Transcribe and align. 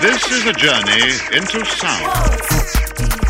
This 0.00 0.30
is 0.32 0.46
a 0.46 0.52
journey 0.54 1.12
into 1.36 1.62
sound. 1.66 3.20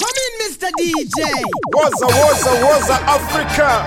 Come 0.00 0.16
in, 0.24 0.32
Mr. 0.42 0.68
DJ. 0.76 1.22
Waza, 1.72 2.06
waza, 2.06 2.52
waza, 2.66 2.96
Africa. 3.06 3.86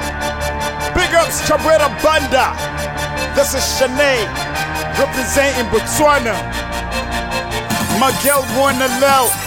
Big 0.95 1.13
ups, 1.13 1.45
Cabrera 1.47 1.89
Banda. 2.02 2.55
This 3.36 3.54
is 3.54 3.63
Shanae, 3.75 4.23
representing 4.97 5.65
Botswana. 5.71 6.36
My 7.99 8.11
girl 8.23 8.45
wanna 8.57 8.88
love 9.02 9.46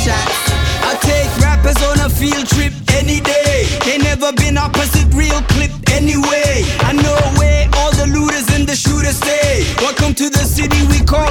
Shots. 0.00 0.48
I'll 0.80 0.96
take 1.00 1.28
rappers 1.44 1.76
on 1.84 2.00
a 2.00 2.08
field 2.08 2.46
trip 2.48 2.72
any 2.96 3.20
day. 3.20 3.66
They 3.84 3.98
never 3.98 4.32
been 4.32 4.56
opposite 4.56 5.12
real 5.12 5.42
clip 5.52 5.70
anyway. 5.92 6.64
I 6.80 6.92
know 6.96 7.20
where 7.38 7.68
all 7.76 7.92
the 7.92 8.06
looters 8.06 8.48
and 8.56 8.66
the 8.66 8.74
shooters 8.74 9.16
stay. 9.16 9.66
Welcome 9.76 10.14
to 10.14 10.30
the 10.30 10.44
city 10.48 10.80
we 10.88 11.04
call 11.04 11.28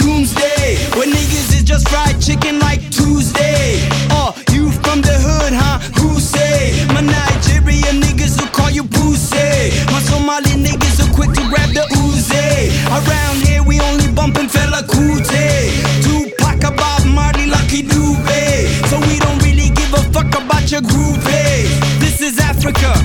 Doomsday. 0.00 0.80
Where 0.96 1.06
niggas 1.06 1.60
is 1.60 1.62
just 1.62 1.88
fried 1.90 2.16
chicken 2.22 2.58
like 2.58 2.80
Tuesday. 2.90 3.84
Oh, 4.08 4.32
you 4.50 4.72
from 4.80 5.02
the 5.02 5.12
hood, 5.12 5.52
huh? 5.52 5.78
Who 6.00 6.18
say? 6.18 6.72
My 6.94 7.02
Nigerian 7.02 8.00
niggas 8.00 8.40
who 8.40 8.46
call 8.48 8.70
you 8.70 8.84
pussy. 8.84 9.76
My 9.92 10.00
Somali 10.00 10.56
niggas 10.56 11.04
are 11.04 11.12
quick 11.12 11.32
to 11.36 11.44
grab 11.52 11.68
the 11.76 11.84
Uzi. 12.00 12.72
Around 12.88 13.44
here 13.44 13.62
we 13.62 13.78
only 13.80 14.08
bumpin' 14.12 14.48
Fela 14.48 14.80
Kuti. 14.88 15.15
About 20.66 20.72
your 20.72 20.80
groupie. 20.82 22.00
This 22.00 22.20
is 22.20 22.38
Africa. 22.38 22.95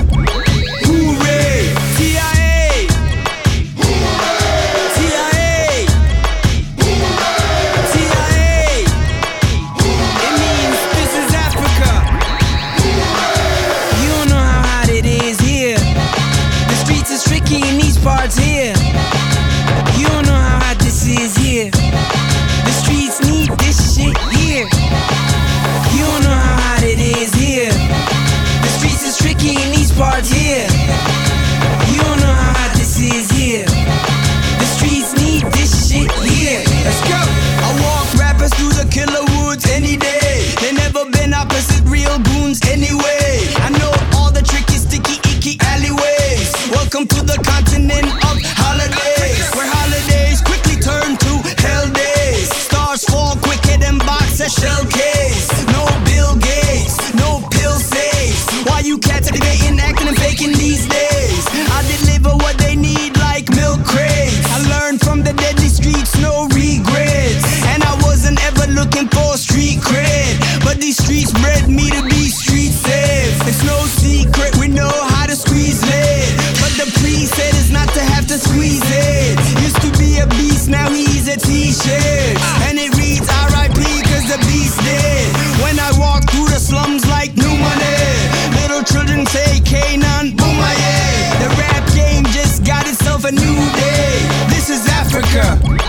To 47.02 47.20
the 47.26 47.34
continent 47.42 48.06
of 48.30 48.38
holidays. 48.62 49.42
Where 49.58 49.66
holidays 49.66 50.38
quickly 50.40 50.78
turn 50.78 51.18
to 51.18 51.32
hell 51.58 51.90
days. 51.90 52.46
Stars 52.54 53.02
fall 53.10 53.34
quicker 53.42 53.74
than 53.82 53.98
boxer 53.98 54.46
shell 54.46 54.86
case. 54.86 55.50
No 55.74 55.82
Bill 56.06 56.38
Gates, 56.38 56.94
no 57.18 57.42
pill 57.50 57.74
saves. 57.82 58.46
Why 58.70 58.86
you 58.86 58.98
cats 59.02 59.32
debating, 59.34 59.82
acting 59.82 60.14
and 60.14 60.16
faking 60.16 60.54
these 60.54 60.86
days? 60.86 61.42
I 61.74 61.82
deliver 61.90 62.38
what 62.38 62.56
they 62.62 62.76
need 62.78 63.18
like 63.18 63.50
milk 63.50 63.82
crates. 63.82 64.46
I 64.54 64.62
learned 64.70 65.02
from 65.02 65.26
the 65.26 65.34
deadly 65.34 65.74
streets, 65.74 66.14
no 66.22 66.46
regrets. 66.54 67.42
And 67.74 67.82
I 67.82 67.98
wasn't 68.06 68.38
ever 68.46 68.70
looking 68.78 69.10
for 69.10 69.34
street 69.36 69.82
cred. 69.82 70.38
But 70.62 70.78
these 70.78 71.02
streets 71.02 71.34
bred 71.34 71.66
me 71.66 71.90
to 71.90 72.11
to 78.32 78.38
squeeze 78.38 78.80
it. 78.84 79.38
Used 79.60 79.80
to 79.82 79.90
be 79.98 80.18
a 80.18 80.26
beast, 80.26 80.68
now 80.68 80.88
he's 80.88 81.28
a 81.28 81.36
t-shirt. 81.36 82.36
And 82.66 82.78
it 82.78 82.96
reads 82.96 83.28
RIP 83.28 83.82
cause 84.08 84.26
the 84.32 84.38
beast 84.48 84.78
dead. 84.80 85.28
When 85.62 85.78
I 85.78 85.90
walk 85.98 86.30
through 86.30 86.46
the 86.46 86.58
slums 86.58 87.06
like 87.08 87.36
new 87.36 87.54
money. 87.68 87.98
Little 88.60 88.82
children 88.84 89.26
say 89.26 89.60
K'naan, 89.60 90.36
boom 90.36 90.56
my. 90.56 90.74
The 91.42 91.48
rap 91.60 91.84
game 91.92 92.24
just 92.32 92.64
got 92.64 92.86
itself 92.86 93.24
a 93.24 93.32
new 93.32 93.58
day. 93.76 94.12
This 94.48 94.70
is 94.70 94.88
Africa. 94.88 95.81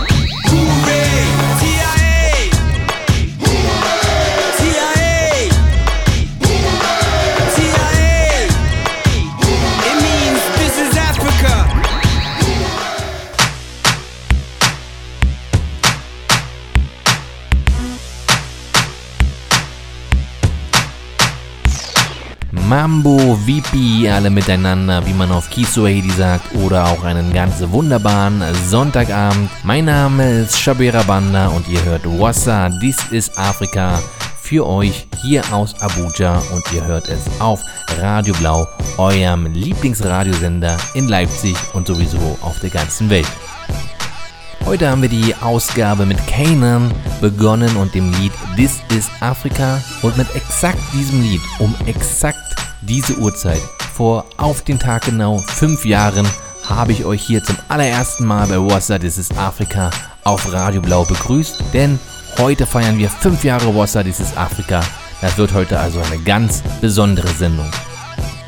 Mambo 22.73 23.38
VP, 23.45 24.09
alle 24.09 24.31
miteinander, 24.31 25.06
wie 25.06 25.13
man 25.13 25.31
auf 25.31 25.47
Kiswahili 25.47 26.09
sagt, 26.09 26.56
oder 26.56 26.88
auch 26.88 27.03
einen 27.03 27.31
ganz 27.31 27.61
wunderbaren 27.67 28.41
Sonntagabend. 28.67 29.51
Mein 29.63 29.85
Name 29.85 30.39
ist 30.39 30.59
Shabira 30.59 31.03
Banda 31.03 31.50
und 31.50 31.67
ihr 31.67 31.85
hört 31.85 32.03
Wassa, 32.03 32.72
This 32.81 32.97
is 33.11 33.38
Afrika 33.38 34.01
für 34.41 34.66
euch 34.66 35.06
hier 35.22 35.44
aus 35.53 35.79
Abuja 35.81 36.41
und 36.51 36.63
ihr 36.73 36.84
hört 36.84 37.09
es 37.09 37.22
auf 37.39 37.61
Radio 38.00 38.34
Blau, 38.39 38.67
eurem 38.97 39.53
Lieblingsradiosender 39.53 40.75
in 40.95 41.07
Leipzig 41.07 41.55
und 41.73 41.85
sowieso 41.85 42.40
auf 42.41 42.59
der 42.59 42.72
ganzen 42.72 43.07
Welt. 43.11 43.28
Heute 44.66 44.90
haben 44.90 45.01
wir 45.01 45.09
die 45.09 45.35
Ausgabe 45.35 46.06
mit 46.06 46.25
Kanan 46.25 46.91
begonnen 47.19 47.75
und 47.75 47.94
dem 47.94 48.12
Lied 48.13 48.31
This 48.56 48.79
is 48.97 49.09
Africa 49.19 49.81
und 50.01 50.18
mit 50.18 50.34
exakt 50.35 50.79
diesem 50.93 51.22
Lied 51.22 51.41
um 51.59 51.76
exakt 51.85 52.55
diese 52.82 53.17
Uhrzeit 53.17 53.61
vor 53.93 54.26
auf 54.37 54.61
den 54.61 54.79
Tag 54.79 55.03
genau 55.05 55.37
fünf 55.37 55.85
Jahren 55.85 56.26
habe 56.67 56.93
ich 56.93 57.05
euch 57.05 57.22
hier 57.22 57.43
zum 57.43 57.58
allerersten 57.67 58.26
Mal 58.26 58.47
bei 58.47 58.58
Wassa 58.58 58.97
This 58.97 59.17
is 59.17 59.32
Africa 59.37 59.91
auf 60.23 60.52
Radio 60.52 60.82
Blau 60.82 61.03
begrüßt, 61.03 61.64
denn 61.73 61.99
heute 62.40 62.66
feiern 62.66 62.97
wir 62.97 63.09
fünf 63.09 63.43
Jahre 63.43 63.76
Wassa 63.76 64.02
This 64.02 64.22
is 64.22 64.35
Africa. 64.37 64.82
Das 65.22 65.37
wird 65.37 65.53
heute 65.53 65.79
also 65.79 65.99
eine 65.99 66.22
ganz 66.23 66.64
besondere 66.82 67.28
Sendung. 67.28 67.70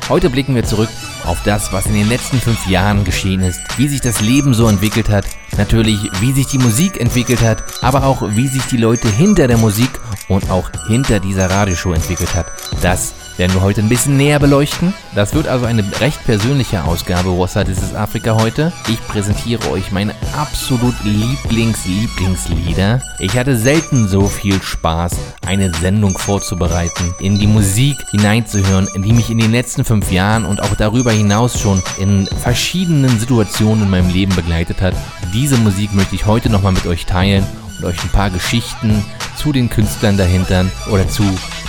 Heute 0.08 0.30
blicken 0.30 0.54
wir 0.54 0.64
zurück 0.64 0.88
auf 1.26 1.42
das, 1.42 1.72
was 1.72 1.86
in 1.86 1.94
den 1.94 2.08
letzten 2.08 2.40
fünf 2.40 2.66
Jahren 2.66 3.04
geschehen 3.04 3.42
ist, 3.42 3.60
wie 3.76 3.88
sich 3.88 4.00
das 4.00 4.20
Leben 4.20 4.54
so 4.54 4.68
entwickelt 4.68 5.08
hat, 5.08 5.26
natürlich 5.56 6.10
wie 6.20 6.32
sich 6.32 6.46
die 6.46 6.58
Musik 6.58 7.00
entwickelt 7.00 7.42
hat, 7.42 7.64
aber 7.82 8.04
auch 8.04 8.22
wie 8.34 8.48
sich 8.48 8.62
die 8.66 8.76
Leute 8.76 9.08
hinter 9.08 9.48
der 9.48 9.58
Musik 9.58 9.90
und 10.28 10.50
auch 10.50 10.70
hinter 10.86 11.20
dieser 11.20 11.50
Radioshow 11.50 11.92
entwickelt 11.92 12.34
hat. 12.34 12.46
Das 12.80 13.14
werden 13.36 13.54
wir 13.54 13.62
heute 13.62 13.80
ein 13.80 13.88
bisschen 13.88 14.16
näher 14.16 14.38
beleuchten. 14.38 14.94
Das 15.14 15.34
wird 15.34 15.48
also 15.48 15.66
eine 15.66 15.84
recht 16.00 16.24
persönliche 16.24 16.84
Ausgabe 16.84 17.38
Was 17.38 17.54
This 17.54 17.82
is 17.82 17.94
Afrika 17.94 18.36
heute. 18.36 18.72
Ich 18.88 19.04
präsentiere 19.06 19.70
euch 19.70 19.92
meine 19.92 20.14
absolut 20.36 20.94
Lieblings-Lieblingslieder. 21.04 23.02
Ich 23.18 23.36
hatte 23.38 23.56
selten 23.56 24.08
so 24.08 24.26
viel 24.26 24.62
Spaß, 24.62 25.16
eine 25.46 25.72
Sendung 25.74 26.16
vorzubereiten, 26.18 27.14
in 27.18 27.38
die 27.38 27.46
Musik 27.46 27.96
hineinzuhören, 28.10 28.88
die 28.96 29.12
mich 29.12 29.30
in 29.30 29.38
den 29.38 29.52
letzten 29.52 29.84
fünf 29.84 30.10
Jahren 30.12 30.44
und 30.44 30.62
auch 30.62 30.74
darüber 30.76 31.12
hinaus 31.12 31.60
schon 31.60 31.82
in 31.98 32.26
verschiedenen 32.26 33.18
Situationen 33.18 33.84
in 33.84 33.90
meinem 33.90 34.10
Leben 34.10 34.34
begleitet 34.34 34.80
hat. 34.82 34.94
Diese 35.32 35.56
Musik 35.56 35.94
möchte 35.94 36.14
ich 36.14 36.26
heute 36.26 36.50
nochmal 36.50 36.72
mit 36.72 36.86
euch 36.86 37.06
teilen 37.06 37.46
und 37.78 37.84
euch 37.84 38.02
ein 38.02 38.10
paar 38.10 38.30
Geschichten 38.30 39.04
zu 39.36 39.52
den 39.52 39.68
Künstlern 39.68 40.16
dahinter 40.16 40.66
oder 40.90 41.08
zu 41.08 41.24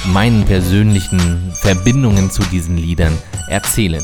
meinen 0.05 0.45
persönlichen 0.45 1.51
Verbindungen 1.53 2.31
zu 2.31 2.43
diesen 2.43 2.77
Liedern 2.77 3.17
erzählen. 3.47 4.03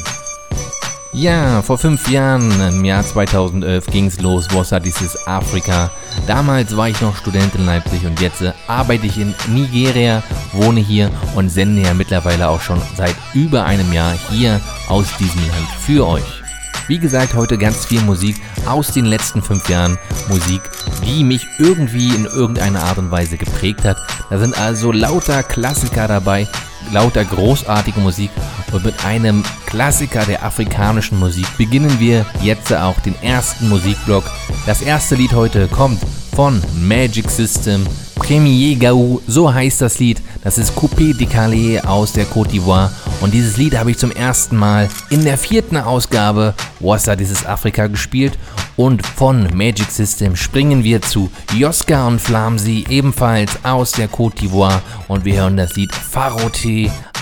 Ja, 1.15 1.61
vor 1.61 1.77
fünf 1.77 2.09
Jahren, 2.09 2.49
im 2.71 2.83
Jahr 2.83 3.03
2011, 3.03 3.85
ging's 3.85 4.19
los, 4.19 4.47
Bossa 4.47 4.79
This 4.79 5.15
Afrika. 5.27 5.91
Damals 6.25 6.75
war 6.75 6.89
ich 6.89 6.99
noch 7.01 7.15
Student 7.15 7.53
in 7.53 7.67
Leipzig 7.67 8.03
und 8.07 8.19
jetzt 8.19 8.41
äh, 8.41 8.51
arbeite 8.67 9.05
ich 9.05 9.19
in 9.19 9.35
Nigeria, 9.47 10.23
wohne 10.53 10.79
hier 10.79 11.11
und 11.35 11.49
sende 11.49 11.83
ja 11.83 11.93
mittlerweile 11.93 12.49
auch 12.49 12.61
schon 12.61 12.81
seit 12.97 13.15
über 13.35 13.63
einem 13.65 13.93
Jahr 13.93 14.13
hier 14.31 14.59
aus 14.87 15.05
diesem 15.19 15.41
Land 15.47 15.67
für 15.79 16.07
euch. 16.07 16.42
Wie 16.87 16.99
gesagt, 16.99 17.33
heute 17.33 17.57
ganz 17.57 17.85
viel 17.85 18.01
Musik 18.01 18.35
aus 18.65 18.91
den 18.91 19.05
letzten 19.05 19.41
fünf 19.41 19.69
Jahren. 19.69 19.97
Musik, 20.27 20.61
die 21.05 21.23
mich 21.23 21.47
irgendwie 21.57 22.09
in 22.09 22.25
irgendeiner 22.25 22.83
Art 22.83 22.97
und 22.97 23.09
Weise 23.09 23.37
geprägt 23.37 23.85
hat. 23.85 23.97
Da 24.29 24.37
sind 24.37 24.57
also 24.59 24.91
lauter 24.91 25.43
Klassiker 25.43 26.09
dabei, 26.09 26.47
lauter 26.91 27.23
großartige 27.25 27.99
Musik. 27.99 28.31
Und 28.71 28.85
mit 28.85 29.05
einem 29.05 29.43
Klassiker 29.65 30.25
der 30.25 30.43
afrikanischen 30.43 31.19
Musik 31.19 31.45
beginnen 31.57 31.99
wir 31.99 32.25
jetzt 32.41 32.73
auch 32.73 32.99
den 33.01 33.15
ersten 33.21 33.69
Musikblock. 33.69 34.23
Das 34.65 34.81
erste 34.81 35.15
Lied 35.15 35.33
heute 35.33 35.67
kommt 35.67 35.99
von 36.35 36.61
Magic 36.81 37.29
System. 37.29 37.85
Premier 38.15 38.75
Gaou, 38.75 39.21
so 39.27 39.53
heißt 39.53 39.81
das 39.81 39.99
Lied. 39.99 40.21
Das 40.43 40.57
ist 40.57 40.75
Coupé 40.75 41.15
de 41.15 41.27
Calais 41.27 41.79
aus 41.81 42.13
der 42.13 42.25
Côte 42.25 42.49
d'Ivoire. 42.51 42.89
Und 43.21 43.33
dieses 43.33 43.57
Lied 43.57 43.77
habe 43.77 43.91
ich 43.91 43.97
zum 43.97 44.11
ersten 44.11 44.57
Mal 44.57 44.89
in 45.09 45.23
der 45.23 45.37
vierten 45.37 45.77
Ausgabe 45.77 46.53
Wassa 46.79 47.15
dieses 47.15 47.45
Afrika 47.45 47.87
gespielt. 47.87 48.37
Und 48.75 49.05
von 49.05 49.47
Magic 49.55 49.91
System 49.91 50.35
springen 50.35 50.83
wir 50.83 51.01
zu 51.01 51.29
Yoska 51.53 52.07
und 52.07 52.19
Flamsi, 52.19 52.85
ebenfalls 52.89 53.51
aus 53.63 53.91
der 53.91 54.09
Côte 54.09 54.37
d'Ivoire. 54.37 54.81
Und 55.07 55.25
wir 55.25 55.35
hören 55.35 55.57
das 55.57 55.75
Lied 55.75 55.93
Farote, 55.93 56.67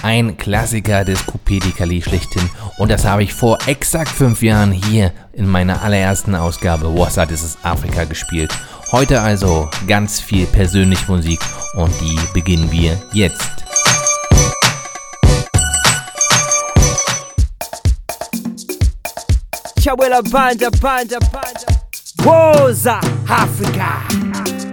ein 0.02 0.38
Klassiker 0.38 1.06
des 1.06 1.20
Coupé 1.26 1.60
de 1.60 1.72
Calais 1.72 2.02
schlechthin. 2.02 2.50
Und 2.78 2.90
das 2.90 3.06
habe 3.06 3.24
ich 3.24 3.34
vor 3.34 3.58
exakt 3.68 4.10
fünf 4.10 4.42
Jahren 4.42 4.72
hier 4.72 5.12
in 5.34 5.48
meiner 5.48 5.82
allerersten 5.82 6.36
Ausgabe 6.36 6.98
Wassa 6.98 7.26
dieses 7.26 7.58
Afrika 7.64 8.06
gespielt. 8.06 8.52
Heute 8.92 9.22
also 9.22 9.70
ganz 9.88 10.20
viel 10.20 10.46
persönliche 10.46 11.10
Musik 11.12 11.40
und 11.76 11.94
die 12.02 12.20
beginnen 12.34 12.72
wir 12.72 12.98
jetzt. 13.14 13.50
Chawela 19.84 20.22
Banda, 20.22 20.70
Banda, 20.82 21.18
Banda. 21.32 21.82
Woza 22.24 23.00
Africa. 23.28 24.71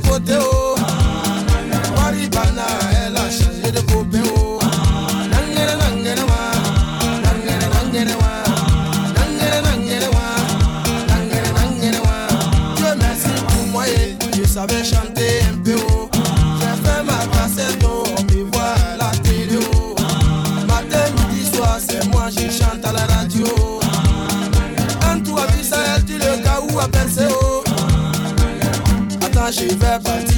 conteúdo. 0.00 0.65
Je 29.58 29.74
vais 29.74 30.35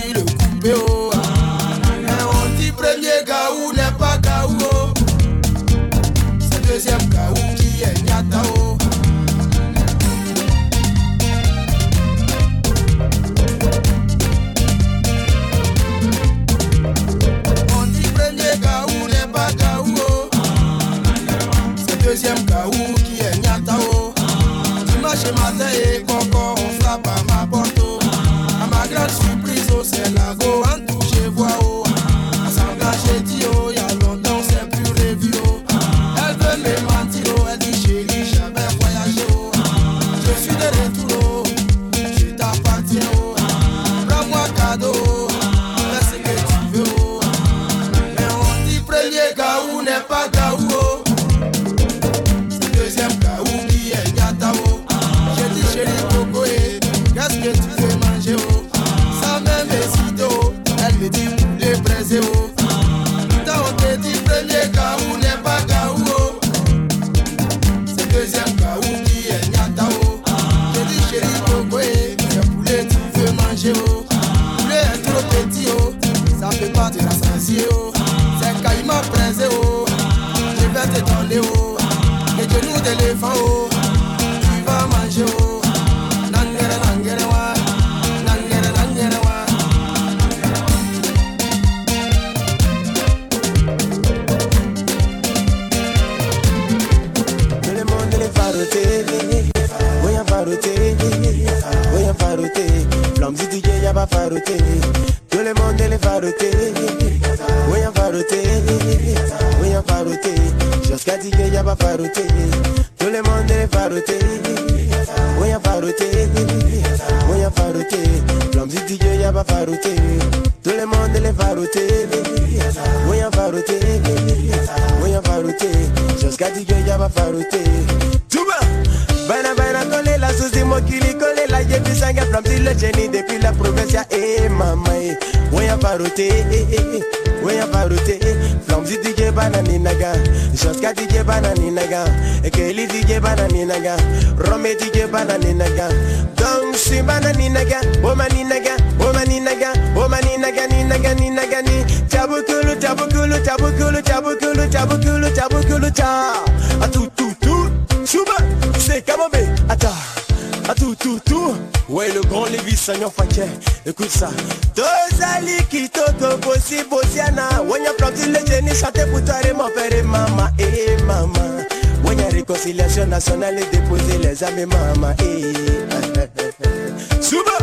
nationale 173.18 173.58
et 173.58 173.76
déposer 173.76 174.18
les 174.22 174.44
amis 174.44 174.64
maman 174.66 175.12
hey. 175.18 175.52
Eh. 175.52 177.20
Souba 177.20 177.58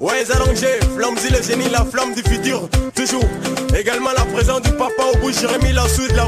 Ouais 0.00 0.24
allongés, 0.34 0.80
flammes-y 0.96 1.30
le 1.32 1.42
génie, 1.42 1.68
la 1.68 1.84
flamme 1.84 2.14
du 2.14 2.22
futur, 2.22 2.66
toujours 2.94 3.28
Également 3.78 4.12
la 4.16 4.24
présence 4.24 4.62
du 4.62 4.70
papa 4.70 5.02
au 5.12 5.18
bout, 5.18 5.32
Jérémy 5.32 5.72
la 5.74 5.86
soude, 5.86 6.12
la 6.16 6.26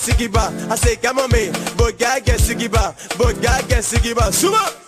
get 0.00 0.16
sigiba. 0.16 0.70
I 0.70 0.76
say, 0.76 0.96
come 0.96 1.18
on 1.18 1.30
me. 1.30 1.50
Boy, 1.76 1.92
God 1.92 2.24
get 2.24 2.40
sigiba. 2.40 2.94
Boy, 3.18 3.34
God 3.40 3.68
get 3.68 3.84
sigiba. 3.84 4.32
Suma. 4.32 4.79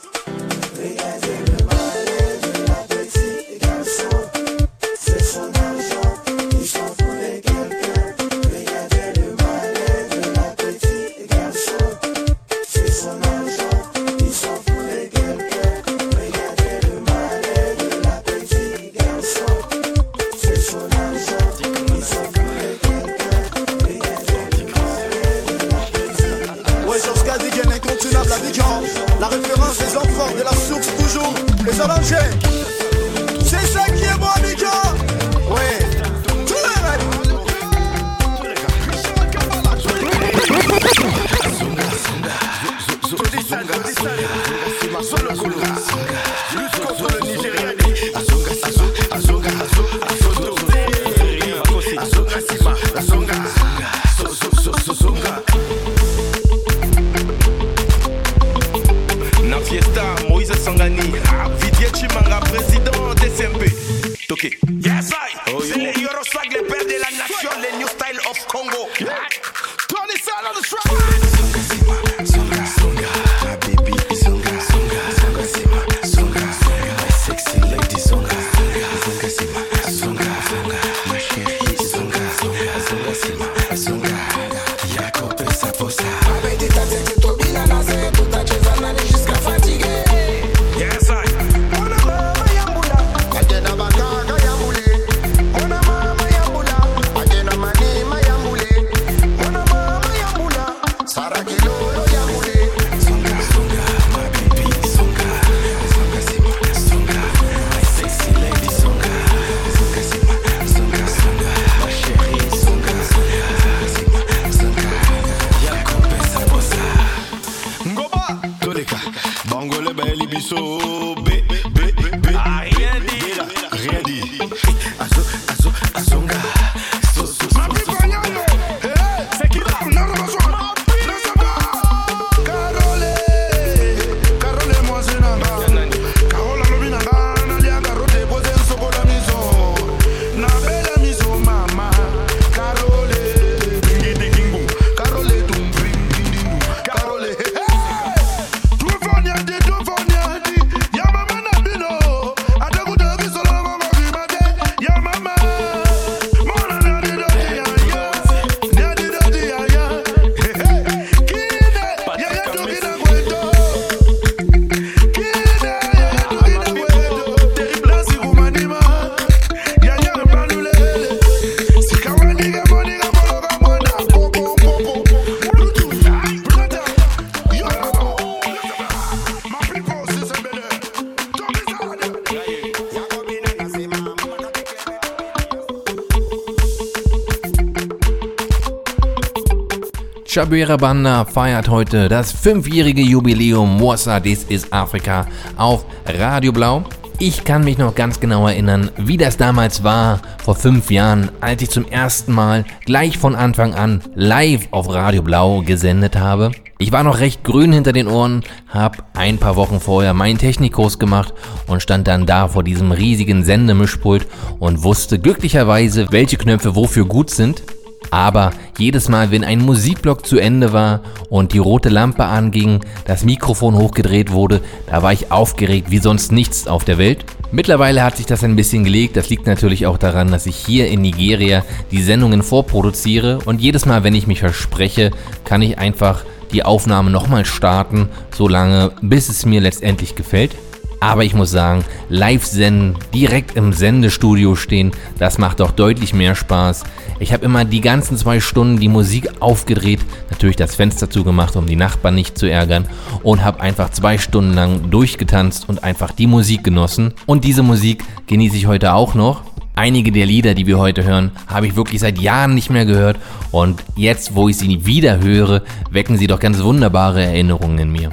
Shabira 190.62 190.76
Banda 190.76 191.25
feiert 191.25 191.69
heute 191.69 192.09
das 192.09 192.31
fünfjährige 192.31 193.02
Jubiläum 193.02 193.78
Mossa 193.78 194.21
This 194.21 194.45
is 194.45 194.73
Afrika 194.73 195.26
auf 195.57 195.85
Radio 196.07 196.52
Blau. 196.52 196.85
Ich 197.19 197.42
kann 197.42 197.64
mich 197.64 197.78
noch 197.78 197.97
ganz 197.97 198.21
genau 198.21 198.47
erinnern, 198.47 198.88
wie 198.97 199.16
das 199.16 199.37
damals 199.37 199.83
war, 199.83 200.21
vor 200.45 200.54
fünf 200.54 200.92
Jahren, 200.92 201.33
als 201.40 201.62
ich 201.62 201.71
zum 201.71 201.85
ersten 201.88 202.33
Mal 202.33 202.64
gleich 202.87 203.19
von 203.19 203.35
Anfang 203.35 203.75
an 203.75 204.02
live 204.14 204.69
auf 204.71 204.88
Radio 204.88 205.23
Blau 205.23 205.62
gesendet 205.62 206.14
habe. 206.14 206.52
Ich 206.78 206.92
war 206.92 207.02
noch 207.02 207.19
recht 207.19 207.42
grün 207.42 207.73
hinter 207.73 207.92
den 207.92 208.07
Ohren, 208.07 208.45
habe 208.69 208.99
ein 209.14 209.38
paar 209.38 209.57
Wochen 209.57 209.81
vorher 209.81 210.14
meinen 210.14 210.38
Technikkurs 210.38 211.00
gemacht 211.00 211.35
und 211.66 211.83
stand 211.83 212.07
dann 212.07 212.25
da 212.25 212.47
vor 212.47 212.62
diesem 212.62 212.92
riesigen 212.92 213.42
Sendemischpult 213.42 214.28
und 214.61 214.85
wusste 214.85 215.19
glücklicherweise, 215.19 216.07
welche 216.11 216.37
Knöpfe 216.37 216.76
wofür 216.76 217.04
gut 217.04 217.31
sind. 217.31 217.64
Aber 218.12 218.52
jedes 218.83 219.09
Mal, 219.09 219.31
wenn 219.31 219.45
ein 219.45 219.61
Musikblock 219.61 220.27
zu 220.27 220.39
Ende 220.39 220.73
war 220.73 221.03
und 221.31 221.53
die 221.53 221.59
rote 221.59 221.89
Lampe 221.89 222.25
anging, 222.25 222.81
das 223.05 223.25
Mikrofon 223.25 223.77
hochgedreht 223.77 224.33
wurde, 224.33 224.61
da 224.89 225.05
war 225.05 225.12
ich 225.12 225.31
aufgeregt 225.31 225.93
wie 225.93 225.99
sonst 225.99 226.33
nichts 226.33 226.67
auf 226.67 226.85
der 226.85 226.99
Welt. 226.99 227.25
Mittlerweile 227.53 228.03
hat 228.03 228.17
sich 228.17 228.27
das 228.27 228.43
ein 228.43 228.57
bisschen 228.57 228.83
gelegt. 228.83 229.17
Das 229.17 229.31
liegt 229.31 229.47
natürlich 229.47 229.87
auch 229.87 229.99
daran, 229.99 230.33
dass 230.33 230.47
ich 230.47 230.57
hier 230.57 230.89
in 230.89 231.03
Nigeria 231.03 231.65
die 231.93 232.03
Sendungen 232.03 232.43
vorproduziere 232.43 233.39
und 233.45 233.61
jedes 233.61 233.87
Mal, 233.87 234.03
wenn 234.03 234.17
ich 234.17 234.27
mich 234.27 234.41
verspreche, 234.41 235.12
kann 235.45 235.62
ich 235.62 235.79
einfach 235.79 236.25
die 236.51 236.65
Aufnahme 236.65 237.11
nochmal 237.11 237.45
starten, 237.45 238.09
solange 238.35 238.91
bis 239.01 239.29
es 239.29 239.47
mir 239.47 239.61
letztendlich 239.61 240.17
gefällt. 240.17 240.57
Aber 240.99 241.25
ich 241.25 241.35
muss 241.35 241.51
sagen, 241.51 241.85
live 242.09 242.45
senden, 242.45 242.97
direkt 243.12 243.57
im 243.57 243.73
Sendestudio 243.73 244.55
stehen, 244.55 244.93
das 245.19 245.37
macht 245.37 245.61
doch 245.61 245.73
deutlich 245.73 246.15
mehr 246.15 246.37
Spaß. 246.37 246.85
Ich 247.23 247.33
habe 247.33 247.45
immer 247.45 247.64
die 247.64 247.81
ganzen 247.81 248.17
zwei 248.17 248.41
Stunden 248.41 248.81
die 248.81 248.88
Musik 248.88 249.31
aufgedreht, 249.38 250.00
natürlich 250.31 250.57
das 250.57 250.75
Fenster 250.75 251.09
zugemacht, 251.09 251.55
um 251.55 251.67
die 251.67 251.76
Nachbarn 251.76 252.17
nicht 252.17 252.37
zu 252.37 252.50
ärgern 252.50 252.88
und 253.23 253.45
habe 253.45 253.61
einfach 253.61 253.91
zwei 253.91 254.19
Stunden 254.19 254.55
lang 254.55 254.91
durchgetanzt 254.91 255.69
und 255.69 255.85
einfach 255.85 256.11
die 256.11 256.26
Musik 256.26 256.64
genossen. 256.64 257.14
Und 257.26 257.45
diese 257.45 257.62
Musik 257.62 258.02
genieße 258.26 258.57
ich 258.57 258.67
heute 258.67 258.93
auch 258.93 259.14
noch. 259.14 259.43
Einige 259.76 260.11
der 260.11 260.26
Lieder, 260.26 260.55
die 260.55 260.67
wir 260.67 260.81
heute 260.81 261.05
hören, 261.05 261.31
habe 261.47 261.69
ich 261.69 261.76
wirklich 261.76 262.00
seit 262.00 262.19
Jahren 262.19 262.57
nicht 262.57 262.71
mehr 262.71 262.87
gehört 262.87 263.19
und 263.52 263.85
jetzt, 263.95 264.35
wo 264.35 264.49
ich 264.49 264.59
sie 264.59 264.85
wieder 264.85 265.21
höre, 265.21 265.62
wecken 265.93 266.19
sie 266.19 266.26
doch 266.26 266.41
ganz 266.41 266.61
wunderbare 266.61 267.23
Erinnerungen 267.23 267.79
in 267.79 267.93
mir. 267.93 268.11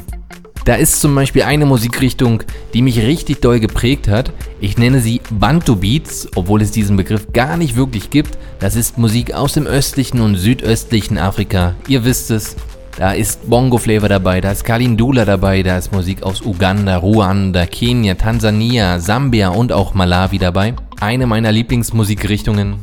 Da 0.65 0.75
ist 0.75 1.01
zum 1.01 1.15
Beispiel 1.15 1.41
eine 1.41 1.65
Musikrichtung, 1.65 2.43
die 2.75 2.83
mich 2.83 2.99
richtig 2.99 3.41
doll 3.41 3.59
geprägt 3.59 4.07
hat. 4.07 4.31
Ich 4.61 4.77
nenne 4.77 4.99
sie 4.99 5.21
Bantu 5.31 5.77
Beats, 5.77 6.27
obwohl 6.35 6.61
es 6.61 6.71
diesen 6.71 6.97
Begriff 6.97 7.31
gar 7.31 7.55
nicht 7.55 7.77
wirklich 7.77 8.09
gibt. 8.09 8.37
Das 8.59 8.75
ist 8.75 8.97
Musik 8.97 9.33
aus 9.33 9.53
dem 9.53 9.65
östlichen 9.65 10.19
und 10.19 10.35
südöstlichen 10.35 11.17
Afrika. 11.17 11.75
Ihr 11.87 12.03
wisst 12.03 12.29
es. 12.29 12.57
Da 12.97 13.13
ist 13.13 13.49
Bongo 13.49 13.77
Flavor 13.77 14.09
dabei, 14.09 14.41
da 14.41 14.51
ist 14.51 14.65
Kalindula 14.65 15.23
dabei, 15.23 15.63
da 15.63 15.77
ist 15.77 15.93
Musik 15.93 16.21
aus 16.23 16.41
Uganda, 16.41 16.97
Ruanda, 16.97 17.65
Kenia, 17.65 18.15
Tansania, 18.15 18.99
Sambia 18.99 19.49
und 19.49 19.71
auch 19.71 19.93
Malawi 19.93 20.37
dabei. 20.37 20.73
Eine 20.99 21.25
meiner 21.25 21.53
Lieblingsmusikrichtungen, 21.53 22.81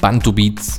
Bantu 0.00 0.32
Beats. 0.32 0.78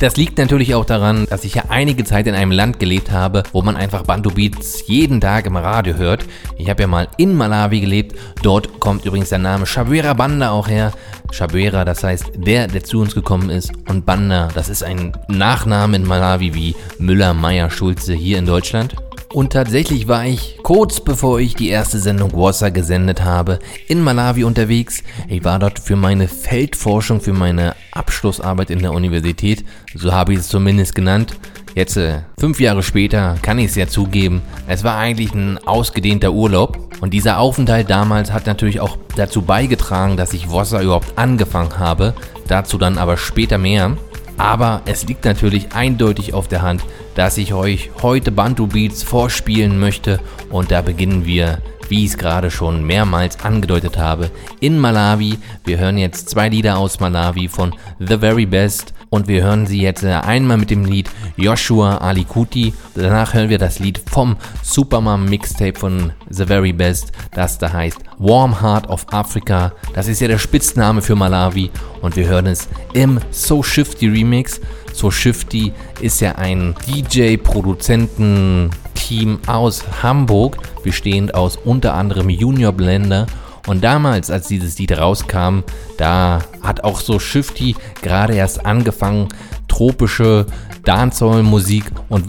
Das 0.00 0.16
liegt 0.16 0.38
natürlich 0.38 0.74
auch 0.74 0.84
daran, 0.84 1.26
dass 1.30 1.44
ich 1.44 1.54
ja 1.54 1.64
einige 1.68 2.04
Zeit 2.04 2.26
in 2.26 2.34
einem 2.34 2.50
Land 2.50 2.80
gelebt 2.80 3.10
habe, 3.10 3.44
wo 3.52 3.62
man 3.62 3.76
einfach 3.76 4.02
Bantu 4.02 4.30
Beats 4.30 4.86
jeden 4.86 5.20
Tag 5.20 5.46
im 5.46 5.56
Radio 5.56 5.94
hört. 5.94 6.24
Ich 6.58 6.68
habe 6.68 6.82
ja 6.82 6.88
mal 6.88 7.08
in 7.16 7.34
Malawi 7.34 7.80
gelebt. 7.80 8.16
Dort 8.42 8.80
kommt 8.80 9.04
übrigens 9.04 9.28
der 9.28 9.38
Name 9.38 9.66
Shabwera 9.66 10.14
Banda 10.14 10.50
auch 10.50 10.68
her. 10.68 10.92
Shabwera, 11.30 11.84
das 11.84 12.02
heißt 12.02 12.32
der, 12.36 12.66
der 12.66 12.84
zu 12.84 13.00
uns 13.00 13.14
gekommen 13.14 13.50
ist. 13.50 13.72
Und 13.88 14.04
Banda, 14.04 14.48
das 14.54 14.68
ist 14.68 14.82
ein 14.82 15.12
Nachname 15.28 15.96
in 15.96 16.06
Malawi 16.06 16.54
wie 16.54 16.76
Müller, 16.98 17.32
Meyer, 17.32 17.70
Schulze 17.70 18.14
hier 18.14 18.38
in 18.38 18.46
Deutschland. 18.46 18.94
Und 19.34 19.52
tatsächlich 19.52 20.06
war 20.06 20.24
ich 20.24 20.60
kurz 20.62 21.00
bevor 21.00 21.40
ich 21.40 21.56
die 21.56 21.68
erste 21.68 21.98
Sendung 21.98 22.32
Wasser 22.34 22.70
gesendet 22.70 23.24
habe, 23.24 23.58
in 23.88 24.00
Malawi 24.00 24.44
unterwegs. 24.44 25.02
Ich 25.26 25.42
war 25.42 25.58
dort 25.58 25.80
für 25.80 25.96
meine 25.96 26.28
Feldforschung, 26.28 27.20
für 27.20 27.32
meine 27.32 27.74
Abschlussarbeit 27.90 28.70
in 28.70 28.78
der 28.78 28.92
Universität, 28.92 29.64
so 29.92 30.12
habe 30.12 30.34
ich 30.34 30.38
es 30.38 30.46
zumindest 30.46 30.94
genannt. 30.94 31.34
Jetzt, 31.74 31.96
äh, 31.96 32.20
fünf 32.38 32.60
Jahre 32.60 32.84
später, 32.84 33.34
kann 33.42 33.58
ich 33.58 33.70
es 33.70 33.74
ja 33.74 33.88
zugeben, 33.88 34.40
es 34.68 34.84
war 34.84 34.98
eigentlich 34.98 35.34
ein 35.34 35.58
ausgedehnter 35.66 36.32
Urlaub. 36.32 36.78
Und 37.00 37.12
dieser 37.12 37.40
Aufenthalt 37.40 37.90
damals 37.90 38.30
hat 38.30 38.46
natürlich 38.46 38.78
auch 38.78 38.96
dazu 39.16 39.42
beigetragen, 39.42 40.16
dass 40.16 40.32
ich 40.32 40.52
Wasser 40.52 40.80
überhaupt 40.80 41.18
angefangen 41.18 41.76
habe. 41.80 42.14
Dazu 42.46 42.78
dann 42.78 42.98
aber 42.98 43.16
später 43.16 43.58
mehr. 43.58 43.96
Aber 44.36 44.82
es 44.86 45.06
liegt 45.06 45.24
natürlich 45.24 45.72
eindeutig 45.72 46.34
auf 46.34 46.46
der 46.46 46.62
Hand, 46.62 46.82
dass 47.14 47.38
ich 47.38 47.54
euch 47.54 47.90
heute 48.02 48.32
Bantu 48.32 48.66
Beats 48.66 49.02
vorspielen 49.02 49.78
möchte 49.78 50.20
und 50.50 50.70
da 50.70 50.82
beginnen 50.82 51.26
wir, 51.26 51.58
wie 51.88 52.04
ich 52.04 52.12
es 52.12 52.18
gerade 52.18 52.50
schon 52.50 52.84
mehrmals 52.84 53.40
angedeutet 53.40 53.98
habe, 53.98 54.30
in 54.60 54.78
Malawi. 54.78 55.38
Wir 55.64 55.78
hören 55.78 55.98
jetzt 55.98 56.30
zwei 56.30 56.48
Lieder 56.48 56.78
aus 56.78 57.00
Malawi 57.00 57.48
von 57.48 57.74
The 57.98 58.18
Very 58.18 58.46
Best 58.46 58.94
und 59.10 59.28
wir 59.28 59.44
hören 59.44 59.66
sie 59.66 59.80
jetzt 59.80 60.04
einmal 60.04 60.56
mit 60.56 60.70
dem 60.70 60.84
Lied 60.84 61.08
Joshua 61.36 61.98
Alikuti. 61.98 62.74
Danach 62.94 63.34
hören 63.34 63.48
wir 63.48 63.58
das 63.58 63.78
Lied 63.78 64.00
vom 64.10 64.36
Superman 64.62 65.26
Mixtape 65.26 65.78
von 65.78 66.12
The 66.30 66.46
Very 66.46 66.72
Best, 66.72 67.12
das 67.32 67.58
da 67.58 67.72
heißt 67.72 67.98
Warm 68.18 68.60
Heart 68.60 68.88
of 68.88 69.06
Africa. 69.12 69.72
Das 69.94 70.08
ist 70.08 70.20
ja 70.20 70.28
der 70.28 70.38
Spitzname 70.38 71.00
für 71.00 71.14
Malawi 71.14 71.70
und 72.02 72.16
wir 72.16 72.26
hören 72.26 72.46
es 72.46 72.68
im 72.92 73.20
So 73.30 73.62
Shifty 73.62 74.08
Remix. 74.08 74.60
So 74.94 75.10
Shifty 75.10 75.72
ist 76.00 76.20
ja 76.20 76.36
ein 76.36 76.76
DJ-Produzenten-Team 76.86 79.40
aus 79.46 79.82
Hamburg, 80.02 80.56
bestehend 80.82 81.34
aus 81.34 81.56
unter 81.56 81.94
anderem 81.94 82.28
Junior 82.30 82.72
Blender 82.72 83.26
und 83.66 83.82
damals, 83.82 84.30
als 84.30 84.46
dieses 84.48 84.78
Lied 84.78 84.96
rauskam, 84.96 85.60
da 85.96 86.40
hat 86.62 86.84
auch 86.84 87.00
so 87.00 87.18
Shifty 87.18 87.74
gerade 88.02 88.34
erst 88.34 88.66
angefangen, 88.66 89.28
tropische 89.68 90.44
Dancehall-Musik 90.84 91.84
und 92.08 92.26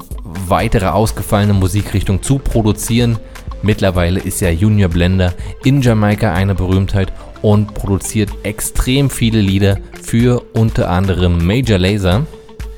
weitere 0.48 0.88
ausgefallene 0.88 1.54
Musikrichtungen 1.54 2.24
zu 2.24 2.40
produzieren. 2.40 3.20
Mittlerweile 3.62 4.20
ist 4.20 4.42
ja 4.42 4.50
Junior 4.50 4.90
Blender 4.90 5.34
in 5.64 5.82
Jamaika 5.82 6.34
eine 6.34 6.56
Berühmtheit 6.56 7.14
und 7.42 7.74
produziert 7.74 8.30
extrem 8.44 9.10
viele 9.10 9.42
Lieder 9.42 9.78
für 10.02 10.42
unter 10.54 10.90
anderem 10.90 11.46
Major 11.46 11.78
Laser. 11.78 12.26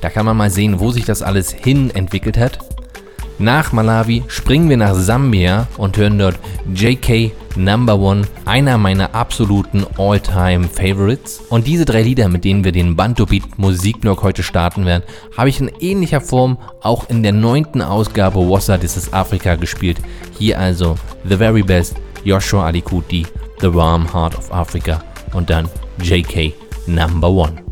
Da 0.00 0.10
kann 0.10 0.26
man 0.26 0.36
mal 0.36 0.50
sehen, 0.50 0.80
wo 0.80 0.90
sich 0.90 1.04
das 1.04 1.22
alles 1.22 1.52
hin 1.52 1.90
entwickelt 1.90 2.38
hat. 2.38 2.58
Nach 3.40 3.70
Malawi 3.70 4.24
springen 4.26 4.68
wir 4.68 4.76
nach 4.76 4.94
Sambia 4.94 5.68
und 5.76 5.96
hören 5.96 6.18
dort 6.18 6.38
JK 6.74 7.30
Number 7.54 7.96
One, 7.96 8.22
einer 8.44 8.78
meiner 8.78 9.14
absoluten 9.14 9.86
All-Time 9.96 10.68
Favorites. 10.68 11.40
Und 11.48 11.68
diese 11.68 11.84
drei 11.84 12.02
Lieder, 12.02 12.28
mit 12.28 12.44
denen 12.44 12.64
wir 12.64 12.72
den 12.72 12.96
Bantu 12.96 13.26
Beat 13.26 13.56
Musikblock 13.56 14.24
heute 14.24 14.42
starten 14.42 14.86
werden, 14.86 15.04
habe 15.36 15.50
ich 15.50 15.60
in 15.60 15.70
ähnlicher 15.80 16.20
Form 16.20 16.58
auch 16.82 17.08
in 17.10 17.22
der 17.22 17.32
neunten 17.32 17.80
Ausgabe 17.80 18.40
Wassa 18.40 18.76
This 18.76 18.96
is 18.96 19.12
Africa 19.12 19.54
gespielt. 19.54 19.98
Hier 20.36 20.58
also 20.58 20.96
The 21.24 21.36
Very 21.36 21.62
Best, 21.62 21.94
Joshua 22.24 22.66
Alikuti, 22.66 23.24
The 23.60 23.72
Warm 23.72 24.12
Heart 24.12 24.36
of 24.36 24.52
Africa 24.52 25.02
und 25.32 25.48
dann 25.48 25.68
JK 26.02 26.54
Number 26.86 27.30
One. 27.30 27.67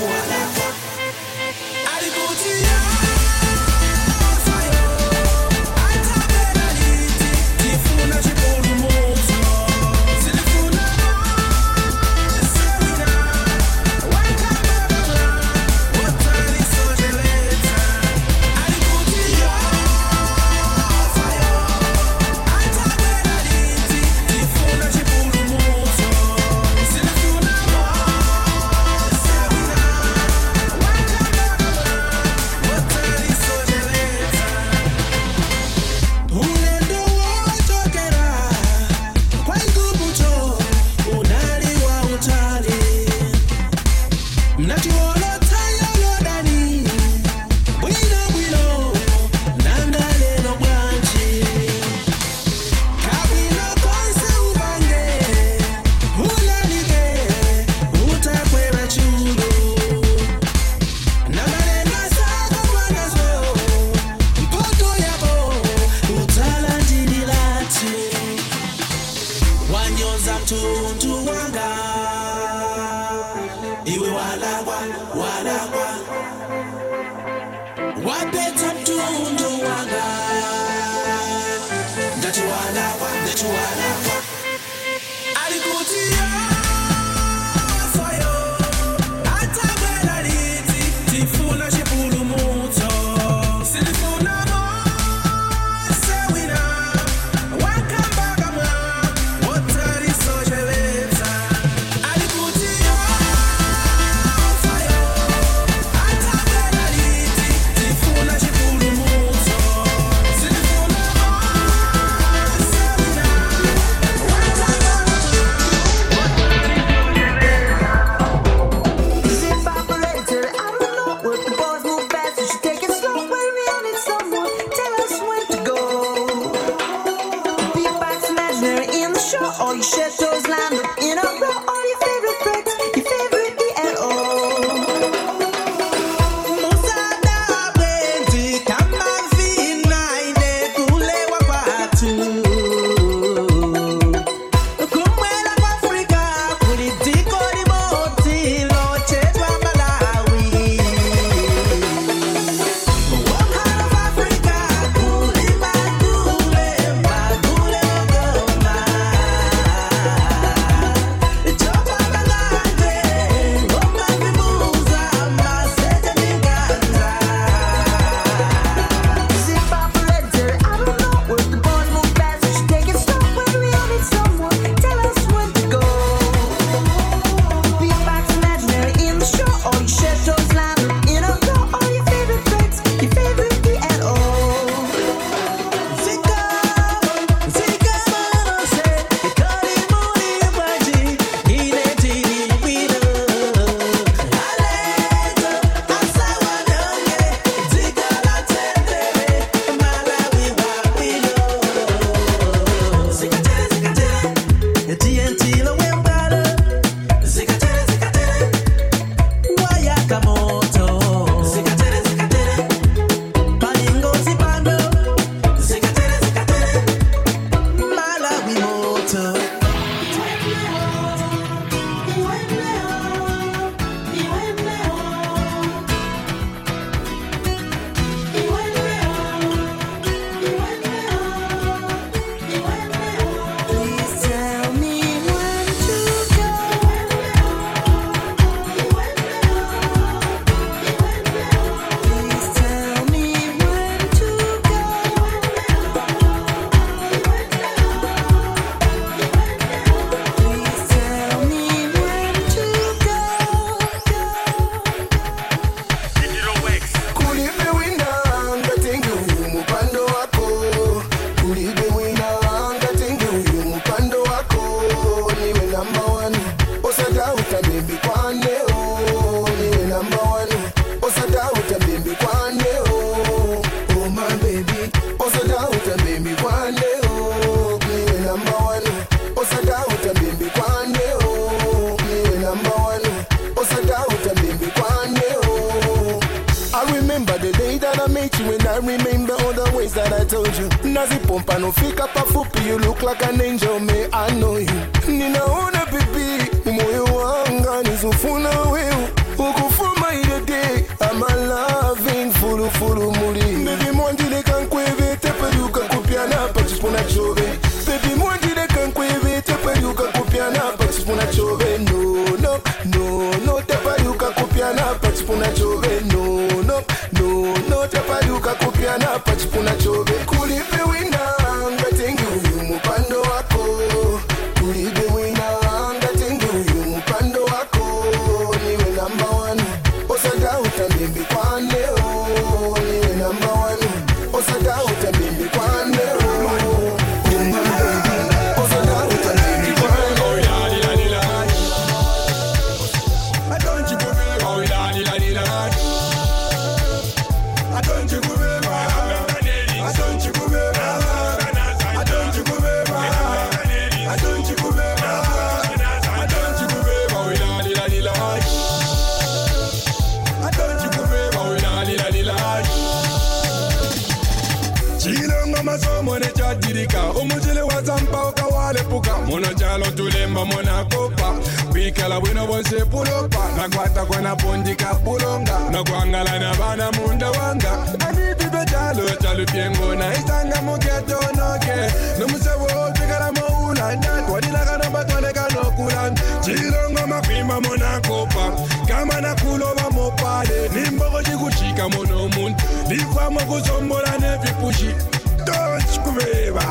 Walakwa 0.00 0.31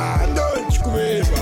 Ah, 0.03 0.25
noite 0.25 0.79
comigo. 0.79 1.40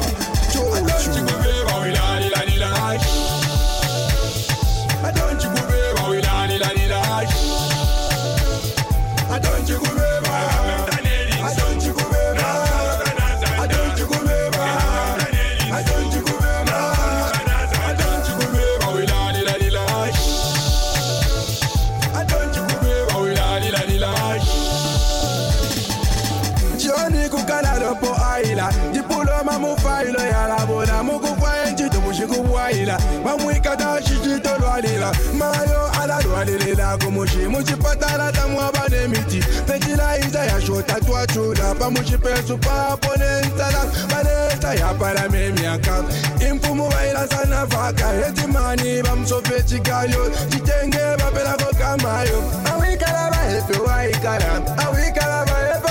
yakomuchi 36.92 37.38
muchipatara 37.38 38.32
tamwava 38.32 38.88
nemiti 38.90 39.44
pechinaiza 39.68 40.40
yashotatuachula 40.46 41.76
pamuchipesu 41.76 42.58
paponensala 42.58 43.86
vanesa 44.12 44.74
yaparamemiaka 44.74 46.04
impfumu 46.50 46.90
vailasanavhaka 46.90 48.08
hetimani 48.12 49.02
vamusofe 49.02 49.64
chikayo 49.64 50.32
chitenge 50.50 50.98
vaperakokamayo 50.98 52.44
awikala 52.74 53.30
vahepe 53.30 53.78
waikala. 53.80 54.62
Awikala 54.88 55.46
vahepe 55.46 55.90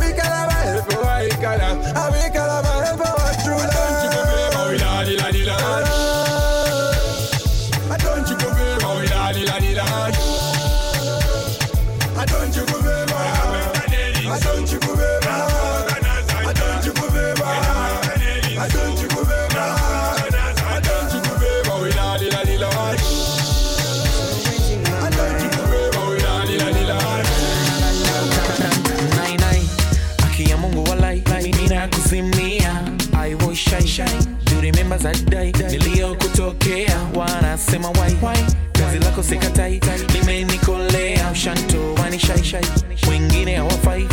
wikala 0.00 0.46
vahepe 0.46 0.96
waikala. 1.06 1.68
Awikala 2.04 2.62
za 35.02 35.12
dai. 35.30 35.52
Niliyokutokea, 35.70 36.96
wanasema 37.14 37.88
wai 37.90 38.16
wai, 38.22 38.44
kazi 38.72 38.98
lako 38.98 39.22
sikatai, 39.22 39.80
limenikolea 40.14 41.30
mshanto 41.30 41.94
ni 42.10 42.18
shaishai, 42.18 42.64
wengine 43.10 43.56
hawafai. 43.56 44.06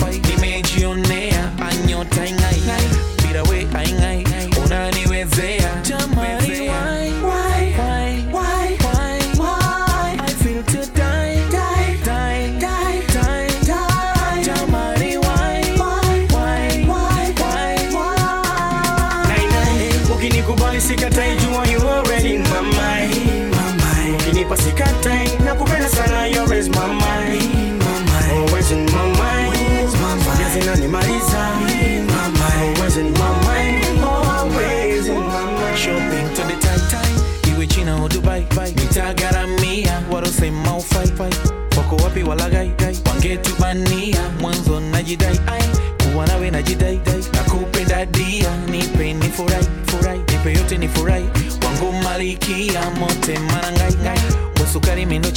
kiyamo 52.45 53.07
te 53.25 53.39
marangai 53.39 53.95
ngai 54.01 54.19
musukari 54.57 55.05
minu 55.05 55.31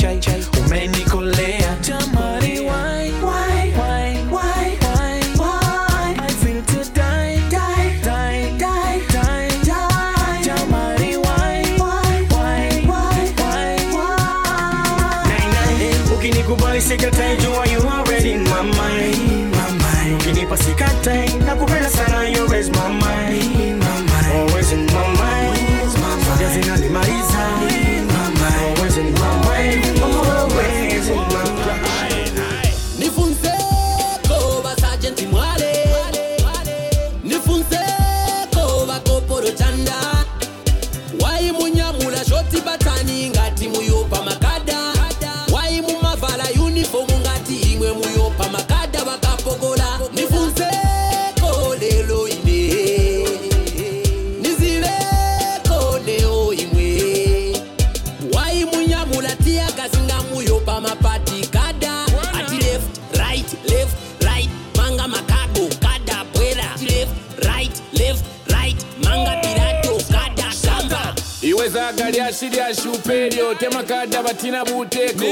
stereo 73.29 73.55
temakada 73.55 74.23
vatina 74.23 74.65
buteko 74.65 75.25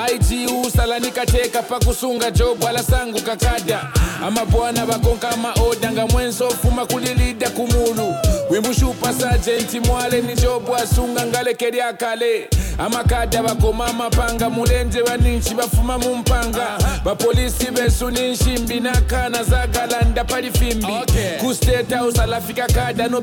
aitiusala 0.00 0.98
nikateka 0.98 1.62
pakusunga 1.62 2.30
jobwala 2.30 2.82
sangu 2.82 3.20
kakada. 3.22 3.88
Amabwana 4.26 4.86
vakonkama 4.86 5.54
odanga 5.70 6.06
mwenzofuma 6.06 6.86
kulilida 6.86 7.50
kumulu. 7.50 8.14
Wimbushupa 8.50 9.12
sajenti 9.12 9.80
mwale 9.80 10.20
ni 10.20 10.34
jobwa 10.34 10.86
sunga 10.86 11.26
ngalekeryakale 11.26 12.48
amakada 12.78 13.42
vakoma 13.42 13.86
amapanga 13.86 14.50
mulenje 14.50 15.00
vaninshi 15.02 15.54
vafuma 15.54 15.98
mumpanga. 15.98 16.78
Vapolisi 17.04 17.66
vesu 17.66 18.10
ni 18.10 18.80
na 18.80 19.00
kana 19.00 19.44
zagalanda 19.44 20.24
pali 20.24 20.50
fimbi. 20.50 20.86
Okay. 21.02 21.38
kusteta 21.40 22.04
usalafika 22.04 22.66
kada 22.66 23.08
no 23.08 23.20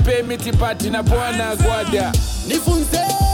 pati 0.59 0.89
na 0.89 1.03
bwana 1.03 1.55
gwada 1.55 2.11
nifunze. 2.47 3.26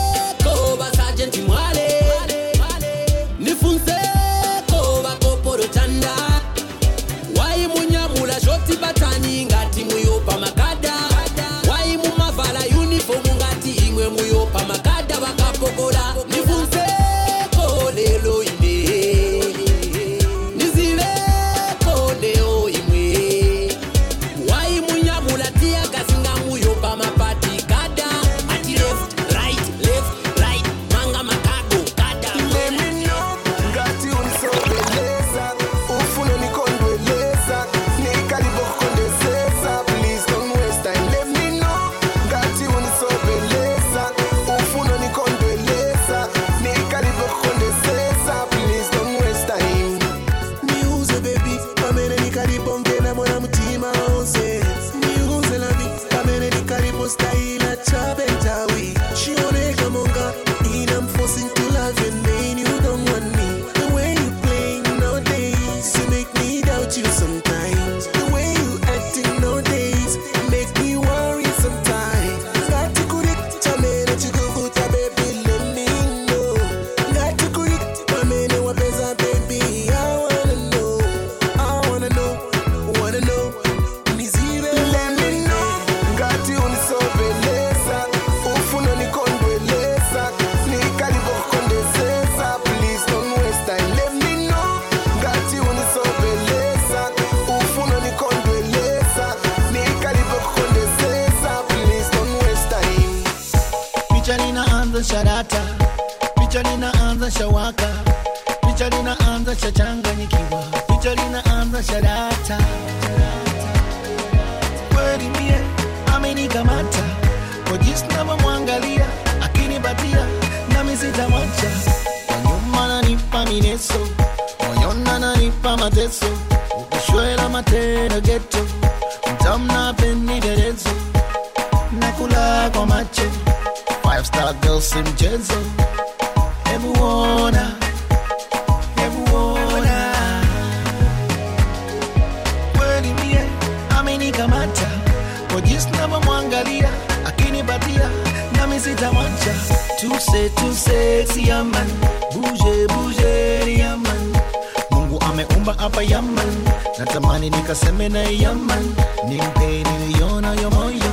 Natamani 157.43 157.49
nikaseme 157.49 158.09
na 158.09 158.19
yaman, 158.23 158.95
nimpe 159.27 159.83
niliona 159.83 160.53
yo 160.61 160.69
moyo, 160.71 161.11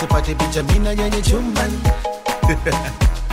sipati 0.00 0.34
picha 0.34 0.62
mina 0.62 0.90
yenye 0.90 1.22
chumban 1.22 1.70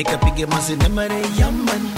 Nick 0.00 0.14
up 0.14 0.38
your 0.38 0.48
muscle, 0.48 0.78
memory, 0.78 1.89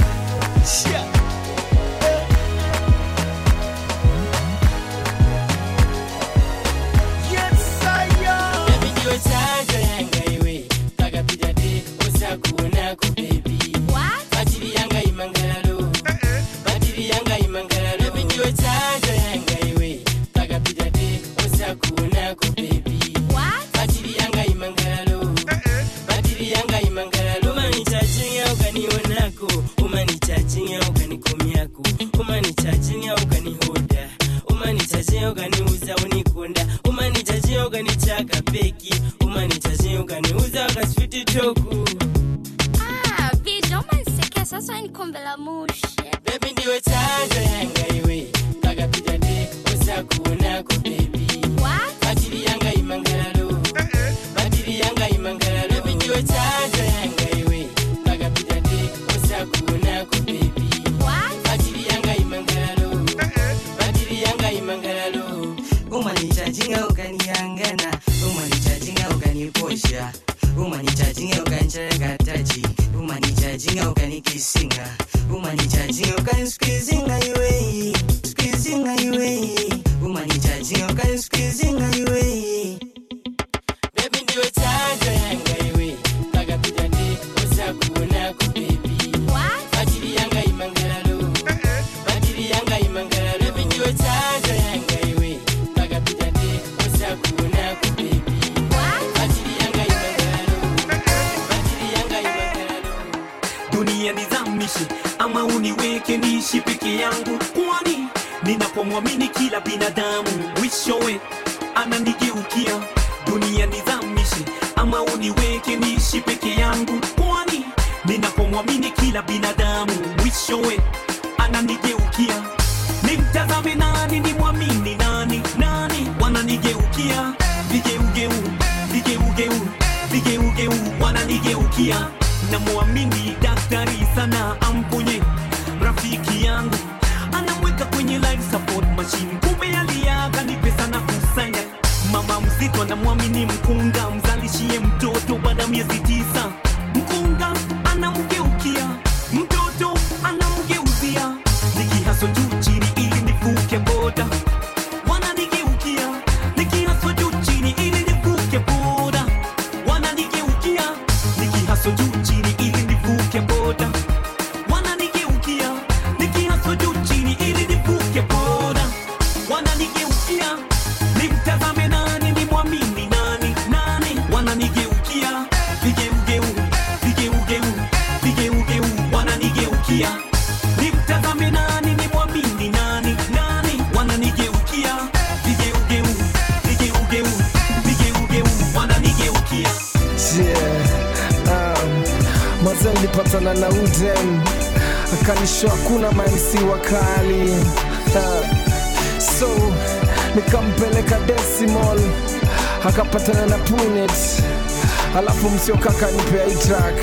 alafu 205.62 205.78
msiokaka 205.78 206.10
nipea 206.10 206.44
hii 206.44 206.54
track. 206.68 206.94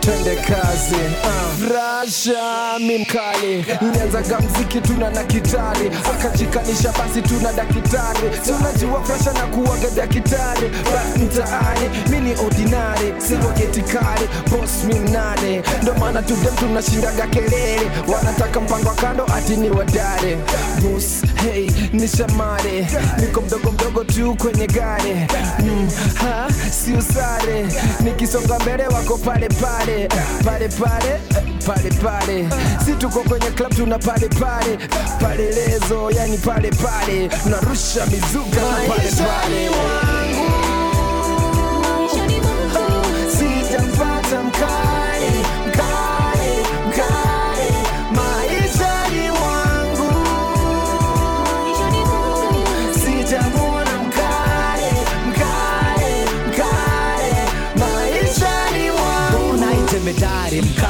Twende 0.00 0.36
kazi. 0.36 0.94
Uh. 1.24 1.72
rasha 1.74 2.78
mi 2.78 2.98
mkali. 2.98 3.64
Nilianzaga 3.80 4.38
mziki 4.40 4.80
tuna 4.80 5.10
na 5.10 5.24
kitali. 5.24 5.90
Akajikanisha 6.14 6.92
basi 6.98 7.22
tuna 7.22 7.52
dakitari 7.52 7.75
si 8.46 8.52
unajua 8.52 9.04
frasha 9.04 9.32
na 9.32 9.46
kuwaga 9.46 9.90
dakitari 9.96 10.68
bas 10.68 11.16
mtaani 11.22 11.88
mi 12.10 12.20
ni 12.20 12.34
ordinary 12.46 13.14
siwagetikari 13.28 14.28
bos 14.50 14.70
mi 14.86 14.94
mnane. 14.94 15.62
Ndo 15.82 15.94
maana 15.94 16.22
tudem 16.22 16.54
tunashindaga 16.56 17.26
kelele 17.26 17.90
wanataka 18.14 18.60
mpango 18.60 18.90
kando 18.90 19.24
ati 19.36 19.56
ni 19.56 19.70
wadare. 19.70 20.38
Bos 20.82 21.04
hey 21.42 21.70
ni 21.92 22.08
shamare 22.08 22.86
niko 23.20 23.40
mdogo 23.40 23.72
mdogo 23.72 24.04
tu 24.04 24.34
kwenye 24.34 24.66
gari 24.66 25.14
mm, 25.60 25.90
ha, 26.14 26.48
si 26.70 26.92
usare 26.92 27.66
nikisonga 28.00 28.58
mbele 28.58 28.86
wako 28.86 29.18
pale 29.18 29.48
pale 29.48 30.08
pale 30.44 30.68
pale 30.68 31.20
pale 31.66 31.90
pale. 32.02 32.46
Si 32.84 32.92
tuko 32.94 33.20
kwenye 33.20 33.50
club 33.50 33.74
tuna 33.74 33.98
pale 33.98 34.28
pale. 34.28 34.78
Pale 35.20 35.50
lezo 35.52 36.10
yani 36.10 36.38
pale 36.38 36.70
pale. 36.70 37.28
Narusha 37.50 38.06
mizuka 38.06 38.60
na 38.60 38.94
pale 38.94 39.10
pale. 39.10 39.70
Sijampata 43.30 44.42
mkali 44.42 45.30
mkali 45.68 46.52
mkali. 46.88 47.70
Maishani 48.14 49.30
mwangu. 49.30 50.12
Sijamwona 52.94 53.98
mkali 54.02 54.90
mkali 55.28 56.14
mkali. 56.48 57.34
Maishani 57.78 58.90
mwangu. 58.90 59.54
Unaitemedari 59.54 60.62
mkare 60.62 60.85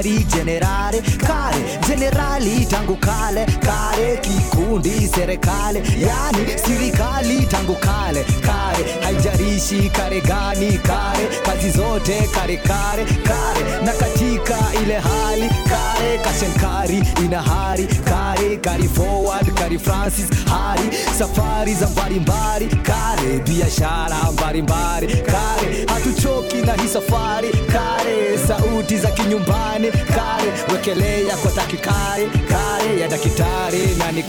rigenerare 0.00 1.02
Care, 1.18 1.78
generali, 1.86 2.66
tango 2.66 2.96
kale 2.98 3.44
Kare, 3.60 4.18
kikundi, 4.20 5.06
serikali 5.06 5.82
Yani, 5.98 6.46
sirikali, 6.56 7.46
tango 7.46 7.74
kale 7.74 8.24
Kare. 8.40 8.69
Haijarishi 9.02 9.90
kare 9.90 10.20
gani 10.20 10.78
kare 10.78 11.28
kazi 11.42 11.70
zote 11.70 12.28
kare 12.34 12.56
kare 12.56 13.04
kare. 13.04 13.82
Na 13.84 13.92
katika 13.92 14.58
ile 14.82 14.94
hali 14.98 15.48
kare 15.68 16.18
kashenkari 16.24 17.02
ina 17.24 17.42
hari 17.42 17.86
kare 17.86 18.56
kari 18.56 18.88
forward 18.88 19.54
kari 19.54 19.78
francis 19.78 20.26
hari. 20.46 20.90
Safari 21.18 21.74
za 21.74 21.86
mbalimbali 21.88 22.66
kare 22.66 23.38
biashara 23.38 24.16
mbalimbali 24.32 25.06
kare. 25.06 25.86
Hatuchoki 25.86 26.56
na 26.56 26.72
hii 26.72 26.88
safari 26.88 27.48
kare. 27.48 28.38
Sauti 28.48 28.96
za 28.98 29.10
kinyumbani 29.10 29.90
kare. 29.90 30.52
Wekelea 30.72 31.36
kwa 31.36 31.50
takikare 31.50 32.26
kare 32.48 33.00
ya 33.00 33.08
dakitari 33.08 33.78
na 33.98 34.12
ni 34.12 34.22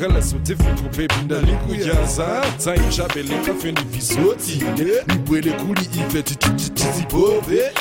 Kalasa 0.00 0.36
utefutupe 0.36 1.08
pinda 1.08 1.40
likujaza 1.40 2.44
taichabeleka 2.64 3.54
feni 3.54 3.80
visoti 3.90 4.64
libwele 5.08 5.52
kuli 5.52 5.80
ifeti 5.80 6.34
tizibove 6.74 7.72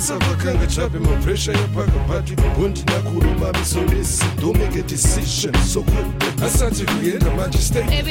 savakanga 0.00 0.66
chape 0.66 0.98
mapresha 0.98 1.52
yapaka 1.52 1.98
pati 2.08 2.34
bondi 2.58 2.82
nakuruma 2.86 3.52
misonesi 3.52 4.24
don't 4.40 4.58
make 4.58 4.78
a 4.78 4.82
decision 4.82 5.54
so 5.54 5.82
good. 5.82 6.44
Asati 6.44 6.84
kuenda 6.84 7.30
majistate 7.30 8.02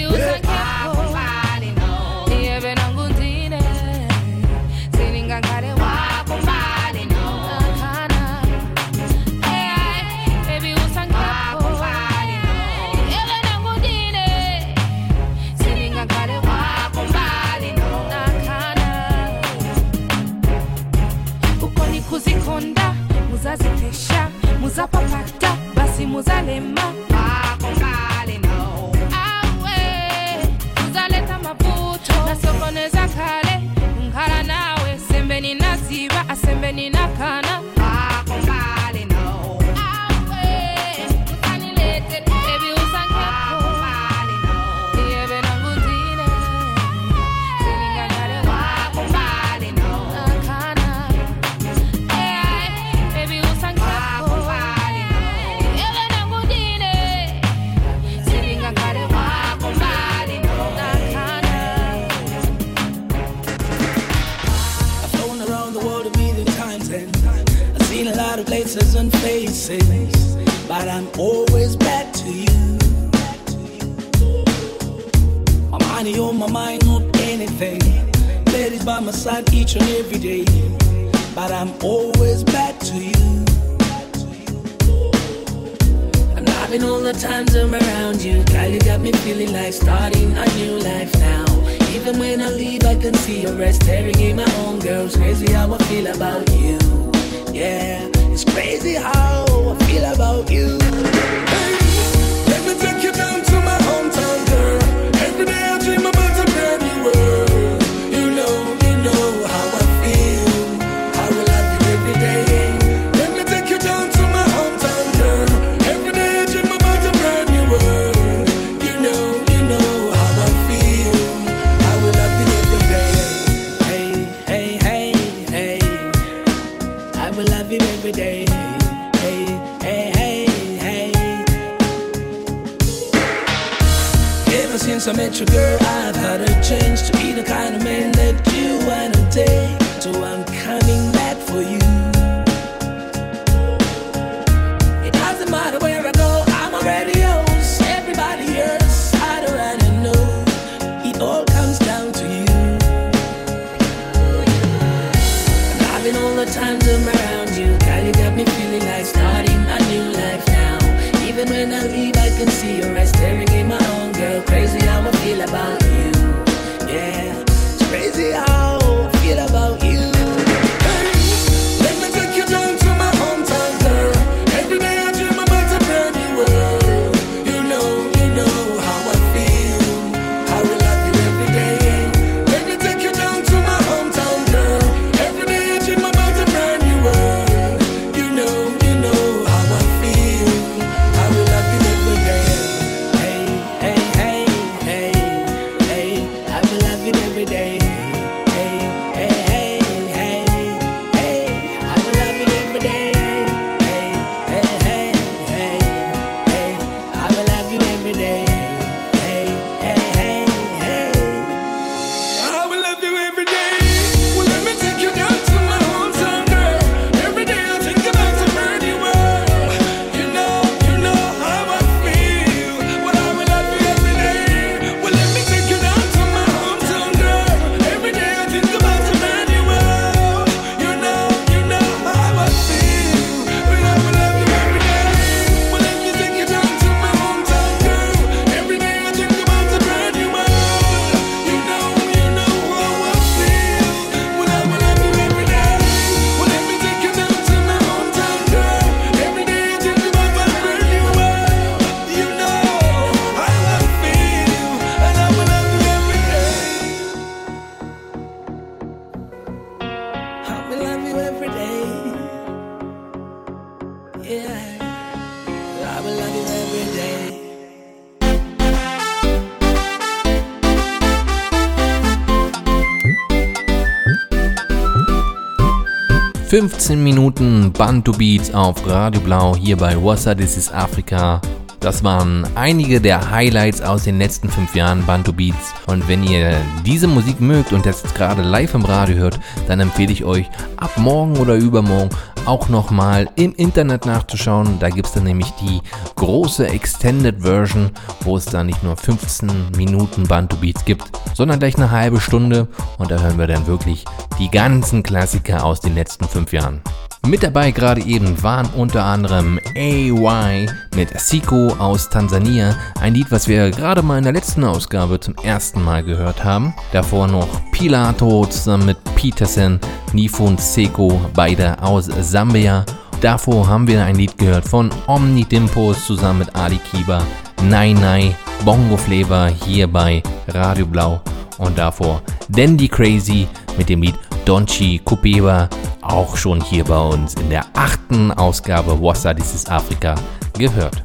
15 276.57 277.03
Minuten 277.03 277.71
Bantu 277.71 278.13
Beats 278.13 278.51
auf 278.51 278.83
Radio 278.87 279.21
Blau 279.21 279.55
hier 279.55 279.77
bei 279.77 279.95
Wassa 279.95 280.33
This 280.33 280.57
is 280.57 280.71
Africa. 280.71 281.39
Das 281.81 282.03
waren 282.03 282.47
einige 282.55 282.99
der 282.99 283.29
Highlights 283.29 283.79
aus 283.83 284.05
den 284.05 284.17
letzten 284.17 284.49
fünf 284.49 284.73
Jahren 284.73 285.05
Bantu 285.05 285.33
Beats. 285.33 285.75
Und 285.85 286.07
wenn 286.07 286.23
ihr 286.23 286.59
diese 286.83 287.05
Musik 287.05 287.39
mögt 287.39 287.73
und 287.73 287.85
jetzt 287.85 288.15
gerade 288.15 288.41
live 288.41 288.73
im 288.73 288.85
Radio 288.85 289.17
hört, 289.17 289.39
dann 289.67 289.81
empfehle 289.81 290.11
ich 290.11 290.25
euch 290.25 290.47
ab 290.77 290.97
morgen 290.97 291.37
oder 291.37 291.53
übermorgen 291.53 292.09
auch 292.47 292.69
nochmal 292.69 293.29
im 293.35 293.53
Internet 293.53 294.05
nachzuschauen. 294.05 294.79
Da 294.79 294.89
gibt 294.89 295.07
es 295.07 295.13
dann 295.13 295.25
nämlich 295.25 295.51
die 295.61 295.81
große 296.15 296.67
Extended 296.67 297.41
Version, 297.41 297.91
wo 298.21 298.37
es 298.37 298.45
dann 298.45 298.67
nicht 298.67 298.83
nur 298.83 298.95
15 298.95 299.71
Minuten 299.75 300.23
Bantu 300.23 300.57
Beats 300.57 300.85
gibt, 300.85 301.03
sondern 301.33 301.59
gleich 301.59 301.75
eine 301.75 301.91
halbe 301.91 302.19
Stunde. 302.19 302.67
Und 302.97 303.11
da 303.11 303.19
hören 303.19 303.37
wir 303.37 303.47
dann 303.47 303.67
wirklich 303.67 304.05
die 304.39 304.49
ganzen 304.49 305.03
Klassiker 305.03 305.65
aus 305.65 305.81
den 305.81 305.95
letzten 305.95 306.25
fünf 306.25 306.53
Jahren. 306.53 306.81
Mit 307.27 307.43
dabei 307.43 307.71
gerade 307.71 308.01
eben 308.03 308.41
waren 308.41 308.69
unter 308.77 309.03
anderem 309.03 309.59
AY 309.75 310.69
mit 310.95 311.19
Siko 311.19 311.67
aus 311.77 312.07
Tansania, 312.07 312.77
ein 313.01 313.15
Lied, 313.15 313.31
was 313.31 313.49
wir 313.49 313.69
gerade 313.71 314.01
mal 314.01 314.17
in 314.17 314.23
der 314.23 314.31
letzten 314.31 314.63
Ausgabe 314.63 315.19
zum 315.19 315.35
ersten 315.43 315.83
Mal 315.83 316.03
gehört 316.03 316.45
haben. 316.45 316.73
Davor 316.93 317.27
noch 317.27 317.47
Pilato 317.71 318.45
zusammen 318.45 318.85
mit 318.85 318.97
Peterson, 319.15 319.77
Nifun 320.13 320.57
Seko, 320.57 321.19
beide 321.33 321.81
aus 321.83 322.05
Sambia. 322.37 322.85
Davor 323.19 323.67
haben 323.67 323.87
wir 323.87 324.05
ein 324.05 324.15
Lied 324.15 324.37
gehört 324.37 324.67
von 324.67 324.91
Omni 325.07 325.43
Dimpos 325.43 326.05
zusammen 326.05 326.37
mit 326.37 326.55
Ali 326.55 326.77
Kiba, 326.77 327.23
Nai 327.63 327.93
Nai, 327.93 328.35
Bongo 328.63 328.95
Flavor 328.95 329.47
hier 329.47 329.87
bei 329.87 330.21
Radio 330.49 330.85
Blau. 330.85 331.19
Und 331.57 331.75
davor 331.79 332.21
Dandy 332.49 332.87
Crazy 332.89 333.47
mit 333.75 333.89
dem 333.89 334.03
Lied 334.03 334.13
Donchi 334.45 335.01
Kupeba, 335.03 335.67
auch 336.03 336.37
schon 336.37 336.61
hier 336.61 336.83
bei 336.83 336.99
uns 336.99 337.33
in 337.33 337.49
der 337.49 337.65
achten 337.73 338.31
Ausgabe 338.31 339.01
Wassa 339.01 339.33
Dieses 339.33 339.65
Afrika 339.67 340.13
gehört. 340.59 341.03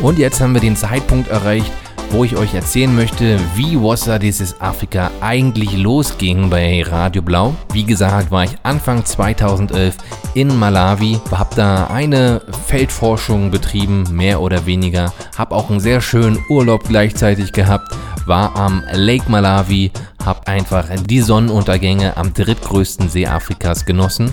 Und 0.00 0.18
jetzt 0.18 0.40
haben 0.40 0.54
wir 0.54 0.60
den 0.60 0.74
Zeitpunkt 0.74 1.28
erreicht, 1.28 1.70
wo 2.10 2.24
ich 2.24 2.36
euch 2.36 2.54
erzählen 2.54 2.94
möchte, 2.94 3.38
wie 3.54 3.80
Wassa 3.80 4.18
Dieses 4.18 4.60
Afrika 4.60 5.10
eigentlich 5.20 5.76
losging 5.76 6.50
bei 6.50 6.82
Radio 6.82 7.22
Blau. 7.22 7.54
Wie 7.72 7.84
gesagt, 7.84 8.30
war 8.30 8.44
ich 8.44 8.56
Anfang 8.64 9.04
2011 9.04 9.96
in 10.34 10.58
Malawi, 10.58 11.20
habe 11.30 11.54
da 11.54 11.86
eine 11.86 12.42
Feldforschung 12.66 13.50
betrieben, 13.50 14.04
mehr 14.10 14.40
oder 14.40 14.66
weniger, 14.66 15.12
habe 15.38 15.54
auch 15.54 15.70
einen 15.70 15.80
sehr 15.80 16.00
schönen 16.00 16.38
Urlaub 16.48 16.84
gleichzeitig 16.88 17.52
gehabt, 17.52 17.94
war 18.26 18.56
am 18.56 18.82
Lake 18.92 19.30
Malawi, 19.30 19.92
habe 20.24 20.46
einfach 20.46 20.86
die 21.06 21.20
Sonnenuntergänge 21.20 22.16
am 22.16 22.34
drittgrößten 22.34 23.08
See 23.08 23.26
Afrikas 23.26 23.86
genossen. 23.86 24.30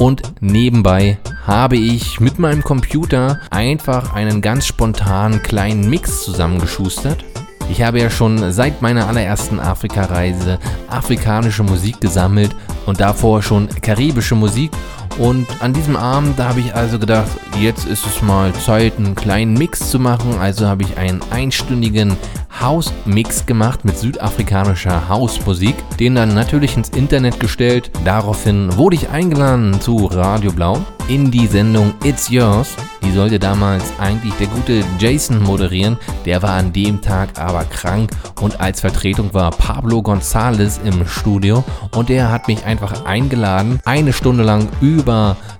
Und 0.00 0.22
nebenbei 0.40 1.18
habe 1.46 1.76
ich 1.76 2.20
mit 2.20 2.38
meinem 2.38 2.64
Computer 2.64 3.38
einfach 3.50 4.14
einen 4.14 4.40
ganz 4.40 4.64
spontanen 4.64 5.42
kleinen 5.42 5.90
Mix 5.90 6.22
zusammengeschustert. 6.24 7.22
Ich 7.70 7.82
habe 7.82 8.00
ja 8.00 8.08
schon 8.08 8.50
seit 8.50 8.80
meiner 8.80 9.08
allerersten 9.08 9.60
Afrika-Reise 9.60 10.58
afrikanische 10.88 11.64
Musik 11.64 12.00
gesammelt 12.00 12.56
und 12.86 12.98
davor 12.98 13.42
schon 13.42 13.68
karibische 13.68 14.34
Musik. 14.34 14.70
Und 15.18 15.46
an 15.60 15.72
diesem 15.72 15.96
Abend, 15.96 16.38
da 16.38 16.48
habe 16.48 16.60
ich 16.60 16.74
also 16.74 16.98
gedacht, 16.98 17.28
jetzt 17.58 17.86
ist 17.86 18.06
es 18.06 18.22
mal 18.22 18.52
Zeit, 18.54 18.96
einen 18.96 19.14
kleinen 19.14 19.54
Mix 19.54 19.90
zu 19.90 19.98
machen. 19.98 20.38
Also 20.38 20.66
habe 20.66 20.82
ich 20.82 20.96
einen 20.96 21.20
einstündigen 21.30 22.16
House-Mix 22.60 23.46
gemacht 23.46 23.84
mit 23.84 23.98
südafrikanischer 23.98 25.08
Hausmusik, 25.08 25.74
den 25.98 26.14
dann 26.14 26.34
natürlich 26.34 26.76
ins 26.76 26.90
Internet 26.90 27.40
gestellt. 27.40 27.90
Daraufhin 28.04 28.76
wurde 28.76 28.96
ich 28.96 29.08
eingeladen 29.08 29.80
zu 29.80 30.06
Radio 30.06 30.52
Blau 30.52 30.78
in 31.08 31.30
die 31.30 31.46
Sendung 31.46 31.94
It's 32.04 32.28
Yours. 32.28 32.76
Die 33.02 33.10
sollte 33.10 33.38
damals 33.38 33.82
eigentlich 33.98 34.34
der 34.34 34.46
gute 34.46 34.84
Jason 34.98 35.42
moderieren, 35.42 35.96
der 36.26 36.42
war 36.42 36.50
an 36.50 36.72
dem 36.72 37.00
Tag 37.00 37.40
aber 37.40 37.64
krank 37.64 38.10
und 38.40 38.60
als 38.60 38.82
Vertretung 38.82 39.34
war 39.34 39.50
Pablo 39.50 39.98
González 39.98 40.80
im 40.84 41.06
Studio 41.08 41.64
und 41.96 42.08
der 42.08 42.30
hat 42.30 42.46
mich 42.46 42.64
einfach 42.64 43.04
eingeladen, 43.06 43.80
eine 43.84 44.12
Stunde 44.12 44.44
lang 44.44 44.68
über 44.80 44.99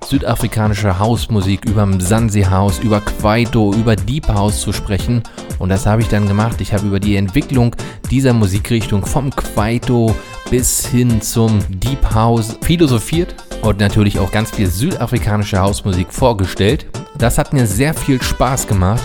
südafrikanische 0.05 0.99
Hausmusik, 0.99 1.65
über 1.65 1.87
Mzansi 1.87 2.43
House, 2.43 2.79
über 2.79 3.01
Kwaito, 3.01 3.73
über 3.75 3.97
Deep 3.97 4.29
House 4.29 4.61
zu 4.61 4.73
sprechen 4.73 5.23
und 5.61 5.69
das 5.69 5.85
habe 5.85 6.01
ich 6.01 6.09
dann 6.09 6.27
gemacht. 6.27 6.61
Ich 6.61 6.73
habe 6.73 6.87
über 6.87 6.99
die 6.99 7.17
Entwicklung 7.17 7.77
dieser 8.11 8.33
Musikrichtung 8.33 9.05
vom 9.05 9.31
Kwaito 9.31 10.17
bis 10.51 10.87
hin 10.87 11.21
zum 11.21 11.61
Deep 11.69 12.15
House 12.15 12.57
philosophiert 12.63 13.35
und 13.63 13.79
natürlich 13.79 14.19
auch 14.19 14.33
ganz 14.33 14.51
viel 14.51 14.67
südafrikanische 14.67 15.61
Hausmusik 15.61 16.13
vorgestellt. 16.13 16.87
Das 17.19 17.37
hat 17.37 17.53
mir 17.53 17.67
sehr 17.67 17.93
viel 17.93 18.21
Spaß 18.21 18.67
gemacht. 18.67 19.03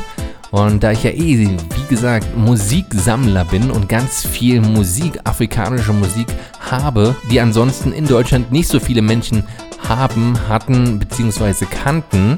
Und 0.51 0.81
da 0.81 0.91
ich 0.91 1.03
ja 1.03 1.09
eh, 1.09 1.49
wie 1.49 1.89
gesagt, 1.89 2.37
Musiksammler 2.37 3.43
bin 3.43 3.69
und 3.69 3.89
ganz 3.89 4.25
viel 4.25 4.61
Musik, 4.61 5.19
afrikanische 5.25 5.91
Musik 5.91 6.27
habe, 6.71 7.13
die 7.29 7.41
ansonsten 7.41 7.91
in 7.91 8.07
Deutschland 8.07 8.53
nicht 8.53 8.69
so 8.69 8.79
viele 8.79 9.01
Menschen 9.01 9.43
haben, 9.89 10.37
hatten 10.47 10.99
bzw. 10.99 11.65
kannten, 11.65 12.37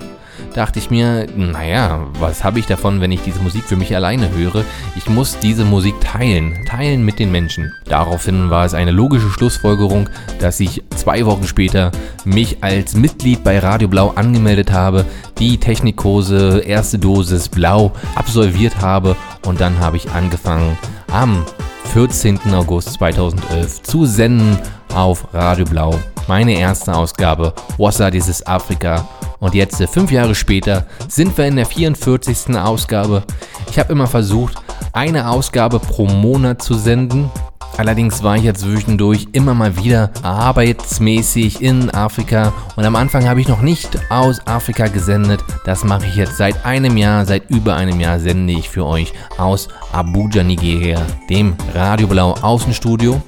dachte 0.53 0.79
ich 0.79 0.89
mir, 0.89 1.27
naja, 1.35 2.07
was 2.19 2.43
habe 2.43 2.59
ich 2.59 2.65
davon, 2.65 3.01
wenn 3.01 3.11
ich 3.11 3.21
diese 3.21 3.39
Musik 3.39 3.63
für 3.65 3.75
mich 3.75 3.95
alleine 3.95 4.29
höre? 4.31 4.63
Ich 4.95 5.07
muss 5.09 5.39
diese 5.39 5.65
Musik 5.65 5.95
teilen, 6.01 6.65
teilen 6.65 7.03
mit 7.03 7.19
den 7.19 7.31
Menschen. 7.31 7.73
Daraufhin 7.85 8.49
war 8.49 8.65
es 8.65 8.73
eine 8.73 8.91
logische 8.91 9.29
Schlussfolgerung, 9.29 10.09
dass 10.39 10.59
ich 10.59 10.83
zwei 10.95 11.25
Wochen 11.25 11.47
später 11.47 11.91
mich 12.25 12.63
als 12.63 12.95
Mitglied 12.95 13.43
bei 13.43 13.59
Radio 13.59 13.87
Blau 13.87 14.13
angemeldet 14.15 14.71
habe, 14.71 15.05
die 15.39 15.59
Technikkurse 15.59 16.59
erste 16.65 16.99
Dosis 16.99 17.49
Blau 17.49 17.93
absolviert 18.15 18.81
habe 18.81 19.15
und 19.45 19.61
dann 19.61 19.79
habe 19.79 19.97
ich 19.97 20.11
angefangen 20.11 20.77
am 21.11 21.45
14. 21.93 22.39
August 22.53 22.93
2011 22.93 23.83
zu 23.83 24.05
senden 24.05 24.57
auf 24.93 25.27
Radio 25.33 25.65
Blau. 25.65 25.99
Meine 26.27 26.57
erste 26.57 26.93
Ausgabe, 26.93 27.53
Wassa 27.77 28.11
dieses 28.11 28.45
Afrika. 28.45 29.07
Und 29.39 29.53
jetzt, 29.53 29.81
fünf 29.89 30.11
Jahre 30.11 30.35
später, 30.35 30.85
sind 31.07 31.38
wir 31.38 31.45
in 31.45 31.55
der 31.55 31.65
44. 31.65 32.55
Ausgabe. 32.57 33.23
Ich 33.69 33.77
habe 33.77 33.91
immer 33.91 34.07
versucht, 34.07 34.55
eine 34.93 35.29
Ausgabe 35.29 35.79
pro 35.79 36.07
Monat 36.07 36.61
zu 36.61 36.73
senden. 36.73 37.29
Allerdings 37.77 38.23
war 38.23 38.35
ich 38.35 38.43
jetzt 38.43 38.61
zwischendurch 38.61 39.27
immer 39.33 39.53
mal 39.53 39.77
wieder 39.77 40.09
arbeitsmäßig 40.23 41.61
in 41.61 41.93
Afrika 41.93 42.51
und 42.75 42.85
am 42.85 42.95
Anfang 42.95 43.27
habe 43.29 43.39
ich 43.39 43.47
noch 43.47 43.61
nicht 43.61 43.99
aus 44.09 44.39
Afrika 44.47 44.88
gesendet. 44.88 45.43
Das 45.63 45.83
mache 45.83 46.07
ich 46.07 46.15
jetzt 46.15 46.38
seit 46.38 46.65
einem 46.65 46.97
Jahr, 46.97 47.25
seit 47.27 47.51
über 47.51 47.75
einem 47.75 47.99
Jahr 47.99 48.19
sende 48.19 48.53
ich 48.53 48.67
für 48.67 48.83
euch 48.83 49.13
aus 49.38 49.67
Abuja, 49.91 50.43
Nigeria, 50.43 50.99
dem 51.29 51.55
Radio 51.75 52.07
Blau 52.07 52.33
Außenstudio. 52.41 53.21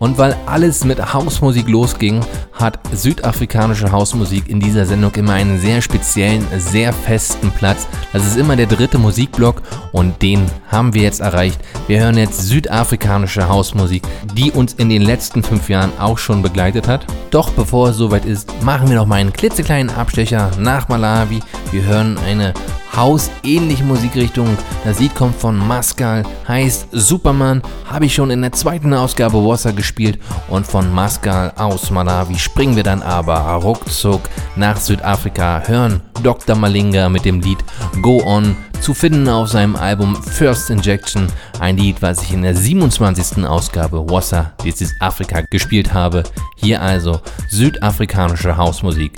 Und 0.00 0.18
weil 0.18 0.36
alles 0.46 0.84
mit 0.84 1.14
Hausmusik 1.14 1.68
losging, 1.68 2.20
hat 2.54 2.78
südafrikanische 2.92 3.90
Hausmusik 3.90 4.48
in 4.48 4.60
dieser 4.60 4.86
Sendung 4.86 5.12
immer 5.14 5.34
einen 5.34 5.58
sehr 5.58 5.82
speziellen, 5.82 6.46
sehr 6.58 6.92
festen 6.92 7.50
Platz. 7.50 7.86
Das 8.12 8.26
ist 8.26 8.36
immer 8.36 8.56
der 8.56 8.66
dritte 8.66 8.98
Musikblock 8.98 9.62
und 9.92 10.22
den 10.22 10.46
haben 10.68 10.94
wir 10.94 11.02
jetzt 11.02 11.20
erreicht. 11.20 11.60
Wir 11.86 12.00
hören 12.00 12.16
jetzt 12.16 12.40
südafrikanische 12.42 13.48
Hausmusik, 13.48 14.02
die 14.34 14.50
uns 14.52 14.74
in 14.74 14.88
den 14.88 15.02
letzten 15.02 15.42
fünf 15.42 15.68
Jahren 15.68 15.92
auch 15.98 16.18
schon 16.18 16.42
begleitet 16.42 16.88
hat. 16.88 17.06
Doch 17.30 17.50
bevor 17.50 17.88
es 17.88 17.96
soweit 17.96 18.24
ist, 18.24 18.52
machen 18.62 18.88
wir 18.88 18.96
noch 18.96 19.06
mal 19.06 19.16
einen 19.16 19.32
klitzekleinen 19.32 19.94
Abstecher 19.94 20.50
nach 20.58 20.88
Malawi. 20.88 21.40
Wir 21.72 21.82
hören 21.84 22.18
eine 22.26 22.54
hausähnliche 22.96 23.84
Musikrichtung. 23.84 24.56
Das 24.84 25.00
Lied 25.00 25.14
kommt 25.14 25.34
von 25.36 25.56
Mascal, 25.56 26.24
heißt 26.46 26.88
Superman, 26.92 27.62
habe 27.90 28.06
ich 28.06 28.14
schon 28.14 28.30
in 28.30 28.42
der 28.42 28.52
zweiten 28.52 28.92
Ausgabe 28.94 29.38
Wasser 29.44 29.72
gespielt 29.72 30.18
und 30.48 30.66
von 30.66 30.92
Mascal 30.92 31.52
aus 31.56 31.90
Malawi 31.90 32.38
springen 32.44 32.76
wir 32.76 32.82
dann 32.82 33.02
aber 33.02 33.38
ruckzuck 33.54 34.28
nach 34.54 34.76
Südafrika, 34.76 35.62
hören 35.66 36.00
Dr. 36.22 36.54
Malinga 36.54 37.08
mit 37.08 37.24
dem 37.24 37.40
Lied 37.40 37.58
Go 38.02 38.22
On, 38.24 38.54
zu 38.80 38.92
finden 38.92 39.28
auf 39.28 39.48
seinem 39.48 39.76
Album 39.76 40.14
First 40.22 40.68
Injection, 40.70 41.26
ein 41.58 41.78
Lied, 41.78 42.02
was 42.02 42.22
ich 42.22 42.32
in 42.32 42.42
der 42.42 42.54
27. 42.54 43.44
Ausgabe 43.46 44.08
Wasser, 44.10 44.52
This 44.62 44.82
is 44.82 44.94
Afrika 45.00 45.40
gespielt 45.50 45.92
habe. 45.94 46.22
Hier 46.56 46.82
also 46.82 47.20
südafrikanische 47.48 48.56
Hausmusik. 48.56 49.12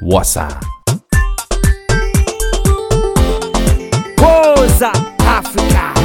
Wasser. 0.00 0.48
Woza 4.16 4.92
Africa. 5.26 6.01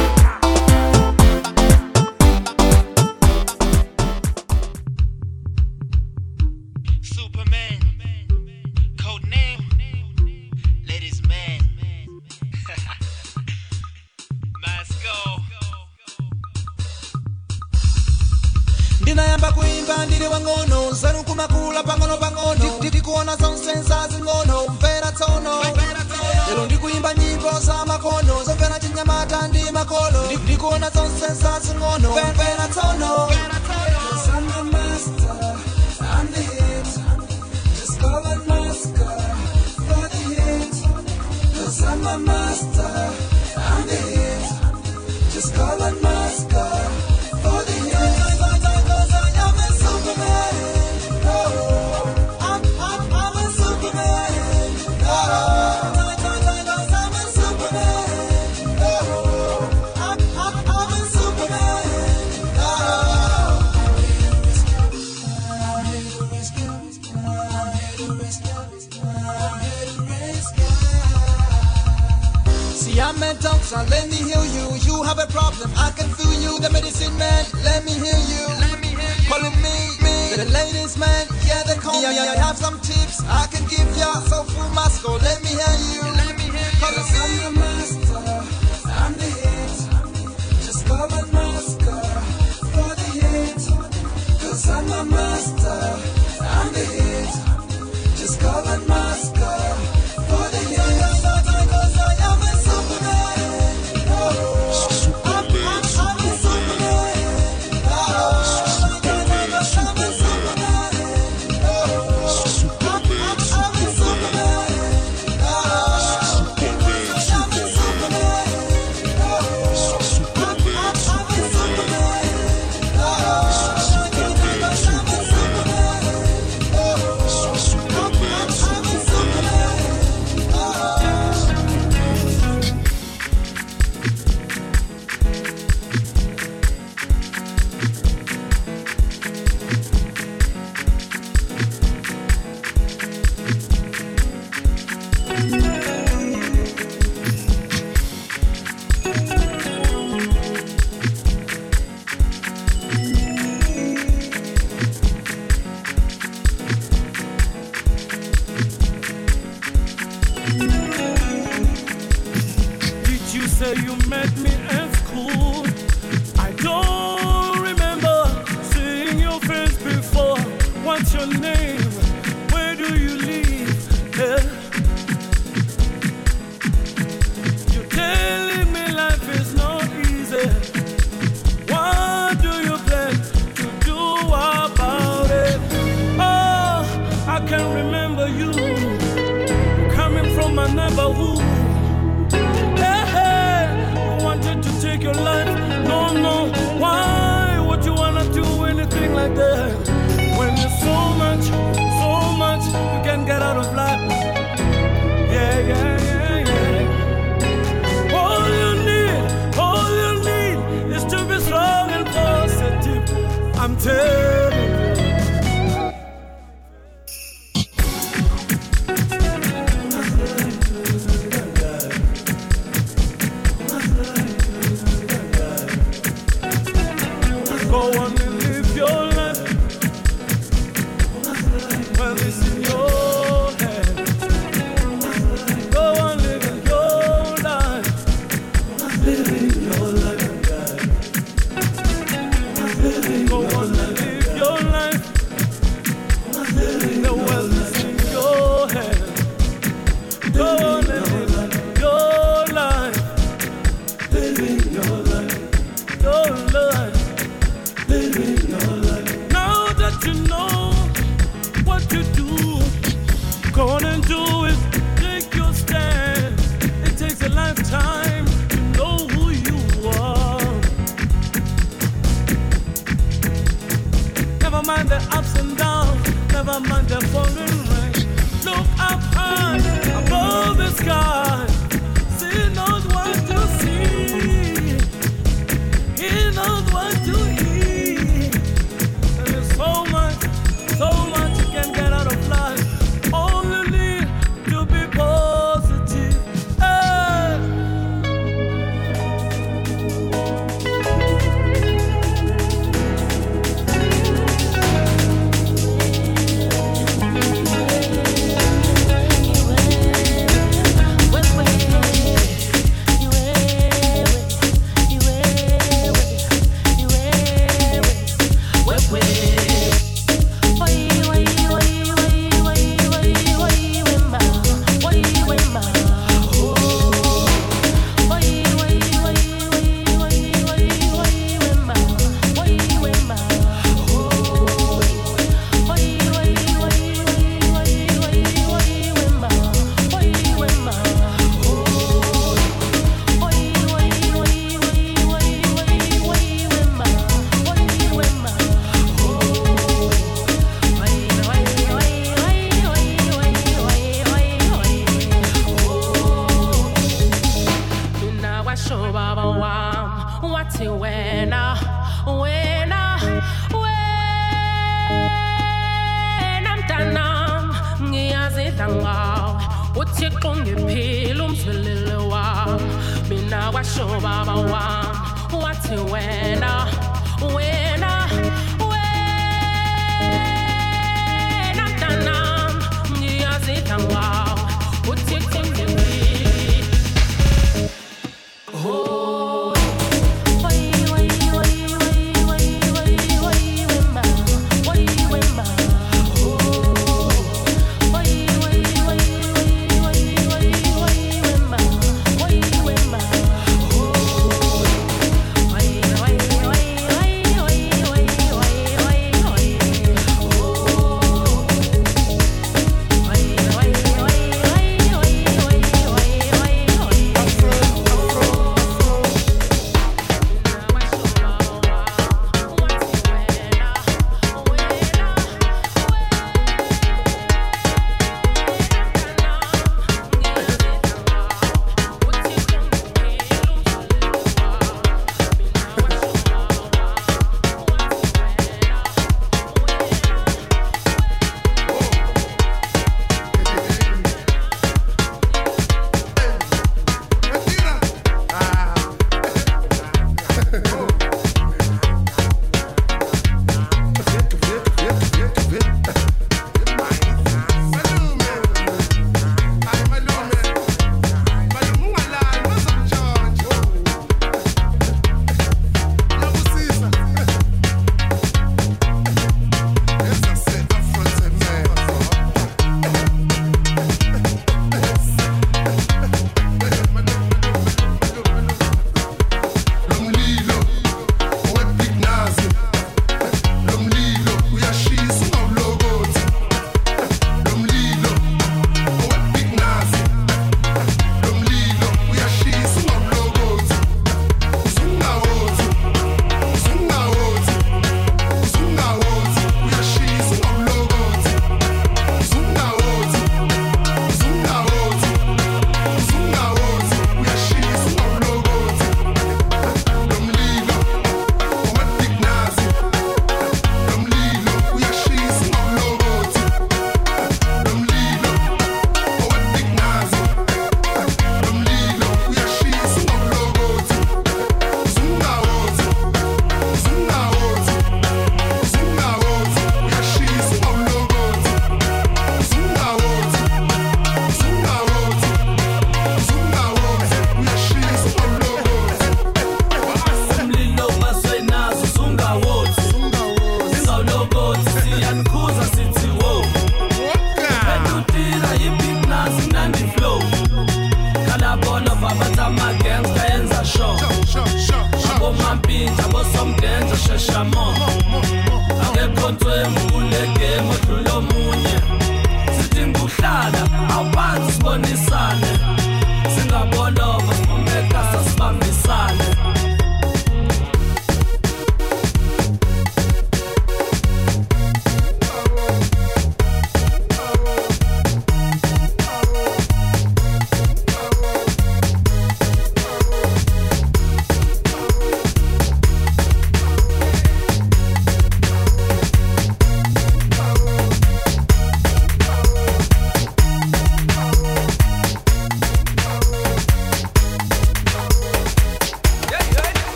bandiri 19.98 20.26
wangono 20.28 20.90
nzeru 20.90 21.24
kumakula 21.24 21.82
pangono 21.82 22.16
pangono 22.16 22.64
ndikuona 22.86 23.36
zingono 24.10 24.56
mvera 24.72 25.12
tsono 25.12 25.54
lero 26.48 26.64
ndikuimba 26.66 27.14
nyimbo 27.14 27.50
za 27.60 27.84
makono 27.86 28.44
zomvera 28.46 28.78
chinyamata 28.80 29.48
ndi 29.48 29.62
makolo. 29.72 30.20
Ndikuona 30.44 30.90
zausensa 30.90 31.60
zingono 31.60 32.10
mvera 32.10 32.68
tsono 32.72 33.28
I'm 41.80 42.06
a 42.06 42.18
master. 42.18 42.37
I 82.28 82.36
have 82.36 82.58
some 82.58 82.78
tips 82.80 83.24
I 83.24 83.46
can 83.46 83.64
give 83.68 83.88
ya. 83.96 84.12
So, 84.28 84.44
full 84.44 84.68
mask, 84.74 85.08
let 85.08 85.42
me 85.42 85.48
hear 85.48 86.02
you. 86.02 86.07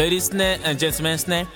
Ladies 0.00 0.30
and 0.30 0.80
gentlemen 0.80 1.18
snare. 1.18 1.46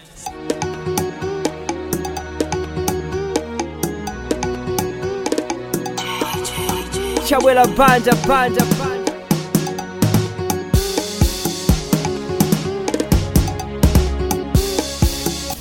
Chawela 7.27 7.65
Banda, 7.75 8.15
Banda, 8.27 8.63
Banda. 8.77 8.95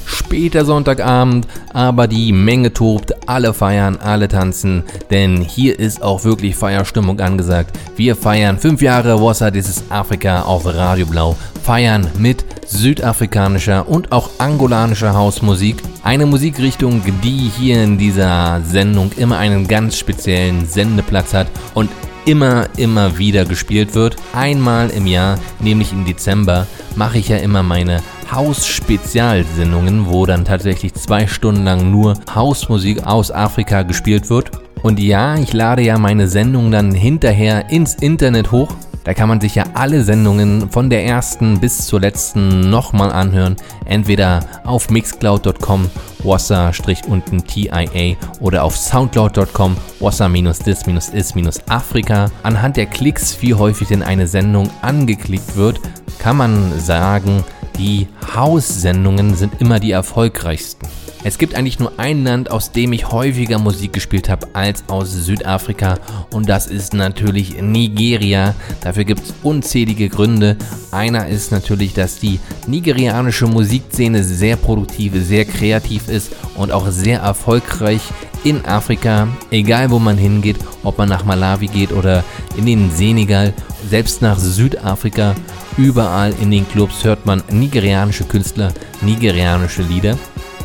Später 0.05 0.65
Sonntagabend, 0.65 1.47
aber 1.71 2.07
die 2.07 2.33
Menge 2.33 2.73
tobt, 2.73 3.13
alle 3.29 3.53
feiern, 3.53 3.97
alle 3.97 4.27
tanzen, 4.27 4.83
denn 5.09 5.37
hier 5.39 5.79
ist 5.79 6.01
auch 6.01 6.25
wirklich 6.25 6.57
Feierstimmung 6.57 7.21
angesagt. 7.21 7.77
Wir 7.95 8.17
feiern 8.17 8.57
fünf 8.57 8.81
Jahre 8.81 9.21
Wassa, 9.21 9.51
dieses 9.51 9.89
Afrika 9.89 10.41
auf 10.41 10.65
Radio 10.65 11.05
Blau, 11.05 11.37
feiern 11.63 12.09
mit 12.17 12.42
südafrikanischer 12.83 13.87
und 13.87 14.11
auch 14.11 14.29
angolanischer 14.39 15.13
Hausmusik. 15.13 15.77
Eine 16.03 16.25
Musikrichtung, 16.25 17.01
die 17.23 17.49
hier 17.57 17.81
in 17.81 17.97
dieser 17.97 18.59
Sendung 18.61 19.11
immer 19.15 19.37
einen 19.37 19.69
ganz 19.69 19.97
speziellen 19.97 20.65
Sendeplatz 20.65 21.33
hat 21.33 21.47
und 21.75 21.89
immer, 22.25 22.67
immer 22.75 23.17
wieder 23.17 23.45
gespielt 23.45 23.95
wird. 23.95 24.17
Einmal 24.33 24.89
im 24.89 25.07
Jahr, 25.07 25.39
nämlich 25.61 25.93
im 25.93 26.03
Dezember, 26.03 26.67
mache 26.97 27.19
ich 27.19 27.29
ja 27.29 27.37
immer 27.37 27.63
meine 27.63 28.01
Haus-Spezialsendungen, 28.29 30.07
wo 30.07 30.25
dann 30.25 30.43
tatsächlich 30.43 30.93
zwei 30.93 31.25
Stunden 31.25 31.63
lang 31.63 31.89
nur 31.89 32.15
Hausmusik 32.35 33.07
aus 33.07 33.31
Afrika 33.31 33.83
gespielt 33.83 34.29
wird. 34.29 34.51
Und 34.81 34.99
ja, 34.99 35.37
ich 35.37 35.53
lade 35.53 35.83
ja 35.83 35.97
meine 35.97 36.27
Sendung 36.27 36.69
dann 36.69 36.91
hinterher 36.91 37.69
ins 37.69 37.95
Internet 37.95 38.51
hoch. 38.51 38.75
Da 39.03 39.13
kann 39.13 39.29
man 39.29 39.39
sich 39.41 39.53
ja 39.55 39.65
alle 39.73 40.03
Sendungen 40.03 40.69
von 40.69 40.89
der 40.89 41.05
ersten 41.05 41.59
bis 41.59 41.85
zur 41.85 41.99
letzten 41.99 42.69
nochmal 42.69 43.11
anhören. 43.11 43.57
Entweder 43.85 44.39
auf 44.63 44.89
mixcloud.com, 44.89 45.89
wassa-unten 46.23 47.45
TIA 47.45 48.15
oder 48.39 48.63
auf 48.63 48.77
soundcloud.com, 48.77 49.75
wassa-dis-is-afrika. 49.99 52.31
Anhand 52.43 52.77
der 52.77 52.85
Klicks, 52.85 53.41
wie 53.41 53.53
häufig 53.53 53.89
denn 53.89 54.03
eine 54.03 54.27
Sendung 54.27 54.69
angeklickt 54.81 55.57
wird, 55.57 55.81
kann 56.19 56.37
man 56.37 56.79
sagen, 56.79 57.43
die 57.77 58.07
Haussendungen 58.35 59.35
sind 59.35 59.59
immer 59.59 59.79
die 59.79 59.91
erfolgreichsten. 59.91 60.82
Es 61.25 61.37
gibt 61.37 61.55
eigentlich 61.55 61.79
nur 61.79 61.93
ein 61.97 62.25
Land, 62.25 62.51
aus 62.51 62.73
dem 62.73 62.91
ich 62.91 63.09
häufiger 63.09 63.57
Musik 63.57 63.93
gespielt 63.93 64.27
habe 64.27 64.47
als 64.51 64.83
aus 64.87 65.11
Südafrika 65.11 65.97
und 66.31 66.49
das 66.49 66.67
ist 66.67 66.93
natürlich 66.93 67.61
Nigeria. 67.61 68.53
Dafür 68.81 69.05
gibt 69.05 69.23
es 69.23 69.33
unzählige 69.41 70.09
Gründe. 70.09 70.57
Einer 70.91 71.29
ist 71.29 71.53
natürlich, 71.53 71.93
dass 71.93 72.19
die 72.19 72.41
nigerianische 72.67 73.47
Musikszene 73.47 74.21
sehr 74.21 74.57
produktiv, 74.57 75.13
sehr 75.15 75.45
kreativ 75.45 76.09
ist 76.09 76.33
und 76.55 76.73
auch 76.73 76.89
sehr 76.89 77.21
erfolgreich 77.21 78.01
in 78.43 78.65
Afrika, 78.65 79.29
egal 79.49 79.91
wo 79.91 79.99
man 79.99 80.17
hingeht, 80.17 80.57
ob 80.83 80.97
man 80.97 81.07
nach 81.07 81.23
Malawi 81.23 81.67
geht 81.67 81.93
oder 81.93 82.25
in 82.57 82.65
den 82.65 82.91
Senegal, 82.91 83.53
selbst 83.89 84.21
nach 84.21 84.37
Südafrika, 84.37 85.35
überall 85.77 86.33
in 86.41 86.51
den 86.51 86.67
Clubs 86.67 87.05
hört 87.05 87.25
man 87.25 87.41
nigerianische 87.49 88.25
Künstler, 88.25 88.73
nigerianische 89.01 89.83
Lieder. 89.83 90.17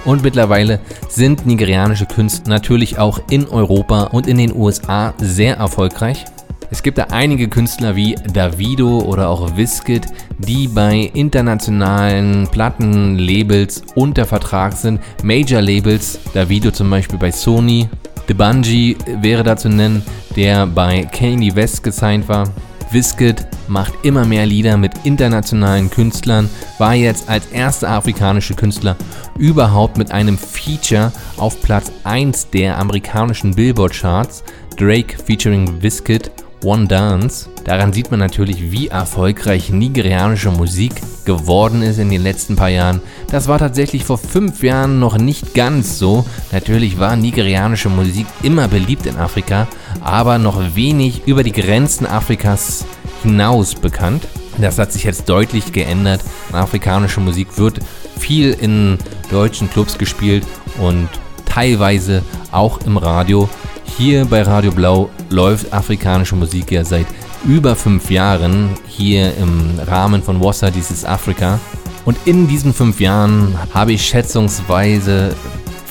Und 0.09 0.23
mittlerweile 0.23 0.81
sind 1.11 1.45
nigerianische 1.45 2.07
Künstler 2.07 2.49
natürlich 2.49 2.99
auch 2.99 3.21
in 3.29 3.47
Europa 3.47 4.05
und 4.05 4.27
in 4.27 4.39
den 4.39 4.57
USA 4.57 5.13
sehr 5.19 5.59
erfolgreich. 5.59 6.25
Es 6.71 6.83
gibt 6.83 6.97
da 6.97 7.09
einige 7.11 7.47
Künstler 7.49 7.95
wie 7.95 8.15
Davido 8.33 9.01
oder 9.01 9.29
auch 9.29 9.59
Wizkid, 9.59 10.07
die 10.39 10.67
bei 10.67 11.11
internationalen 11.13 12.49
Plattenlabels 12.49 13.83
unter 13.97 14.25
Vertrag 14.25 14.73
sind. 14.73 14.99
Major-Labels, 15.23 16.21
Davido 16.33 16.71
zum 16.71 16.89
Beispiel 16.89 17.19
bei 17.19 17.31
Sony. 17.31 17.87
The 18.29 18.35
Bungie 18.35 18.97
wäre 19.21 19.43
da 19.43 19.59
zu 19.59 19.69
nennen, 19.69 20.03
der 20.35 20.67
bei 20.67 21.03
Kanye 21.03 21.55
West 21.55 21.83
gesigned 21.83 22.27
war. 22.31 22.49
Wizkid 22.91 23.47
macht 23.69 23.93
immer 24.03 24.25
mehr 24.25 24.47
Lieder 24.47 24.77
mit 24.77 24.93
internationalen 25.05 25.91
Künstlern, 25.91 26.49
war 26.79 26.95
jetzt 26.95 27.29
als 27.29 27.47
erster 27.47 27.91
afrikanische 27.91 28.55
Künstler 28.55 28.97
überhaupt 29.39 29.99
mit 29.99 30.11
einem 30.11 30.39
Feature 30.39 31.13
auf 31.37 31.61
Platz 31.61 31.93
1 32.05 32.51
der 32.51 32.79
amerikanischen 32.79 33.55
Billboard-Charts. 33.55 34.43
Drake 34.77 35.17
featuring 35.23 35.83
Wizkid 35.83 36.31
One 36.65 36.87
Dance. 36.87 37.49
Daran 37.65 37.93
sieht 37.93 38.11
man 38.11 38.21
natürlich, 38.21 38.71
wie 38.71 38.89
erfolgreich 38.89 39.71
nigerianische 39.71 40.51
Musik 40.51 40.93
geworden 41.25 41.83
ist 41.83 41.99
in 41.99 42.11
den 42.11 42.23
letzten 42.23 42.57
paar 42.57 42.71
Jahren. 42.71 43.01
Das 43.31 43.49
war 43.49 43.59
tatsächlich 43.59 44.05
vor 44.05 44.19
fünf 44.19 44.63
Jahren 44.63 44.99
noch 44.99 45.19
nicht 45.19 45.55
ganz 45.55 45.99
so. 45.99 46.25
Natürlich 46.53 46.99
war 46.99 47.17
nigerianische 47.17 47.89
Musik 47.89 48.27
immer 48.43 48.69
beliebt 48.69 49.07
in 49.07 49.17
Afrika, 49.17 49.69
aber 50.01 50.39
noch 50.39 50.75
wenig 50.75 51.27
über 51.27 51.43
die 51.43 51.53
Grenzen 51.53 52.07
Afrikas 52.07 52.85
hinaus 53.23 53.75
bekannt. 53.75 54.27
Das 54.59 54.79
hat 54.79 54.93
sich 54.93 55.05
jetzt 55.05 55.29
deutlich 55.29 55.73
geändert. 55.73 56.21
Afrikanische 56.53 57.21
Musik 57.21 57.59
wird 57.59 57.79
viel 58.19 58.53
in 58.53 58.99
deutschen 59.31 59.71
Clubs 59.71 59.99
gespielt 59.99 60.45
und 60.81 61.09
teilweise 61.45 62.23
auch 62.51 62.81
im 62.87 62.97
Radio. 62.97 63.49
Hier 63.97 64.25
bei 64.27 64.43
Radio 64.43 64.71
Blau 64.71 65.11
läuft 65.31 65.73
afrikanische 65.73 66.37
Musik 66.37 66.71
ja 66.71 66.85
seit 66.85 67.07
über 67.45 67.75
fünf 67.77 68.11
Jahren 68.11 68.71
hier 68.87 69.37
im 69.37 69.79
Rahmen 69.87 70.23
von 70.23 70.41
Wassa 70.43 70.71
dieses 70.71 71.05
Afrika. 71.05 71.59
Und 72.05 72.17
in 72.25 72.49
diesen 72.49 72.73
fünf 72.73 73.01
Jahren 73.01 73.59
habe 73.73 73.93
ich 73.93 74.07
schätzungsweise 74.07 75.35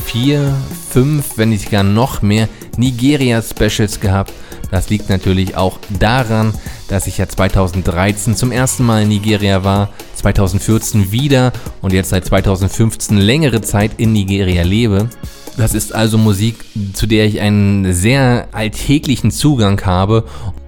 vier, 0.06 0.54
fünf, 0.90 1.38
wenn 1.38 1.50
nicht 1.50 1.70
gar 1.70 1.84
noch 1.84 2.22
mehr 2.22 2.48
Nigeria-Specials 2.78 4.00
gehabt. 4.00 4.34
Das 4.72 4.90
liegt 4.90 5.10
natürlich 5.10 5.56
auch 5.56 5.80
daran, 6.00 6.54
dass 6.88 7.08
ich 7.08 7.18
ja 7.18 7.28
2013 7.28 8.36
zum 8.36 8.52
ersten 8.52 8.86
Mal 8.86 9.04
in 9.04 9.10
Nigeria 9.10 9.64
war, 9.64 9.90
2014 10.16 11.12
wieder 11.12 11.54
und 11.82 11.94
jetzt 11.94 12.10
seit 12.10 12.26
2015 12.26 13.18
längere 13.18 13.62
Zeit 13.62 13.92
in 13.98 14.14
Nigeria 14.14 14.64
lebe. 14.64 15.10
Das 15.58 15.74
ist 15.74 15.94
also 15.94 16.20
Musik, 16.20 16.56
zu 16.94 17.08
der 17.08 17.26
ich 17.26 17.42
einen 17.42 17.92
sehr 17.92 18.48
alltäglichen 18.52 19.32
Zugang 19.32 19.84
habe, 19.86 20.24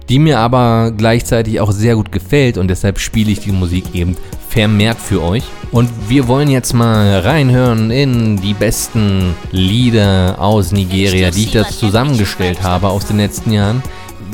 die 0.08 0.18
mir 0.18 0.40
aber 0.40 0.90
gleichzeitig 0.90 1.60
auch 1.60 1.70
sehr 1.70 1.94
gut 1.94 2.10
gefällt 2.10 2.58
und 2.58 2.66
deshalb 2.66 2.98
spiele 2.98 3.30
ich 3.30 3.38
die 3.38 3.52
Musik 3.52 3.94
eben 3.94 4.16
vermehrt 4.48 4.98
für 4.98 5.22
euch. 5.22 5.44
Und 5.70 5.88
wir 6.08 6.26
wollen 6.26 6.50
jetzt 6.50 6.74
mal 6.74 7.20
reinhören 7.20 7.92
in 7.92 8.40
die 8.40 8.52
besten 8.52 9.36
Lieder 9.52 10.34
aus 10.40 10.72
Nigeria, 10.72 11.30
die 11.30 11.44
ich 11.44 11.52
da 11.52 11.68
zusammengestellt 11.68 12.64
habe 12.64 12.88
aus 12.88 13.06
den 13.06 13.18
letzten 13.18 13.52
Jahren. 13.52 13.84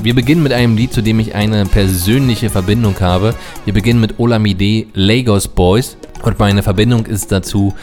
Wir 0.02 0.14
beginnen 0.14 0.42
mit 0.42 0.54
einem 0.54 0.74
Lied, 0.78 0.94
zu 0.94 1.02
dem 1.02 1.20
ich 1.20 1.34
eine 1.34 1.66
persönliche 1.66 2.48
Verbindung 2.48 2.98
habe. 3.00 3.34
Wir 3.66 3.74
beginnen 3.74 4.00
mit 4.00 4.18
Olamide 4.18 4.86
Lagos 4.94 5.48
Boys 5.48 5.98
und 6.22 6.38
meine 6.38 6.62
Verbindung 6.62 7.04
ist 7.04 7.30
dazu, 7.30 7.74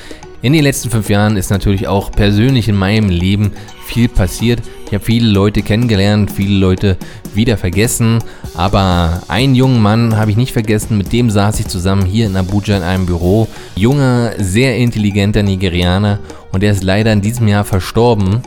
in 0.43 0.51
den 0.51 0.63
letzten 0.63 0.89
fünf 0.89 1.09
Jahren 1.09 1.37
ist 1.37 1.49
natürlich 1.51 1.87
auch 1.87 2.11
persönlich 2.11 2.67
in 2.67 2.75
meinem 2.75 3.09
Leben 3.09 3.53
viel 3.85 4.09
passiert. 4.09 4.61
Ich 4.85 4.93
habe 4.93 5.03
viele 5.03 5.29
Leute 5.29 5.61
kennengelernt, 5.61 6.31
viele 6.31 6.59
Leute 6.59 6.97
wieder 7.33 7.55
vergessen, 7.55 8.19
aber 8.53 9.23
einen 9.29 9.55
jungen 9.55 9.81
Mann 9.81 10.17
habe 10.17 10.31
ich 10.31 10.37
nicht 10.37 10.51
vergessen, 10.51 10.97
mit 10.97 11.13
dem 11.13 11.29
saß 11.29 11.61
ich 11.61 11.67
zusammen 11.67 12.05
hier 12.05 12.25
in 12.25 12.35
Abuja 12.35 12.75
in 12.75 12.83
einem 12.83 13.05
Büro. 13.05 13.47
Junger, 13.77 14.33
sehr 14.37 14.75
intelligenter 14.75 15.43
Nigerianer 15.43 16.19
und 16.51 16.61
er 16.61 16.73
ist 16.73 16.83
leider 16.83 17.13
in 17.13 17.21
diesem 17.21 17.47
Jahr 17.47 17.63
verstorben. 17.63 18.41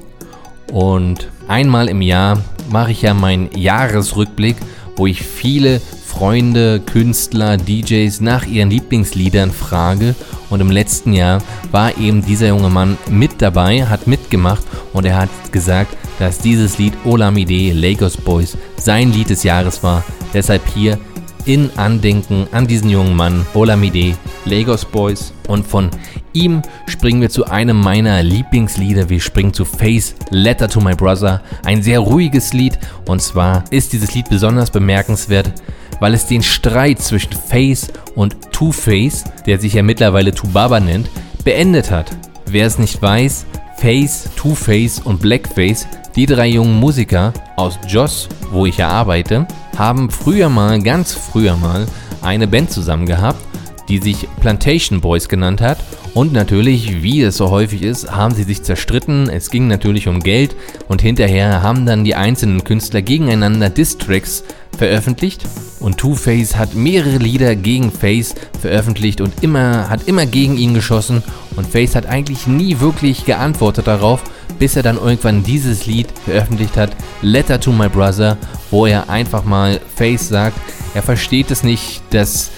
Und 0.71 1.31
einmal 1.49 1.89
im 1.89 2.03
Jahr 2.03 2.43
mache 2.71 2.93
ich 2.93 3.01
ja 3.01 3.15
meinen 3.15 3.49
Jahresrückblick, 3.57 4.57
wo 4.97 5.07
ich 5.07 5.23
viele 5.23 5.81
Freunde, 6.17 6.81
Künstler, 6.81 7.59
DJs 7.59 8.23
nach 8.23 8.47
ihren 8.47 8.71
Lieblingsliedern 8.71 9.51
frage. 9.51 10.15
Und 10.49 10.61
im 10.61 10.71
letzten 10.71 11.13
Jahr 11.13 11.43
war 11.73 11.99
eben 11.99 12.25
dieser 12.25 12.49
junge 12.49 12.71
Mann 12.71 12.97
mit 13.11 13.43
dabei, 13.43 13.85
hat 13.85 14.07
mitgemacht 14.07 14.65
und 14.95 15.05
er 15.05 15.19
hat 15.19 15.29
gesagt, 15.53 15.95
dass 16.19 16.39
dieses 16.39 16.79
Lied 16.79 16.95
Olamide 17.05 17.75
Lagos 17.75 18.17
Boys 18.17 18.57
sein 18.79 19.13
Lied 19.13 19.29
des 19.29 19.43
Jahres 19.43 19.83
war. 19.83 20.05
Deshalb 20.33 20.63
hier 20.75 20.99
in 21.45 21.71
Andenken 21.77 22.47
an 22.51 22.67
diesen 22.67 22.89
jungen 22.89 23.15
Mann 23.15 23.45
Olamide 23.53 24.17
Lagos 24.47 24.87
Boys. 24.87 25.35
Und 25.49 25.67
von 25.67 25.91
ihm 26.33 26.63
springen 26.87 27.21
wir 27.21 27.29
zu 27.29 27.45
einem 27.45 27.79
meiner 27.79 28.23
Lieblingslieder. 28.23 29.11
Wir 29.11 29.21
springen 29.21 29.53
zu 29.53 29.67
Face 29.67 30.15
Letter 30.31 30.67
to 30.67 30.81
My 30.81 30.95
Brother. 30.95 31.43
Ein 31.67 31.83
sehr 31.83 32.01
ruhiges 32.01 32.55
Lied. 32.55 32.79
Und 33.07 33.21
zwar 33.21 33.65
ist 33.71 33.93
dieses 33.93 34.15
Lied 34.15 34.31
besonders 34.31 34.71
bemerkenswert, 34.71 35.53
weil 36.01 36.15
es 36.15 36.27
den 36.27 36.43
Streit 36.43 37.01
zwischen 37.01 37.33
Face 37.33 37.89
und 38.15 38.53
Two-Face, 38.53 39.25
der 39.47 39.59
sich 39.59 39.75
ja 39.75 39.83
mittlerweile 39.83 40.33
Tubaba 40.33 40.81
nennt, 40.81 41.09
beendet 41.45 41.91
hat. 41.91 42.11
Wer 42.47 42.67
es 42.67 42.79
nicht 42.79 43.01
weiß, 43.01 43.47
Face, 43.77 44.29
Two-Face 44.37 45.01
und 45.01 45.21
Blackface, 45.21 45.87
die 46.15 46.27
drei 46.27 46.49
jungen 46.49 46.81
Musiker 46.81 47.33
aus 47.57 47.79
Joss, 47.87 48.29
wo 48.51 48.67
ich 48.67 48.79
ja 48.79 48.89
arbeite, 48.89 49.47
haben 49.77 50.11
früher 50.11 50.49
mal, 50.49 50.81
ganz 50.83 51.13
früher 51.13 51.57
mal, 51.57 51.87
eine 52.23 52.47
Band 52.47 52.71
zusammen 52.71 53.07
gehabt. 53.07 53.41
die 53.89 53.99
sich 53.99 54.27
Plantation 54.41 55.01
Boys 55.01 55.29
genannt 55.29 55.61
hat. 55.61 55.79
Und 56.17 56.33
natürlich, 56.33 57.03
wie 57.03 57.21
es 57.21 57.37
so 57.37 57.51
häufig 57.51 57.83
ist, 57.83 58.11
haben 58.11 58.35
sie 58.35 58.45
sich 58.45 58.63
zerstritten. 58.63 59.29
Es 59.29 59.51
ging 59.51 59.69
natürlich 59.69 60.09
um 60.09 60.21
Geld 60.21 60.57
und 60.89 61.03
hinterher 61.03 61.63
haben 61.63 61.85
dann 61.85 62.05
die 62.05 62.15
einzelnen 62.15 62.65
Künstler 62.65 63.03
gegeneinander 63.03 63.69
Distracks 63.69 64.43
veröffentlicht. 64.79 65.45
Und 65.79 65.99
Two-Face 65.99 66.57
hat 66.57 66.75
mehrere 66.75 67.19
Lieder 67.19 67.55
gegen 67.55 67.93
Face 67.93 68.35
veröffentlicht 68.59 69.21
und 69.21 69.43
immer, 69.43 69.91
hat 69.91 70.09
immer 70.09 70.25
gegen 70.25 70.57
ihn 70.57 70.73
geschossen. 70.73 71.23
Und 71.55 71.67
Face 71.67 71.95
hat 71.95 72.07
eigentlich 72.07 72.47
nie 72.47 72.81
wirklich 72.81 73.27
geantwortet 73.27 73.87
darauf, 73.87 74.25
bis 74.59 74.75
er 74.75 74.83
dann 74.83 74.97
irgendwann 74.97 75.43
dieses 75.43 75.85
Lied 75.85 76.07
veröffentlicht 76.25 76.79
hat, 76.79 76.97
Letter 77.21 77.61
to 77.61 77.73
My 77.73 77.91
Brother, 77.91 78.39
wo 78.71 78.87
er 78.87 79.11
einfach 79.11 79.45
mal 79.45 79.81
Face 79.95 80.31
sagt, 80.31 80.57
er 80.95 81.03
versteht 81.03 81.51
es 81.51 81.63
nicht, 81.63 82.01
dass 82.09 82.53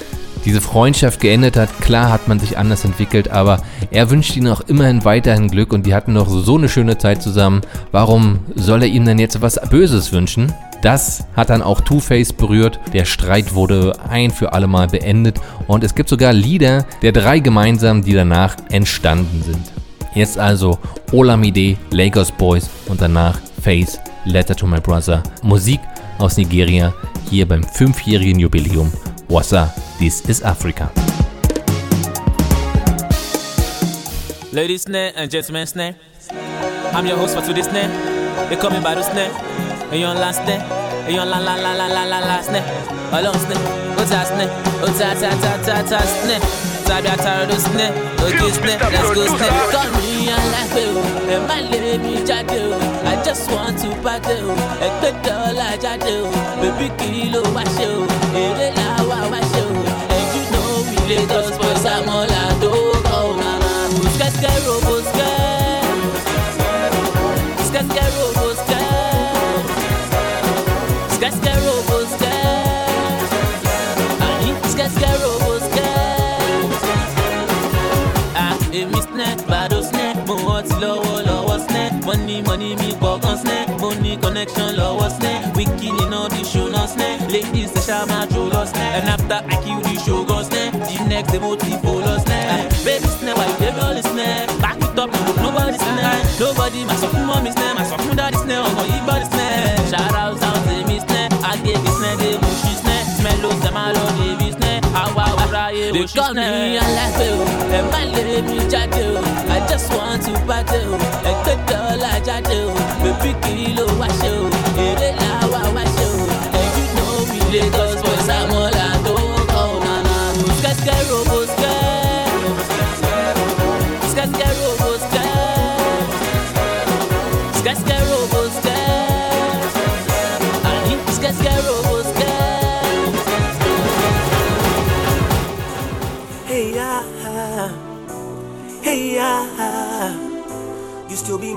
diese 0.44 0.60
Freundschaft 0.60 1.20
geendet 1.20 1.56
hat. 1.56 1.80
Klar 1.80 2.10
hat 2.10 2.28
man 2.28 2.38
sich 2.40 2.58
anders 2.58 2.84
entwickelt, 2.84 3.30
aber 3.30 3.60
er 3.90 4.10
wünscht 4.10 4.36
ihnen 4.36 4.52
auch 4.52 4.60
immerhin 4.62 5.04
weiterhin 5.04 5.48
Glück 5.48 5.72
und 5.72 5.86
die 5.86 5.94
hatten 5.94 6.12
noch 6.12 6.28
so 6.28 6.56
eine 6.56 6.68
schöne 6.68 6.98
Zeit 6.98 7.22
zusammen. 7.22 7.62
Warum 7.92 8.40
soll 8.54 8.82
er 8.82 8.88
ihm 8.88 9.04
denn 9.04 9.18
jetzt 9.18 9.40
was 9.40 9.60
Böses 9.70 10.12
wünschen? 10.12 10.52
Das 10.82 11.24
hat 11.34 11.50
dann 11.50 11.62
auch 11.62 11.80
Two-Face 11.80 12.32
berührt. 12.32 12.78
Der 12.92 13.04
Streit 13.04 13.54
wurde 13.54 13.94
ein 14.08 14.30
für 14.30 14.52
alle 14.52 14.68
Mal 14.68 14.86
beendet 14.86 15.40
und 15.66 15.82
es 15.82 15.94
gibt 15.94 16.08
sogar 16.08 16.32
Lieder 16.32 16.86
der 17.02 17.12
drei 17.12 17.40
gemeinsam, 17.40 18.02
die 18.02 18.12
danach 18.12 18.56
entstanden 18.70 19.42
sind. 19.44 19.72
Jetzt 20.14 20.38
also 20.38 20.78
Olamide, 21.12 21.76
Lagos 21.90 22.32
Boys 22.32 22.70
und 22.86 23.00
danach 23.00 23.38
Face, 23.62 23.98
Letter 24.24 24.54
to 24.54 24.66
My 24.66 24.80
Brother. 24.80 25.22
Musik 25.42 25.80
aus 26.18 26.36
Nigeria 26.36 26.94
hier 27.28 27.46
beim 27.46 27.62
fünfjährigen 27.62 28.38
Jubiläum. 28.38 28.92
Wassa, 29.28 29.68
this 29.98 30.22
is 30.28 30.40
Africa. 30.42 30.90
Ladies 34.52 34.82
snare 34.82 35.12
and 35.16 35.30
gentlemen 35.30 35.66
snare. 35.66 35.94
I'm 36.94 37.06
your 37.06 37.16
host 37.18 37.34
for 37.36 37.42
today's 37.42 37.68
snare. 37.68 37.88
They 38.48 38.56
call 38.56 38.70
me 38.70 38.80
by 38.80 38.94
the 38.94 39.02
snare. 39.02 39.30
And 39.92 40.00
you 40.00 40.06
on 40.06 40.16
last 40.16 40.42
snare. 40.44 40.60
And 41.04 41.14
you 41.14 41.20
on 41.20 41.28
la 41.28 41.38
la 41.38 41.54
la 41.56 41.72
la 41.74 41.86
la 41.86 42.04
la 42.04 42.18
la 42.20 42.40
snare. 42.40 42.64
Along 43.12 43.36
snare. 43.36 43.60
Ota 44.00 44.24
snare. 44.24 44.50
Ota 44.82 45.14
ta 45.20 45.30
ta 45.42 45.52
ta 45.66 45.82
ta 45.82 45.98
snare. 46.00 46.40
Sabi 46.88 47.08
ataro 47.08 47.44
do 47.46 47.56
snare. 47.60 47.92
Okay 48.24 48.50
snare. 48.50 48.78
Let's 48.80 49.12
go 49.14 49.26
snare. 49.36 49.70
Call 49.70 49.90
me 50.00 50.30
on 50.32 50.44
like 50.56 50.72
you. 50.80 50.96
And 51.36 51.44
my 51.46 51.60
lady 51.60 52.24
jade 52.24 52.48
o. 52.56 52.72
I 53.04 53.22
just 53.22 53.50
want 53.52 53.76
to 53.84 53.88
party 54.02 54.40
o. 54.40 54.56
Ẹgbẹ́ 54.86 55.12
dọ́là 55.24 55.68
jáde 55.82 56.12
o. 56.24 56.32
Bébí 56.60 56.88
kí 56.98 57.28
ló 57.32 57.42
wá 57.54 57.62
ṣe 57.76 57.86
o. 57.92 58.00
Èrè 58.42 58.68
làwa 58.76 58.87
Money 82.46 82.92
pọ̀ 83.00 83.14
gan 83.22 83.36
snẹ́, 83.42 83.62
mo 83.80 83.88
ní 84.02 84.12
connection 84.22 84.68
the 86.34 86.42
show 86.50 86.68
náà. 86.74 86.86
Ladies 87.32 87.70
ṣe 87.74 87.80
ṣá 87.86 87.98
snẹ́. 88.72 88.88
And 88.98 89.08
after 89.14 89.38
I 89.52 89.56
kill 89.64 89.80
the 89.86 89.94
show 90.04 90.20
gan 90.28 90.42
snẹ́. 90.48 90.66
The 90.88 90.96
next 91.12 91.30
day 91.32 91.40
mo 91.44 91.50
ti 91.62 91.72
fò 91.82 91.92
lọ 92.06 92.14
snẹ́. 92.24 92.42
Ah, 92.52 92.62
Baby 92.84 93.08
snẹ́, 93.18 93.32
why 93.38 93.46
you 93.50 93.56
dey 93.60 93.72
roll 93.78 93.98
snẹ́? 94.10 94.32
Back 94.62 94.78
it 94.86 94.98
up, 95.02 95.10
no 95.24 95.32
nobody 95.42 95.78
snẹ́. 95.84 96.12
Nobody 96.40 96.80
sọ 97.00 97.06
fún 97.12 97.24
mọ́mí 97.30 97.50
snẹ́, 97.56 97.70
máa 97.76 97.86
sọ 97.90 97.96
fún 98.02 98.14
dáàdì 98.18 98.38
snẹ́, 98.44 98.58
ọmọ 98.66 98.82
yìí 98.90 99.00
bọ́dì 99.08 99.26
snẹ́. 99.32 99.50
Shout 99.90 100.14
out 100.22 100.42
out 100.48 100.58
to 100.66 100.74
me 100.88 100.96
snẹ́, 101.06 101.24
agége 101.50 101.90
snẹ́, 101.98 102.12
dé 102.20 102.28
mo 102.42 102.50
ṣí 102.62 102.72
snẹ́. 102.82 102.98
Smello 103.16 103.50
ṣe 103.62 103.70
máa 103.76 103.90
lọ 103.96 104.04
débi 104.18 104.48
snẹ́. 104.56 104.74
Àwa 105.02 105.24
wàrà 105.38 105.64
yé 105.78 105.86
mo 105.92 106.02
ṣí 106.02 106.06
snẹ́. 106.08 106.14
They 106.14 106.20
call 106.20 106.34
me 106.34 106.76
a 106.78 106.82
alágbé 106.86 107.26
o, 107.38 107.42
ẹ 107.76 107.80
má 107.92 108.00
lè 108.12 108.36
mi 108.48 108.58
jáde 108.72 109.02
o. 109.16 109.20
I 109.54 109.58
just 109.70 109.88
want 109.96 110.22
to 110.24 110.32
party 110.48 110.78
o, 110.92 110.94
ẹgbẹ́ 111.30 111.56
dọ́là 111.68 112.12
jáde 112.26 112.56
o. 112.68 112.72
Bébí 113.02 113.30
kì 113.42 113.52
í 113.66 113.68
ló 113.76 113.84
wá 114.00 114.08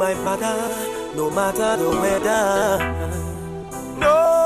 my 0.02 0.16
brother, 0.16 0.58
no 1.16 1.30
matter 1.30 1.78
the 1.78 1.90
weather. 2.02 2.80
No, 4.00 4.41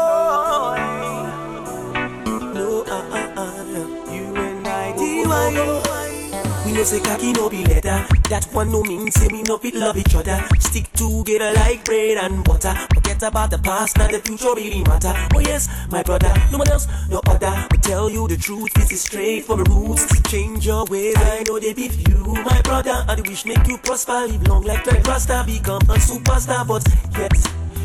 know 6.76 6.84
say 6.84 7.00
cocky 7.00 7.32
no 7.32 7.50
be 7.50 7.64
leather. 7.66 8.06
That 8.30 8.48
one 8.52 8.72
no 8.72 8.82
mean 8.84 9.10
say 9.12 9.28
we 9.32 9.44
no 9.44 9.58
fit 9.58 9.76
love 9.76 9.98
each 9.98 10.14
other. 10.16 10.44
Stick 10.60 10.92
together 10.94 11.54
like 11.54 11.86
bread 11.86 12.18
and 12.18 12.44
butter. 12.44 12.76
Forget 12.94 13.24
about 13.24 13.52
the 13.52 13.58
past, 13.60 13.98
now 13.98 14.08
the 14.08 14.20
future 14.20 14.54
really 14.56 14.84
matter. 14.84 15.14
Oh 15.34 15.40
yes, 15.40 15.70
my 15.90 16.04
brother, 16.04 16.34
no 16.52 16.58
one 16.58 16.70
else, 16.70 16.88
no 17.10 17.22
other. 17.28 17.68
Will 17.72 17.80
tell 17.82 18.10
you 18.10 18.28
the 18.28 18.38
truth, 18.38 18.74
this 18.74 18.92
is 18.92 19.02
straight 19.02 19.46
from 19.46 19.64
the 19.64 19.70
roots. 19.70 20.06
Change 20.30 20.66
your 20.66 20.86
ways, 20.86 21.16
I 21.18 21.44
know 21.48 21.60
they 21.60 21.74
beat 21.74 21.96
you, 22.10 22.34
my 22.44 22.62
brother. 22.62 23.06
The 23.16 23.24
wish 23.24 23.46
make 23.46 23.66
you 23.68 23.78
prosper, 23.78 24.28
live 24.28 24.48
long 24.48 24.64
like 24.64 24.84
the 24.84 25.02
Rasta, 25.08 25.44
become 25.46 25.82
a 25.84 25.96
superstar. 25.96 26.68
But 26.68 26.84
yet. 27.18 27.32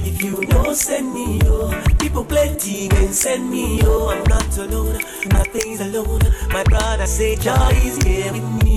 If 0.02 0.22
you 0.22 0.34
don't 0.46 0.74
send 0.74 1.12
me, 1.12 1.38
oh. 1.44 1.84
People 1.98 2.24
plenty 2.24 2.88
when 2.88 3.12
send 3.12 3.50
me, 3.50 3.80
oh. 3.82 4.08
I'm 4.08 4.24
not 4.24 4.56
alone, 4.56 4.98
nothing's 5.28 5.80
alone. 5.80 6.22
My 6.48 6.64
brother 6.64 7.04
say, 7.06 7.36
Joy 7.36 7.68
is 7.84 8.02
here 8.02 8.32
with 8.32 8.64
me. 8.64 8.69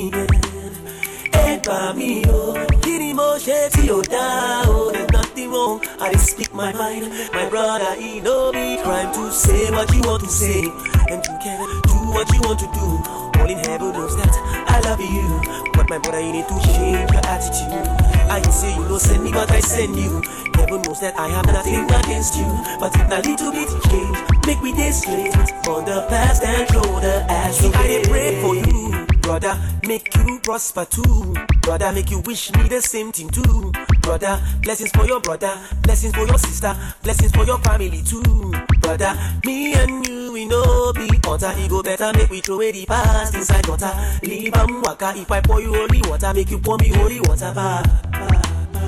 By 1.65 1.93
me, 1.93 2.23
oh. 2.27 2.53
Kitty 2.81 3.13
mo 3.13 3.37
sheti, 3.37 3.89
oh, 3.89 4.01
da, 4.01 4.63
oh. 4.67 4.91
There's 4.91 5.09
nothing 5.11 5.51
wrong, 5.51 5.81
I 5.99 6.11
just 6.11 6.31
speak 6.31 6.53
my 6.53 6.73
mind. 6.73 7.09
My 7.33 7.47
brother, 7.49 7.95
he 7.95 8.19
no 8.19 8.51
be 8.51 8.77
crime 8.83 9.13
to 9.13 9.31
say 9.31 9.71
what 9.71 9.93
you 9.93 10.01
want 10.01 10.23
to 10.23 10.29
say. 10.29 10.61
And 11.09 11.23
you 11.23 11.35
can 11.41 11.59
do 11.87 11.95
what 12.11 12.27
you 12.33 12.41
want 12.41 12.59
to 12.59 12.67
do. 12.67 13.39
All 13.39 13.49
in 13.49 13.57
heaven 13.59 13.91
knows 13.93 14.15
that 14.17 14.33
I 14.67 14.79
love 14.81 14.99
you. 14.99 15.71
But 15.73 15.89
my 15.89 15.97
brother, 15.99 16.19
you 16.21 16.33
need 16.33 16.47
to 16.47 16.59
change 16.75 17.09
your 17.11 17.25
attitude. 17.25 17.87
I 18.29 18.41
say 18.49 18.75
you 18.75 18.87
don't 18.87 18.99
send 18.99 19.23
me, 19.23 19.31
but 19.31 19.49
I 19.51 19.59
send 19.59 19.95
you. 19.95 20.21
Heaven 20.55 20.81
knows 20.83 20.99
that 21.01 21.17
I 21.17 21.29
have 21.29 21.45
nothing 21.47 21.85
against 21.89 22.35
you. 22.37 22.45
But 22.79 22.93
if 22.95 23.07
a 23.07 23.19
little 23.29 23.51
bit 23.51 23.69
change, 23.89 24.17
make 24.47 24.61
me 24.61 24.71
this 24.73 24.99
straight 25.01 25.35
on 25.67 25.85
the 25.85 26.05
past 26.09 26.43
and 26.43 26.67
throw 26.69 26.99
the 26.99 27.25
ash 27.29 27.61
away. 27.63 27.73
I 27.75 27.87
dey 27.87 28.03
pray 28.03 28.41
for 28.41 28.55
you, 28.55 28.91
brother, 29.23 29.57
make 29.87 30.15
you 30.15 30.39
prosper 30.43 30.85
too. 30.85 31.33
Brother, 31.61 31.91
make 31.91 32.11
you 32.11 32.19
wish 32.19 32.51
me 32.55 32.67
the 32.67 32.81
same 32.81 33.11
thing 33.11 33.29
too. 33.29 33.71
Brother, 34.01 34.39
blessings 34.61 34.91
for 34.91 35.05
your 35.07 35.19
brother, 35.21 35.57
blessings 35.81 36.13
for 36.13 36.27
your 36.27 36.37
sister, 36.37 36.75
blessings 37.01 37.31
for 37.31 37.45
your 37.45 37.57
family 37.59 38.03
too. 38.03 38.53
Brother, 38.81 39.17
me 39.45 39.73
and 39.73 40.05
you, 40.07 40.31
we 40.33 40.45
know 40.45 40.93
be 40.93 41.09
utter. 41.27 41.53
It 41.55 41.69
go 41.69 41.81
better, 41.81 42.11
make 42.15 42.29
we 42.29 42.41
throw 42.41 42.55
away 42.55 42.73
the 42.73 42.85
past 42.85 43.33
inside 43.33 43.65
water. 43.67 43.91
Leave 44.21 44.53
waka, 44.83 45.13
if 45.15 45.31
I 45.31 45.41
pour 45.41 45.61
you 45.61 45.73
holy 45.73 46.01
water, 46.07 46.33
make 46.33 46.51
you 46.51 46.59
pour 46.59 46.77
me 46.77 46.89
holy 46.89 47.19
water 47.21 47.51
back. 47.55 47.85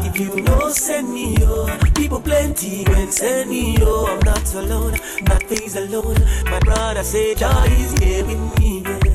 If 0.03 0.17
you 0.19 0.41
know, 0.43 0.69
send 0.69 1.11
me, 1.13 1.35
oh. 1.41 1.79
People 1.95 2.21
plenty 2.21 2.83
when 2.85 3.11
send 3.11 3.49
me, 3.49 3.77
oh. 3.81 4.05
I'm 4.05 4.19
not 4.19 4.53
alone, 4.53 4.99
nothing's 5.23 5.75
alone. 5.75 6.17
My 6.45 6.59
brother 6.59 7.03
say, 7.03 7.35
Joy 7.35 7.49
is 7.69 7.97
here 7.99 8.25
with 8.25 8.59
me. 8.59 9.14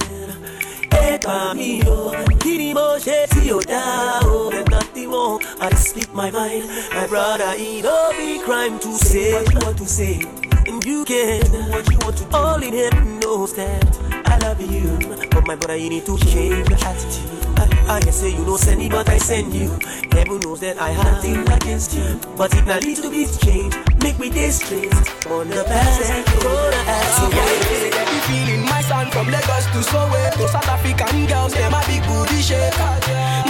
Hey, 0.93 1.19
me, 1.55 1.83
oh. 1.87 2.13
Kitty 2.41 2.75
mo 2.75 2.99
see 2.99 3.53
oh, 3.53 3.61
da, 3.61 4.21
oh. 4.23 4.51
There's 4.51 4.69
nothing 4.69 5.11
wrong, 5.11 5.43
I 5.61 5.71
just 5.71 5.91
speak 5.91 6.13
my 6.13 6.31
mind. 6.31 6.69
My 6.93 7.07
brother, 7.07 7.53
it 7.57 7.83
no 7.85 8.13
be 8.17 8.41
crime 8.45 8.79
to 8.81 8.95
say 8.95 9.33
what 9.45 9.77
to 9.79 9.87
say. 9.87 10.50
And 10.71 10.85
you 10.85 11.05
can 11.05 11.43
what 11.73 11.91
you 11.91 11.99
want 11.99 12.17
to 12.19 12.25
do. 12.25 12.37
All 12.37 12.63
in 12.63 12.73
heaven 12.73 13.19
knows 13.19 13.55
that 13.55 13.83
I 14.27 14.39
love 14.39 14.61
you. 14.61 14.87
But 15.31 15.45
my 15.45 15.57
brother, 15.57 15.75
you 15.75 15.91
need 15.91 16.07
to 16.07 16.17
change 16.17 16.69
your 16.71 16.79
attitude. 16.87 17.43
I, 17.59 17.97
I 17.97 18.01
can 18.01 18.13
say 18.13 18.31
you 18.31 18.45
know 18.47 18.57
send 18.57 18.79
me, 18.79 18.89
but 18.89 19.09
I 19.09 19.19
send 19.19 19.53
you. 19.53 19.77
Heaven 20.13 20.39
knows 20.39 20.61
that 20.61 20.79
I 20.81 20.91
have 20.91 21.07
nothing 21.07 21.43
against 21.51 21.95
you. 21.95 22.21
But 22.37 22.55
it 22.55 22.67
not 22.67 22.85
little 22.85 23.11
bit 23.11 23.37
change, 23.43 23.75
make 24.05 24.21
me 24.21 24.31
straight 24.51 24.95
on 25.27 25.51
the 25.51 25.65
past 25.67 26.07
and 26.07 26.25
gonna 26.39 26.77
ask 26.87 27.19
So 27.19 27.27
you. 27.35 28.23
feeling 28.31 28.63
my 28.67 28.81
son 28.83 29.11
from 29.11 29.27
Lagos 29.27 29.67
to 29.75 29.83
Soweto? 29.91 30.47
South 30.47 30.69
African 30.69 31.27
girls, 31.27 31.53
them 31.53 31.75
a 31.75 31.83
big 31.91 32.07
booty 32.07 32.41
shaker. 32.41 32.95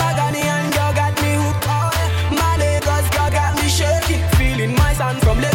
My 0.00 0.16
Ghanaian 0.16 0.72
girl 0.72 0.92
got 0.96 1.12
me 1.20 1.36
hooked. 1.36 1.68
My 2.32 2.56
Lagos 2.56 3.10
girl 3.12 3.28
got 3.30 3.52
me 3.60 3.68
shaking. 3.68 4.24
Feeling 4.40 4.74
my 4.74 4.94
son 4.94 5.20
from 5.20 5.36
Lagos 5.36 5.49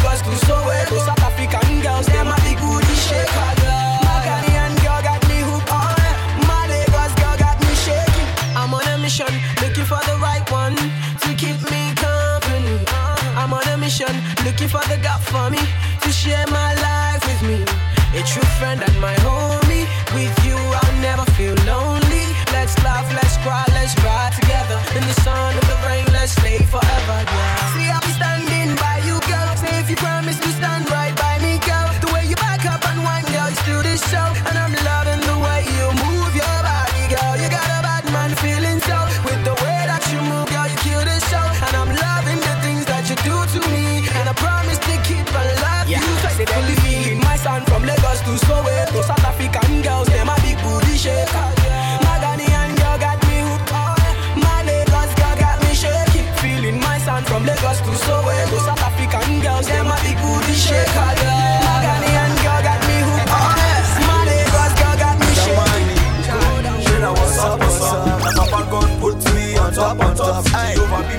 mission, 14.56 14.64
you, 14.64 14.80
for 14.80 14.88
the 14.90 14.98
God 15.02 15.22
for 15.22 15.49
me 15.49 15.60
to 16.02 16.11
share 16.11 16.45
my 16.48 16.73
life 16.76 17.26
with 17.26 17.41
me. 17.49 17.64
A 18.19 18.23
true 18.23 18.48
friend 18.60 18.82
and 18.82 19.02
my 19.02 19.14
homie. 19.15 19.88
With 20.14 20.45
you, 20.45 20.56
I'll 20.56 21.02
never 21.02 21.26
feel 21.32 21.56
lonely. 21.65 22.26
Let's 22.52 22.77
laugh, 22.84 23.07
let's 23.14 23.38
cry, 23.38 23.65
let's 23.69 23.95
cry 23.95 24.32
together. 24.40 24.80
In 24.95 25.03
the 25.07 25.14
sun, 25.22 25.65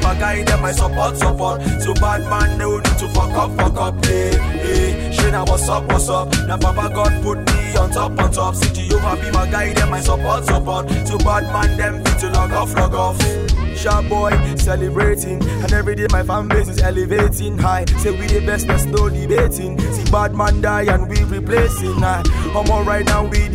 My 0.07 0.15
guide 0.15 0.49
and 0.49 0.63
my 0.63 0.71
support, 0.71 1.17
support. 1.17 1.63
So 1.83 1.93
bad 1.95 2.23
man, 2.31 2.59
no 2.59 2.77
need 2.77 2.99
to 2.99 3.09
fuck 3.09 3.33
up, 3.33 3.51
fuck 3.57 3.77
up, 3.77 4.07
eh, 4.07 4.39
hey, 4.39 4.93
hey. 4.93 5.11
Shayna, 5.11 5.45
what's 5.49 5.69
up, 5.69 5.85
what's 5.89 6.09
up? 6.09 6.31
Now 6.47 6.59
Papa 6.59 6.95
God 6.95 7.23
put 7.25 7.39
me 7.39 7.77
on 7.77 7.91
top, 7.91 8.17
on 8.21 8.31
top. 8.31 8.55
See 8.55 8.89
Jehovah 8.89 9.21
be 9.21 9.33
my 9.33 9.51
guide 9.51 9.77
and 9.81 9.91
my 9.91 9.99
support, 9.99 10.45
support. 10.45 10.89
So 11.09 11.19
bad 11.19 11.53
man, 11.53 11.77
them 11.77 12.05
fit 12.05 12.21
to 12.21 12.31
log 12.31 12.53
off, 12.53 12.73
log 12.77 12.95
off. 12.95 13.46
Sharp 13.77 14.09
boy 14.09 14.31
celebrating, 14.57 15.43
and 15.43 15.73
every 15.73 15.95
day 15.95 16.07
my 16.11 16.23
fan 16.23 16.49
base 16.49 16.69
is 16.69 16.81
elevating 16.81 17.59
high. 17.59 17.85
Say 17.99 18.11
we 18.11 18.27
the 18.27 18.45
best, 18.45 18.67
there's 18.67 18.87
no 18.87 19.09
debating. 19.09 19.79
See 19.79 20.11
bad 20.11 20.35
man 20.35 20.61
die 20.61 20.93
and 20.93 21.09
we 21.09 21.23
replacing. 21.25 22.01
Nah, 22.01 22.23
I'm 22.55 22.71
on 22.71 22.87
right 22.87 23.05
now, 23.05 23.25
we 23.27 23.47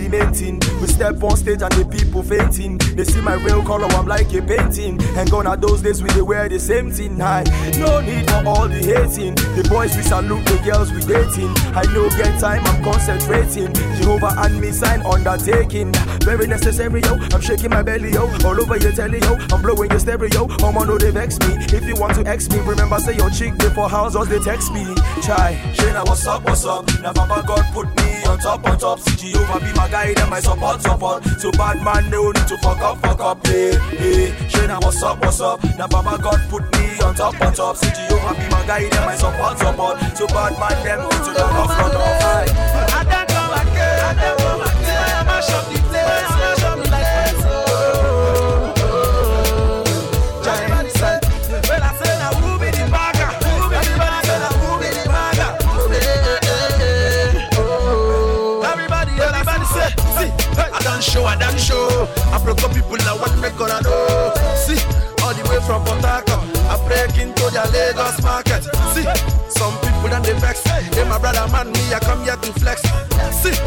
thing. 0.42 0.60
We 0.82 0.88
step 0.88 1.22
on 1.24 1.38
stage 1.38 1.62
and 1.62 1.72
the 1.72 1.86
people 1.86 2.24
fainting. 2.24 2.78
They 2.96 3.04
see 3.04 3.22
my 3.22 3.36
real 3.36 3.64
color, 3.64 3.88
I'm 3.92 4.08
like 4.08 4.34
a 4.34 4.42
painting. 4.42 5.02
And 5.18 5.30
gone 5.30 5.48
are 5.48 5.58
those 5.58 5.82
days 5.82 6.02
we 6.02 6.10
they 6.10 6.22
wear 6.22 6.50
the 6.50 6.60
same 6.60 6.92
thing. 6.92 7.20
High, 7.20 7.44
no 7.78 8.02
need 8.02 8.30
for 8.30 8.48
all 8.48 8.68
the 8.68 8.80
hating. 8.80 9.36
The 9.36 9.68
boys 9.70 9.96
we 9.96 10.04
salute, 10.04 10.46
the 10.46 10.58
girls 10.66 10.92
we 10.92 11.02
dating. 11.02 11.54
I 11.76 11.84
know 11.94 12.10
get 12.10 12.40
time, 12.40 12.64
I'm 12.66 12.84
concentrating. 12.84 13.74
Jehovah 13.98 14.34
and 14.38 14.60
me 14.60 14.72
sign 14.72 15.02
undertaking. 15.06 15.92
Very 16.24 16.48
necessary, 16.48 17.02
yo. 17.02 17.18
I'm 17.34 17.42
shaking 17.42 17.70
my 17.70 17.82
belly, 17.82 18.12
yo. 18.12 18.30
All 18.46 18.60
over 18.60 18.78
your 18.78 18.92
telly, 18.92 19.20
yo. 19.20 19.38
I'm 19.52 19.62
blowing 19.62 19.90
your 19.90 20.00
stereo. 20.00 20.48
I'm 20.64 20.78
on, 20.78 20.88
know 20.88 20.98
they 20.98 21.12
vex 21.12 21.40
me. 21.40 21.56
If 21.76 21.86
you 21.86 21.96
want 21.96 22.16
to 22.16 22.26
X 22.28 22.50
me, 22.50 22.60
remember 22.60 23.00
say 23.00 23.16
your 23.16 23.30
chick 23.30 23.58
before 23.58 23.90
house 23.90 24.16
or 24.16 24.26
they 24.26 24.40
text 24.40 24.72
me. 24.72 24.84
Chai, 25.22 25.60
Shayna, 25.74 26.06
what's 26.06 26.26
up, 26.28 26.44
what's 26.44 26.66
up? 26.66 26.86
Now 27.02 27.14
Papa 27.14 27.44
God 27.48 27.66
put 27.74 27.88
me 27.98 28.24
on 28.26 28.40
top, 28.40 28.66
on 28.66 28.78
top. 28.78 29.00
See 29.00 29.32
Jehovah 29.32 29.60
be 29.60 29.74
my 29.74 29.90
guide 29.90 30.20
and 30.20 30.30
my 30.30 30.40
support, 30.40 30.82
support. 30.82 31.24
So 31.40 31.52
bad 31.52 31.84
man, 31.84 32.10
no 32.10 32.32
need 32.32 32.48
to 32.48 32.58
fuck 32.60 32.80
up, 32.80 33.00
fuck 33.00 33.20
up. 33.20 33.48
Eh, 33.48 33.78
hey, 33.98 34.26
hey, 34.30 34.48
Shayna, 34.48 34.82
what's 34.84 35.02
up, 35.04 35.20
what's 35.22 35.42
up? 35.42 35.64
Now 35.78 35.88
Papa 35.88 36.22
God 36.22 36.40
put 36.50 36.64
me 36.78 37.00
on 37.02 37.16
top, 37.16 37.40
on 37.42 37.54
top. 37.54 37.78
See 37.78 37.90
Jehovah 37.90 38.36
be 38.40 38.48
my 38.50 38.66
guide 38.68 38.94
and 38.94 39.06
my 39.06 39.16
support, 39.16 39.58
support. 39.58 40.00
So 40.16 40.28
bad 40.28 40.54
man, 40.60 40.84
them 40.86 41.02
need 41.02 41.24
to 41.26 41.32
log 41.40 41.56
off, 41.56 41.78
log 41.80 41.96
off. 41.96 42.22
I 42.24 43.04
don't 43.04 43.28
come 43.28 43.54
again. 43.60 44.00
I 44.00 44.14
don't 44.14 44.38
come 44.40 44.71
I 45.42 45.64
the 45.74 45.82
place. 45.90 46.06
I 46.06 46.76
the. 46.78 47.42
Oh, 47.50 48.74
oh, 48.78 48.84
oh. 48.84 50.44
Everybody 50.46 50.90
I 51.82 51.92
say 51.98 52.14
now, 52.22 52.34
who 52.38 52.60
be 52.62 52.70
the 52.70 52.86
bagger? 52.94 53.32
Who 53.42 53.70
be 53.74 53.78
the 53.82 53.98
the? 55.10 55.98
Eh, 55.98 56.38
eh, 56.38 56.78
eh, 56.78 57.58
oh. 57.58 58.62
Everybody, 58.70 59.14
everybody 59.18 59.66
see, 59.66 60.30
I 60.62 60.80
done 60.84 61.02
show, 61.02 61.26
I 61.26 61.36
done 61.38 61.58
show. 61.58 62.08
I 62.30 62.38
people 62.70 62.98
now, 63.02 63.18
what 63.18 63.34
me 63.42 63.50
gonna 63.58 63.82
do? 63.82 63.98
See, 64.62 64.78
all 65.26 65.34
the 65.34 65.42
way 65.50 65.60
from 65.66 65.84
Port 65.86 66.02
I 66.70 66.78
break 66.86 67.18
into 67.18 67.50
their 67.50 67.66
Lagos 67.74 68.22
market. 68.22 68.64
See, 68.94 69.10
some 69.50 69.74
people 69.82 70.10
done 70.10 70.22
they 70.22 70.34
vex. 70.38 70.62
Hey, 70.70 71.04
my 71.10 71.18
brother 71.18 71.48
man, 71.52 71.72
me, 71.74 71.94
I 71.94 72.00
come 72.00 72.24
here 72.24 72.38
to 72.38 72.54
flex. 72.62 72.82
See, 73.42 73.58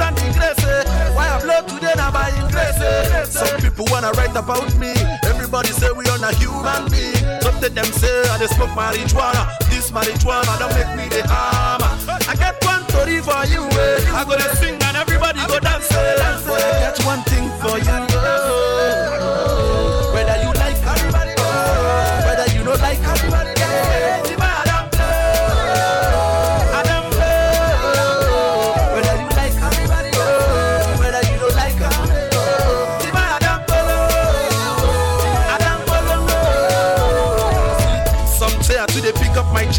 and 0.00 0.16
grace. 0.36 0.64
Eh? 0.64 0.84
Why 1.14 1.28
I 1.28 1.40
blow 1.42 1.60
today 1.66 1.94
now 1.96 2.10
by 2.10 2.30
grace. 2.50 2.80
Eh? 2.80 3.24
Some 3.24 3.60
people 3.60 3.86
wanna 3.90 4.12
write 4.12 4.36
about 4.36 4.74
me. 4.76 4.92
Everybody 5.24 5.68
say 5.70 5.90
we 5.92 6.04
on 6.08 6.22
a 6.24 6.32
human 6.36 6.88
being. 6.90 7.40
Some 7.42 7.56
of 7.62 7.74
them 7.74 7.86
say 7.92 8.22
I 8.30 8.38
dey 8.38 8.46
smoke 8.46 8.70
marijuana. 8.76 9.48
This 9.70 9.90
marijuana 9.90 10.58
don't 10.58 10.72
make 10.74 10.92
me 10.96 11.06
the 11.08 11.22
hammer. 11.26 11.90
I 12.28 12.34
get 12.36 12.62
one 12.64 12.82
story 12.88 13.20
for 13.20 13.44
you. 13.46 13.62
Eh? 13.64 14.12
I 14.16 14.24
go 14.24 14.36
to 14.36 14.56
sing 14.56 14.74
and 14.82 14.96
everybody 14.96 15.40
go 15.46 15.58
dance. 15.60 15.90
I 15.92 16.16
got 16.80 16.98
one 17.04 17.22
thing 17.24 17.48
for 17.60 17.78
you. 17.78 18.15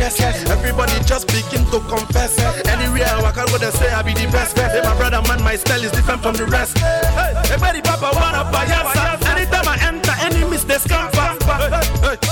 Chest. 0.09 0.47
Everybody 0.49 0.93
just 1.05 1.27
begin 1.27 1.65
to 1.71 1.79
confess. 1.87 2.37
Anywhere 2.67 3.07
I 3.07 3.21
walk, 3.21 3.37
I 3.37 3.45
go 3.47 3.57
they 3.57 3.71
say 3.71 3.91
I 3.91 4.01
be 4.01 4.13
the 4.13 4.27
best. 4.31 4.57
Hey, 4.57 4.81
my 4.83 4.95
brother 4.95 5.21
man, 5.27 5.43
my 5.43 5.55
style 5.55 5.83
is 5.83 5.91
different 5.91 6.21
from 6.21 6.35
the 6.35 6.45
rest. 6.45 6.77
Hey, 6.77 7.33
everybody 7.51 7.81
papa 7.81 8.11
wanna 8.15 8.43
buy. 8.51 8.65
Anytime 9.31 9.67
I 9.67 9.77
enter, 9.81 10.15
any 10.21 10.43
miss 10.49 10.63
they 10.63 10.79
scam 10.79 11.11
fast. 11.11 11.43
Hey, 11.43 11.69
hey, 12.03 12.15
eh. 12.15 12.27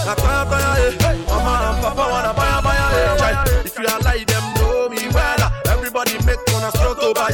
Mama 1.27 1.53
and 1.69 1.81
papa 1.84 2.03
wanna 2.11 2.34
buy 2.34 2.47
a 2.47 2.61
a. 2.64 3.65
If 3.65 3.77
you 3.77 3.88
are 3.88 3.99
like 4.02 4.27
them, 4.27 4.43
know 4.56 4.89
me 4.89 5.07
well. 5.14 5.52
Everybody 5.68 6.14
make 6.26 6.39
one 6.53 6.69
stroke 6.72 6.99
to 7.02 7.14
buy 7.14 7.30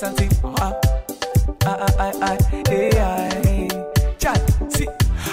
Ah, 0.00 0.78
ah, 1.64 1.86
ah, 1.98 2.12
ah. 2.22 2.36
ah 2.52 3.28
Chat, 4.18 4.38
see. 4.70 4.86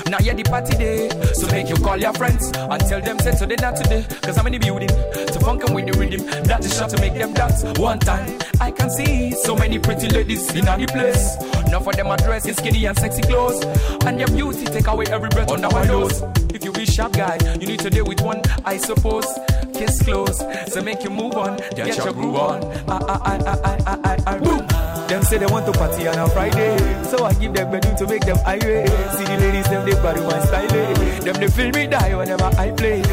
Now 0.10 0.18
yeah, 0.22 0.34
the 0.34 0.44
party 0.44 0.76
day. 0.76 1.10
So 1.36 1.46
make 1.52 1.70
you 1.70 1.76
call 1.76 1.98
your 1.98 2.14
friends 2.14 2.52
and 2.56 2.82
tell 2.82 3.00
them 3.00 3.20
say 3.20 3.36
today 3.38 3.58
not 3.62 3.76
today. 3.76 4.04
Cause 4.24 4.40
I'm 4.40 4.48
in 4.48 4.54
the 4.54 4.58
building 4.60 4.88
to 4.88 5.40
funkin' 5.40 5.76
with 5.76 5.86
the 5.86 6.00
rhythm. 6.00 6.26
That 6.46 6.66
is 6.66 6.76
sure 6.76 6.88
to 6.88 7.00
make 7.00 7.14
them 7.14 7.34
dance 7.34 7.64
one 7.78 8.00
time. 8.00 8.40
I 8.60 8.72
can 8.72 8.90
see 8.90 9.34
so 9.34 9.56
many 9.56 9.78
pretty 9.78 10.10
ladies 10.10 10.52
in 10.56 10.68
any 10.68 10.88
place. 10.88 11.36
Now 11.70 11.80
for 11.80 11.94
them 11.94 12.08
dressed 12.18 12.48
in 12.48 12.56
skinny 12.56 12.86
and 12.86 12.98
sexy 12.98 13.22
clothes. 13.22 13.64
And 14.04 14.18
your 14.18 14.30
beauty 14.30 14.66
take 14.66 14.88
away 14.88 15.06
every 15.12 15.30
breath 15.30 15.52
under 15.52 15.70
my 15.70 15.86
nose. 15.86 16.24
If 16.56 16.66
you 16.66 16.72
be 16.72 16.86
sharp 16.86 17.14
guy, 17.14 17.38
you 17.60 17.68
need 17.68 17.82
to 17.82 17.92
deal 17.92 18.06
with 18.06 18.22
one, 18.22 18.42
I 18.66 18.78
suppose. 18.78 19.28
Kiss 19.76 20.02
close, 20.02 20.40
so 20.74 20.82
make 20.82 21.04
you 21.04 21.10
move 21.10 21.34
on, 21.34 21.58
get, 21.76 21.98
your 21.98 22.14
groove 22.14 22.38
on. 22.38 22.64
Ah, 22.88 23.00
ah, 23.10 24.05
and 24.28 24.44
boom. 24.44 24.68
Them 25.08 25.22
say 25.24 25.38
they 25.38 25.46
want 25.46 25.66
to 25.68 25.72
party 25.72 26.08
on 26.08 26.18
a 26.18 26.28
Friday, 26.30 26.78
so 27.04 27.26
I 27.26 27.34
give 27.34 27.54
them 27.54 27.72
bedu 27.72 27.96
to 27.98 28.08
make 28.08 28.26
them 28.26 28.38
irate. 28.46 28.90
See 29.14 29.24
the 29.24 29.38
ladies 29.40 29.70
them 29.70 29.86
they 29.86 29.94
body 30.02 30.22
one 30.22 30.42
style, 30.48 30.68
them 31.22 31.36
they 31.36 31.48
feel 31.48 31.72
me 31.72 31.88
die 31.88 32.16
whenever 32.16 32.50
I 32.58 32.72
play. 32.72 33.04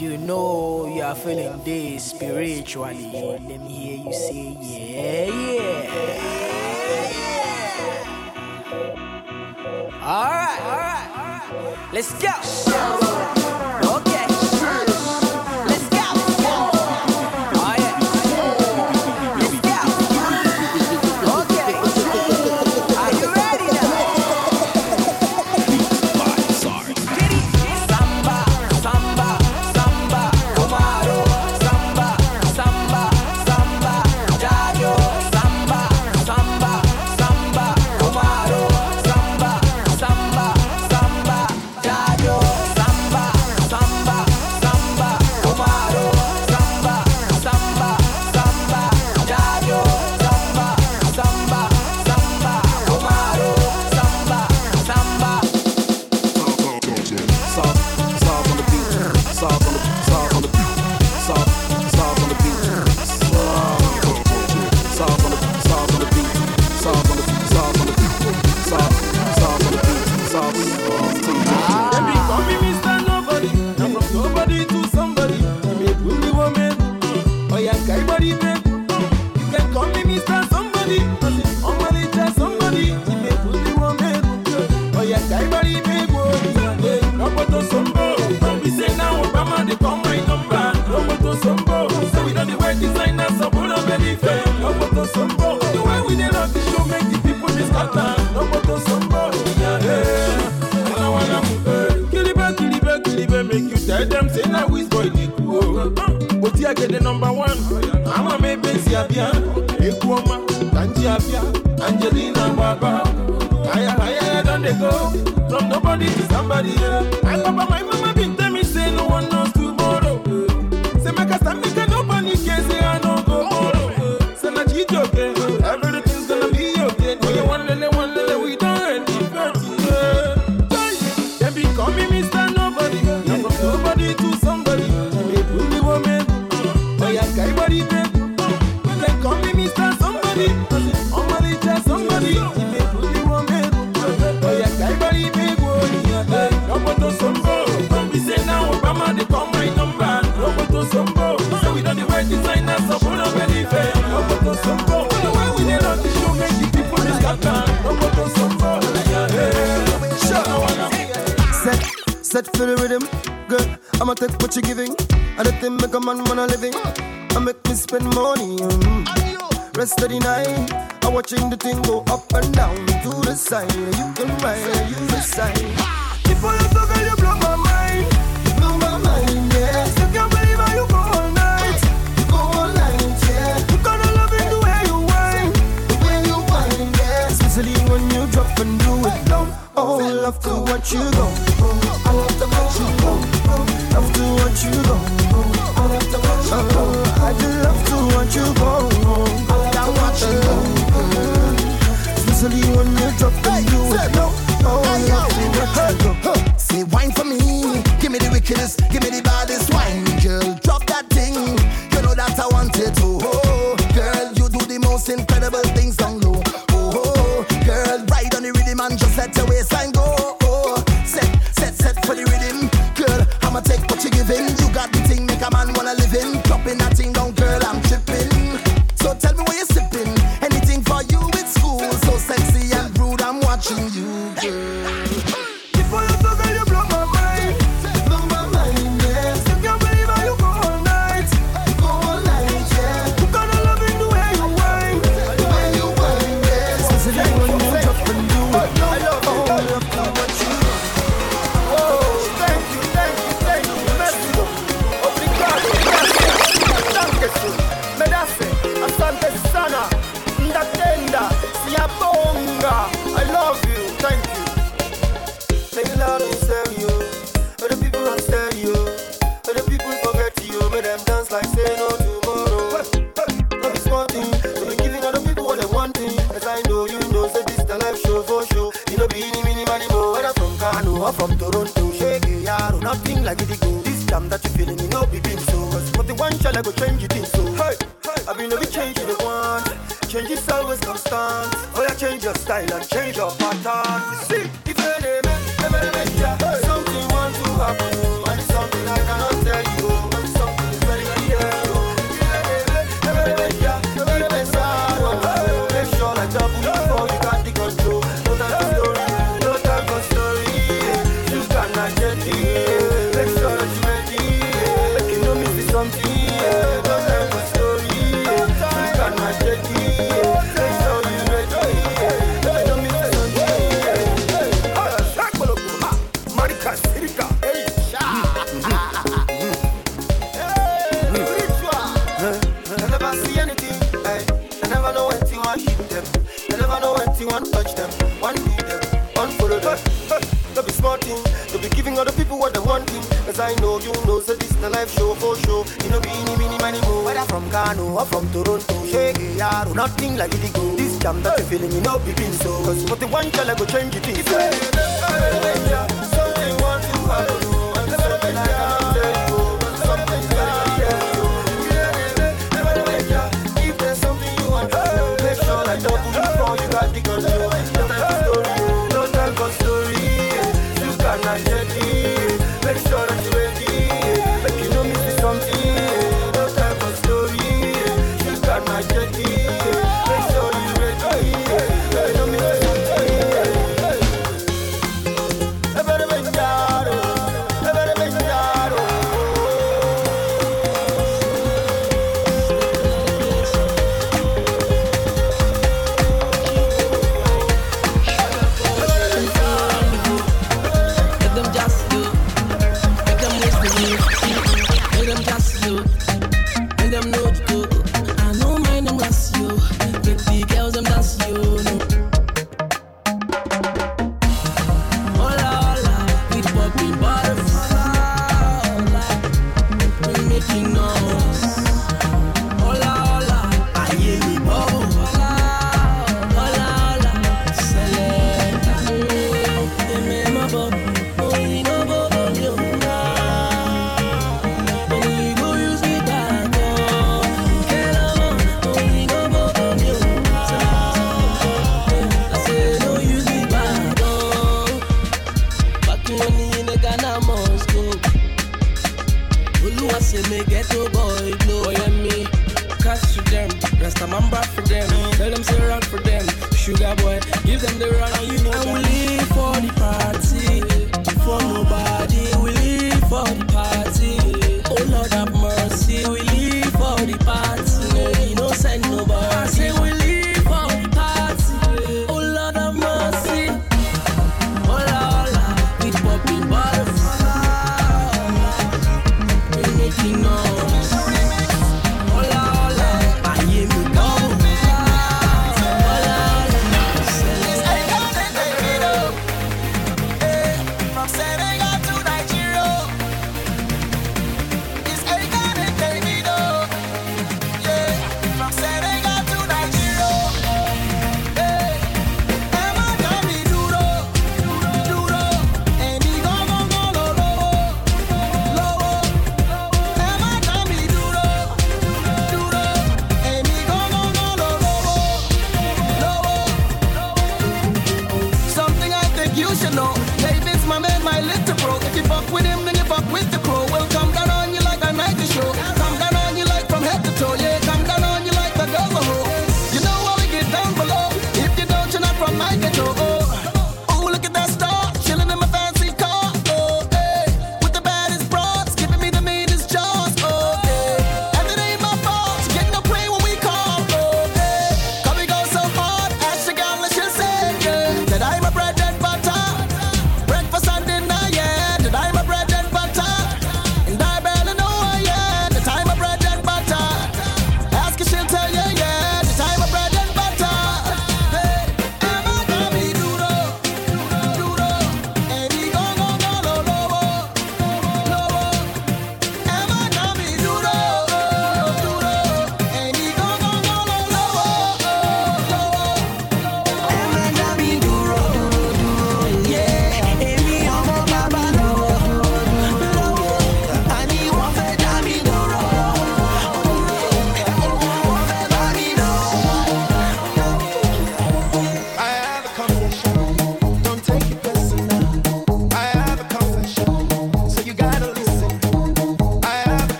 You 0.00 0.16
know 0.16 0.86
you 0.86 1.02
are 1.02 1.14
feeling 1.14 1.62
this 1.62 2.04
spiritually, 2.04 3.10
let 3.12 3.42
me 3.42 3.68
hear 3.68 3.98
you 3.98 4.12
say, 4.14 4.56
yeah, 4.58 5.26
yeah. 5.26 5.82
yeah. 5.92 6.40
All 10.02 10.30
right, 10.30 10.60
all 10.64 10.78
right, 10.78 11.08
all 11.52 11.74
right. 11.74 11.92
Let's 11.92 12.12
go. 12.14 13.39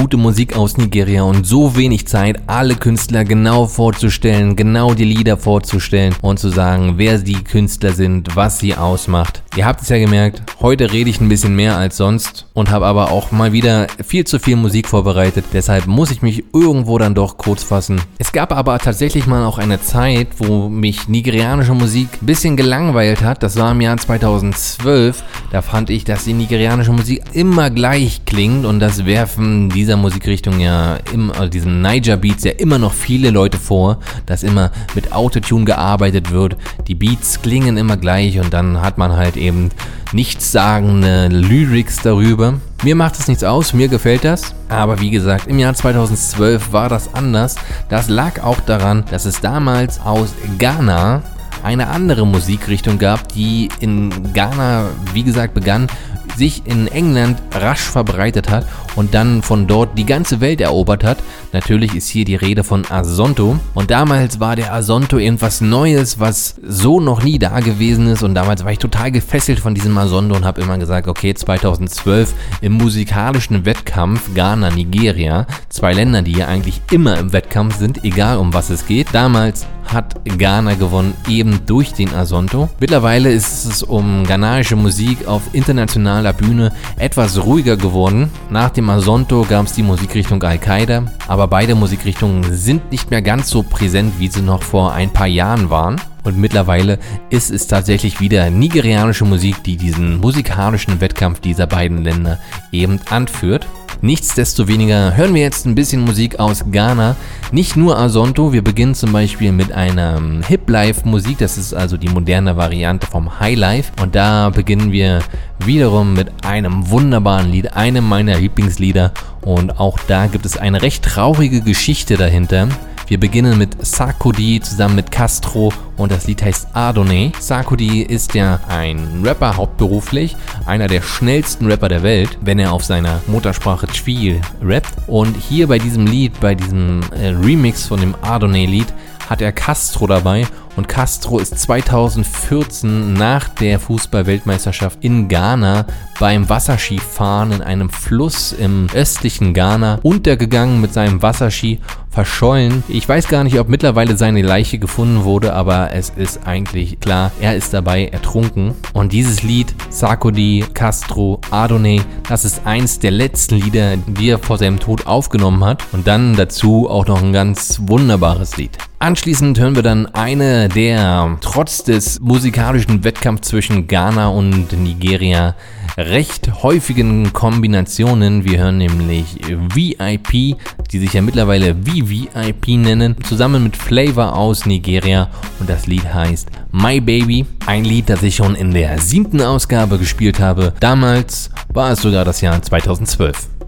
Gute 0.00 0.16
Musik 0.16 0.56
aus 0.56 0.78
Nigeria 0.78 1.24
und 1.24 1.46
so 1.46 1.76
wenig 1.76 2.08
Zeit, 2.08 2.40
alle 2.46 2.74
Künstler 2.74 3.22
genau 3.22 3.66
vorzustellen, 3.66 4.56
genau 4.56 4.94
die 4.94 5.04
Lieder 5.04 5.36
vorzustellen 5.36 6.14
und 6.22 6.38
zu 6.38 6.48
sagen, 6.48 6.94
wer 6.96 7.18
die 7.18 7.44
Künstler 7.44 7.92
sind, 7.92 8.34
was 8.34 8.58
sie 8.58 8.74
ausmacht. 8.74 9.42
Ihr 9.56 9.66
habt 9.66 9.82
es 9.82 9.90
ja 9.90 9.98
gemerkt, 9.98 10.42
heute 10.60 10.90
rede 10.90 11.10
ich 11.10 11.20
ein 11.20 11.28
bisschen 11.28 11.54
mehr 11.54 11.76
als 11.76 11.98
sonst 11.98 12.46
und 12.54 12.70
habe 12.70 12.86
aber 12.86 13.10
auch 13.10 13.30
mal 13.30 13.52
wieder 13.52 13.88
viel 14.02 14.24
zu 14.24 14.38
viel 14.38 14.56
Musik 14.56 14.88
vorbereitet. 14.88 15.44
Deshalb 15.52 15.86
muss 15.86 16.10
ich 16.10 16.22
mich 16.22 16.44
irgendwo 16.54 16.96
dann 16.96 17.14
doch 17.14 17.36
kurz 17.36 17.62
fassen. 17.62 18.00
Es 18.16 18.32
gab 18.32 18.52
aber 18.52 18.78
tatsächlich 18.78 19.26
mal 19.26 19.44
auch 19.44 19.58
eine 19.58 19.82
Zeit, 19.82 20.28
wo 20.38 20.70
mich 20.70 21.08
nigerianische 21.08 21.74
Musik 21.74 22.08
ein 22.22 22.26
bisschen 22.26 22.56
gelangweilt 22.56 23.22
hat. 23.22 23.42
Das 23.42 23.56
war 23.56 23.72
im 23.72 23.82
Jahr 23.82 23.98
2012. 23.98 25.22
Da 25.50 25.62
fand 25.62 25.90
ich, 25.90 26.04
dass 26.04 26.24
die 26.24 26.32
nigerianische 26.32 26.92
Musik 26.92 27.22
immer 27.32 27.70
gleich 27.70 28.24
klingt 28.24 28.64
und 28.64 28.78
das 28.78 29.04
werfen 29.04 29.68
dieser 29.68 29.96
Musikrichtung 29.96 30.60
ja, 30.60 30.98
im, 31.12 31.32
also 31.32 31.48
diesen 31.48 31.82
Niger 31.82 32.16
Beats 32.16 32.44
ja 32.44 32.52
immer 32.52 32.78
noch 32.78 32.92
viele 32.92 33.30
Leute 33.30 33.58
vor, 33.58 33.98
dass 34.26 34.44
immer 34.44 34.70
mit 34.94 35.12
Autotune 35.12 35.64
gearbeitet 35.64 36.30
wird. 36.30 36.56
Die 36.86 36.94
Beats 36.94 37.42
klingen 37.42 37.76
immer 37.76 37.96
gleich 37.96 38.38
und 38.38 38.52
dann 38.52 38.80
hat 38.80 38.96
man 38.96 39.16
halt 39.16 39.36
eben 39.36 39.70
nichtssagende 40.12 41.26
Lyrics 41.28 41.96
darüber. 41.96 42.54
Mir 42.82 42.94
macht 42.94 43.18
es 43.18 43.28
nichts 43.28 43.44
aus, 43.44 43.74
mir 43.74 43.88
gefällt 43.88 44.24
das. 44.24 44.54
Aber 44.68 45.00
wie 45.00 45.10
gesagt, 45.10 45.48
im 45.48 45.58
Jahr 45.58 45.74
2012 45.74 46.72
war 46.72 46.88
das 46.88 47.12
anders. 47.12 47.56
Das 47.88 48.08
lag 48.08 48.42
auch 48.42 48.60
daran, 48.60 49.04
dass 49.10 49.26
es 49.26 49.40
damals 49.40 50.00
aus 50.00 50.32
Ghana 50.58 51.22
eine 51.62 51.88
andere 51.88 52.26
Musikrichtung 52.26 52.98
gab, 52.98 53.28
die 53.32 53.68
in 53.80 54.32
Ghana, 54.32 54.86
wie 55.12 55.22
gesagt, 55.22 55.54
begann, 55.54 55.88
sich 56.36 56.62
in 56.64 56.88
England 56.88 57.38
rasch 57.52 57.80
verbreitet 57.80 58.48
hat 58.48 58.66
und 58.96 59.14
dann 59.14 59.42
von 59.42 59.66
dort 59.66 59.98
die 59.98 60.06
ganze 60.06 60.40
Welt 60.40 60.60
erobert 60.60 61.04
hat. 61.04 61.18
Natürlich 61.52 61.94
ist 61.94 62.08
hier 62.08 62.24
die 62.24 62.34
Rede 62.34 62.64
von 62.64 62.90
Asonto 62.90 63.58
und 63.74 63.90
damals 63.90 64.40
war 64.40 64.56
der 64.56 64.72
Asonto 64.72 65.18
irgendwas 65.18 65.60
Neues, 65.60 66.18
was 66.18 66.54
so 66.66 67.00
noch 67.00 67.22
nie 67.22 67.38
da 67.38 67.60
gewesen 67.60 68.06
ist 68.06 68.22
und 68.22 68.34
damals 68.34 68.64
war 68.64 68.72
ich 68.72 68.78
total 68.78 69.10
gefesselt 69.10 69.60
von 69.60 69.74
diesem 69.74 69.96
Asonto 69.98 70.34
und 70.34 70.44
habe 70.44 70.60
immer 70.60 70.78
gesagt, 70.78 71.08
okay, 71.08 71.34
2012 71.34 72.32
im 72.60 72.72
musikalischen 72.72 73.64
Wettkampf 73.64 74.34
Ghana, 74.34 74.70
Nigeria, 74.70 75.46
zwei 75.68 75.92
Länder, 75.92 76.22
die 76.22 76.32
ja 76.32 76.46
eigentlich 76.46 76.80
immer 76.90 77.18
im 77.18 77.32
Wettkampf 77.32 77.76
sind, 77.76 78.04
egal 78.04 78.38
um 78.38 78.54
was 78.54 78.70
es 78.70 78.86
geht. 78.86 79.08
Damals 79.12 79.66
hat 79.92 80.16
Ghana 80.24 80.74
gewonnen, 80.74 81.14
eben 81.28 81.60
durch 81.66 81.92
den 81.92 82.14
Asonto. 82.14 82.68
Mittlerweile 82.80 83.32
ist 83.32 83.64
es 83.64 83.82
um 83.82 84.24
ghanaische 84.24 84.76
Musik 84.76 85.26
auf 85.26 85.42
internationaler 85.52 86.32
Bühne 86.32 86.72
etwas 86.96 87.44
ruhiger 87.44 87.76
geworden. 87.76 88.30
Nach 88.50 88.70
dem 88.70 88.88
Asonto 88.90 89.46
gab 89.48 89.66
es 89.66 89.72
die 89.72 89.82
Musikrichtung 89.82 90.42
Al-Qaida, 90.42 91.04
aber 91.28 91.48
beide 91.48 91.74
Musikrichtungen 91.74 92.44
sind 92.54 92.90
nicht 92.90 93.10
mehr 93.10 93.22
ganz 93.22 93.50
so 93.50 93.62
präsent, 93.62 94.14
wie 94.18 94.28
sie 94.28 94.42
noch 94.42 94.62
vor 94.62 94.92
ein 94.92 95.12
paar 95.12 95.26
Jahren 95.26 95.70
waren. 95.70 96.00
Und 96.22 96.36
mittlerweile 96.36 96.98
ist 97.30 97.50
es 97.50 97.66
tatsächlich 97.66 98.20
wieder 98.20 98.50
nigerianische 98.50 99.24
Musik, 99.24 99.62
die 99.64 99.76
diesen 99.76 100.20
musikalischen 100.20 101.00
Wettkampf 101.00 101.40
dieser 101.40 101.66
beiden 101.66 102.04
Länder 102.04 102.38
eben 102.72 103.00
anführt. 103.08 103.66
Nichtsdestoweniger 104.02 105.16
hören 105.16 105.34
wir 105.34 105.42
jetzt 105.42 105.66
ein 105.66 105.74
bisschen 105.74 106.00
Musik 106.02 106.40
aus 106.40 106.64
Ghana. 106.70 107.16
Nicht 107.52 107.76
nur 107.76 107.98
Asonto, 107.98 108.52
wir 108.52 108.62
beginnen 108.62 108.94
zum 108.94 109.12
Beispiel 109.12 109.52
mit 109.52 109.72
einer 109.72 110.20
Hip-Life-Musik, 110.46 111.38
das 111.38 111.58
ist 111.58 111.74
also 111.74 111.98
die 111.98 112.08
moderne 112.08 112.56
Variante 112.56 113.06
vom 113.06 113.40
Highlife. 113.40 113.92
Und 114.00 114.14
da 114.14 114.48
beginnen 114.48 114.90
wir 114.90 115.20
wiederum 115.58 116.14
mit 116.14 116.44
einem 116.44 116.88
wunderbaren 116.88 117.52
Lied, 117.52 117.74
einem 117.74 118.08
meiner 118.08 118.38
Lieblingslieder. 118.38 119.12
Und 119.42 119.78
auch 119.78 119.98
da 120.06 120.26
gibt 120.28 120.46
es 120.46 120.56
eine 120.56 120.80
recht 120.80 121.04
traurige 121.04 121.60
Geschichte 121.60 122.16
dahinter. 122.16 122.68
Wir 123.10 123.18
beginnen 123.18 123.58
mit 123.58 123.84
Sarkodie 123.84 124.60
zusammen 124.60 124.94
mit 124.94 125.10
Castro 125.10 125.72
und 125.96 126.12
das 126.12 126.28
Lied 126.28 126.44
heißt 126.44 126.68
Adonai. 126.74 127.32
Sarkodie 127.40 128.02
ist 128.02 128.34
ja 128.36 128.60
ein 128.68 129.22
Rapper 129.24 129.56
hauptberuflich, 129.56 130.36
einer 130.64 130.86
der 130.86 131.02
schnellsten 131.02 131.66
Rapper 131.66 131.88
der 131.88 132.04
Welt, 132.04 132.38
wenn 132.40 132.60
er 132.60 132.72
auf 132.72 132.84
seiner 132.84 133.20
Muttersprache 133.26 133.88
Twi 133.88 134.40
rappt. 134.62 134.92
Und 135.08 135.36
hier 135.36 135.66
bei 135.66 135.80
diesem 135.80 136.06
Lied, 136.06 136.38
bei 136.38 136.54
diesem 136.54 137.00
äh, 137.10 137.30
Remix 137.30 137.88
von 137.88 137.98
dem 137.98 138.14
Adonai-Lied, 138.22 138.94
hat 139.28 139.42
er 139.42 139.50
Castro 139.50 140.06
dabei 140.06 140.46
und 140.76 140.88
Castro 140.88 141.38
ist 141.38 141.58
2014 141.58 143.12
nach 143.12 143.48
der 143.48 143.80
Fußball-Weltmeisterschaft 143.80 144.98
in 145.02 145.28
Ghana 145.28 145.86
beim 146.18 146.48
Wasserskifahren 146.48 147.52
in 147.52 147.62
einem 147.62 147.90
Fluss 147.90 148.52
im 148.52 148.86
östlichen 148.94 149.54
Ghana 149.54 150.00
untergegangen 150.02 150.80
mit 150.80 150.92
seinem 150.92 151.22
Wasserski 151.22 151.80
verschollen. 152.10 152.82
Ich 152.88 153.08
weiß 153.08 153.28
gar 153.28 153.44
nicht, 153.44 153.58
ob 153.58 153.68
mittlerweile 153.68 154.16
seine 154.16 154.42
Leiche 154.42 154.78
gefunden 154.78 155.24
wurde, 155.24 155.54
aber 155.54 155.92
es 155.92 156.10
ist 156.10 156.46
eigentlich 156.46 157.00
klar, 157.00 157.30
er 157.40 157.56
ist 157.56 157.72
dabei 157.72 158.06
ertrunken. 158.06 158.74
Und 158.92 159.12
dieses 159.12 159.42
Lied, 159.42 159.74
Sarkodie, 159.88 160.64
Castro, 160.74 161.40
Adonai, 161.50 162.02
das 162.28 162.44
ist 162.44 162.66
eins 162.66 162.98
der 162.98 163.12
letzten 163.12 163.56
Lieder, 163.56 163.96
die 163.96 164.30
er 164.30 164.38
vor 164.38 164.58
seinem 164.58 164.80
Tod 164.80 165.06
aufgenommen 165.06 165.64
hat. 165.64 165.84
Und 165.92 166.06
dann 166.06 166.34
dazu 166.36 166.88
auch 166.90 167.06
noch 167.06 167.22
ein 167.22 167.32
ganz 167.32 167.80
wunderbares 167.86 168.56
Lied. 168.56 168.76
Anschließend 168.98 169.58
hören 169.58 169.76
wir 169.76 169.82
dann 169.82 170.06
eine 170.06 170.59
der 170.68 171.38
trotz 171.40 171.84
des 171.84 172.20
musikalischen 172.20 173.04
Wettkampfs 173.04 173.48
zwischen 173.48 173.86
Ghana 173.86 174.28
und 174.28 174.72
Nigeria 174.72 175.54
recht 175.96 176.62
häufigen 176.62 177.32
Kombinationen. 177.32 178.44
Wir 178.44 178.58
hören 178.58 178.78
nämlich 178.78 179.36
VIP, 179.48 180.56
die 180.90 180.98
sich 180.98 181.12
ja 181.12 181.22
mittlerweile 181.22 181.74
VVIP 181.74 182.68
nennen, 182.68 183.16
zusammen 183.24 183.62
mit 183.62 183.76
Flavor 183.76 184.36
aus 184.36 184.66
Nigeria 184.66 185.28
und 185.58 185.68
das 185.68 185.86
Lied 185.86 186.12
heißt 186.12 186.48
My 186.72 187.00
Baby. 187.00 187.46
Ein 187.66 187.84
Lied, 187.84 188.08
das 188.08 188.22
ich 188.22 188.36
schon 188.36 188.54
in 188.54 188.72
der 188.72 188.98
siebten 188.98 189.42
Ausgabe 189.42 189.98
gespielt 189.98 190.40
habe. 190.40 190.72
Damals 190.80 191.50
war 191.68 191.92
es 191.92 192.02
sogar 192.02 192.24
das 192.24 192.40
Jahr 192.40 192.60
2012. 192.60 193.59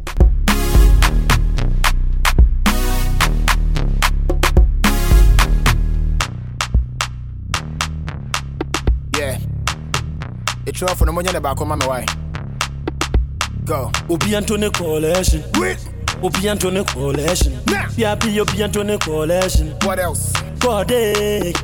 Ɛtwerɛfo 10.83 11.07
no 11.07 11.13
monyɛ 11.13 11.33
ne 11.33 11.41
baako 11.41 11.65
ma 11.67 11.77
me 11.77 11.87
wae 11.87 12.05
go 13.65 13.91
Obi 14.11 14.35
Antony 14.35 14.71
Coalition. 14.71 15.43
Obi 16.23 16.49
Antony 16.49 16.85
Coalition. 16.85 17.53
Yapi 17.97 18.39
Obi 18.41 18.63
Antony 18.63 18.99
Coalition. 18.99 19.75
What 19.83 19.99
else? 19.99 20.33
Kode. 20.59 21.55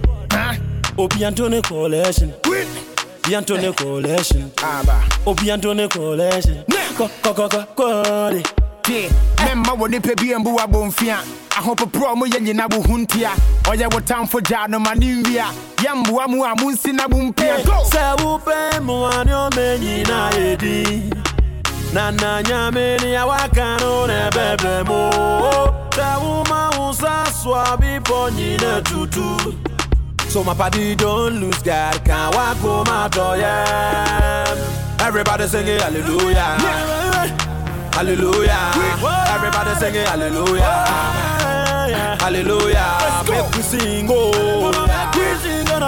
Obi 0.97 1.25
Antony 1.25 1.61
Coalition. 1.63 2.33
Obi 2.47 3.35
Antony 3.35 3.73
Coalition. 3.73 4.51
Aba. 4.63 5.03
Obi 5.27 5.51
Antony 5.51 5.89
Coalition. 5.89 6.65
Ko 6.97 7.09
ko 7.23 7.49
ko 7.49 8.43
tie 8.89 9.09
memma 9.45 9.73
wɔ 9.79 9.87
nipa 9.91 10.13
bi 10.17 10.35
mbu 10.41 10.51
wabɔmfia 10.59 11.17
ahopoporɔ 11.59 12.17
mo 12.19 12.25
yɛ 12.27 12.41
nyina 12.41 12.65
bo 12.69 12.81
ho 12.81 12.95
ntia 12.97 13.31
ɔyɛ 13.71 13.87
oh, 13.87 13.91
wo 13.95 14.01
tamfo 14.01 14.41
gyaa 14.41 14.67
no 14.69 14.79
ma 14.79 14.95
ne 14.95 15.21
nwia 15.23 15.47
yɛmboa 15.77 16.25
mu 16.29 16.43
a 16.45 16.55
monsi 16.57 16.93
na 16.95 17.07
bo 17.07 17.19
mpia 17.19 17.57
Sɛ 17.93 18.17
wopɛ 18.23 18.81
mmoa 18.81 19.25
ne 19.27 19.33
ɔmɛnyina 19.33 20.19
yɛdi 20.33 21.13
na 21.93 22.11
na 22.11 22.41
nyame 22.43 22.97
ne 23.03 23.13
awaka 23.23 23.79
no 23.81 24.07
na 24.07 24.31
ɛbɛbrɛ 24.31 24.87
mu 24.89 25.01
sɛ 25.91 26.09
woma 26.23 26.79
wo 26.79 26.93
sa 26.93 27.25
so 27.25 27.53
a 27.53 27.77
bepɔ 27.77 28.31
nyina 28.33 28.83
tutu. 28.85 29.55
So 30.31 30.45
my 30.45 30.55
party 30.55 30.95
don't 30.95 31.41
lose 31.41 31.63
God, 31.63 32.05
can't 32.05 32.35
walk 32.35 32.57
home 32.59 32.87
out 32.89 33.17
yeah. 33.17 34.45
Everybody 35.01 35.47
singing 35.47 35.79
hallelujah, 35.81 37.48
hallelujah. 37.99 38.71
Everybody 39.35 39.75
singing 39.81 40.07
hallelujah, 40.07 40.87
hallelujah. 42.21 42.99
Make 43.29 43.51
we 43.57 43.63
sing 43.63 44.07
oh, 44.09 44.71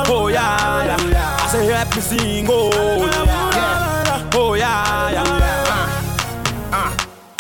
oh 0.09 0.27
yeah, 0.29 0.85
yeah. 0.87 1.37
I 1.41 1.47
say 1.53 1.67
help 1.67 1.95
me 1.95 2.01
sing 2.03 2.47
oh, 2.49 3.07
yeah. 3.07 4.31
oh 4.35 4.55
yeah, 4.55 5.11
yeah. 5.13 6.73
Ah, 6.73 6.91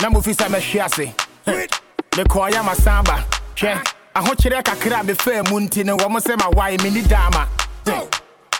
na 0.01 0.09
mofi 0.11 0.33
sɛ 0.35 0.47
mɛhwe 0.49 0.81
ase 0.85 1.07
mekɔɔyɛ 2.17 2.63
masamba 2.63 3.17
hwɛ 3.57 3.75
ahokyerɛ 4.15 4.63
kakra 4.63 5.01
a 5.01 5.05
mefaa 5.05 5.51
mu 5.51 5.61
nti 5.61 5.85
no 5.85 5.97
wɔm 5.97 6.17
sɛ 6.21 6.37
mawae 6.39 6.79
menni 6.79 7.03
daama 7.03 7.47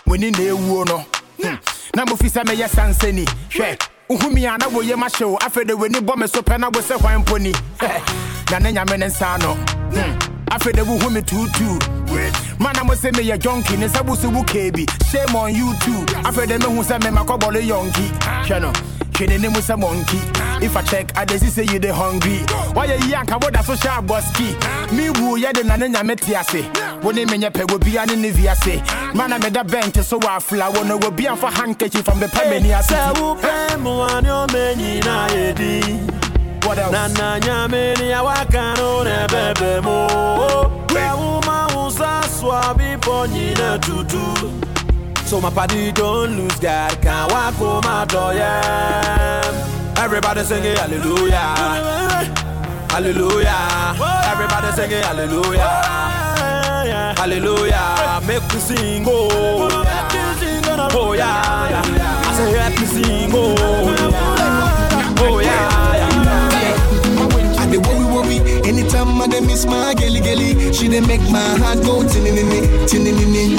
muni 0.05 0.31
na 0.31 0.37
ɛwuo 0.39 0.85
no. 0.87 1.05
Hmm. 1.41 1.55
na 1.95 2.05
mofi 2.05 2.27
sɛ 2.29 2.43
mɛyɛ 2.43 2.67
sansani 2.69 3.25
hwɛ 3.49 3.77
wohumi 4.11 4.45
a 4.45 4.57
na 4.57 4.67
woyɛ 4.67 4.95
mahyɛ 4.95 5.25
wo. 5.31 5.37
Afei 5.37 5.65
de 5.65 5.73
w'ani 5.73 5.99
bɔ 6.01 6.17
me 6.17 6.27
so 6.27 6.41
pɛ 6.41 6.59
na 6.59 6.67
wo 6.67 6.81
sɛ 6.81 6.99
hwan 6.99 7.23
mpo 7.23 7.39
ni. 7.39 7.51
Na 8.51 8.59
ne 8.59 8.71
nyame 8.73 8.97
ne 8.99 9.07
nsa 9.07 9.39
no. 9.41 9.53
Hmm. 9.55 10.19
afei 10.51 10.73
de 10.73 10.81
wohu 10.83 11.09
me 11.11 11.21
tuutuu 11.21 11.79
mana 12.59 12.83
mo 12.83 12.93
sɛ 12.93 13.11
meyɛ 13.13 13.37
jonki 13.39 13.77
ne 13.77 13.87
nsa 13.87 14.05
wo 14.05 14.15
so 14.15 14.29
wo 14.29 14.43
kaa 14.43 14.69
shame 15.09 15.35
on 15.35 15.53
you 15.55 15.73
too. 15.79 16.05
Afei 16.23 16.47
de 16.47 16.57
mehu 16.59 16.83
sɛ 16.83 16.99
memakɔbɔle 16.99 17.61
yɔnki 17.67 18.11
hwɛ 18.47 18.61
no 18.61 18.73
hwɛ 19.13 19.27
n'anim 19.27 19.53
sɛ 19.61 19.77
monkey. 19.79 20.19
If 20.63 20.77
i 20.77 20.81
check 20.83 21.11
i 21.17 21.25
see 21.37 21.47
say 21.47 21.63
you 21.71 21.79
dey 21.79 21.89
hungry. 21.89 22.39
Wayɛ 22.75 22.99
yi 23.07 23.13
anka 23.13 23.41
woda 23.41 23.63
so 23.63 23.73
hyɛ 23.73 23.99
abɔski 23.99 24.91
me 24.93 25.09
wu 25.09 25.37
yɛde 25.37 25.65
na 25.65 25.75
ne 25.75 25.87
nyame 25.87 26.15
te 26.19 26.35
ase 26.35 26.63
wo 27.03 27.11
ne 27.11 27.25
menyɛ 27.25 27.51
pɛ 27.51 27.65
wobia 27.69 28.05
ne 28.07 28.15
ne 28.15 28.31
viase 28.31 28.81
mana 29.15 29.39
meda 29.39 29.63
bench 29.63 29.97
so 30.03 30.19
afla 30.19 30.73
wo 30.73 30.83
no 30.83 30.97
wobia 30.99 31.35
mfa 31.35 31.49
handkerchief 31.51 32.05
from 32.05 32.19
the 32.19 32.27
pamani 32.27 32.77
ase 32.77 32.91
Sɛ 32.91 33.13
wopɛ 33.15 33.77
mmoa 33.77 34.21
ne 34.21 34.29
ɔmɛnyina 34.29 35.27
yɛdi 35.29 36.21
na 36.91 37.07
na 37.07 37.39
nyame 37.39 37.97
ne 37.99 38.11
awaka 38.13 38.77
no 38.77 39.03
na 39.03 39.27
ɛbɛbrɛ 39.27 39.83
mu 39.83 40.07
sɛ 40.93 41.17
woma 41.17 41.75
wo 41.75 41.89
sa 41.89 42.21
so 42.21 42.51
a 42.51 42.73
bepɔ 42.75 43.27
nyina 43.29 43.79
tutu 43.81 44.70
So 45.31 45.39
my 45.39 45.49
party 45.49 45.93
don't 45.93 46.35
lose 46.35 46.59
God, 46.59 47.01
can't 47.01 47.31
walk 47.31 47.53
home 47.53 47.85
out 47.85 48.11
yeah. 48.35 49.95
Everybody 49.97 50.43
singing 50.43 50.75
hallelujah, 50.75 51.55
hallelujah. 52.91 53.95
Everybody 54.25 54.71
singing 54.75 55.01
hallelujah, 55.01 55.69
hallelujah. 57.15 58.19
Make 58.27 58.43
me 58.53 58.59
sing 58.59 59.05
oh, 59.07 59.69
oh 60.91 61.13
yeah. 61.13 61.81
I 62.25 62.33
say 62.35 62.51
help 62.51 62.77
me 62.77 62.85
sing 62.87 63.31
oh, 63.33 63.55
oh 65.17 65.39
yeah. 65.39 65.90
Anytime 69.21 69.23
I 69.23 69.27
dey 69.27 69.41
miss 69.45 69.65
my 69.65 69.93
gelly 69.93 70.19
gelly. 70.19 70.73
She 70.73 70.87
dey 70.87 71.01
make 71.01 71.21
my 71.29 71.39
heart 71.59 71.81
go 71.83 72.03
tinini 72.03 72.61
tinini 72.87 73.57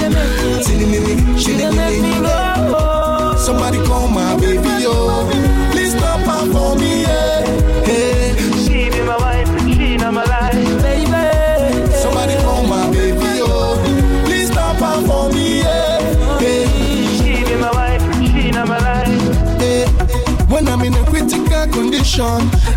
tinini. 0.64 1.38
She 1.38 1.56
dey 1.56 1.70
make 1.70 2.02
me 2.02 2.20
go. 2.20 3.34
Somebody 3.36 3.78
call 3.86 4.08
my 4.08 4.36
baby 4.38 4.82
yo. 4.82 5.28
Please 5.30 5.51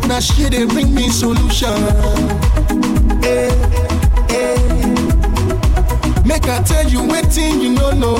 now 0.07 0.19
she 0.19 0.47
dey 0.49 0.65
bring 0.67 0.93
me 0.93 1.09
solution. 1.09 1.73
Hey, 3.23 3.49
hey. 3.49 3.94
Make 6.25 6.47
I 6.47 6.61
tell 6.63 6.87
you 6.89 7.03
waiting, 7.07 7.61
you 7.61 7.69
no 7.73 7.91
know. 7.91 8.17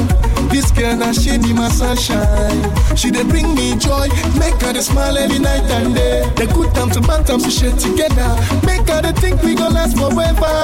This 0.50 0.72
girl 0.72 1.12
she 1.12 1.38
be 1.38 1.54
my 1.54 1.70
sunshine. 1.70 2.62
She 2.96 3.12
dey 3.12 3.24
bring 3.24 3.54
me 3.56 3.76
joy, 3.78 4.08
make 4.40 4.62
her 4.62 4.72
dey 4.74 4.82
smile 4.82 5.18
every 5.18 5.40
night 5.40 5.64
and 5.72 5.96
day. 5.96 6.30
The 6.36 6.46
good 6.54 6.74
times 6.76 6.96
and 6.96 7.06
bad 7.08 7.26
times 7.26 7.46
we 7.46 7.52
share 7.52 7.72
together. 7.76 8.30
Make 8.66 8.88
her 8.90 9.02
dey 9.02 9.12
think 9.14 9.42
we 9.44 9.56
gon' 9.56 9.74
last 9.74 9.98
forever. 9.98 10.56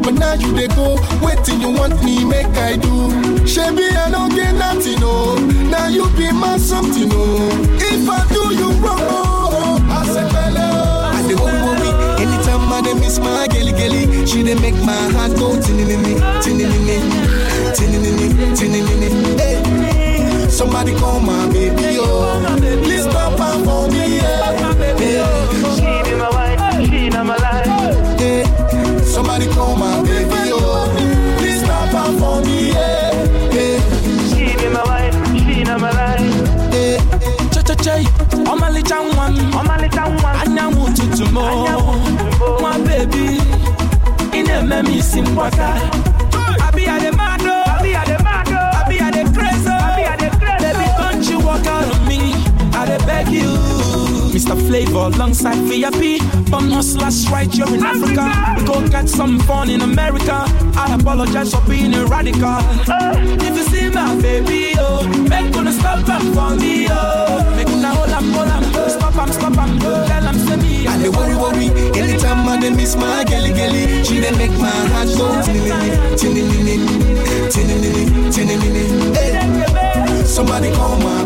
But 0.00 0.14
now 0.14 0.34
you 0.34 0.54
dey 0.54 0.68
go, 0.68 0.96
waiting 1.20 1.60
you 1.60 1.70
want 1.70 2.02
me, 2.04 2.24
make 2.24 2.46
I 2.56 2.76
do. 2.76 3.10
Shebi 3.44 3.90
I 3.96 4.10
don't 4.10 4.30
get 4.34 4.54
nothing, 4.54 5.00
no. 5.00 5.34
Now 5.68 5.88
you 5.88 6.08
be 6.16 6.30
my 6.32 6.56
something, 6.56 7.08
no. 7.08 7.48
If 7.82 8.08
I 8.08 8.26
do 8.32 8.54
you 8.54 8.70
wrong, 8.80 8.98
oh. 9.00 9.37
Anytime 13.08 13.26
I 13.26 13.46
dey 13.48 13.64
miss 13.64 13.72
my 13.72 13.72
gelly 13.72 13.72
gelly, 13.72 14.26
she 14.26 14.42
dey 14.42 14.54
make 14.60 14.74
my 14.84 14.92
heart 15.16 15.32
go 15.38 15.56
tinini, 15.56 16.20
tinini, 16.42 17.00
tinini, 17.74 18.54
tinini. 18.54 19.38
Hey, 19.38 20.48
somebody 20.50 20.94
call 20.98 21.20
my 21.20 21.46
baby, 21.50 21.96
oh. 22.00 22.44
Please 22.84 23.04
stop 23.04 23.38
her 23.38 23.64
for 23.64 23.88
me, 23.90 24.16
yeah. 24.16 25.00
yeah. 25.00 25.74
She 25.74 26.10
be 26.10 26.16
my 26.18 26.28
wife, 26.28 26.60
she 26.90 27.08
not 27.08 27.24
my 27.26 27.36
life. 27.36 28.20
Yeah. 28.20 29.00
Somebody 29.04 29.46
call 29.54 29.76
my 29.76 30.02
baby, 30.02 30.52
oh. 30.52 31.36
Please 31.38 31.60
stop 31.64 31.88
her 31.88 32.18
for 32.18 32.44
me, 32.44 32.72
yeah. 32.72 33.24
yeah. 33.54 33.78
She 34.28 34.54
be 34.56 34.68
my 34.68 34.84
wife, 34.84 35.16
she 35.38 35.64
not 35.64 35.80
my 35.80 35.90
life. 35.92 36.44
Chai, 37.84 38.04
ọmalịcha 38.50 38.96
nwa 38.96 39.28
m 39.30 39.50
ọmalịcha 39.54 40.02
nwa 42.98 43.06
m 43.06 43.06
anyanwụ 43.06 43.06
ụtụtụ 43.06 43.06
m 43.06 43.06
nwa 43.06 43.06
bebi 43.06 43.40
ị 44.32 44.42
na-eme 44.46 44.82
m 44.82 44.98
isi 44.98 45.22
mgbaka 45.22 45.68
abịa 46.68 46.98
dị 47.00 47.10
mmadụ 47.12 47.52
abịa 47.78 48.02
dị 48.06 48.14
mmadụ 48.22 48.56
abịa 48.80 49.10
dị 49.14 49.22
crazy. 49.34 49.68
Abịa 49.68 50.16
dị 50.20 50.28
crazy. 50.38 50.64
Baby 50.64 50.86
don't 50.98 51.30
you 51.30 51.38
walk 51.46 51.66
out 51.66 51.94
on 51.94 52.08
me. 52.08 52.34
I 52.74 52.96
beg 53.06 53.28
you 53.28 53.50
Mr. 54.32 54.56
Flavour 54.68 55.10
alongside 55.14 55.56
VIP 55.68 56.20
Bum 56.50 56.70
hustlers 56.70 57.28
right 57.30 57.52
here 57.52 57.66
in 57.74 57.82
Africa. 57.84 58.24
We 58.56 58.64
go 58.64 58.86
get 58.88 59.08
some 59.08 59.38
fun 59.40 59.68
in 59.70 59.82
America. 59.82 60.44
I 60.76 60.94
apologize 60.94 61.52
for 61.54 61.60
being 61.68 61.94
a 61.94 62.04
radical. 62.06 62.58
If 63.46 63.56
you 63.56 63.64
see 63.64 63.88
my 63.90 64.14
baby, 64.22 64.74
oh 64.78 65.02
Make 65.28 65.52
gonna 65.52 65.72
stop 65.72 66.08
am 66.08 66.32
for 66.34 66.54
me, 66.56 66.86
oh 66.90 67.54
Una 67.88 67.96
hold 67.96 68.10
am, 68.12 68.32
hold 68.32 68.48
am 68.48 68.90
Stop 68.90 69.16
am, 69.16 69.32
stop 69.32 69.58
am 69.58 69.78
Tell 69.78 70.28
am 70.28 70.38
say 70.46 70.56
me. 70.56 70.86
I 70.86 70.98
dey 70.98 71.08
worry, 71.08 71.34
worry. 71.36 71.66
Anytime 71.98 72.48
I 72.48 72.60
dey 72.60 72.70
miss 72.70 72.96
my 72.96 73.24
gelly 73.24 73.52
gelly, 73.52 74.04
she 74.04 74.20
dey 74.20 74.30
make 74.36 74.52
my 74.58 74.70
heart 74.92 75.08
go 75.16 75.28
tinini, 75.44 75.90
tinini, 76.16 76.76
tinini, 77.52 78.30
tinini. 78.32 79.14
Hey, 79.16 80.24
somebody 80.24 80.70
call 80.72 80.96
my 80.98 81.24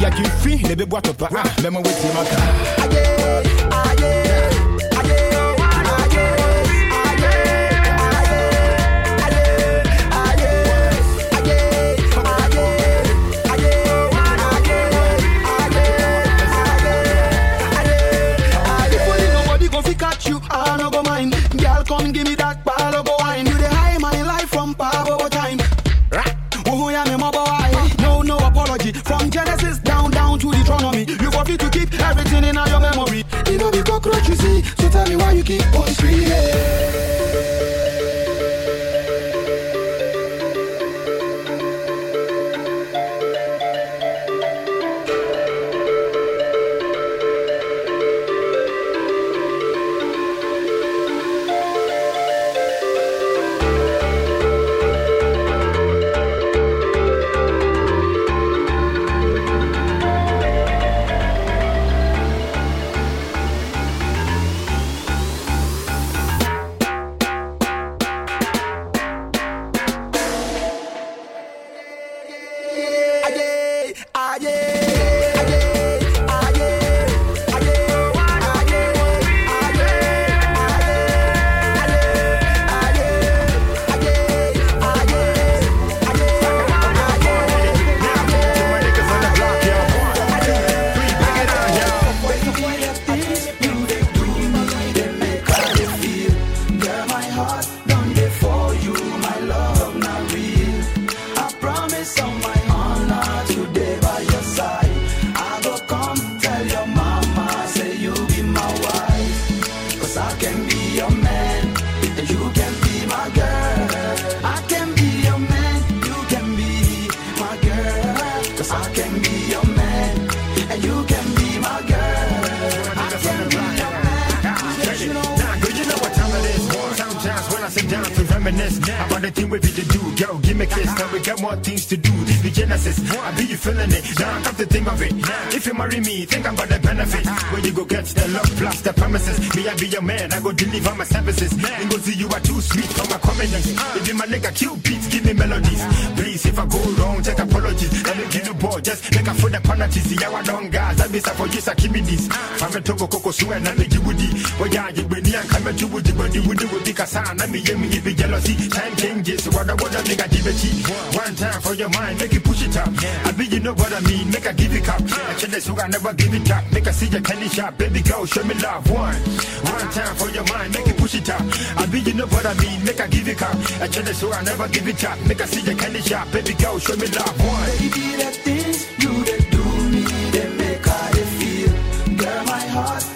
about 129.71 129.87
the 129.87 129.87
thing 129.87 130.01
we 130.01 130.11
be 130.11 130.11
to 130.11 130.15
do, 130.15 130.25
girl, 130.25 130.37
give 130.39 130.57
me 130.57 130.65
kiss. 130.65 130.85
Now 130.97 131.11
we 131.13 131.19
got 131.19 131.41
more 131.41 131.55
things 131.57 131.85
to 131.87 131.97
do. 131.97 132.11
This 132.25 132.41
be 132.41 132.51
Genesis. 132.51 132.97
I 133.19 133.31
be 133.35 133.43
you 133.45 133.57
feeling 133.57 133.91
it. 133.91 134.03
Now 134.19 134.37
I 134.37 134.41
come 134.41 134.55
to 134.55 134.65
think 134.65 134.87
of 134.87 135.01
it. 135.01 135.13
If 135.55 135.65
you 135.65 135.73
marry 135.73 135.99
me, 135.99 136.25
think 136.25 136.45
about 136.45 136.69
the 136.69 136.79
benefit. 136.79 137.25
Where 137.51 137.61
you 137.61 137.73
go 137.73 137.85
get 137.85 138.05
the 138.05 138.27
love 138.29 138.51
plus 138.57 138.81
the 138.81 138.93
promises. 138.93 139.39
Me, 139.55 139.67
I 139.67 139.75
be 139.75 139.87
your 139.87 140.01
man. 140.01 140.33
I 140.33 140.39
go 140.39 140.51
deliver 140.51 140.95
my 140.95 141.03
services. 141.03 141.51
And 141.53 141.89
go 141.89 141.97
see 141.97 142.15
you 142.15 142.27
are 142.29 142.39
too 142.39 142.61
sweet 142.61 142.85
for 142.85 143.07
my 143.09 143.17
comedies. 143.19 143.67
If 143.95 144.07
you 144.07 144.15
my 144.15 144.25
nigga, 144.25 144.51
beats, 144.83 145.07
give 145.07 145.25
me 145.25 145.33
melodies. 145.33 145.83
Please, 146.15 146.45
if 146.45 146.59
I 146.59 146.65
go 146.65 146.79
wrong, 147.01 147.21
take 147.21 147.39
apologies. 147.39 148.03
Let 148.05 148.17
me 148.17 148.25
give 148.29 148.47
you 148.47 148.53
ball, 148.55 148.79
just 148.79 149.11
make 149.15 149.27
a 149.27 149.33
foot 149.33 149.53
the. 149.53 150.01
See 150.01 150.15
how 150.15 150.35
I 150.35 150.43
don't 150.43 150.69
guys. 150.69 150.99
I 151.01 151.07
be 151.07 151.19
for 151.19 151.47
you, 151.47 151.61
so 151.61 151.73
give 151.75 151.91
me 151.91 152.01
this. 152.01 152.27
Fame 152.59 152.81
togo 152.83 153.07
koko 153.07 153.31
suwe 153.31 153.59
na 153.61 153.73
me 153.75 153.85
jiwudi. 153.85 154.29
Oya, 154.61 154.91
you 154.95 155.03
be 155.07 155.21
ni 155.21 155.31
anka 155.31 155.59
me 155.63 155.71
jiwudi. 155.73 156.11
But 156.17 156.33
you 156.35 156.43
would 156.47 156.61
it 156.61 156.85
because 156.85 157.15
I 157.15 157.33
na 157.33 157.47
me 157.47 157.59
ye 157.59 157.75
me 157.75 157.99
be 157.99 158.13
jealousy. 158.13 158.69
Time 158.69 158.95
changes, 158.95 159.47
what 159.61 159.69
I 159.69 159.83
want 159.83 159.93
to 159.93 160.09
make 160.09 160.25
a 160.25 160.27
give 160.29 160.47
it 160.47 161.15
One 161.15 161.35
time 161.35 161.61
for 161.61 161.73
your 161.73 161.89
mind, 161.89 162.19
make 162.19 162.33
it 162.33 162.43
push 162.43 162.65
it 162.65 162.75
up. 162.77 162.89
I 163.25 163.31
be 163.31 163.45
you 163.45 163.59
know 163.59 163.73
what 163.73 163.93
I 163.93 163.99
mean, 164.01 164.31
make 164.31 164.45
a 164.45 164.53
give 164.53 164.73
it 164.73 164.89
up. 164.89 165.01
I 165.01 165.33
tell 165.37 165.49
this 165.49 165.69
I 165.69 165.87
never 165.87 166.13
give 166.13 166.33
it 166.33 166.51
up. 166.51 166.63
Make 166.71 166.87
a 166.87 166.93
see 166.93 167.07
your 167.07 167.21
candy 167.21 167.47
shop, 167.47 167.77
baby 167.77 168.01
girl, 168.01 168.25
show 168.25 168.43
me 168.43 168.55
love. 168.55 168.89
One, 168.89 169.15
one 169.15 169.89
time 169.91 170.15
for 170.15 170.29
your 170.29 170.45
mind, 170.45 170.73
make 170.73 170.87
it 170.87 170.97
push 170.97 171.15
it 171.15 171.29
up. 171.29 171.41
I 171.77 171.85
be 171.85 171.99
you 171.99 172.13
know 172.13 172.25
what 172.27 172.45
I 172.45 172.53
mean, 172.55 172.83
make 172.83 172.99
a 172.99 173.07
give 173.07 173.27
it 173.27 173.41
up. 173.41 173.55
I 173.81 173.87
tell 173.87 174.03
this 174.03 174.23
I 174.23 174.41
never 174.43 174.67
give 174.67 174.87
it 174.87 175.03
up. 175.03 175.17
Make 175.27 175.39
a 175.39 175.47
see 175.47 175.61
your 175.61 175.77
candy 175.77 176.01
shop, 176.01 176.31
baby 176.31 176.53
girl, 176.53 176.79
show 176.79 176.95
me 176.95 177.07
love. 177.07 177.37
One. 177.45 177.69
Baby, 177.77 178.17
the 178.17 178.29
things 178.41 178.89
you 178.97 179.13
they 179.23 179.39
do 179.49 179.63
me, 179.93 180.03
they 180.31 180.49
make 180.57 180.85
how 180.85 181.11
they 181.13 181.25
feel. 181.37 182.17
Girl, 182.17 182.43
my 182.45 182.65
heart 182.73 183.10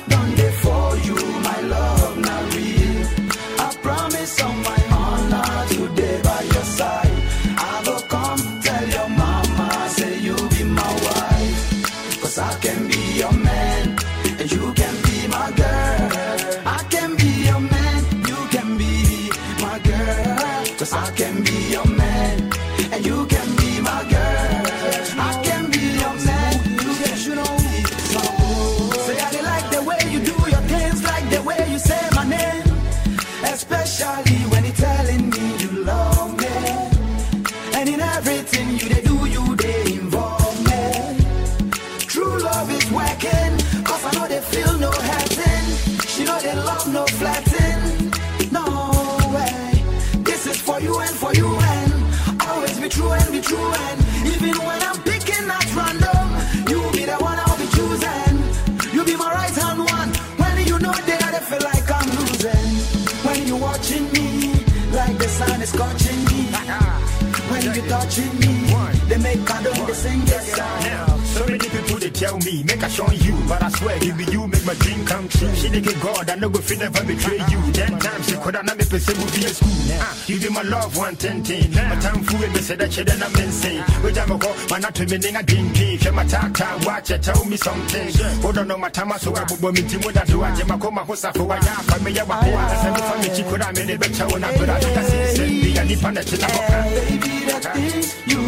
sing 70.06 70.22
this 70.26 70.46
song. 70.54 70.80
Now, 70.86 71.18
so 71.36 71.42
many 71.46 71.68
people 71.76 71.98
they 71.98 72.10
tell 72.10 72.38
me, 72.48 72.64
make 72.64 72.84
a 72.84 72.90
show 72.90 73.10
you, 73.12 73.36
but 73.50 73.62
I 73.62 73.70
swear 73.70 73.98
it 73.98 74.16
be 74.18 74.26
you 74.32 74.48
make 74.48 74.66
my 74.66 74.76
dream 74.76 75.06
come 75.06 75.28
true. 75.28 75.54
She 75.56 75.70
get 75.70 76.00
God, 76.02 76.30
I 76.30 76.36
know 76.36 76.50
go 76.50 76.60
feel 76.60 76.80
never 76.80 77.04
betray 77.04 77.42
you. 77.52 77.60
Ten 77.74 77.98
times 78.00 78.30
she 78.30 78.36
could 78.38 78.54
not 78.54 78.66
make 78.66 78.92
me 78.92 79.00
say 79.00 79.14
we 79.20 79.26
be 79.36 79.42
a 79.46 79.50
school. 79.50 79.98
Ah, 80.06 80.14
you 80.28 80.40
be 80.40 80.50
my 80.50 80.62
love 80.62 80.96
one 80.98 81.16
ten 81.16 81.44
ten. 81.44 81.72
My 81.74 81.98
time 82.06 82.22
fool 82.24 82.48
me 82.56 82.62
say 82.68 82.76
that 82.76 82.94
shit 82.94 83.10
and 83.10 83.24
I'm 83.24 83.36
insane. 83.36 83.84
We 84.04 84.12
jam 84.14 84.32
a 84.32 84.38
go, 84.38 84.50
man 84.70 84.82
not 84.82 84.96
to 84.96 85.04
me 85.06 85.18
nigga 85.18 85.46
didn't 85.46 85.74
pay. 85.74 85.94
If 85.96 86.14
my 86.14 86.26
talk 86.26 86.54
time 86.54 86.80
watch 86.86 87.12
it, 87.12 87.24
tell 87.24 87.44
me 87.46 87.58
something. 87.58 88.08
Hold 88.44 88.58
on, 88.58 88.68
no 88.68 88.78
my 88.78 88.90
time 88.90 89.12
I 89.12 89.18
will 89.26 89.72
me 89.72 89.82
team 89.82 90.02
with 90.06 90.16
that 90.16 90.28
do 90.28 90.44
I 90.44 90.56
jam 90.56 90.72
a 90.72 90.78
coma 90.78 91.02
hosa 91.02 91.34
for 91.34 91.46
a 91.46 91.58
ya 91.66 91.74
for 91.90 92.00
me 92.04 92.12
ya 92.12 92.24
wa 92.26 92.38
wa. 92.40 92.62
I 92.62 92.76
said 92.82 92.98
for 93.10 93.18
me 93.22 93.36
she 93.36 93.44
could 93.44 93.62
have 93.62 93.76
made 93.76 93.90
a 93.90 93.98
better 93.98 94.26
when 94.28 94.44
I 94.44 94.58
could 94.58 94.70
have 94.70 94.82
done 94.82 94.94
that. 94.94 95.38
Be 95.38 95.78
a 95.78 95.86
deep 95.86 96.04
on 96.04 96.14
the 96.14 96.22
shit. 96.22 96.42
Baby, 96.42 97.46
the 97.50 97.58
things 97.74 98.08
you 98.28 98.42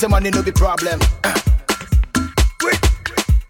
Some 0.00 0.12
money 0.12 0.30
no 0.30 0.42
be 0.42 0.50
problem. 0.50 0.98
Uh. 1.24 1.38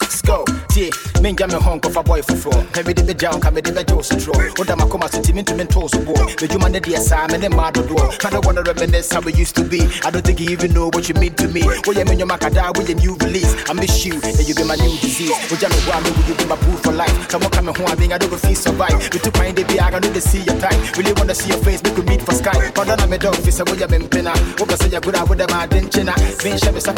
Let's 0.00 0.20
go. 0.22 0.44
Yeah, 0.74 0.90
men 1.20 1.36
jam 1.36 1.50
me 1.50 1.56
hunk 1.56 1.84
of 1.86 1.96
a 1.96 2.02
boy 2.02 2.22
for 2.22 2.36
four. 2.36 2.66
Every 2.74 2.94
day 2.94 3.04
be 3.04 3.14
down, 3.14 3.40
come 3.40 3.54
the 3.54 3.62
bed 3.62 3.90
also 3.92 4.18
draw. 4.18 4.34
What 4.56 4.70
am 4.70 4.80
I 4.80 4.88
come 4.88 5.08
to 5.08 5.32
me 5.32 5.42
to 5.42 5.54
mentor 5.54 5.88
so 5.88 6.04
boy? 6.04 6.14
The 6.14 6.46
human 6.50 6.72
the 6.72 6.94
assignment 6.94 7.44
and 7.44 7.52
then 7.52 7.56
mad 7.56 7.74
do. 7.74 7.96
I 7.96 8.30
don't 8.30 8.44
wanna 8.44 8.62
reminisce 8.62 9.12
how 9.12 9.20
we 9.20 9.32
used 9.34 9.56
to 9.56 9.64
be. 9.64 9.82
I 10.04 10.10
don't 10.10 10.24
think 10.24 10.40
you 10.40 10.50
even 10.50 10.72
know 10.72 10.86
what 10.92 11.08
you 11.08 11.14
mean 11.14 11.34
to 11.34 11.48
me. 11.48 11.62
Mean 11.62 12.18
your 12.18 12.28
macada 12.28 12.76
with 12.76 12.88
your 12.88 12.98
new 12.98 13.14
release? 13.20 13.54
I 13.68 13.72
miss 13.74 14.04
you, 14.04 14.14
and 14.14 14.48
you 14.48 14.54
be 14.54 14.64
my 14.64 14.76
new 14.76 14.96
disease. 14.98 15.36
Jam 15.60 15.70
me 15.70 15.78
want 15.86 16.04
me, 16.04 16.10
will 16.16 16.24
you 16.28 16.34
be 16.34 16.44
my 16.46 16.56
proof 16.56 16.80
for 16.80 16.92
life? 16.92 17.28
Coming 17.28 17.50
home, 17.52 17.86
I 17.86 17.94
mean 17.96 18.12
I 18.12 18.18
don't 18.18 18.30
go 18.30 18.36
feel 18.36 18.54
survive. 18.54 18.96
We 19.12 19.20
my 19.36 19.52
day, 19.52 19.78
I 19.78 19.90
don't 19.90 20.02
need 20.04 20.14
to 20.14 20.20
see 20.20 20.42
your 20.42 20.58
time. 20.58 20.80
Really 20.96 21.12
wanna 21.12 21.34
see 21.34 21.50
your 21.50 21.58
face, 21.62 21.82
we 21.84 21.90
could 21.90 22.08
meet 22.08 22.22
for 22.22 22.32
sky. 22.32 22.72
But 22.74 22.86
then 22.86 22.98
I'm 23.00 23.12
a 23.12 23.18
dog, 23.18 23.36
face, 23.36 23.60
I 23.60 23.64
would 23.68 23.80
have 23.80 23.90
been 23.90 24.08
pinna. 24.08 24.32
What 24.58 24.70
say 24.78 24.88
good, 24.88 25.14
a 25.14 25.20
oh 25.20 25.34
yeah. 25.34 25.50
You 25.50 25.60
made 25.60 26.56
me 26.56 26.80
wanna 26.80 26.90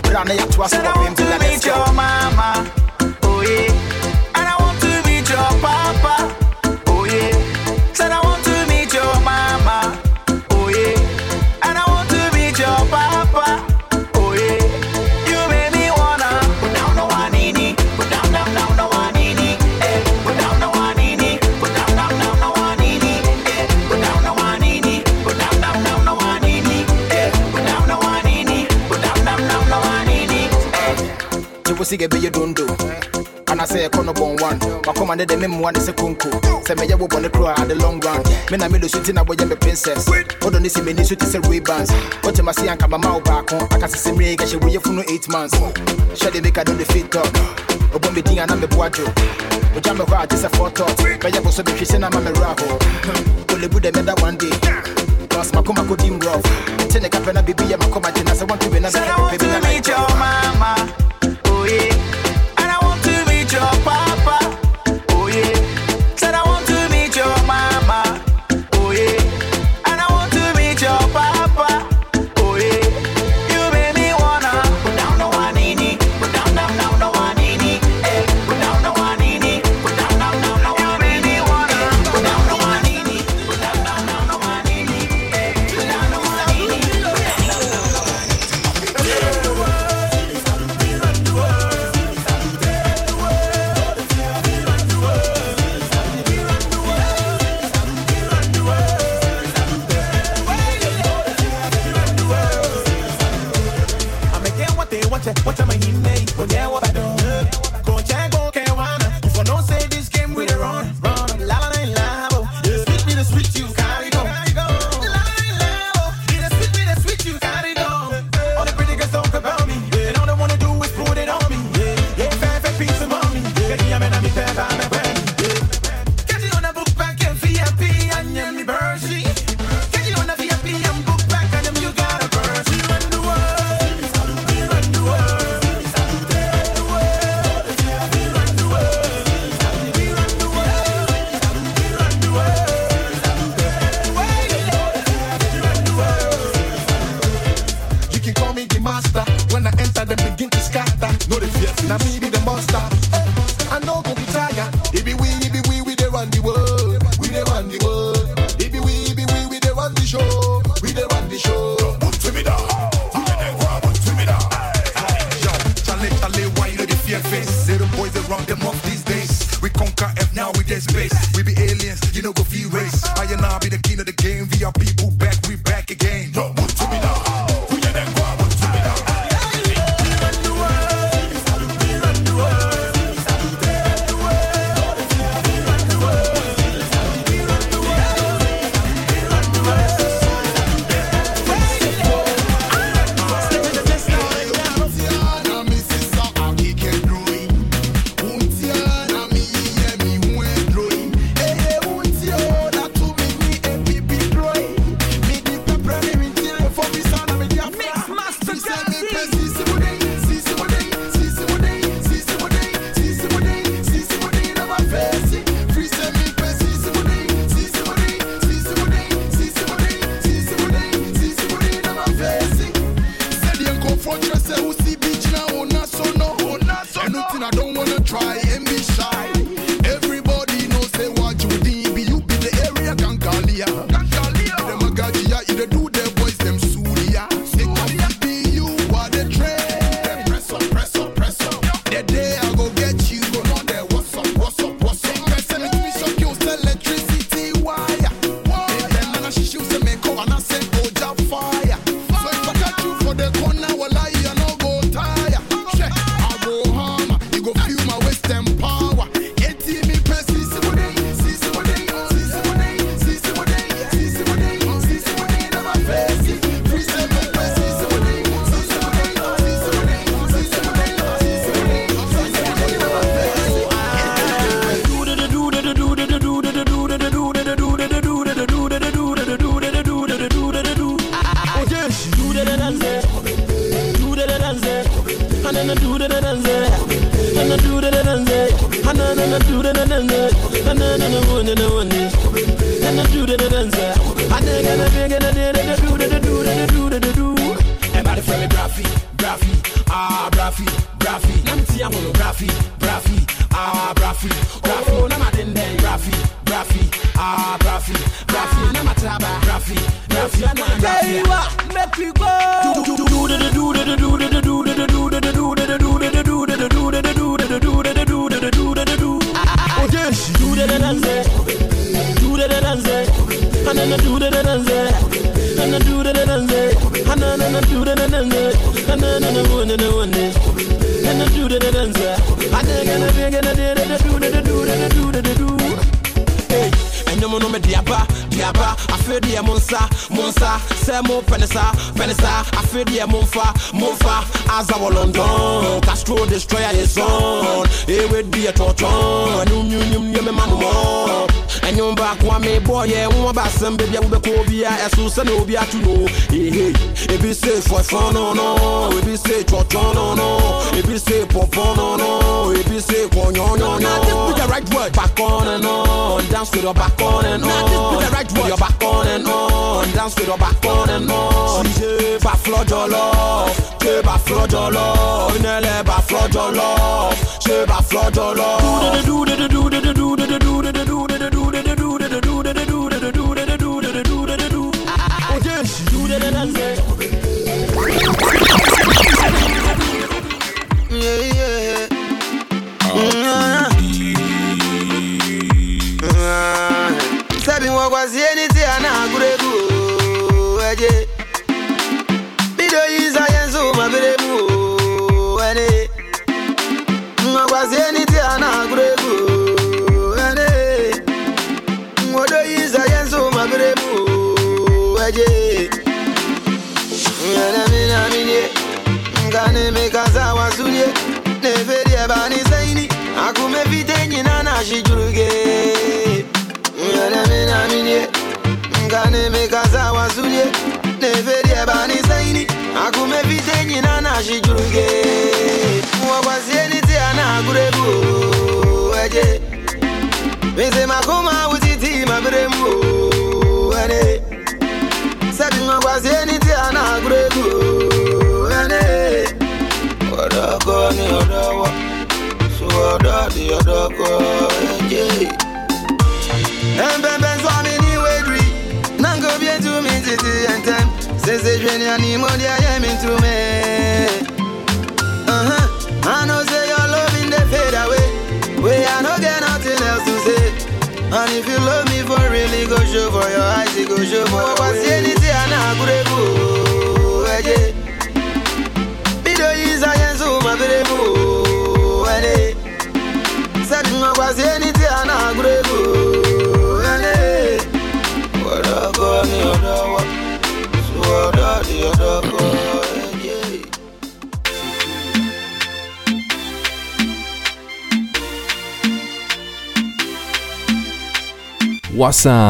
put 0.00 0.12
down 0.12 0.26
the 0.26 0.30
one 0.30 0.30
in 0.30 0.38
it, 0.38 0.48
put 0.56 0.70
down, 0.70 0.82
down, 0.82 0.94
down 0.94 1.14
the 1.14 1.24
one 1.24 1.42
in 1.44 1.52
it, 1.52 1.66
eh. 1.66 2.69
You 31.80 31.86
see 31.86 32.04
a 32.04 32.08
be 32.10 32.28
don't 32.28 32.52
do. 32.52 33.09
And 33.50 33.60
I 33.60 33.64
say 33.64 33.84
a 33.84 33.90
corner 33.90 34.12
born 34.12 34.36
one. 34.38 34.58
My 34.86 34.92
command 34.94 35.20
the 35.22 35.36
memo 35.36 35.60
one 35.60 35.76
is 35.76 35.88
a. 35.88 35.92
Say 36.64 36.74
me 36.74 36.86
ya 36.86 36.96
wo 36.96 37.08
on 37.10 37.22
the 37.22 37.30
crow 37.30 37.48
at 37.48 37.66
the 37.66 37.74
long 37.74 37.98
run. 38.00 38.22
Me 38.50 38.56
na 38.56 38.68
me 38.68 38.78
do 38.78 38.88
shooting 38.88 39.18
a 39.18 39.24
boy 39.24 39.34
me 39.34 39.56
princess. 39.56 40.06
Hold 40.40 40.54
on 40.54 40.62
this 40.62 40.80
me 40.80 40.92
ni 40.92 41.04
shoot 41.04 41.20
is 41.22 41.34
a 41.34 41.40
Ray-Bans. 41.40 41.90
What 42.22 42.38
you 42.38 42.44
must 42.44 42.60
see 42.60 42.68
and 42.68 42.78
come 42.78 42.94
out 42.94 43.24
back 43.24 43.52
on. 43.52 43.62
I 43.74 43.78
can 43.78 43.88
see 43.88 44.12
me 44.12 44.36
get 44.36 44.52
you 44.52 44.60
for 44.80 44.92
no 44.92 45.02
eight 45.10 45.28
months. 45.28 45.58
Shall 46.14 46.30
they 46.30 46.40
make 46.40 46.56
a 46.58 46.64
do 46.64 46.74
the 46.74 46.84
fit 46.84 47.10
talk? 47.10 47.26
Obo 47.92 48.10
me 48.12 48.22
dinga 48.22 48.46
na 48.46 48.54
me 48.54 48.66
boajo. 48.68 49.02
O 49.76 49.80
jam 49.80 49.98
me 49.98 50.04
kwa 50.04 50.26
just 50.26 50.44
a 50.44 50.48
photo. 50.50 50.86
Be 51.18 51.28
ya 51.34 51.40
bo 51.42 51.50
so 51.50 51.62
be 51.64 51.72
na 51.98 52.08
ma 52.08 52.20
me 52.20 52.30
raho. 52.30 52.78
Ole 53.50 53.68
bu 53.68 53.80
de 53.80 53.90
me 53.90 54.02
da 54.06 54.14
one 54.22 54.36
day. 54.38 54.50
Cause 55.28 55.52
my 55.52 55.62
kuma 55.62 55.82
could 55.86 55.98
dim 55.98 56.20
rough. 56.20 56.42
Tene 56.88 57.08
kapena 57.10 57.42
bibi 57.42 57.64
ya 57.70 57.76
makoma 57.78 58.14
jina 58.14 58.34
se 58.34 58.44
want 58.44 58.60
to 58.62 58.70
be 58.70 58.78
na 58.78 58.88
Said 58.90 59.08
I 59.08 59.20
want 59.20 59.40
to 59.40 59.60
meet 59.68 59.86
your 59.86 60.08
mama, 60.18 60.74
oh 61.46 61.64
yeah. 61.66 61.99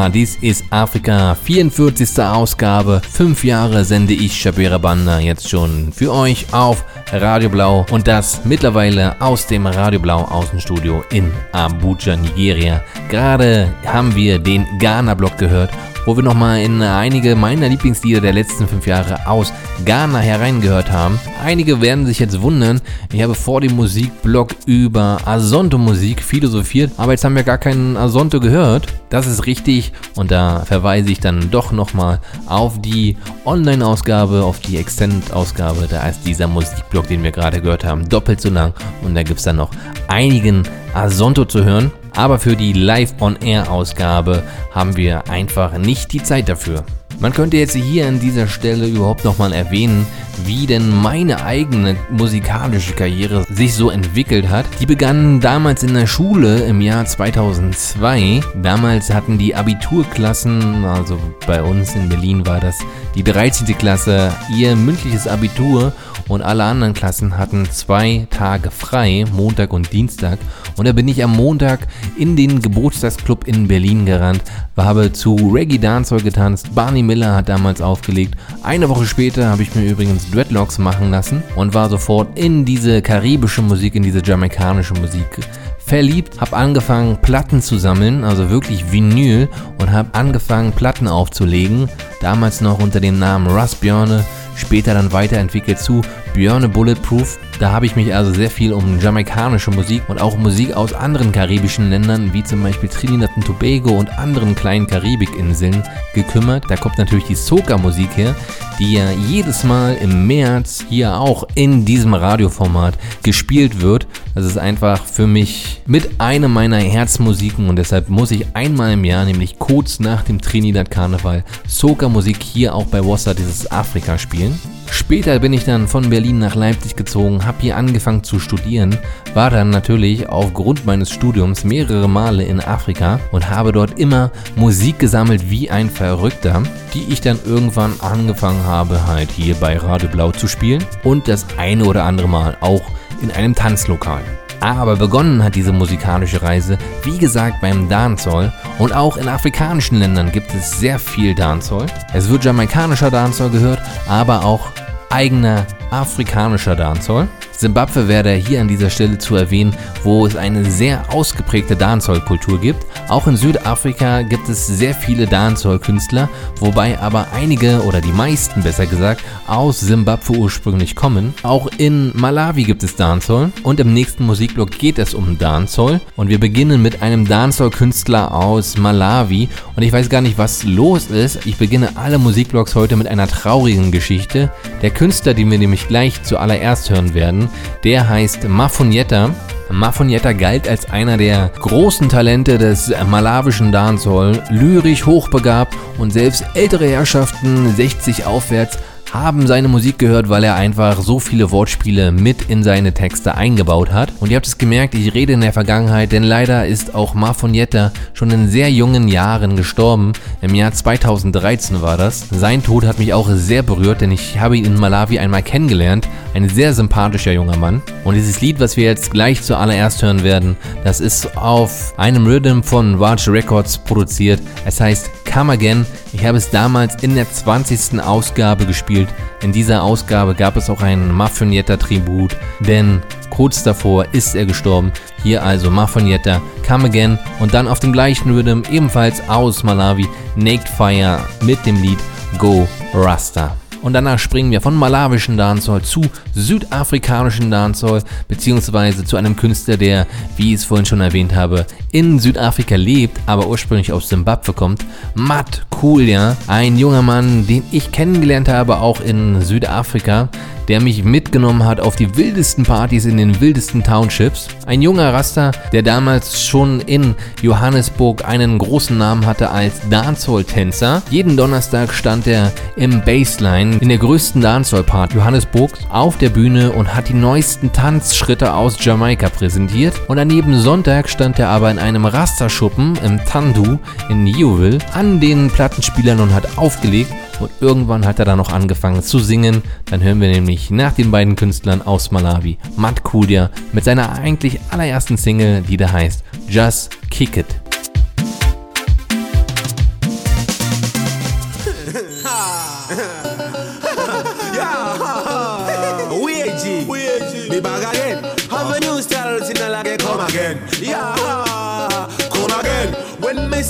Dies 0.09 0.37
ist 0.41 0.65
Afrika, 0.71 1.35
44. 1.35 2.23
Ausgabe. 2.25 3.03
Fünf 3.13 3.45
Jahre 3.45 3.85
sende 3.85 4.15
ich 4.15 4.41
Shabira 4.41 4.79
Banda 4.79 5.19
jetzt 5.19 5.49
schon 5.49 5.93
für 5.93 6.13
euch 6.13 6.47
auf 6.53 6.85
Radio 7.13 7.49
Blau 7.49 7.85
und 7.91 8.09
das 8.09 8.45
mittlerweile 8.45 9.21
aus 9.21 9.47
dem 9.47 9.67
Radio 9.67 10.01
Blau 10.01 10.23
Außenstudio 10.23 11.05
in 11.11 11.31
Abuja, 11.53 12.17
Nigeria. 12.17 12.83
Gerade 13.09 13.73
haben 13.85 14.15
wir 14.15 14.39
den 14.39 14.67
Ghana-Block 14.79 15.37
gehört 15.39 15.71
wo 16.07 16.17
wir 16.17 16.23
nochmal 16.23 16.63
in 16.63 16.83
einige 16.83 17.37
meiner 17.37 17.69
Lieblingslieder 17.69 18.21
der 18.21 18.33
letzten 18.33 18.67
fünf 18.67 18.87
Jahre 18.87 19.27
aus 19.27 19.53
Ghana 19.85 20.19
hereingehört 20.19 20.91
haben. 20.91 21.21
Einige 21.45 21.81
werden 21.81 22.07
sich 22.07 22.19
jetzt 22.19 22.41
wundern, 22.41 22.81
ich 23.13 23.23
habe 23.23 23.35
vor 23.35 23.61
dem 23.61 23.77
Musikblog 23.77 24.55
über 24.67 25.19
Asonto-Musik 25.25 26.23
philosophiert, 26.23 26.93
aber 26.97 27.13
jetzt 27.13 27.25
haben 27.25 27.37
wir 27.37 27.43
gar 27.43 27.59
keinen 27.59 27.97
Asonto 27.97 28.41
gehört. 28.41 29.00
Das 29.11 29.27
ist 29.27 29.47
richtig 29.47 29.93
und 30.15 30.31
da 30.31 30.61
verweise 30.65 31.11
ich 31.11 31.19
dann 31.19 31.51
doch 31.51 31.73
nochmal 31.73 32.21
auf 32.47 32.81
die 32.81 33.17
Online-Ausgabe, 33.45 34.45
auf 34.45 34.61
die 34.61 34.79
Extend-Ausgabe. 34.79 35.89
Da 35.91 36.09
ist 36.09 36.25
dieser 36.25 36.47
Musikblock, 36.47 37.09
den 37.09 37.25
wir 37.25 37.33
gerade 37.33 37.61
gehört 37.61 37.85
haben, 37.85 38.09
doppelt 38.09 38.41
so 38.41 38.51
lang 38.51 38.73
und 39.03 39.17
da 39.17 39.25
gibt 39.25 39.39
es 39.39 39.45
dann 39.45 39.57
noch 39.57 39.71
einigen 40.07 40.63
Asonto 40.95 41.45
zu 41.45 41.65
hören. 41.65 41.91
Aber 42.15 42.39
für 42.39 42.57
die 42.57 42.73
Live-on-Air-Ausgabe 42.73 44.43
haben 44.73 44.97
wir 44.97 45.29
einfach 45.29 45.77
nicht 45.77 46.13
die 46.13 46.23
Zeit 46.23 46.49
dafür. 46.49 46.85
Man 47.19 47.33
könnte 47.33 47.57
jetzt 47.57 47.75
hier 47.75 48.09
an 48.09 48.19
dieser 48.19 48.47
Stelle 48.47 48.87
überhaupt 48.87 49.25
nochmal 49.25 49.53
erwähnen, 49.53 50.07
wie 50.47 50.67
denn 50.67 50.91
meine 50.91 51.45
eigene 51.45 51.97
musikalische 52.11 52.95
Karriere 52.95 53.45
sich 53.51 53.75
so 53.75 53.91
entwickelt 53.91 54.49
hat. 54.49 54.67
Die 54.81 54.87
begann 54.87 55.41
damals 55.41 55.83
in 55.83 55.95
der 55.95 56.07
Schule 56.07 56.65
im 56.65 56.81
Jahr 56.81 57.05
2002. 57.05 58.41
Damals 58.63 59.13
hatten 59.13 59.39
die 59.39 59.55
Abiturklassen, 59.55 60.85
also 60.85 61.19
bei 61.47 61.63
uns 61.63 61.95
in 61.95 62.09
Berlin 62.09 62.47
war 62.47 62.61
das 62.61 62.79
die 63.15 63.25
13. 63.25 63.67
Klasse, 63.77 64.33
ihr 64.57 64.77
mündliches 64.77 65.27
Abitur 65.27 65.93
und 66.29 66.43
alle 66.43 66.65
anderen 66.65 66.95
Klassen 66.95 67.37
hatten 67.39 67.69
zwei 67.71 68.27
Tage 68.31 68.71
frei, 68.71 69.25
Montag 69.33 69.73
und 69.73 69.93
Dienstag. 69.93 70.39
Und 70.77 70.87
da 70.87 70.93
bin 70.93 71.09
ich 71.09 71.25
am 71.25 71.37
Montag 71.37 71.89
in 72.17 72.37
den 72.37 72.63
Geburtstagsclub 72.63 73.49
in 73.49 73.67
Berlin 73.67 74.07
gerannt, 74.07 74.43
habe 74.77 75.13
zu 75.13 75.35
Reggae 75.53 75.79
Dancehall 75.79 76.23
getanzt, 76.23 76.75
Barney 76.75 77.03
Miller 77.03 77.35
hat 77.35 77.49
damals 77.49 77.81
aufgelegt 77.81 78.35
eine 78.71 78.89
Woche 78.89 79.05
später 79.05 79.49
habe 79.49 79.65
ich 79.65 79.75
mir 79.75 79.85
übrigens 79.85 80.31
Dreadlocks 80.31 80.79
machen 80.79 81.11
lassen 81.11 81.43
und 81.57 81.75
war 81.75 81.91
sofort 81.91 82.39
in 82.39 82.65
diese 82.65 83.03
karibische 83.03 83.63
Musik, 83.63 83.97
in 83.97 84.05
diese 84.05 84.23
jamaikanische 84.23 84.95
Musik 84.95 85.41
verliebt, 85.85 86.41
habe 86.41 86.57
angefangen 86.57 87.17
Platten 87.21 87.63
zu 87.63 87.79
sammeln, 87.79 88.23
also 88.23 88.49
wirklich 88.49 88.93
Vinyl 88.93 89.49
und 89.79 89.91
habe 89.91 90.15
angefangen 90.15 90.71
Platten 90.71 91.09
aufzulegen, 91.09 91.89
damals 92.21 92.61
noch 92.61 92.79
unter 92.79 93.01
dem 93.01 93.19
Namen 93.19 93.49
Russ 93.49 93.75
Björne, 93.75 94.25
später 94.55 94.95
dann 94.95 95.11
weiterentwickelt 95.11 95.81
zu 95.81 96.03
Björne 96.33 96.69
Bulletproof. 96.69 97.41
Da 97.61 97.73
habe 97.73 97.85
ich 97.85 97.95
mich 97.95 98.15
also 98.15 98.33
sehr 98.33 98.51
viel 98.51 98.73
um 98.73 98.99
jamaikanische 99.01 99.71
Musik 99.71 100.05
und 100.09 100.19
auch 100.19 100.39
Musik 100.39 100.73
aus 100.73 100.95
anderen 100.95 101.31
karibischen 101.31 101.91
Ländern, 101.91 102.33
wie 102.33 102.43
zum 102.43 102.63
Beispiel 102.63 102.89
Trinidad 102.89 103.29
und 103.37 103.45
Tobago 103.45 103.91
und 103.91 104.09
anderen 104.19 104.55
kleinen 104.55 104.87
Karibikinseln 104.87 105.83
gekümmert. 106.15 106.65
Da 106.71 106.77
kommt 106.77 106.97
natürlich 106.97 107.27
die 107.27 107.35
Soca-Musik 107.35 108.17
her, 108.17 108.35
die 108.79 108.95
ja 108.95 109.11
jedes 109.29 109.63
Mal 109.63 109.95
im 110.01 110.27
März 110.27 110.87
hier 110.89 111.19
auch 111.19 111.47
in 111.55 111.85
diesem 111.85 112.15
Radioformat 112.15 112.95
gespielt 113.23 113.83
wird. 113.83 114.07
Das 114.35 114.47
ist 114.47 114.57
einfach 114.57 115.05
für 115.05 115.27
mich 115.27 115.83
mit 115.85 116.19
einem 116.19 116.55
meiner 116.55 116.79
Herzmusiken 116.79 117.69
und 117.69 117.77
deshalb 117.77 118.09
muss 118.09 118.31
ich 118.31 118.47
einmal 118.55 118.95
im 118.95 119.05
Jahr, 119.05 119.27
nämlich 119.27 119.59
kurz 119.59 120.01
nach 120.01 120.23
dem 120.23 120.41
Trinidad 120.41 120.91
Karneval, 120.91 121.45
Soca-Musik 121.69 122.43
hier 122.43 122.75
auch 122.75 122.87
bei 122.87 123.05
Wassa 123.05 123.35
dieses 123.35 123.71
Afrika 123.71 124.17
spielen. 124.17 124.59
Später 124.91 125.39
bin 125.39 125.53
ich 125.53 125.65
dann 125.65 125.89
von 125.89 126.11
Berlin 126.11 126.39
nach 126.41 126.55
Leipzig 126.55 126.97
gezogen, 126.97 127.45
habe 127.51 127.63
hier 127.63 127.77
angefangen 127.77 128.23
zu 128.23 128.39
studieren, 128.39 128.97
war 129.35 129.51
dann 129.51 129.71
natürlich 129.71 130.29
aufgrund 130.29 130.87
meines 130.87 131.11
Studiums 131.11 131.65
mehrere 131.65 132.09
Male 132.09 132.45
in 132.45 132.61
Afrika 132.61 133.19
und 133.33 133.51
habe 133.51 133.73
dort 133.73 133.99
immer 133.99 134.31
Musik 134.55 135.01
gesammelt 135.01 135.51
wie 135.51 135.69
ein 135.69 135.91
Verrückter, 135.91 136.63
die 136.95 137.13
ich 137.13 137.21
dann 137.21 137.41
irgendwann 137.45 137.95
angefangen 138.01 138.63
habe 138.63 139.05
halt 139.09 139.33
hier 139.33 139.57
bei 139.57 139.77
Radio 139.77 140.09
Blau 140.09 140.31
zu 140.31 140.47
spielen 140.47 140.85
und 141.03 141.27
das 141.27 141.45
eine 141.57 141.87
oder 141.87 142.05
andere 142.05 142.29
Mal 142.29 142.57
auch 142.61 142.83
in 143.21 143.33
einem 143.33 143.57
Tanzlokal. 143.57 144.23
Aber 144.61 144.95
begonnen 144.95 145.43
hat 145.43 145.57
diese 145.57 145.73
musikalische 145.73 146.43
Reise, 146.43 146.79
wie 147.03 147.19
gesagt, 147.19 147.61
beim 147.61 147.89
Dancehall 147.89 148.53
und 148.79 148.95
auch 148.95 149.17
in 149.17 149.27
afrikanischen 149.27 149.99
Ländern 149.99 150.31
gibt 150.31 150.55
es 150.55 150.79
sehr 150.79 151.01
viel 151.01 151.35
Dancehall. 151.35 151.87
Es 152.15 152.29
wird 152.29 152.45
jamaikanischer 152.45 153.11
Dancehall 153.11 153.51
gehört, 153.51 153.81
aber 154.07 154.45
auch 154.45 154.69
eigener 155.11 155.67
afrikanischer 155.91 156.77
Dancehall. 156.77 157.29
Simbabwe 157.61 158.09
wäre 158.09 158.33
hier 158.33 158.63
an 158.63 158.69
dieser 158.69 158.89
Stelle 158.89 159.19
zu 159.19 159.37
erwähnen, 159.37 159.77
wo 160.03 160.25
es 160.25 160.35
eine 160.35 160.65
sehr 160.65 161.13
ausgeprägte 161.13 161.77
Dancehall-Kultur 161.77 162.59
gibt. 162.59 162.87
Auch 163.09 163.27
in 163.27 163.37
Südafrika 163.37 164.23
gibt 164.23 164.49
es 164.49 164.67
sehr 164.67 164.95
viele 164.95 165.27
Dancehall-Künstler, 165.27 166.31
wobei 166.59 166.99
aber 166.99 167.27
einige 167.35 167.83
oder 167.83 168.01
die 168.01 168.13
meisten 168.13 168.63
besser 168.63 168.87
gesagt 168.87 169.23
aus 169.47 169.81
Simbabwe 169.81 170.39
ursprünglich 170.39 170.97
kommen. 170.97 171.35
Auch 171.43 171.69
in 171.77 172.13
Malawi 172.17 172.63
gibt 172.63 172.83
es 172.83 172.97
Dancehall 172.97 173.53
und 173.63 173.79
im 173.79 173.93
nächsten 173.93 174.25
Musikblock 174.25 174.71
geht 174.71 174.99
es 174.99 175.13
um 175.13 175.37
Dancehall 175.37 176.01
und 176.17 176.29
wir 176.29 176.41
beginnen 176.41 176.81
mit 176.81 177.03
einem 177.03 177.29
Dancehall-Künstler 177.29 178.35
aus 178.35 178.79
Malawi 178.79 179.51
und 179.77 179.83
ich 179.83 179.93
weiß 179.93 180.09
gar 180.09 180.23
nicht, 180.23 180.39
was 180.39 180.65
los 180.65 181.09
ist. 181.09 181.45
Ich 181.45 181.57
beginne 181.57 181.91
alle 181.97 182.17
Musikblocks 182.17 182.75
heute 182.75 182.97
mit 182.97 183.07
einer 183.07 183.29
traurigen 183.29 183.93
Geschichte. 183.93 184.51
Der 184.81 184.91
Künstler, 184.91 185.35
den 185.35 185.51
wir 185.51 185.59
nämlich 185.59 185.89
gleich 185.89 186.23
zuallererst 186.23 186.89
hören 186.89 187.13
werden, 187.13 187.50
der 187.85 188.09
heißt 188.09 188.49
Mafunietta. 188.49 189.35
Mafunietta 189.71 190.33
galt 190.33 190.69
als 190.69 190.91
einer 190.91 191.17
der 191.17 191.51
großen 191.59 192.09
Talente 192.09 192.59
des 192.59 192.93
malawischen 193.09 193.71
Dancehall, 193.71 194.43
lyrisch 194.51 195.07
hochbegabt 195.07 195.75
und 195.99 196.13
selbst 196.13 196.45
ältere 196.55 196.89
Herrschaften 196.89 197.73
60 197.75 198.27
aufwärts 198.27 198.79
haben 199.13 199.47
seine 199.47 199.69
Musik 199.69 199.99
gehört, 199.99 200.29
weil 200.29 200.45
er 200.45 200.55
einfach 200.55 201.01
so 201.01 201.19
viele 201.19 201.51
Wortspiele 201.51 202.13
mit 202.13 202.43
in 202.49 202.63
seine 202.63 202.95
Texte 202.95 203.35
eingebaut 203.35 203.93
hat. 203.93 204.13
Und 204.21 204.31
ihr 204.31 204.37
habt 204.37 204.47
es 204.47 204.59
gemerkt, 204.59 204.95
ich 204.95 205.15
rede 205.15 205.33
in 205.33 205.41
der 205.41 205.53
Vergangenheit, 205.53 206.13
denn 206.13 206.23
leider 206.23 206.67
ist 206.67 206.95
auch 206.95 207.15
Mafonietta 207.15 207.93
schon 208.13 208.31
in 208.31 208.49
sehr 208.49 208.71
jungen 208.71 209.09
Jahren 209.09 209.57
gestorben. 209.57 210.13
Im 210.41 210.55
Jahr 210.55 210.73
2013 210.73 211.83
war 211.83 211.97
das. 211.97 212.27
Sein 212.31 212.63
Tod 212.63 212.85
hat 212.85 212.99
mich 212.99 213.13
auch 213.13 213.29
sehr 213.31 213.63
berührt, 213.63 214.01
denn 214.01 214.13
ich 214.13 214.39
habe 214.39 214.57
ihn 214.57 214.65
in 214.65 214.79
Malawi 214.79 215.19
einmal 215.19 215.43
kennengelernt. 215.43 216.09
Ein 216.35 216.49
sehr 216.49 216.73
sympathischer 216.73 217.33
junger 217.33 217.57
Mann. 217.57 217.83
Und 218.05 218.15
dieses 218.15 218.41
Lied, 218.41 218.61
was 218.61 218.77
wir 218.77 218.85
jetzt 218.85 219.11
gleich 219.11 219.43
zuallererst 219.43 220.03
hören 220.03 220.23
werden, 220.23 220.57
das 220.85 221.01
ist 221.01 221.37
auf 221.37 221.95
einem 221.97 222.27
Rhythm 222.27 222.63
von 222.63 223.01
Watch 223.01 223.29
Records 223.29 223.79
produziert. 223.79 224.41
Es 224.65 224.81
heißt 224.81 225.11
Come 225.33 225.53
Again. 225.53 225.87
Ich 226.13 226.25
habe 226.25 226.39
es 226.39 226.51
damals 226.51 227.03
in 227.03 227.15
der 227.15 227.31
20. 227.31 228.01
Ausgabe 228.01 228.67
gespielt. 228.67 229.00
In 229.43 229.53
dieser 229.53 229.83
Ausgabe 229.83 230.35
gab 230.35 230.57
es 230.57 230.69
auch 230.69 230.83
ein 230.83 231.13
Maffionietta-Tribut, 231.13 232.37
denn 232.61 233.03
kurz 233.31 233.63
davor 233.63 234.07
ist 234.13 234.35
er 234.35 234.47
gestorben. 234.47 234.93
Hier 235.23 235.43
also 235.43 235.71
Maffionietta, 235.71 236.41
Come 236.67 236.87
Again 236.87 237.19
und 237.39 237.55
dann 237.55 237.69
auf 237.69 237.81
dem 237.81 237.93
gleichen 237.93 238.35
Rhythm 238.35 238.63
ebenfalls 238.71 239.29
aus 239.29 239.63
Malawi 239.63 240.09
Naked 240.37 240.69
Fire 240.69 241.21
mit 241.43 241.65
dem 241.67 241.81
Lied 241.83 241.99
Go 242.39 242.67
Rasta. 242.95 243.57
Und 243.83 243.95
danach 243.95 244.19
springen 244.19 244.51
wir 244.51 244.61
von 244.61 244.77
malawischen 244.77 245.37
Dancehall 245.37 245.83
zu 245.83 246.03
südafrikanischen 246.35 247.51
Dancehall, 247.51 248.03
beziehungsweise 248.29 249.05
zu 249.05 249.17
einem 249.17 249.37
Künstler, 249.37 249.77
der, 249.77 250.07
wie 250.37 250.55
ich 250.55 250.61
es 250.61 250.65
vorhin 250.65 250.87
schon 250.87 251.01
erwähnt 251.01 251.35
habe, 251.35 251.67
in 251.93 252.19
Südafrika 252.19 252.77
lebt, 252.77 253.19
aber 253.27 253.47
ursprünglich 253.47 253.93
aus 253.93 254.09
Simbabwe 254.09 254.53
kommt. 254.53 254.85
Matt 255.15 255.67
Coolja, 255.71 256.37
ein 256.47 256.77
junger 256.77 257.03
Mann, 257.03 257.47
den 257.47 257.63
ich 257.73 257.91
kennengelernt 257.91 258.49
habe, 258.49 258.81
auch 258.81 259.01
in 259.01 259.41
Südafrika, 259.41 260.29
der 260.69 260.81
mich 260.81 261.03
mitgenommen 261.03 261.65
hat 261.65 261.81
auf 261.81 261.97
die 261.97 262.17
wildesten 262.17 262.65
Partys 262.65 263.05
in 263.05 263.17
den 263.17 263.41
wildesten 263.41 263.83
Townships. 263.83 264.47
Ein 264.67 264.83
junger 264.83 265.13
Raster, 265.13 265.51
der 265.73 265.83
damals 265.83 266.47
schon 266.47 266.81
in 266.81 267.17
Johannesburg 267.43 268.25
einen 268.25 268.59
großen 268.59 268.97
Namen 268.97 269.27
hatte 269.27 269.51
als 269.51 269.81
Dancehall-Tänzer. 269.91 271.03
Jeden 271.11 271.37
Donnerstag 271.37 271.93
stand 271.93 272.27
er 272.29 272.53
im 272.77 273.03
Baseline 273.05 273.70
in 273.79 273.89
der 273.89 273.99
größten 273.99 274.41
Dancehall-Party 274.41 275.17
Johannesburgs 275.17 275.81
auf 275.91 276.19
der 276.19 276.31
Bühne 276.31 276.73
und 276.73 276.95
hat 276.95 277.09
die 277.09 277.15
neuesten 277.15 277.73
Tanzschritte 277.73 278.55
aus 278.55 278.83
Jamaika 278.85 279.29
präsentiert. 279.29 279.95
Und 280.09 280.19
an 280.19 280.31
jedem 280.31 280.59
Sonntag 280.59 281.09
stand 281.09 281.39
er 281.39 281.49
aber 281.49 281.71
in 281.71 281.79
einem 281.79 282.07
Rasterschuppen 282.07 282.97
im 283.05 283.25
Tandu 283.25 283.79
in 284.09 284.27
Yeovil 284.27 284.79
an 284.95 285.21
den 285.21 285.51
Plattenspielern 285.51 286.21
und 286.21 286.35
hat 286.35 286.59
aufgelegt 286.59 287.13
und 287.41 287.51
irgendwann 287.61 288.07
hat 288.07 288.19
er 288.19 288.25
dann 288.25 288.39
noch 288.39 288.53
angefangen 288.53 289.03
zu 289.03 289.19
singen. 289.19 289.63
Dann 289.87 290.03
hören 290.03 290.21
wir 290.21 290.29
nämlich 290.29 290.71
nach 290.71 290.93
den 290.93 291.11
beiden 291.11 291.37
Künstlern 291.37 291.83
aus 291.83 292.11
Malawi, 292.11 292.59
Matt 292.77 293.03
Kudia, 293.03 293.51
mit 293.73 293.85
seiner 293.85 294.13
eigentlich 294.13 294.61
allerersten 294.71 295.17
Single, 295.17 295.63
die 295.63 295.77
da 295.77 295.91
heißt 295.91 296.23
Just 296.49 296.97
Kick 297.11 297.37
It. 297.37 297.60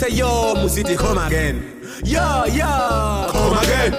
Say 0.01 0.17
yo, 0.17 0.55
musiti 0.55 0.97
come 0.97 1.19
again. 1.19 1.61
Yo, 2.05 2.45
yo, 2.47 3.29
come 3.31 3.59
again. 3.59 3.93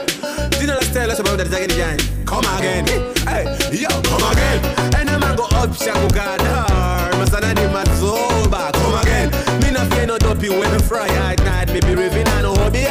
Dina 0.57 0.73
la 0.73 0.81
style, 0.81 1.11
so 1.11 1.21
about 1.21 1.37
that 1.37 1.53
again, 1.53 1.99
come 2.25 2.43
again. 2.57 2.87
Hey, 3.29 3.45
yo, 3.69 3.87
come 4.09 4.25
again. 4.31 4.59
And 4.97 5.09
I'm 5.11 5.35
go 5.35 5.45
up, 5.61 5.75
shaku 5.75 6.07
gadar. 6.09 7.11
Masana 7.21 7.53
di 7.53 7.69
mazoba, 7.69 8.73
come 8.73 8.97
again. 9.01 9.29
Me 9.61 9.69
na 9.69 9.85
fear 9.93 10.07
no 10.07 10.17
dopey 10.17 10.49
when 10.49 10.79
fry 10.79 11.07
at 11.07 11.37
night. 11.43 11.71
Me 11.71 11.79
be 11.81 11.93
raving 11.93 12.27
and 12.27 12.43
no 12.49 12.55
hobby. 12.55 12.85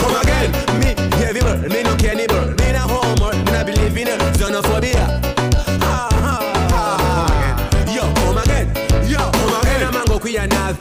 Come 0.00 0.16
again. 0.20 0.52
Me 0.78 0.92
heavy 1.16 1.40
bird, 1.40 1.72
me 1.72 1.82
no 1.82 1.96
neighbor. 1.96 2.54
Me 2.60 2.72
na 2.72 2.84
homework, 2.84 3.36
me 3.46 3.52
na 3.52 3.64
believe 3.64 3.96
in 3.96 4.08
xenophobia. 4.36 5.08
Ah, 5.80 6.08
ah, 6.12 6.68
ah. 6.76 7.94
Yo, 7.94 8.02
come 8.20 8.36
again. 8.44 8.68
Yo, 9.08 9.16
come 9.40 9.56
again. 9.62 9.88
And 9.88 9.96
I'm 9.96 10.04
go 10.04 10.18
kuya 10.18 10.46
na 10.50 10.72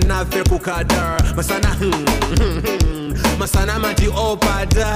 fair. 0.00 0.08
Na 0.08 0.24
fair 0.24 0.44
kukadar. 0.44 1.22
Masana 1.36 1.68
hmm, 1.74 1.92
hmm, 2.36 2.60
hmm. 2.60 3.38
Masana 3.38 3.78
mati 3.78 4.06
opada. 4.08 4.88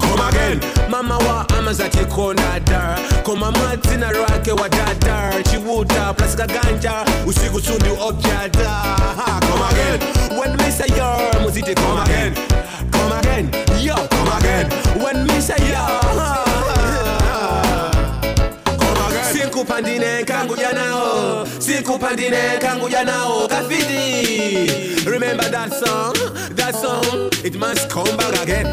Come 0.00 0.20
again. 0.28 0.60
Mama 0.90 1.18
wa 1.18 1.46
amaza 1.58 1.88
kikona 1.88 2.60
dar. 2.64 2.98
Koma 3.24 3.50
mwati 3.50 3.96
na 3.98 4.10
rake 4.12 4.52
wa 4.52 4.68
dadar. 4.68 5.42
Chiwuta 5.42 6.14
plus 6.16 6.36
kaganja. 6.36 7.04
Usiku 7.26 7.60
sundi 7.60 7.90
objada. 8.00 8.96
Come 9.40 9.62
again. 9.70 10.38
When 10.38 10.56
me 10.56 10.70
say 10.70 10.88
yo, 10.96 11.30
muziti 11.42 11.74
come 11.74 12.00
again. 12.02 12.34
Come 12.90 13.12
again. 13.12 13.50
Yo, 13.80 13.94
come 13.94 14.38
again. 14.38 14.70
When 15.02 15.26
me 15.26 15.40
say 15.40 15.56
yo. 15.70 16.41
Sikupandine 19.62 20.24
kanguja 20.24 20.72
nao. 20.72 21.46
Sikupandine 21.58 22.58
kanguja 22.60 23.04
nao 23.04 23.48
kafiti 23.48 25.06
remember 25.06 25.48
that 25.50 25.70
song? 25.72 26.14
That 26.56 26.74
song 26.74 27.30
it 27.44 27.54
must 27.54 27.88
come 27.88 28.16
back 28.16 28.42
again. 28.42 28.66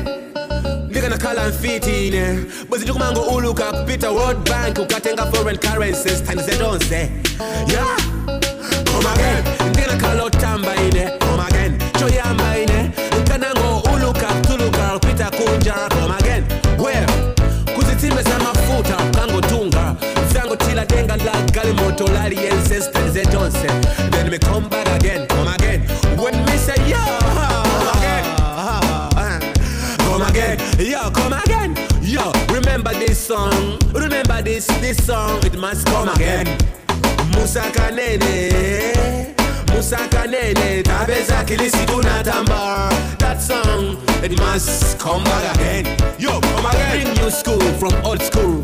Ndikanakhala 0.90 1.48
mfitine 1.50 2.18
eh. 2.18 2.38
bwezitukumango 2.70 3.22
uluka 3.22 3.72
kupita 3.72 4.12
world 4.12 4.50
bank 4.50 4.80
ukatenga 4.80 5.26
foreign 5.26 5.58
currencies 5.58 6.24
tani 6.24 6.42
zedonse 6.44 7.12
yeah 7.68 7.98
come 8.86 9.08
again. 9.14 9.70
Ndikanakhala 9.70 10.24
otamba 10.24 10.76
ine 10.76 11.00
eh. 11.00 11.12
come 11.20 11.44
again. 11.48 11.78
Choyamba 12.00 12.58
ine 12.58 12.74
eh. 12.74 12.90
nkanango 13.22 13.84
uluka 13.96 14.28
kutuluka 14.28 14.88
kupita 15.00 15.32
kunja 15.32 15.74
la 21.26 21.34
galimoto 21.54 22.08
laliyense 22.08 22.82
stani 22.82 23.10
zedonse 23.12 23.68
then 24.12 24.30
me 24.30 24.38
come 24.40 24.68
back 24.70 24.88
again 25.00 25.28
come 25.28 25.48
again. 25.48 25.82
When 26.18 26.36
me 26.46 26.58
say 26.58 26.76
yeah 26.88 27.20
come 27.20 27.98
again. 27.98 28.26
Uh-huh. 28.40 29.40
Come 30.00 30.22
again, 30.24 30.58
yo, 30.80 31.10
come 31.12 31.34
again, 31.34 31.76
yo. 32.02 32.32
Remember 32.54 32.92
this 32.94 33.18
song, 33.18 33.78
remember 33.94 34.42
this 34.42 34.68
this 34.82 34.98
song, 35.06 35.40
it 35.46 35.58
must 35.58 35.86
come 35.88 36.10
again. 36.10 36.46
Musa 37.36 37.62
Kanene, 37.72 39.34
Musa 39.72 39.98
Kanene, 40.10 40.84
Tabeza 40.84 41.44
Kilisi 41.46 41.86
Tunatamba. 41.86 42.90
That 43.20 43.42
song, 43.42 43.98
it 44.24 44.38
must 44.40 45.00
come 45.00 45.24
back 45.24 45.56
again. 45.56 45.86
Yo, 46.20 46.40
come 46.42 46.66
again. 46.66 47.04
Bring 47.06 47.14
new 47.24 47.30
school 47.32 47.60
from 47.80 47.94
old 48.06 48.22
school, 48.22 48.62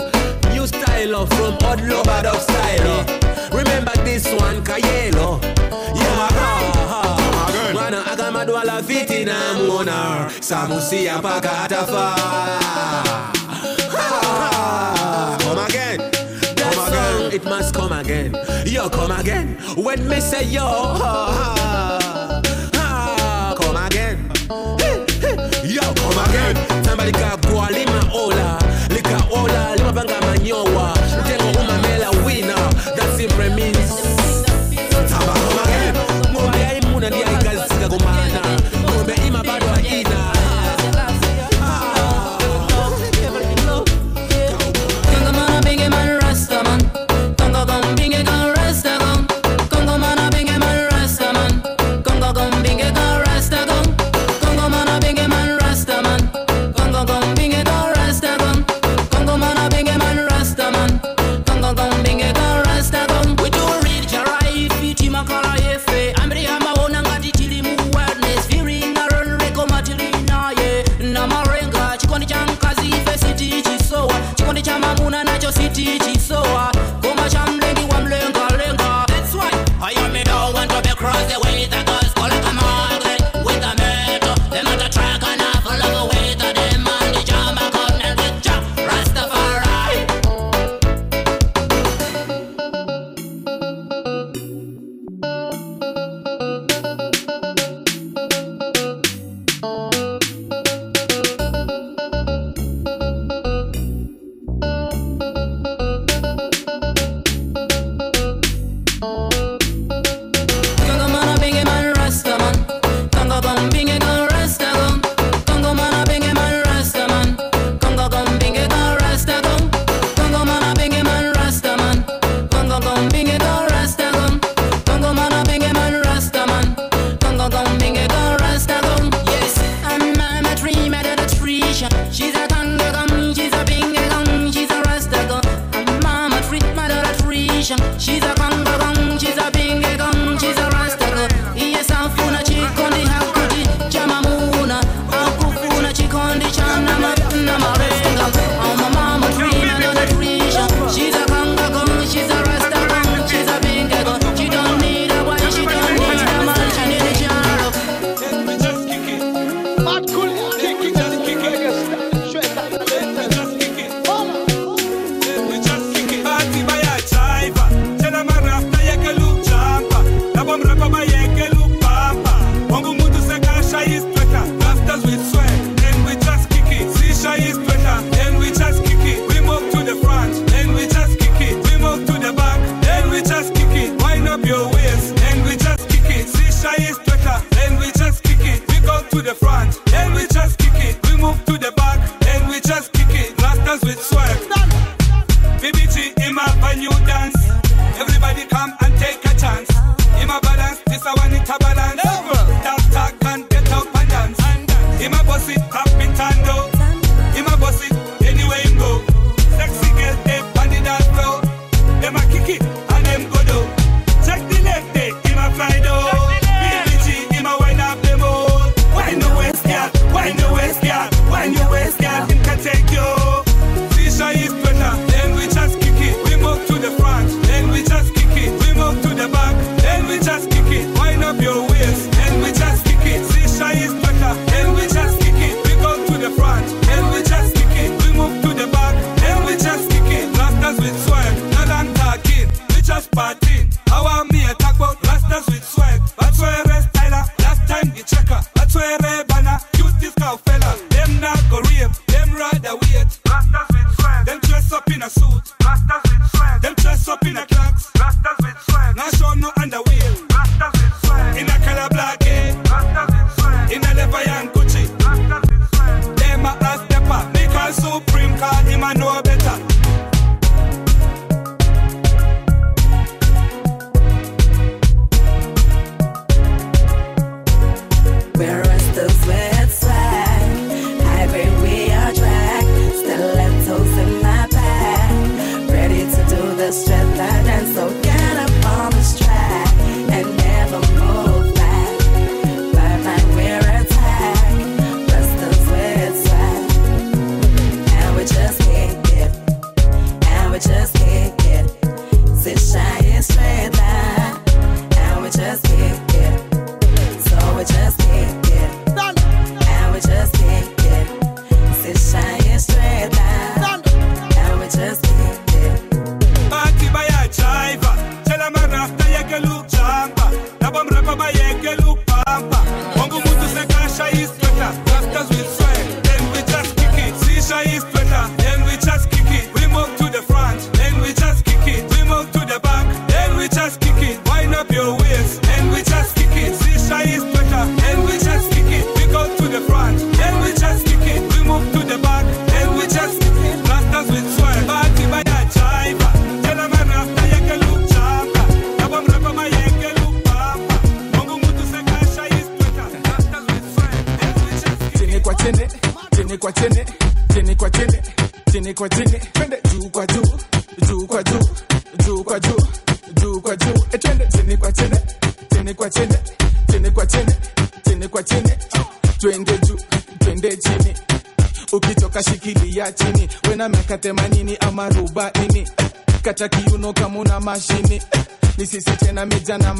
new 0.55 0.65
style 0.67 1.15
of 1.15 1.29
from 1.29 1.53
old 1.67 1.79
Lobadog 1.91 2.39
style. 2.39 3.05
Remember 3.51 3.91
this 4.03 4.25
one, 4.39 4.63
Kayelo. 4.63 5.41
Yeah, 5.95 6.31
mwana 7.73 8.05
akamadwala 8.11 8.81
viti 8.81 9.25
na 9.25 9.53
muona 9.53 10.29
samusia 10.39 11.17
mpaka 11.17 11.63
atafa 11.63 12.15
come 15.43 15.59
again. 15.65 15.97
That 16.55 16.73
song 16.73 17.33
it 17.33 17.43
must 17.43 17.75
come 17.75 17.91
again. 17.99 18.35
Yo 18.65 18.89
come 18.89 19.11
again. 19.11 19.57
When 19.77 20.07
me 20.07 20.19
say 20.21 20.43
yo 20.45 20.63
ah, 20.65 22.41
ah, 22.75 23.55
come 23.59 23.77
again. 23.77 24.29
Yo 25.63 25.81
come 25.81 26.19
again. 26.29 26.55
Somebody 26.83 27.11
kagwa 27.11 27.69
lima 27.71 28.09
ola 28.13 28.64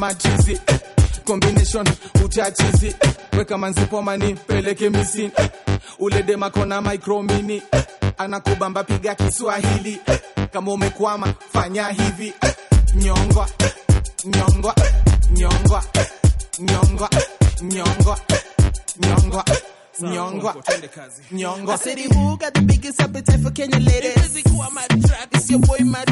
machizi 0.06 0.52
eh, 0.68 0.80
combination 1.26 1.88
uchachizi 2.26 2.88
eh, 2.88 3.12
weka 3.38 3.58
manzipo 3.58 4.02
manzipomani 4.02 4.36
peleke 4.48 4.90
misini 4.90 5.32
eh, 5.38 5.50
uledemakona 6.00 6.82
micromini 6.82 7.62
eh, 7.72 7.84
anakubamba 8.18 8.84
piga 8.84 9.16
Kiswahili 9.16 10.00
eh, 10.06 10.20
kama 10.54 10.72
umekwama 10.74 11.34
fanya 11.54 11.88
hivi 11.88 12.34
eh, 12.42 12.54
nyongwa 12.96 13.50
eh, 13.60 13.72
nyongwa 14.26 14.74
eh, 14.78 14.94
nyongwa 15.32 15.84
eh, 15.94 16.08
nyongwa 16.60 17.10
eh, 17.14 17.24
nyongwa 17.62 18.20
eh, 18.30 18.42
nyongwa 19.00 19.44
eh, 19.48 19.62
nyongwa 20.02 20.56
eh. 20.68 20.80
nyongwa. 21.32 21.74
I 21.74 21.78
said 21.78 21.98
he 21.98 22.04
who 22.14 22.38
got 22.38 22.54
the 22.54 22.62
biggest 22.62 23.02
appetite 23.02 23.40
for 23.40 23.52
Kenya 23.52 23.80
ladies. 23.80 24.36
It's 25.46 25.50
your 25.52 25.60
boy 25.60 25.78
my 25.86 26.04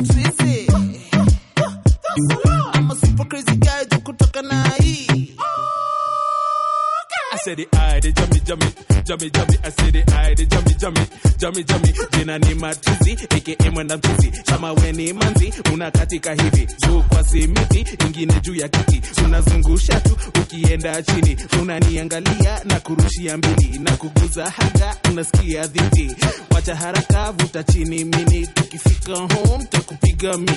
aka 13.94 14.10
mchizi. 14.14 14.32
Kama 14.44 14.74
we 14.74 14.92
ni 14.92 15.14
manzi, 15.14 15.54
unakatika 15.74 16.34
hivi. 16.34 16.68
Juu 16.88 17.04
kwa 17.04 17.24
simiti, 17.24 17.86
ingine 18.06 18.34
juu 18.42 18.56
ya 18.56 18.68
kiti. 18.70 19.02
Unazungusha 19.26 20.00
tu, 20.00 20.18
ukienda 20.42 21.02
chini. 21.04 21.38
Unaniangalia 21.62 22.64
na 22.66 22.80
kurushia 22.80 23.38
mbili. 23.38 23.80
Na 23.80 23.92
kuguza 23.98 24.50
haga, 24.50 24.96
unasikia 25.12 25.68
dhiti. 25.68 26.16
Wacha 26.52 26.76
haraka, 26.76 27.32
vuta 27.32 27.64
chini 27.64 28.04
mini. 28.06 28.48
Tukifika 28.48 29.16
home, 29.16 29.66
takupiga 29.70 30.38
mi. 30.38 30.52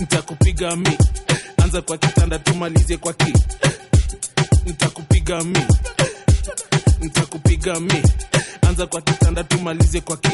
Ntakupiga 0.00 0.76
mi. 0.76 0.98
Anza 1.64 1.82
kwa 1.82 1.98
kitanda, 1.98 2.38
tumalize 2.38 2.96
kwa 2.96 3.12
ki 3.12 3.32
ntakupiga 4.66 5.44
mi 5.44 5.58
ntakupiga 7.02 7.80
mi 7.80 8.02
anza 8.68 8.86
kwa 8.86 9.00
kitanda 9.00 9.44
tumalize 9.44 10.00
kwa 10.00 10.16
ki 10.16 10.30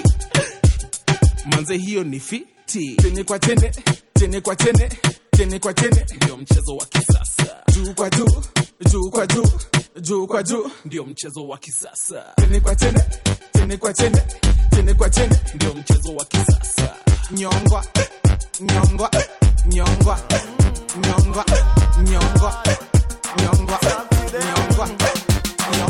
manze 1.46 1.76
hiyo 1.76 2.04
ni 2.04 2.20
fiti. 2.20 2.96
Tene 2.96 3.24
kwa 3.24 3.38
tene 3.38 3.72
tene 4.14 4.40
kwa 4.40 4.56
tene 4.56 4.88
tene 5.30 5.58
kwa 5.58 5.74
tene 5.74 6.06
ndio 6.16 6.36
mchezo 6.36 6.76
wa 6.76 6.86
kisasa. 6.86 7.62
Juu 7.74 7.94
kwa 7.94 8.10
juu 8.10 8.42
juu 8.90 9.10
kwa 9.10 9.26
juu 9.26 9.44
juu 10.00 10.26
kwa 10.26 10.42
juu. 10.42 10.70
Ndio 10.84 11.04
mchezo 11.04 11.48
wa 11.48 11.58
kisasa. 11.58 12.24
Tene 12.36 12.60
kwa 12.60 12.76
tene 12.76 13.04
tene 13.52 13.76
kwa 13.76 13.92
tene 13.94 14.22
tene 14.70 14.94
kwa 14.94 15.10
tene 15.10 15.40
ndio 15.54 15.74
mchezo 15.74 16.14
wa 16.16 16.24
kisasa. 16.24 16.94
Nyongwa 17.30 17.84
nyongwa 18.60 19.10
nyongwa 19.66 20.18
nyongwa 21.00 21.44
nyongwa 22.06 22.54
nyongwa 23.42 23.80
nyongwa 24.36 24.88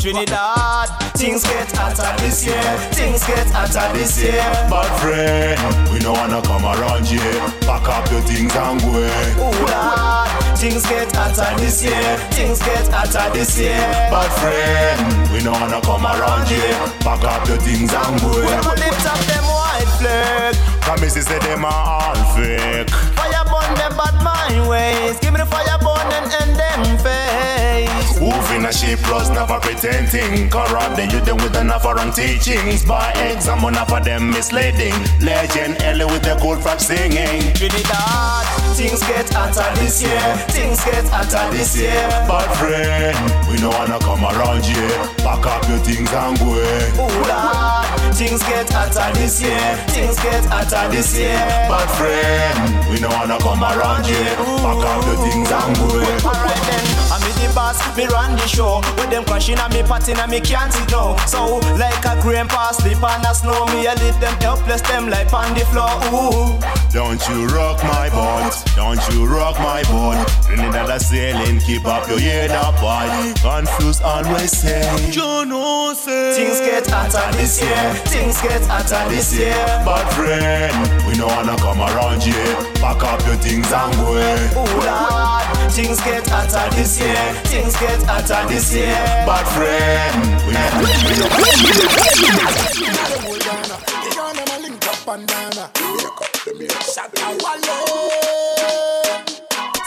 Trinidad, 0.01 0.89
things 1.15 1.43
get 1.45 1.71
hotter 1.73 2.11
this 2.23 2.45
year. 2.45 2.63
Things 2.93 3.25
get 3.27 3.47
hotter 3.51 3.93
this 3.97 4.21
year. 4.23 4.43
Bad 4.71 4.91
friend, 5.01 5.91
we 5.93 5.99
don't 5.99 6.17
wanna 6.19 6.43
come 6.43 6.65
around 6.65 7.07
here. 7.07 7.39
Pack 7.63 7.89
up 7.89 8.11
your 8.11 8.21
things 8.23 8.55
and 8.55 8.81
go. 8.83 8.91
Ooh, 8.91 9.55
Lord, 9.71 10.29
things 10.59 10.85
get 10.87 11.15
hotter 11.15 11.55
this 11.61 11.83
year. 11.85 12.17
Things 12.33 12.59
get 12.59 12.89
hotter 12.89 13.31
this 13.33 13.59
year. 13.59 13.79
Bad 14.11 14.31
friend, 14.41 15.33
we 15.33 15.39
don't 15.43 15.61
wanna 15.61 15.81
come 15.81 16.05
around 16.05 16.49
here. 16.49 16.79
Pack 17.01 17.23
up 17.25 17.47
your 17.49 17.59
things 17.59 17.93
and 17.95 18.21
go. 18.21 18.31
We 18.43 18.55
put 18.63 18.79
lips 18.79 19.07
up 19.07 19.19
them 19.31 19.45
white 19.45 19.91
flag. 19.99 20.55
Promises 20.83 21.27
say 21.27 21.39
them 21.39 21.65
are 21.65 21.71
all 21.71 22.15
fake. 22.35 22.91
Fire 23.15 23.45
burn 23.47 23.75
them 23.79 23.97
bad 23.97 24.17
mind 24.23 24.69
ways. 24.69 25.22
Give 25.33 25.41
me 25.41 25.45
the 25.45 25.51
fire 25.51 25.79
burn 25.81 26.13
and 26.13 26.33
end 26.43 26.57
them 26.61 26.99
face. 26.99 28.19
In 28.53 28.67
a 28.67 28.73
sheep 28.73 28.99
plus 28.99 29.31
never 29.31 29.59
pretending. 29.61 30.51
Corrupt 30.51 30.95
the 30.97 31.07
youth 31.07 31.25
them 31.25 31.39
with 31.39 31.57
enough 31.57 31.87
wrong 31.87 32.13
teachings. 32.13 32.85
By 32.85 33.11
exam 33.13 33.65
enough 33.65 33.91
of 33.91 34.05
them 34.05 34.29
misleading. 34.29 34.93
Legend 35.25 35.81
Ellie 35.83 36.05
with 36.05 36.23
the 36.23 36.37
gold 36.37 36.63
frog 36.63 36.79
singing. 36.79 37.41
Trinidad, 37.57 38.45
things 38.77 39.01
get 39.01 39.33
hotter 39.33 39.65
this 39.81 40.03
year. 40.03 40.21
Things 40.53 40.85
get 40.85 41.09
hotter 41.09 41.49
this 41.57 41.75
year. 41.79 42.05
Bad 42.29 42.49
friend, 42.61 43.17
we 43.49 43.57
don't 43.57 43.73
wanna 43.73 43.99
come 44.05 44.23
around 44.23 44.63
here. 44.69 45.01
Pack 45.25 45.47
up 45.49 45.67
your 45.67 45.79
things 45.81 46.13
and 46.13 46.39
go. 46.39 46.53
Ooh, 46.53 47.09
Lord, 47.25 47.89
things 48.13 48.43
get 48.45 48.69
hotter 48.69 49.09
this 49.17 49.41
year. 49.41 49.65
Things 49.97 50.21
get 50.21 50.45
hotter 50.45 50.93
this 50.93 51.17
year. 51.17 51.41
Bad 51.73 51.89
friend, 51.97 52.85
we 52.93 53.01
don't 53.01 53.15
wanna 53.17 53.39
come 53.41 53.65
around 53.65 54.05
here. 54.05 54.37
Pack 54.61 54.85
up 54.85 55.07
your 55.09 55.22
things 55.23 55.51
and 55.53 55.77
go. 55.77 56.29
Alright 56.29 56.63
then, 56.67 57.12
I'm 57.23 57.31
the 57.39 57.53
boss, 57.55 57.79
me 57.97 58.07
run 58.07 58.35
the 58.37 58.47
show. 58.49 58.81
With 58.99 59.11
them 59.11 59.25
crashing 59.25 59.59
and 59.59 59.73
me 59.73 59.83
partying 59.83 60.19
and 60.19 60.31
me 60.31 60.41
can't 60.41 60.73
sit 60.73 60.89
down. 60.89 61.19
So, 61.27 61.59
like 61.79 62.05
a 62.05 62.21
grandpa 62.21 62.73
sleep 62.73 63.03
on 63.03 63.23
the 63.23 63.33
snow, 63.33 63.67
me 63.67 63.87
I 63.87 63.95
leave 64.03 64.19
them 64.21 64.35
helpless, 64.41 64.83
them 64.83 65.09
like 65.09 65.33
on 65.33 65.55
the 65.55 65.65
floor. 65.71 65.95
Ooh. 66.11 66.83
Don't 66.93 67.23
you 67.29 67.47
rock 67.47 67.83
my 67.85 68.11
boat, 68.11 68.53
don't 68.77 69.01
you 69.11 69.25
rock 69.25 69.57
my 69.59 69.83
boat. 69.85 70.19
Trinidad 70.45 70.91
a 70.91 71.01
sailing, 71.01 71.59
keep 71.61 71.87
up 71.87 72.07
your 72.07 72.19
head 72.21 72.51
up 72.51 72.75
high. 72.77 73.33
Confused 73.41 74.03
always 74.03 74.51
say, 74.51 74.85
You 75.11 75.47
know, 75.47 75.95
say 75.95 76.35
things 76.37 76.61
get 76.61 76.87
hotter 76.91 77.33
this 77.39 77.63
year. 77.63 77.95
Things 78.13 78.43
get 78.43 78.63
hotter 78.67 79.09
this 79.09 79.33
year. 79.39 79.55
Bad 79.87 80.05
friend, 80.13 81.07
we 81.07 81.15
don't 81.15 81.33
wanna 81.33 81.57
come 81.57 81.81
around 81.81 82.23
here. 82.23 82.57
Pack 82.75 83.03
up 83.05 83.25
your 83.27 83.37
things 83.37 83.73
and 83.73 83.95
go. 83.97 84.13
Ooh, 84.13 84.85
Lord, 84.85 85.73
things 85.73 85.99
get 86.03 86.27
hotter 86.29 86.69
this 86.77 87.01
year. 87.01 87.12
Things 87.45 87.77
get 87.77 88.03
hotter 88.05 88.49
this 88.49 88.75
year. 88.75 88.95
Bad 89.27 89.47
friend, 89.53 90.13
we 90.47 90.55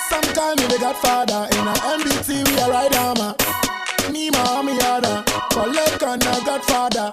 Sometime 0.10 0.56
we 0.58 0.68
the 0.68 0.78
godfather 0.80 1.48
in 1.52 1.68
a 1.68 1.74
MBT 1.98 2.28
we 2.48 2.54
a 2.60 2.70
ride 2.70 2.96
armor. 2.96 3.36
Me 4.12 4.30
mommy 4.30 4.78
other, 4.82 5.24
collect 5.50 6.04
on 6.04 6.22
a 6.22 6.46
godfather. 6.46 7.12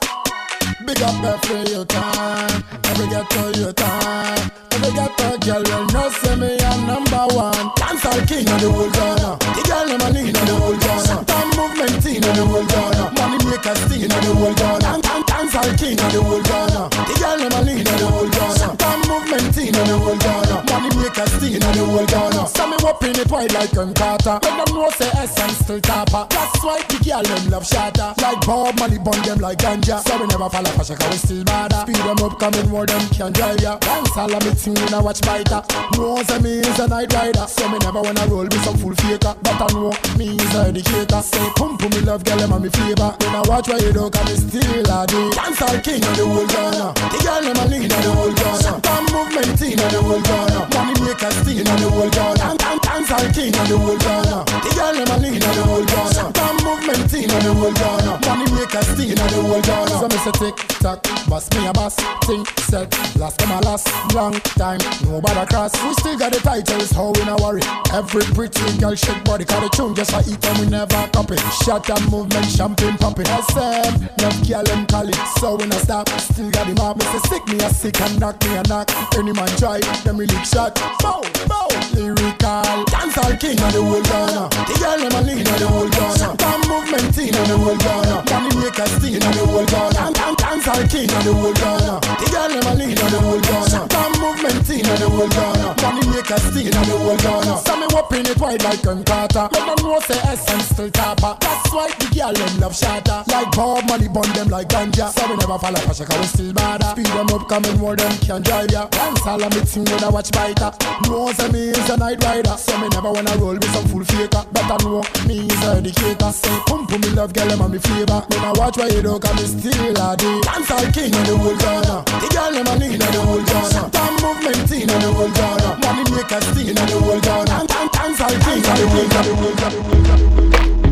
Big 0.86 1.00
up 1.02 1.24
every 1.24 1.70
your 1.70 1.84
time, 1.84 2.64
uh, 2.72 2.90
every 2.90 3.06
get 3.08 3.30
to 3.30 3.60
your 3.60 3.72
time. 3.72 4.50
Uh. 4.70 4.71
Get 4.82 5.16
to 5.18 5.38
girl 5.46 5.62
will 5.62 5.86
know 5.94 6.10
say 6.10 6.36
me 6.36 6.58
a 6.58 6.70
number 6.86 7.24
one. 7.34 7.54
Dancehall 7.78 8.26
king 8.28 8.48
of 8.50 8.60
the 8.60 8.68
whole 8.70 8.90
Ghana. 8.90 9.38
The 9.38 9.62
girl 9.68 9.86
them 9.88 10.00
a 10.02 10.08
lean 10.10 10.34
of 10.36 10.44
the 10.46 10.54
whole 10.58 10.76
Ghana. 10.76 11.24
Time 11.24 11.50
movement 11.56 12.04
in 12.06 12.24
of 12.24 12.34
the 12.36 12.44
whole 12.44 12.66
Ghana. 12.66 13.04
Money 13.16 13.38
maker 13.46 13.74
sting 13.86 14.04
of 14.10 14.20
the 14.20 14.32
whole 14.34 14.54
Ghana. 14.54 15.00
Dan- 15.00 15.24
Dancehall 15.30 15.70
king 15.78 15.98
of 15.98 16.10
the 16.12 16.20
whole 16.22 16.42
Ghana. 16.42 16.82
The 16.92 17.14
girl 17.20 17.38
them 17.38 17.54
a 17.56 17.60
lean 17.62 17.86
of 17.86 17.96
the 17.98 18.06
whole 18.10 18.28
Ghana. 18.28 18.66
Time 18.76 19.02
movement 19.08 19.56
in 19.56 19.74
of 19.76 19.84
the 19.86 19.96
whole 19.96 20.18
Ghana. 20.18 20.56
Money 20.68 20.90
maker 21.00 21.26
sting 21.38 21.62
of 21.62 21.72
the 21.72 21.82
whole 21.86 22.06
Ghana. 22.06 22.42
So 22.52 22.62
me 22.68 22.76
whopping 22.82 23.16
it 23.16 23.30
wide 23.30 23.52
like 23.54 23.70
Ken 23.72 23.94
Carter. 23.94 24.36
Let 24.42 24.54
them 24.66 24.70
know 24.76 24.90
say 24.98 25.10
essence 25.16 25.58
still 25.64 25.80
topper. 25.80 26.26
That's 26.28 26.60
why 26.62 26.82
the 26.90 26.98
girl 27.00 27.22
them 27.24 27.42
love 27.48 27.64
shatter. 27.66 28.12
Like 28.20 28.40
Bob 28.44 28.76
Marley 28.78 28.98
bun 28.98 29.16
them 29.24 29.38
like 29.40 29.58
ganja. 29.58 30.04
So 30.04 30.18
we 30.20 30.26
never 30.28 30.50
fall 30.52 30.66
off 30.68 30.78
a 30.80 30.84
shaka 30.84 31.06
we 31.08 31.16
still 31.16 31.44
bother. 31.44 31.80
Speed 31.88 31.96
them 32.02 32.18
up 32.20 32.36
coming 32.38 32.68
more 32.68 32.84
them 32.86 33.00
can 33.14 33.32
drive 33.32 33.60
ya. 33.62 33.78
Dance 33.78 34.16
all 34.16 34.32
of 34.34 34.42
me 34.44 34.52
when 34.74 34.94
I 34.94 35.00
watch 35.00 35.20
biter. 35.22 35.62
Know 35.96 36.22
say 36.22 36.38
me 36.40 36.58
is 36.60 36.78
a 36.78 36.88
night 36.88 37.12
rider. 37.14 37.46
So 37.48 37.68
me 37.68 37.78
never 37.78 38.00
wanna 38.02 38.26
roll 38.26 38.44
with 38.44 38.62
some 38.64 38.76
full 38.78 38.94
faker. 38.96 39.34
But 39.42 39.60
I 39.60 39.66
know 39.74 39.92
me 40.16 40.36
is 40.36 40.54
a 40.54 40.68
educator. 40.68 41.22
Say 41.22 41.46
pump 41.56 41.82
me 41.82 42.00
love 42.00 42.24
girl 42.24 42.38
them 42.38 42.52
a 42.52 42.58
me 42.60 42.68
flavor. 42.68 43.14
When 43.20 43.34
I 43.34 43.42
watch 43.48 43.68
where 43.68 43.80
you 43.82 43.92
don't 43.92 44.12
come 44.12 44.26
me 44.26 44.34
still 44.36 44.88
a 44.90 45.06
do. 45.06 45.30
Dance 45.32 45.62
all 45.62 45.78
king 45.80 46.02
of 46.04 46.14
the 46.16 46.24
whole 46.26 46.46
Ghana. 46.46 46.86
The 47.12 47.18
girl 47.24 47.42
them 47.42 47.58
a 47.60 47.64
lean 47.70 47.90
of 47.92 48.00
the 48.02 48.10
whole 48.12 48.32
Ghana. 48.32 48.70
Time 48.82 49.06
movement 49.12 49.60
in 49.62 49.78
of 49.80 49.90
the 49.92 50.00
whole 50.02 50.22
Ghana. 50.22 50.60
Money 50.74 50.94
maker 51.04 51.30
steal 51.42 51.68
of 51.68 51.76
the 51.80 51.88
whole 51.90 52.10
Ghana. 52.10 52.46
Dan- 52.58 52.80
Dance 52.82 53.10
all 53.12 53.28
king 53.32 53.54
of 53.56 53.66
the 53.68 53.76
whole 53.78 53.98
Ghana. 53.98 54.38
The 54.48 54.70
girl 54.76 54.94
them 54.96 55.10
a 55.12 55.16
lean 55.22 55.42
of 55.42 55.52
the 55.56 55.62
whole 55.68 55.84
Ghana. 55.84 56.22
Time 56.32 56.58
movement 56.64 57.12
in 57.14 57.30
of 57.30 57.40
the 57.44 57.52
whole 57.54 57.72
Ghana. 57.72 58.12
Money 58.26 58.46
maker 58.56 58.82
steal 58.82 59.18
of 59.20 59.28
the 59.30 59.38
whole 59.42 59.62
Ghana. 59.62 59.94
So 60.00 60.06
me 60.08 60.18
say 60.24 60.34
tick 60.40 60.56
tock, 60.82 61.00
boss 61.28 61.46
me 61.54 61.66
a 61.66 61.72
boss. 61.72 61.96
Think 62.26 62.48
set, 62.70 62.88
last 63.16 63.38
come 63.38 63.52
a 63.52 63.60
last. 63.62 63.88
Long 64.14 64.34
time, 64.58 64.61
nobody 64.62 65.46
cross. 65.46 65.72
We 65.82 65.92
still 65.94 66.18
got 66.18 66.32
the 66.32 66.38
titles, 66.38 66.90
how 66.92 67.10
we 67.10 67.24
not 67.24 67.40
worry. 67.40 67.62
Every 67.92 68.22
pretty 68.34 68.78
girl 68.78 68.94
shake 68.94 69.24
body, 69.24 69.44
cause 69.44 69.62
the 69.62 69.68
tune 69.76 69.94
just 69.94 70.12
for 70.12 70.22
eat 70.30 70.44
and 70.44 70.58
we 70.58 70.66
never 70.66 71.08
copy. 71.12 71.36
Shot 71.64 71.90
and 71.90 72.10
movement, 72.10 72.46
champagne 72.46 72.96
popping. 72.98 73.26
SM, 73.26 74.06
love 74.22 74.38
girl 74.48 74.70
and 74.70 74.88
call 74.88 75.08
it, 75.08 75.18
so 75.38 75.56
we 75.56 75.66
not 75.66 75.80
stop. 75.80 76.08
Still 76.20 76.50
got 76.50 76.66
the 76.66 76.74
mob, 76.74 77.02
say 77.02 77.18
sick 77.28 77.46
me 77.48 77.58
a 77.58 77.70
sick 77.70 78.00
and 78.00 78.20
knock 78.20 78.42
me 78.44 78.56
a 78.56 78.62
knock. 78.68 78.90
Any 79.16 79.32
man 79.32 79.48
try, 79.58 79.80
them 80.04 80.16
we 80.16 80.26
lick 80.26 80.44
shot. 80.44 80.74
Bow, 81.02 81.22
bow, 81.48 81.68
lyrical. 81.94 82.91
Dance 83.12 83.26
all 83.28 83.36
king 83.36 83.60
of 83.60 83.72
the 83.72 83.82
whole 83.82 84.00
Ghana. 84.00 84.48
The 84.48 84.74
girl 84.80 84.96
them 84.96 85.12
a 85.12 85.20
lead 85.20 85.44
of 85.44 85.58
the 85.60 85.68
whole 85.68 85.88
Ghana. 85.88 86.36
Damn 86.36 86.60
movement 86.64 87.18
in 87.18 87.34
of 87.36 87.44
the 87.44 87.56
whole 87.60 87.76
Ghana. 87.76 88.24
Maker 88.56 88.86
steal 88.88 89.20
of 89.20 89.32
the 89.36 89.44
whole 89.44 89.66
Ghana. 89.66 90.12
Damn 90.12 90.34
dance 90.36 90.68
all 90.68 90.84
king 90.88 91.12
of 91.12 91.20
the 91.20 91.32
whole 91.34 91.52
Ghana. 91.52 92.00
The 92.00 92.26
girl 92.32 92.48
them 92.48 92.64
a 92.64 92.72
lead 92.72 93.00
of 93.02 93.10
the 93.12 93.20
whole 93.20 93.40
Ghana. 93.40 93.78
Damn 93.92 94.12
movement 94.16 94.70
in 94.70 94.86
of 94.88 94.96
the 94.96 95.08
whole 95.12 95.28
Ghana. 95.28 95.68
Maker 96.12 96.38
steal 96.38 96.72
of 96.72 96.84
the 96.86 96.96
whole 96.96 97.16
Ghana. 97.16 97.54
So 97.60 97.76
me 97.76 97.86
whopping 97.92 98.26
it 98.26 98.38
wide 98.38 98.62
like 98.64 98.82
Gun 98.82 99.04
Carter. 99.04 99.48
Let 99.52 99.64
them 99.66 99.80
know 99.84 100.00
say 100.00 100.20
essence 100.24 100.68
still 100.72 100.90
topper. 100.90 101.36
That's 101.40 101.72
why 101.72 101.88
the 101.98 102.08
girl 102.14 102.32
them 102.32 102.60
love 102.60 102.76
shatter. 102.76 103.24
Like 103.28 103.50
Bob 103.52 103.88
money 103.88 104.08
bun 104.08 104.28
them 104.32 104.48
like 104.48 104.68
ganja. 104.68 105.10
So 105.12 105.26
we 105.28 105.36
never 105.36 105.58
fall 105.58 105.74
off 105.74 105.90
a 105.90 105.94
shaka 105.94 106.16
we 106.16 106.26
still 106.26 106.52
bad. 106.52 106.84
Speed 106.92 107.12
them 107.12 107.28
up 107.28 107.48
coming 107.48 107.76
more 107.78 107.96
than 107.96 108.12
can 108.24 108.42
drive 108.42 108.70
ya. 108.70 108.86
Dance 108.88 109.26
all 109.26 109.42
of 109.42 109.50
me 109.52 109.60
thing 109.66 109.84
when 109.84 110.04
I 110.04 110.08
watch 110.08 110.30
biter. 110.32 110.70
Know 111.08 111.32
say 111.32 111.48
me 111.50 111.74
is 111.74 111.90
a 111.90 111.96
night 111.96 112.22
rider. 112.24 112.56
So 112.56 112.78
me 112.78 112.88
never 112.88 113.01
wanna 113.10 113.34
roll 113.36 113.54
with 113.54 113.72
some 113.72 113.86
full 113.88 114.04
faker. 114.04 114.44
Better 114.52 114.78
know 114.84 115.02
me 115.26 115.46
is 115.46 115.64
a 115.64 115.76
educator. 115.80 116.30
Say 116.30 116.54
pump 116.66 116.88
pump 116.88 117.02
me 117.02 117.10
love 117.10 117.32
girl 117.32 117.48
them 117.48 117.60
and 117.60 117.72
me 117.72 117.78
flavor. 117.78 118.22
Me 118.30 118.36
nah 118.36 118.52
watch 118.56 118.76
where 118.76 118.92
you 118.92 119.02
do 119.02 119.18
cause 119.18 119.36
me 119.40 119.46
still 119.48 119.96
a 119.96 120.16
day. 120.16 120.40
Dance 120.42 120.70
all 120.70 120.86
king 120.92 121.14
of 121.14 121.24
the 121.26 121.34
whole 121.36 121.56
Ghana. 121.56 122.04
The 122.06 122.28
girl 122.30 122.54
a 122.54 122.74
lead 122.78 123.02
of 123.02 123.10
the 123.12 123.20
whole 123.26 123.42
Ghana. 123.42 123.90
Damn 123.90 124.14
movement 124.22 124.70
in 124.70 124.86
the 124.86 125.10
whole 125.12 125.32
Ghana. 125.32 125.68
Money 125.82 126.04
maker 126.14 126.40
steal 126.52 126.78
of 126.78 126.86
the 126.86 126.96
whole 127.00 127.20
Ghana. 127.20 127.66
Dance 127.66 128.20
all 128.20 128.36
king 128.44 128.62
of 128.62 128.74
the 128.78 128.86
whole 128.88 129.08
Ghana. 129.08 130.91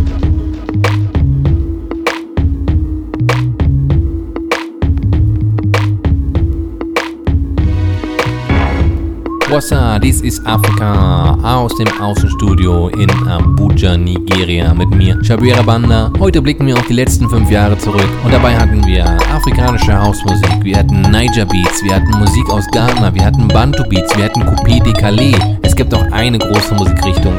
Wassa, 9.50 9.98
dies 9.98 10.20
ist 10.20 10.46
Afrika 10.46 11.36
aus 11.42 11.74
dem 11.76 11.88
Außenstudio 12.00 12.88
in 12.90 13.10
Abuja, 13.26 13.96
Nigeria 13.96 14.72
mit 14.72 14.90
mir, 14.90 15.18
Shabira 15.24 15.60
Banda. 15.62 16.12
Heute 16.20 16.40
blicken 16.40 16.68
wir 16.68 16.76
auf 16.76 16.86
die 16.86 16.92
letzten 16.92 17.28
fünf 17.28 17.50
Jahre 17.50 17.76
zurück 17.76 18.08
und 18.24 18.32
dabei 18.32 18.56
hatten 18.56 18.86
wir 18.86 19.04
afrikanische 19.34 20.00
Hausmusik, 20.00 20.62
wir 20.62 20.76
hatten 20.76 21.00
Niger 21.00 21.46
Beats, 21.46 21.82
wir 21.82 21.96
hatten 21.96 22.16
Musik 22.20 22.48
aus 22.48 22.64
Ghana, 22.70 23.12
wir 23.12 23.24
hatten 23.24 23.48
Bantu 23.48 23.82
Beats, 23.88 24.16
wir 24.16 24.26
hatten 24.26 24.42
Coupé 24.42 24.80
de 24.84 24.92
Calais. 24.92 25.34
Es 25.62 25.74
gibt 25.74 25.92
auch 25.94 26.04
eine 26.12 26.38
große 26.38 26.72
Musikrichtung, 26.76 27.34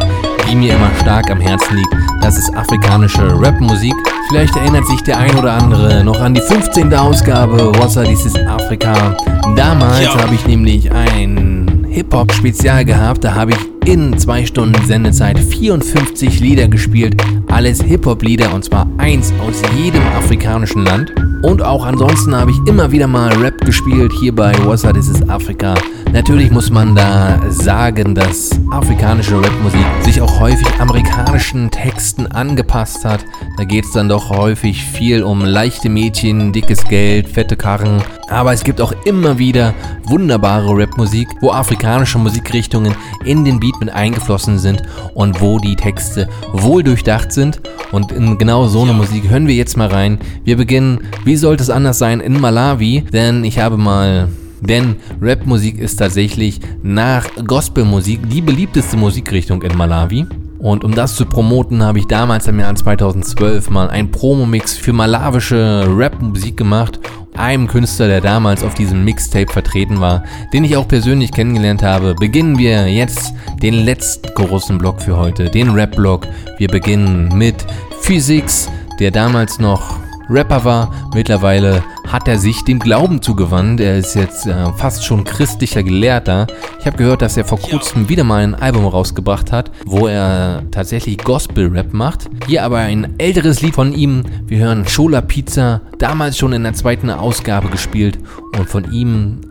die 0.50 0.56
mir 0.56 0.76
immer 0.76 0.92
stark 1.00 1.32
am 1.32 1.40
Herzen 1.40 1.78
liegt. 1.78 1.96
Das 2.22 2.38
ist 2.38 2.54
afrikanische 2.54 3.24
Rapmusik. 3.42 3.96
Vielleicht 4.28 4.56
erinnert 4.58 4.86
sich 4.88 5.02
der 5.04 5.18
ein 5.18 5.36
oder 5.36 5.54
andere 5.54 6.04
noch 6.04 6.20
an 6.20 6.34
die 6.34 6.42
15. 6.42 6.94
Ausgabe 6.94 7.72
Wassa, 7.80 8.04
dies 8.04 8.26
ist 8.26 8.38
Afrika. 8.38 9.16
Damals 9.56 10.08
habe 10.10 10.36
ich 10.36 10.46
nämlich 10.46 10.92
ein 10.92 11.81
Hip-Hop-Spezial 11.92 12.86
gehabt. 12.86 13.24
Da 13.24 13.36
habe 13.36 13.52
ich 13.52 13.58
in 13.86 14.18
zwei 14.18 14.46
Stunden 14.46 14.86
Sendezeit 14.86 15.40
54 15.40 16.40
Lieder 16.40 16.68
gespielt. 16.68 17.22
Alles 17.48 17.82
Hip-Hop-Lieder 17.82 18.54
und 18.54 18.64
zwar 18.64 18.88
eins 18.98 19.34
aus 19.42 19.62
jedem 19.78 20.02
afrikanischen 20.16 20.86
Land. 20.86 21.14
Und 21.42 21.64
auch 21.64 21.86
ansonsten 21.86 22.36
habe 22.36 22.52
ich 22.52 22.58
immer 22.68 22.92
wieder 22.92 23.08
mal 23.08 23.34
Rap 23.34 23.60
gespielt 23.66 24.12
hier 24.20 24.36
bei 24.36 24.54
Wassa, 24.66 24.94
This 24.94 25.10
is 25.10 25.28
Africa. 25.28 25.74
Natürlich 26.14 26.52
muss 26.52 26.70
man 26.70 26.94
da 26.94 27.40
sagen, 27.50 28.14
dass 28.14 28.52
afrikanische 28.70 29.42
Rapmusik 29.42 29.86
sich 30.02 30.22
auch 30.22 30.40
häufig 30.40 30.68
amerikanischen 30.80 31.72
Texten 31.72 32.28
angepasst 32.28 33.06
hat. 33.06 33.26
Da 33.58 33.64
geht 33.64 33.86
es 33.86 33.94
dann 33.94 34.10
doch 34.10 34.30
häufig 34.30 34.84
viel 34.84 35.24
um 35.24 35.44
leichte 35.44 35.90
Mädchen, 35.90 36.52
dickes 36.52 36.84
Geld, 36.88 37.28
fette 37.30 37.56
Karren. 37.56 38.04
Aber 38.28 38.54
es 38.54 38.64
gibt 38.64 38.82
auch 38.82 38.94
immer 39.06 39.38
wieder 39.38 39.74
wunderbare 40.04 40.78
Rapmusik, 40.78 41.28
wo 41.40 41.52
afrikanische 41.52 42.18
Musikrichtungen 42.18 42.94
in 43.24 43.46
den 43.46 43.60
Beat 43.60 43.71
mit 43.80 43.90
eingeflossen 43.90 44.60
sind 44.60 44.84
und 45.14 45.42
wo 45.42 45.60
die 45.60 45.76
Texte 45.76 46.28
wohl 46.54 46.84
durchdacht 46.84 47.32
sind. 47.32 47.62
Und 47.92 48.12
in 48.12 48.38
genau 48.38 48.68
so 48.68 48.82
eine 48.84 48.94
Musik 48.94 49.30
hören 49.30 49.48
wir 49.48 49.56
jetzt 49.56 49.78
mal 49.78 49.88
rein. 49.88 50.20
Wir 50.44 50.58
beginnen, 50.58 51.02
wie 51.26 51.36
sollte 51.36 51.64
es 51.64 51.70
anders 51.70 52.00
sein, 52.00 52.20
in 52.20 52.40
Malawi, 52.40 53.04
denn 53.12 53.44
ich 53.44 53.60
habe 53.60 53.78
mal 53.78 54.30
denn 54.62 54.98
Rapmusik 55.20 55.80
ist 55.80 55.96
tatsächlich 55.96 56.60
nach 56.84 57.28
Gospelmusik 57.48 58.30
die 58.30 58.42
beliebteste 58.42 58.96
Musikrichtung 58.96 59.64
in 59.64 59.76
Malawi. 59.76 60.28
Und 60.62 60.84
um 60.84 60.94
das 60.94 61.16
zu 61.16 61.26
promoten, 61.26 61.82
habe 61.82 61.98
ich 61.98 62.06
damals 62.06 62.48
im 62.48 62.60
Jahr 62.60 62.76
2012 62.76 63.72
mal 63.72 63.90
einen 63.90 64.12
Promomix 64.12 64.78
für 64.78 64.94
malawische 64.94 65.86
Rapmusik 65.88 66.56
gemacht. 66.56 67.00
Einem 67.36 67.68
Künstler, 67.68 68.08
der 68.08 68.22
damals 68.22 68.64
auf 68.64 68.76
diesem 68.76 69.04
Mixtape 69.04 69.52
vertreten 69.52 70.00
war, 70.02 70.24
den 70.54 70.64
ich 70.64 70.78
auch 70.78 70.88
persönlich 70.88 71.32
kennengelernt 71.32 71.82
habe, 71.82 72.14
beginnen 72.14 72.60
wir 72.60 72.88
jetzt 72.88 73.34
den 73.64 73.74
letzten 73.74 74.32
großen 74.36 74.78
Block 74.78 75.02
für 75.02 75.18
heute, 75.18 75.50
den 75.50 75.72
Rap-Block. 75.72 76.28
Wir 76.60 76.68
beginnen 76.68 77.36
mit 77.36 77.56
Physics, 78.02 78.70
der 79.00 79.10
damals 79.10 79.58
noch 79.58 79.98
Rapper 80.32 80.64
war. 80.64 81.12
Mittlerweile 81.14 81.84
hat 82.08 82.28
er 82.28 82.38
sich 82.38 82.64
dem 82.64 82.80
Glauben 82.80 83.22
zugewandt. 83.22 83.82
Er 83.82 83.98
ist 83.98 84.16
jetzt 84.16 84.48
äh, 84.48 84.72
fast 84.74 85.06
schon 85.06 85.24
christlicher 85.24 85.84
Gelehrter. 85.84 86.48
Ich 86.80 86.86
habe 86.86 86.98
gehört, 86.98 87.22
dass 87.22 87.38
er 87.38 87.46
vor 87.46 87.60
kurzem 87.60 88.08
wieder 88.08 88.24
mal 88.24 88.42
ein 88.44 88.56
Album 88.56 88.86
rausgebracht 88.86 89.52
hat, 89.52 89.72
wo 89.86 90.08
er 90.08 90.64
tatsächlich 90.72 91.18
Gospel-Rap 91.18 91.94
macht. 91.94 92.30
Hier 92.48 92.64
aber 92.64 92.78
ein 92.78 93.16
älteres 93.18 93.62
Lied 93.62 93.76
von 93.76 93.94
ihm. 93.94 94.24
Wir 94.48 94.60
hören 94.60 94.88
Schola 94.88 95.22
Pizza, 95.22 95.82
damals 96.00 96.38
schon 96.38 96.54
in 96.54 96.64
der 96.64 96.74
zweiten 96.74 97.10
Ausgabe 97.10 97.70
gespielt. 97.70 98.18
Und 98.58 98.70
von 98.70 98.92
ihm 98.92 99.42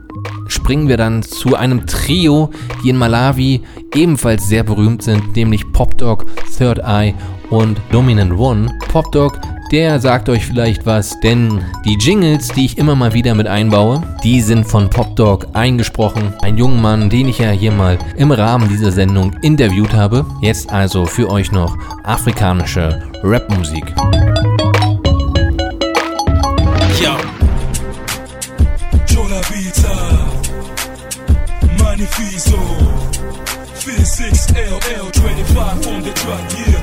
springen 0.49 0.89
wir 0.89 0.97
dann 0.97 1.23
zu 1.23 1.57
einem 1.57 1.86
Trio, 1.86 2.50
die 2.83 2.91
in 2.91 2.97
Malawi 2.97 3.62
ebenfalls 3.94 4.49
sehr 4.49 4.62
berühmt 4.62 5.02
sind, 5.02 5.36
nämlich 5.36 5.70
Pop 5.73 5.97
Dog, 5.99 6.26
Third 6.57 6.78
Eye 6.78 7.15
und 7.50 7.81
Dominant 7.92 8.33
One. 8.39 8.73
Pop 8.89 9.10
Dog, 9.12 9.39
der 9.70 10.00
sagt 10.00 10.28
euch 10.28 10.44
vielleicht 10.47 10.84
was, 10.84 11.20
denn 11.20 11.65
die 11.84 11.94
Jingles, 11.94 12.49
die 12.49 12.65
ich 12.65 12.78
immer 12.78 12.97
mal 12.97 13.15
wieder 13.15 13.34
mit 13.34 13.47
einbaue, 13.47 14.02
die 14.24 14.40
sind 14.40 14.66
von 14.66 14.90
Pop 14.90 15.15
Dog 15.15 15.47
eingesprochen. 15.52 16.34
Ein 16.42 16.57
junger 16.57 16.81
Mann, 16.81 17.10
den 17.10 17.28
ich 17.28 17.39
ja 17.39 17.50
hier 17.50 17.70
mal 17.70 17.99
im 18.16 18.32
Rahmen 18.32 18.68
dieser 18.68 18.90
Sendung 18.90 19.32
interviewt 19.42 19.92
habe. 19.92 20.26
Jetzt 20.40 20.73
also 20.73 21.07
für 21.07 21.31
euch 21.31 21.52
noch 21.52 21.76
afrikanische 22.02 23.00
Rapmusik. 23.23 23.84
Yo. 27.00 27.12
Chola 29.07 29.40
Pizza. 29.42 30.28
Magnifico. 31.78 32.58
Physics 33.74 34.49
LL25 34.49 35.86
on 35.86 36.02
the 36.02 36.10
track, 36.10 36.68
yeah. 36.68 36.80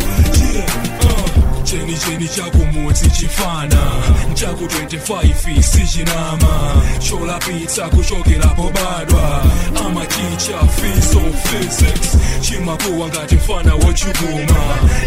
Cheni 1.69 1.93
cheni 1.97 2.27
chako 2.27 2.57
mudzi 2.73 3.09
chifana 3.09 3.91
chako 4.33 4.65
25 4.65 5.61
sichinama 5.61 6.73
chola 6.99 7.39
pizza 7.39 7.89
kuchokerapo 7.89 8.71
badwa. 8.73 9.43
Amaticha 9.85 10.59
fiso 10.67 11.19
physics. 11.43 12.17
Chimakuwa 12.41 13.07
ngati 13.07 13.35
mfana 13.35 13.75
wochukuma 13.75 14.57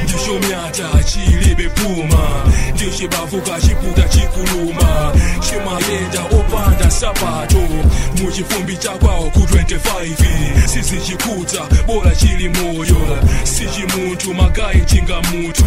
ndichomyata 0.04 1.04
chilibe 1.04 1.68
puma 1.68 2.44
ndichibavuka 2.74 3.60
chiputa 3.60 4.02
chikuluma 4.08 5.12
chimayenda 5.40 6.20
opanda 6.38 6.90
sapato 6.90 7.58
muchifumbi 8.22 8.76
chakwawo 8.76 9.30
ku 9.30 9.38
25 9.40 10.66
sizichikudza 10.66 11.60
bora 11.86 12.10
chili 12.16 12.48
moyo. 12.48 13.18
Sichimunthu 13.44 14.34
magayi 14.34 14.80
chinga 14.84 15.20
munthu 15.22 15.64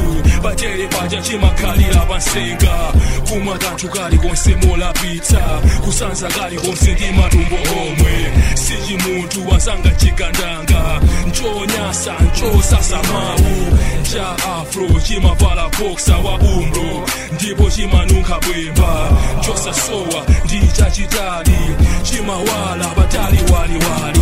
patere 0.84 0.88
paja 0.88 1.22
chimakhalira 1.22 2.06
pansenga 2.08 2.94
kumwa 3.30 3.58
kanthu 3.58 3.90
kali 3.90 4.18
konse 4.18 4.56
mola 4.56 4.94
pizza 4.94 5.40
kusanza 5.86 6.28
kali 6.28 6.56
konse 6.58 6.92
ndi 6.94 7.12
matumbo 7.18 7.56
omwe 7.56 8.32
sichimunthu 8.56 9.50
wasanga 9.50 9.90
chigandanga. 9.92 11.02
Nchonyasa 11.28 12.14
nchosasa 12.20 12.98
mawu. 13.04 13.78
Cha 14.14 14.32
afro 14.60 15.00
chimavala 15.02 15.70
boksa 15.80 16.18
wa 16.18 16.36
umro 16.40 17.06
ndipo 17.32 17.70
chimanunkha 17.70 18.40
bwemba. 18.40 19.12
Nchosasowa 19.40 20.26
ndi 20.46 20.68
chachitali 20.78 21.58
chimawala 22.04 22.88
patali 22.88 23.38
waliwali 23.54 24.22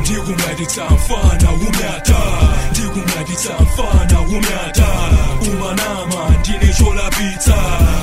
ndikumyatitsa 0.00 0.84
mfana 0.84 1.50
umyata 1.52 2.16
ndikumyatitsa 2.96 3.50
mfana 3.60 4.20
umyata 4.20 4.86
umanama 5.52 6.36
ndine 6.40 6.72
chola 6.78 7.10
pizza 7.10 7.56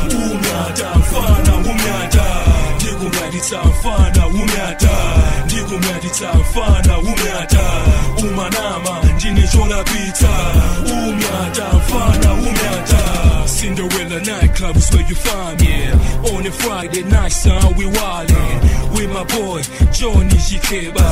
umyata 0.10 0.96
mfana 1.00 1.56
umyata 1.56 2.26
mfana 3.64 4.28
umyata 4.28 4.90
ndikumyatitsa 5.46 6.34
mfana 6.34 6.98
umyata 7.00 7.64
umanama 8.18 9.04
ndinecholapita 9.16 10.30
umyata 10.94 11.66
mfana 11.78 12.34
umyata 12.34 13.02
Cinderella 13.64 14.20
nightclub 14.20 14.76
is 14.76 14.92
where 14.92 15.08
you 15.08 15.16
find 15.16 15.58
me. 15.62 15.88
On 16.36 16.46
a 16.46 16.52
Friday 16.52 17.04
night 17.04 17.32
son 17.32 17.74
we 17.78 17.86
wildin' 17.86 18.60
With 18.94 19.10
my 19.10 19.24
boy 19.24 19.62
Johnny 19.94 20.36
Jikeba 20.36 21.08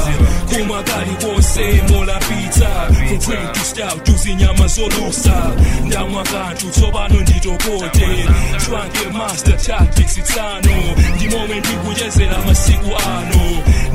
kumagali 0.50 1.16
wose 1.24 1.82
molapita 1.90 2.94
From 2.94 3.20
great 3.20 3.54
to 3.54 3.60
stout 3.62 4.06
juicy 4.06 4.36
nyama 4.36 4.68
zolusa 4.68 5.52
ndamwa 5.86 6.24
kantu 6.24 6.70
tsopano 6.70 7.20
nditokote 7.22 8.26
Twange 8.66 9.18
master 9.18 9.58
tactics 9.58 10.18
itano 10.18 10.72
ndimomwe 11.16 11.60
ndikuyezera 11.60 12.38
masiku 12.46 12.90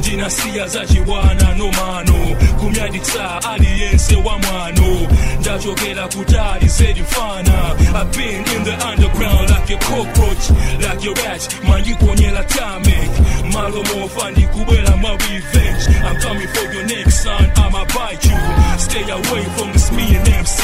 ano 0.07 0.17
ndinasiya 0.17 0.67
zachiwana 0.69 1.55
nomano 1.55 2.37
kumyaditsa 2.61 3.43
aliyense 3.51 4.17
wa 4.17 4.39
mwano. 4.39 5.09
Ndachokera 5.41 6.09
kutali 6.09 6.69
sedifana 6.69 7.53
I've 7.95 8.13
been 8.17 8.45
in 8.57 8.65
the 8.65 8.77
underground 8.87 9.51
like 9.51 9.71
a 9.71 9.79
cockroach 9.79 10.51
like 10.81 11.05
your 11.05 11.15
rat. 11.15 11.49
Mandiponyela 11.69 12.45
tamic 12.45 13.11
malo 13.53 13.83
mofa 13.85 14.31
ndikubwera 14.31 14.97
ma 14.97 15.11
revenge. 15.11 15.89
I'm 16.05 16.21
coming 16.21 16.49
for 16.49 16.73
your 16.73 16.85
neck 16.87 17.11
son 17.11 17.51
I'ma 17.57 17.85
bite 17.85 18.25
you. 18.25 18.39
Stay 18.79 19.11
away 19.11 19.45
from 19.57 19.73
this 19.73 19.91
me 19.93 20.17
and 20.17 20.29
MC 20.29 20.63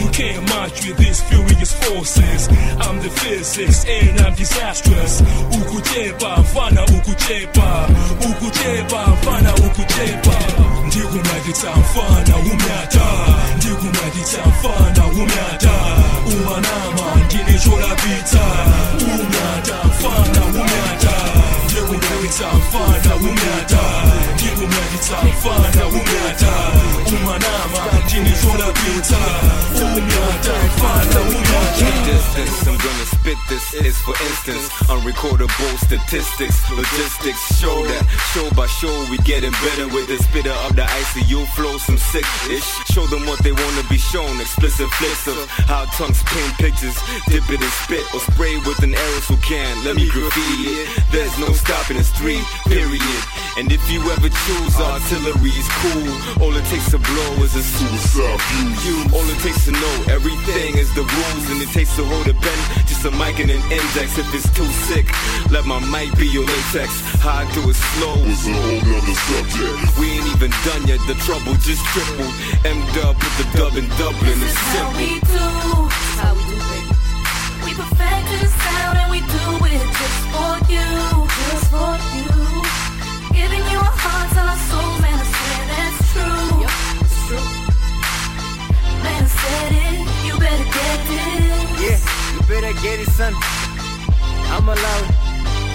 you 0.00 0.08
can't 0.12 0.42
match 0.48 0.86
with 0.86 0.96
these 0.98 1.22
furious 1.22 1.72
forces. 1.72 2.48
I'm 2.80 3.00
the 3.00 3.10
physics 3.10 3.84
and 3.86 4.20
I'm 4.20 4.34
disastrous. 4.34 5.22
Ukuchepa 5.52 6.36
mfana 6.36 6.84
ukuchepa. 6.84 7.88
Ukuchepa 8.30 8.49
mfana 8.54 9.54
ukuchepa 9.54 10.34
ndikumyakitsa 10.86 11.70
mfana 11.76 12.36
umyata 12.36 13.06
ndikumyakitsa 13.56 14.38
mfana 14.46 15.06
umyata 15.06 15.72
umanama 16.26 17.16
ndinecholapita 17.26 18.40
umyata 18.98 19.74
mfana 19.88 20.44
umyata 20.46 21.14
ndikumyakitsa 21.64 22.46
mfana 22.54 23.16
umyata 23.16 23.82
ndikumyakitsa 24.60 25.16
mfana 25.22 25.86
umyata 25.86 26.52
umanama 27.16 27.80
gonna 32.82 33.06
spit 33.06 33.38
this 33.48 33.74
is 33.74 33.96
for 34.00 34.14
instance. 34.28 34.68
Unrecordable 34.88 35.74
statistics, 35.78 36.58
logistics 36.70 37.42
show 37.60 37.84
that 37.86 38.04
show 38.32 38.48
by 38.56 38.66
show 38.66 38.92
we 39.10 39.18
getting 39.18 39.52
better 39.64 39.86
with 39.88 40.08
the 40.08 40.18
spitter 40.18 40.54
of 40.66 40.76
the 40.76 40.82
ICU 40.82 41.46
flow. 41.54 41.78
Some 41.78 41.98
sick 41.98 42.26
ish. 42.50 42.68
Show 42.92 43.06
them 43.06 43.26
what 43.26 43.42
they 43.42 43.52
wanna 43.52 43.84
be 43.88 43.98
shown. 43.98 44.40
Explicit 44.40 44.88
flicks 44.98 45.26
of 45.28 45.36
how 45.68 45.84
tongues 45.96 46.22
paint 46.24 46.54
pictures. 46.58 46.96
Dip 47.28 47.44
it 47.48 47.60
in 47.60 47.72
spit 47.84 48.04
or 48.14 48.20
spray 48.20 48.56
with 48.66 48.82
an 48.82 48.92
aerosol 48.92 49.40
can. 49.42 49.84
Let 49.84 49.96
me 49.96 50.08
graffiti 50.08 50.80
it. 50.80 50.88
There's 51.12 51.36
no 51.38 51.52
stopping 51.52 51.98
the 51.98 52.04
street, 52.04 52.44
period. 52.66 53.22
And 53.58 53.72
if 53.72 53.82
you 53.90 54.00
ever 54.10 54.30
choose 54.50 54.76
artillery, 54.80 55.52
it's 55.54 55.70
cool. 55.78 56.10
All 56.42 56.54
it 56.56 56.64
takes 56.66 56.90
to 56.90 56.98
blow 56.98 57.32
is 57.46 57.54
a 57.54 57.62
suicide 57.62 58.40
fuse. 58.50 59.12
All 59.14 59.26
it 59.30 59.38
takes 59.46 59.64
to 59.66 59.72
know 59.72 59.96
everything 60.10 60.76
is 60.76 60.90
the 60.94 61.04
rules, 61.06 61.44
and 61.50 61.62
it 61.62 61.70
takes 61.70 61.94
to 61.96 62.04
hold 62.04 62.26
a 62.26 62.34
pen, 62.34 62.58
just 62.86 63.04
a 63.04 63.12
mic 63.12 63.38
and 63.38 63.50
an 63.50 63.62
index. 63.70 64.18
If 64.18 64.26
it's 64.34 64.50
too 64.50 64.66
sick, 64.90 65.06
let 65.54 65.64
my 65.66 65.78
mic 65.94 66.10
be 66.18 66.26
your 66.26 66.44
latex. 66.44 66.90
How 67.22 67.42
I 67.42 67.44
do 67.54 67.62
it 67.70 67.78
slow 67.94 68.16
is 68.26 68.42
a 68.48 68.54
whole 68.58 68.82
nother 68.90 69.16
subject. 69.30 69.98
We 69.98 70.18
ain't 70.18 70.26
even 70.34 70.50
done 70.66 70.82
yet, 70.90 71.00
the 71.06 71.14
trouble 71.26 71.54
just 71.62 71.84
tripled. 71.94 72.34
M 72.66 72.78
dub 72.94 73.14
with 73.22 73.36
the 73.38 73.46
dub 73.56 73.74
in 73.78 73.86
Dublin, 74.00 74.38
it's 74.42 74.54
How 74.54 74.90
simple. 74.90 74.98
we 74.98 75.10
do, 75.30 75.46
how 76.18 76.32
we 76.34 76.42
do, 76.50 76.58
baby. 76.58 76.90
We 77.64 77.70
perfected 77.78 78.38
the 78.42 78.50
sound 78.50 78.98
and 78.98 79.08
we 79.14 79.20
do 79.22 79.44
it 79.70 79.84
just 80.00 80.20
for 80.34 80.52
you, 80.74 80.88
just 81.38 81.66
for 81.70 81.94
you. 82.18 82.29
Better 92.50 92.72
get 92.82 92.98
it, 92.98 93.06
son. 93.06 93.32
I'm 94.50 94.68
allowed. 94.68 95.06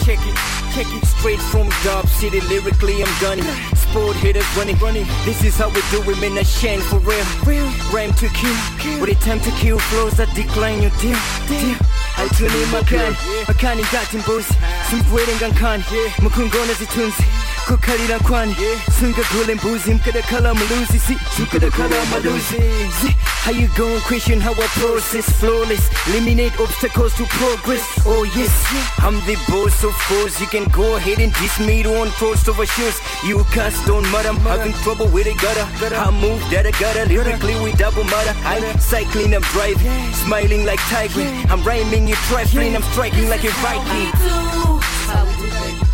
Check 0.04 0.20
it, 0.28 0.55
check 0.76 0.92
it 0.92 1.06
straight 1.06 1.40
from 1.40 1.70
Dub 1.84 2.06
City. 2.08 2.42
Lyrically, 2.42 3.02
I'm 3.02 3.22
gunning. 3.22 3.46
Sport 3.76 4.18
hitters 4.18 4.46
running, 4.58 4.76
running. 4.80 5.06
This 5.24 5.42
is 5.44 5.56
how 5.56 5.70
we 5.70 5.80
do 5.90 6.04
it, 6.12 6.20
man. 6.20 6.38
A 6.38 6.44
shame 6.44 6.82
for 6.82 7.00
real. 7.00 7.26
real. 7.48 7.66
Rhyme 7.94 8.12
to 8.20 8.28
kill. 8.36 8.58
With 9.00 9.16
a 9.16 9.18
time 9.24 9.40
to 9.40 9.52
kill 9.52 9.80
flows 9.80 10.18
that 10.18 10.28
decline 10.36 10.82
your 10.82 10.92
deal. 11.00 11.18
deal. 11.48 11.78
Altuni 12.20 12.66
makani, 12.72 13.16
makani 13.48 13.84
ngati 13.84 14.18
mbuzi 14.18 14.54
Simpuere 14.90 15.36
ngankani, 15.36 15.84
mukungona 16.20 16.74
zitunzi 16.74 17.24
kukalira 17.68 18.20
kwani 18.20 18.56
singagule 19.00 19.56
mbuzi 19.56 19.94
mkadakala 19.94 20.54
maluzi 20.54 21.00
si 21.00 21.42
mkadakala 21.42 22.06
maluzi 22.12 22.56
See, 23.02 23.16
how 23.44 23.52
you 23.52 23.68
going 23.76 24.00
question 24.02 24.40
how 24.40 24.52
I 24.54 24.68
process 24.80 25.26
flawless 25.40 25.90
eliminate 26.08 26.60
obstacles 26.60 27.14
to 27.16 27.26
progress 27.26 27.82
oh 28.06 28.24
yes 28.38 28.54
I'm 29.00 29.16
the 29.26 29.36
boss 29.50 29.84
of 29.84 29.94
course 30.08 30.40
you 30.40 30.48
can 30.48 30.65
go 30.72 30.96
ahead 30.96 31.20
and 31.20 31.34
diss 31.34 31.60
me 31.60 31.84
to 31.84 31.96
on 32.02 32.10
post 32.22 32.48
over 32.50 32.66
shoes 32.66 33.00
you 33.26 33.44
cast 33.52 33.86
don't 33.86 34.04
matter 34.12 34.30
I'm 34.30 34.40
having 34.40 34.74
trouble 34.84 35.08
with 35.08 35.28
it 35.28 35.38
gotta 35.38 35.66
I 35.96 36.12
move 36.12 36.42
that 36.52 36.66
I 36.66 36.72
gotta 36.72 37.06
lyrically 37.06 37.56
we 37.62 37.72
double 37.74 38.04
matter 38.06 38.34
I'm 38.44 38.80
cycling 38.80 39.34
I'm 39.34 39.42
driving 39.54 40.14
smiling 40.26 40.66
like 40.66 40.80
tiger 40.92 41.26
I'm 41.52 41.64
rhyming 41.64 42.08
you 42.08 42.16
trifling 42.30 42.76
I'm 42.76 42.84
striking 42.94 43.30
like 43.30 43.44
a 43.44 43.52
How 43.52 43.80
we 43.84 44.06
Viking 44.12 44.96
we 45.26 45.32
do, 45.38 45.48
baby. 45.50 45.86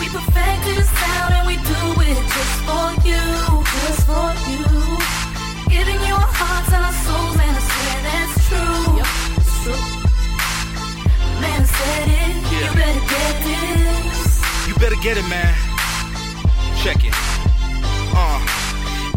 We 0.00 0.06
perfected 0.08 0.76
the 0.76 0.84
sound 0.84 1.34
and 1.34 1.46
we 1.46 1.56
do 1.56 1.80
it 2.08 2.18
just 2.34 2.56
for 2.66 2.88
you, 3.06 3.22
just 3.84 4.02
for 4.06 4.30
you. 4.50 4.64
Giving 5.68 6.00
you 6.06 6.14
our 6.14 6.32
hearts 6.40 6.72
and 6.72 6.84
our 6.84 6.96
souls, 7.04 7.36
man, 7.36 7.54
I 7.54 7.62
swear 7.70 7.98
that's 8.06 8.34
true. 8.48 9.00
it's 9.38 9.54
true. 9.64 9.86
Man, 11.40 11.60
I 11.62 11.68
said 11.76 12.08
it, 12.20 12.34
you 12.52 12.62
better 12.74 13.04
get 13.10 13.34
this. 13.44 13.79
Better 14.90 15.02
get 15.02 15.16
it, 15.18 15.28
man. 15.28 15.54
Check 16.82 17.04
it. 17.04 17.14
Uh. 18.12 18.69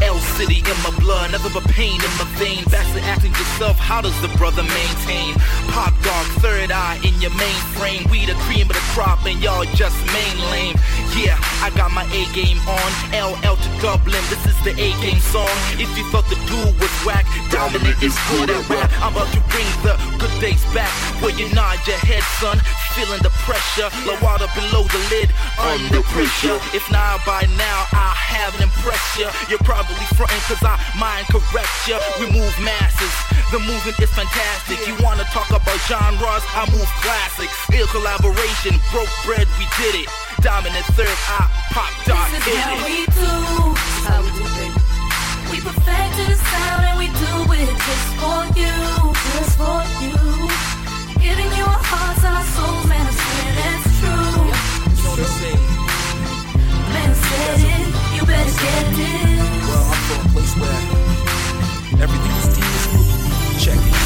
L 0.03 0.19
City 0.35 0.59
in 0.59 0.77
my 0.83 0.93
blood, 0.99 1.31
nothing 1.31 1.53
but 1.53 1.63
pain 1.71 1.95
in 1.95 2.13
my 2.19 2.27
veins. 2.37 2.65
Back 2.67 2.85
to 2.93 3.01
acting 3.03 3.31
yourself, 3.31 3.77
how 3.77 4.01
does 4.01 4.15
the 4.21 4.29
brother 4.37 4.63
maintain? 4.63 5.35
Pop 5.71 5.93
dog, 6.03 6.25
third 6.43 6.71
eye 6.71 6.99
in 7.03 7.13
your 7.21 7.31
mainframe. 7.31 8.09
We 8.11 8.25
the 8.25 8.35
cream 8.45 8.67
of 8.69 8.75
the 8.75 8.85
crop, 8.93 9.25
and 9.25 9.41
y'all 9.41 9.65
just 9.75 9.97
main 10.11 10.37
lame. 10.51 10.77
Yeah, 11.15 11.37
I 11.61 11.71
got 11.75 11.91
my 11.91 12.05
A 12.09 12.23
game 12.33 12.59
on. 12.67 12.89
LL 13.13 13.55
to 13.55 13.69
Dublin, 13.81 14.23
this 14.29 14.43
is 14.45 14.57
the 14.63 14.73
A 14.73 14.89
game 15.01 15.19
song. 15.19 15.53
If 15.77 15.89
you 15.97 16.03
thought 16.11 16.27
the 16.27 16.39
dude 16.49 16.75
was 16.79 16.93
whack, 17.05 17.25
Dominant 17.53 18.01
is 18.01 18.17
good 18.33 18.49
at 18.49 18.65
rap. 18.69 18.89
I'm 18.97 19.13
about 19.13 19.29
to 19.33 19.41
bring 19.53 19.69
the 19.85 19.93
good 20.17 20.33
days 20.41 20.65
back. 20.73 20.89
Where 21.21 21.29
you 21.37 21.47
nod 21.53 21.77
your 21.85 22.01
head, 22.01 22.23
son, 22.41 22.57
feeling 22.97 23.21
the 23.21 23.29
pressure. 23.45 23.93
Low 24.09 24.17
water 24.25 24.49
below 24.57 24.83
the 24.89 25.01
lid, 25.13 25.29
under 25.61 26.01
pressure. 26.09 26.57
If 26.73 26.89
not 26.89 27.21
by 27.25 27.45
now, 27.53 27.85
I 27.93 28.17
haven't 28.17 28.63
impressed 28.65 29.21
you. 29.21 29.29
You're 29.49 29.61
probably 29.61 29.92
frontin' 30.17 30.41
cause 30.49 30.63
I 30.63 30.77
mind 30.97 31.27
correct 31.29 31.71
you. 31.87 31.97
We 32.19 32.31
move 32.31 32.53
masses, 32.63 33.13
the 33.51 33.59
movement 33.59 33.99
is 33.99 34.09
fantastic. 34.13 34.81
You 34.87 34.95
wanna 35.03 35.25
talk 35.35 35.49
about 35.49 35.77
genres? 35.89 36.43
I 36.57 36.65
move 36.71 36.89
classics. 37.03 37.53
Ill 37.73 37.87
collaboration, 37.87 38.79
broke 38.91 39.11
bread, 39.25 39.47
we 39.59 39.65
did 39.77 40.03
it. 40.05 40.09
Dominant 40.41 40.85
third, 40.97 41.17
I 41.29 41.47
pop 41.71 41.91
dot 42.05 42.27
This 42.31 42.43
hit 42.43 42.53
is 42.53 42.59
how 42.59 42.75
it. 42.75 42.83
we 42.87 42.97
do, 43.11 43.33
how 44.07 44.19
we 44.23 44.29
do, 44.35 44.45
baby. 44.57 44.79
We 45.51 45.57
perfected 45.61 46.27
the 46.27 46.37
sound 46.39 46.81
and 46.89 46.97
we 46.97 47.07
do 47.07 47.33
it 47.53 47.69
just 47.69 48.07
for 48.19 48.41
you, 48.57 48.75
just 49.37 49.53
for 49.55 49.79
you. 50.01 50.17
Giving 51.21 51.51
you 51.55 51.63
our 51.63 51.83
hearts 51.87 52.23
and 52.25 52.35
our 52.35 52.47
souls, 52.57 52.85
man, 52.89 53.05
I 53.05 53.13
swear 53.13 53.51
that's 53.61 53.87
true. 54.01 54.43
You 54.43 55.03
know 55.03 55.09
what 55.13 55.19
I'm 55.19 55.31
saying? 55.39 55.63
Man, 56.91 57.09
I 57.09 57.13
said 57.13 57.59
it, 57.69 57.87
you 58.17 58.21
better 58.25 58.55
get 58.59 58.85
this. 58.97 59.32
I'm 60.05 60.25
a 60.25 60.29
place 60.33 60.55
where 60.57 62.03
everything 62.03 62.31
is. 62.37 63.63
Check 63.63 63.77
it. 63.77 64.03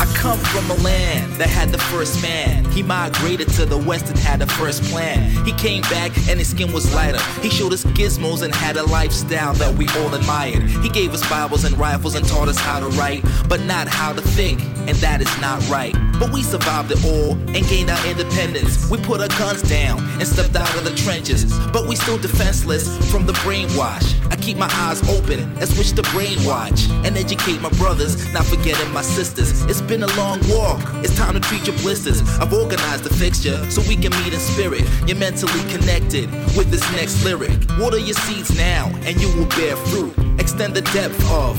I 0.00 0.06
come 0.14 0.38
from 0.38 0.70
a 0.70 0.82
land 0.82 1.30
that 1.34 1.50
had 1.50 1.68
the 1.68 1.78
first 1.78 2.22
man. 2.22 2.64
He 2.70 2.82
migrated 2.82 3.50
to 3.50 3.66
the 3.66 3.76
west 3.76 4.08
and 4.08 4.18
had 4.18 4.38
the 4.38 4.46
first 4.46 4.82
plan. 4.84 5.30
He 5.44 5.52
came 5.52 5.82
back 5.82 6.16
and 6.28 6.38
his 6.38 6.48
skin 6.48 6.72
was 6.72 6.94
lighter. 6.94 7.20
He 7.42 7.50
showed 7.50 7.74
us 7.74 7.84
gizmos 7.84 8.40
and 8.40 8.54
had 8.54 8.78
a 8.78 8.84
lifestyle 8.84 9.52
that 9.54 9.74
we 9.74 9.86
all 9.98 10.14
admired. 10.14 10.62
He 10.62 10.88
gave 10.88 11.12
us 11.12 11.28
Bibles 11.28 11.64
and 11.64 11.76
rifles 11.76 12.14
and 12.14 12.26
taught 12.26 12.48
us 12.48 12.58
how 12.58 12.80
to 12.80 12.86
write, 12.96 13.22
but 13.46 13.60
not 13.60 13.88
how 13.88 14.14
to 14.14 14.22
think, 14.22 14.62
and 14.88 14.96
that 15.04 15.20
is 15.20 15.40
not 15.40 15.60
right. 15.68 15.94
But 16.18 16.32
we 16.32 16.42
survived 16.42 16.92
it 16.92 17.04
all 17.04 17.32
and 17.32 17.66
gained 17.68 17.90
our 17.90 18.06
independence. 18.06 18.88
We 18.88 18.96
put 18.98 19.20
our 19.20 19.28
guns 19.38 19.60
down 19.62 19.98
and 20.18 20.26
stepped 20.26 20.56
out 20.56 20.74
of 20.76 20.84
the 20.84 20.94
trenches, 20.94 21.44
but 21.72 21.86
we 21.86 21.94
still 21.96 22.16
defenseless 22.16 22.88
from 23.10 23.26
the 23.26 23.34
brainwash. 23.44 24.16
Keep 24.40 24.56
my 24.56 24.70
eyes 24.72 25.02
open 25.10 25.40
and 25.40 25.68
switch 25.68 25.92
to 25.92 26.02
brainwatch 26.10 26.88
and 27.04 27.16
educate 27.16 27.60
my 27.60 27.68
brothers, 27.70 28.16
not 28.32 28.46
forgetting 28.46 28.90
my 28.92 29.02
sisters. 29.02 29.64
It's 29.66 29.82
been 29.82 30.02
a 30.02 30.12
long 30.16 30.40
walk. 30.48 30.80
It's 31.04 31.14
time 31.16 31.34
to 31.34 31.40
treat 31.40 31.66
your 31.66 31.76
blisters. 31.78 32.22
I've 32.40 32.52
organized 32.52 33.04
the 33.04 33.14
fixture 33.14 33.58
so 33.70 33.82
we 33.82 33.96
can 33.96 34.12
meet 34.24 34.32
in 34.32 34.40
spirit. 34.40 34.84
You're 35.06 35.18
mentally 35.18 35.62
connected 35.70 36.30
with 36.56 36.70
this 36.70 36.82
next 36.92 37.22
lyric. 37.24 37.52
Water 37.78 37.98
your 37.98 38.14
seeds 38.14 38.56
now 38.56 38.86
and 39.04 39.20
you 39.20 39.28
will 39.36 39.48
bear 39.56 39.76
fruit. 39.76 40.14
Extend 40.40 40.74
the 40.74 40.82
depth 40.96 41.20
of 41.30 41.56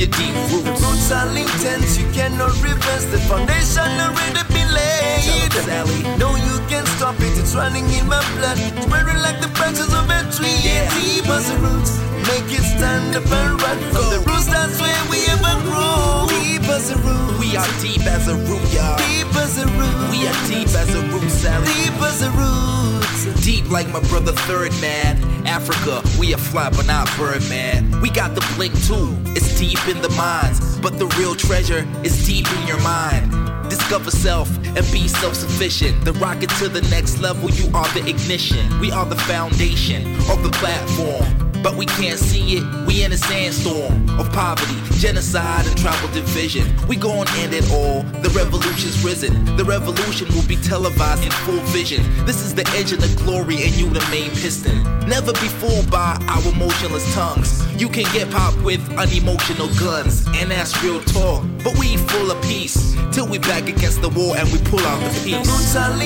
your 0.00 0.08
deep 0.08 0.34
roots. 0.50 0.80
Roots 0.80 1.12
are 1.12 1.28
intense, 1.36 1.98
you 1.98 2.10
cannot 2.12 2.50
reverse 2.62 3.04
the 3.12 3.18
foundation 3.28 3.86
already 4.00 4.42
been 4.52 4.72
laid. 4.72 5.32
Sally. 5.52 6.02
No, 6.18 6.34
you 6.34 6.58
can't 6.68 6.88
stop 6.96 7.14
it, 7.20 7.31
it's 7.52 7.56
running 7.56 7.84
in 7.92 8.08
my 8.08 8.20
blood. 8.36 8.56
Spreading 8.82 9.20
like 9.20 9.40
the 9.40 9.48
branches 9.48 9.92
of 9.92 10.08
a 10.08 10.20
tree. 10.32 10.56
Yeah. 10.64 10.88
Deep 11.00 11.28
as 11.28 11.48
the 11.50 11.56
roots, 11.58 11.98
make 12.28 12.48
it 12.48 12.64
stand 12.64 13.16
up 13.16 13.26
and 13.26 13.60
run. 13.60 13.78
From 13.92 14.08
the 14.10 14.20
roots, 14.26 14.46
that's 14.46 14.80
where 14.80 15.04
we 15.10 15.20
ever 15.28 15.54
grow. 15.68 16.26
Deep 16.28 16.64
as 16.68 16.90
the 16.90 16.96
roots. 17.04 17.40
We 17.40 17.56
are 17.56 17.68
deep 17.80 18.06
as 18.06 18.28
a 18.28 18.36
root, 18.36 18.64
y'all. 18.72 18.96
Deep 18.96 19.34
as 19.36 19.56
the 19.56 19.66
roots. 19.76 20.10
We 20.10 20.26
are 20.26 20.38
deep 20.48 20.68
as 20.72 20.94
a 20.94 21.02
root, 21.12 21.30
Sally. 21.30 21.66
Deep 21.66 22.00
as 22.00 22.20
the 22.20 22.30
roots. 22.30 23.44
Deep 23.44 23.70
like 23.70 23.88
my 23.88 24.00
brother 24.08 24.32
Third 24.48 24.72
Man. 24.80 25.20
Africa, 25.46 26.02
we 26.18 26.32
are 26.32 26.38
fly 26.38 26.70
but 26.70 26.86
not 26.86 27.10
bird 27.18 27.42
man. 27.48 28.00
We 28.00 28.08
got 28.10 28.34
the 28.34 28.44
blink 28.54 28.72
too. 28.86 29.16
It's 29.36 29.58
deep 29.58 29.86
in 29.88 30.00
the 30.00 30.08
minds, 30.10 30.78
but 30.78 30.98
the 30.98 31.06
real 31.18 31.34
treasure 31.34 31.86
is 32.04 32.26
deep 32.26 32.46
in 32.58 32.66
your 32.66 32.80
mind. 32.80 33.41
Discover 33.72 34.10
self 34.10 34.54
and 34.76 34.84
be 34.92 35.08
self-sufficient. 35.08 36.04
The 36.04 36.12
rocket 36.12 36.50
to 36.58 36.68
the 36.68 36.82
next 36.90 37.22
level, 37.22 37.48
you 37.48 37.74
are 37.74 37.88
the 37.94 38.06
ignition. 38.06 38.78
We 38.80 38.90
are 38.90 39.06
the 39.06 39.16
foundation 39.16 40.14
of 40.30 40.42
the 40.42 40.50
platform. 40.50 41.51
But 41.62 41.76
we 41.76 41.86
can't 41.86 42.18
see 42.18 42.58
it. 42.58 42.86
We 42.86 43.04
in 43.04 43.12
a 43.12 43.16
sandstorm 43.16 44.08
of 44.18 44.30
poverty, 44.32 44.76
genocide, 44.98 45.66
and 45.66 45.76
tribal 45.78 46.08
division. 46.12 46.64
We 46.88 46.96
gon' 46.96 47.28
end 47.38 47.54
it 47.54 47.70
all. 47.70 48.02
The 48.22 48.30
revolution's 48.30 49.04
risen. 49.04 49.44
The 49.56 49.64
revolution 49.64 50.26
will 50.34 50.46
be 50.46 50.56
televised 50.56 51.24
in 51.24 51.30
full 51.46 51.60
vision. 51.70 52.02
This 52.26 52.44
is 52.44 52.54
the 52.54 52.66
edge 52.74 52.92
of 52.92 53.00
the 53.00 53.12
glory, 53.22 53.62
and 53.62 53.72
you 53.74 53.88
the 53.88 54.04
main 54.10 54.30
piston. 54.30 54.82
Never 55.06 55.32
be 55.32 55.48
fooled 55.60 55.90
by 55.90 56.18
our 56.28 56.52
motionless 56.56 57.06
tongues. 57.14 57.62
You 57.80 57.88
can 57.88 58.04
get 58.12 58.30
popped 58.30 58.60
with 58.62 58.82
unemotional 58.98 59.68
guns, 59.78 60.26
and 60.34 60.50
that's 60.50 60.82
real 60.82 61.00
talk. 61.04 61.44
But 61.62 61.78
we 61.78 61.96
full 61.96 62.30
of 62.30 62.42
peace 62.42 62.96
till 63.12 63.28
we 63.28 63.38
back 63.38 63.68
against 63.68 64.02
the 64.02 64.08
wall 64.08 64.34
and 64.34 64.50
we 64.52 64.58
pull 64.70 64.80
out 64.80 65.00
the 65.00 65.20
piece. 65.20 65.46
Roots 65.46 65.76
are 65.76 65.96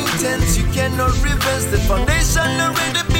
you 0.58 0.66
cannot 0.72 1.12
reverse 1.22 1.64
the 1.66 1.78
foundation 1.86 2.42
already 2.60 3.15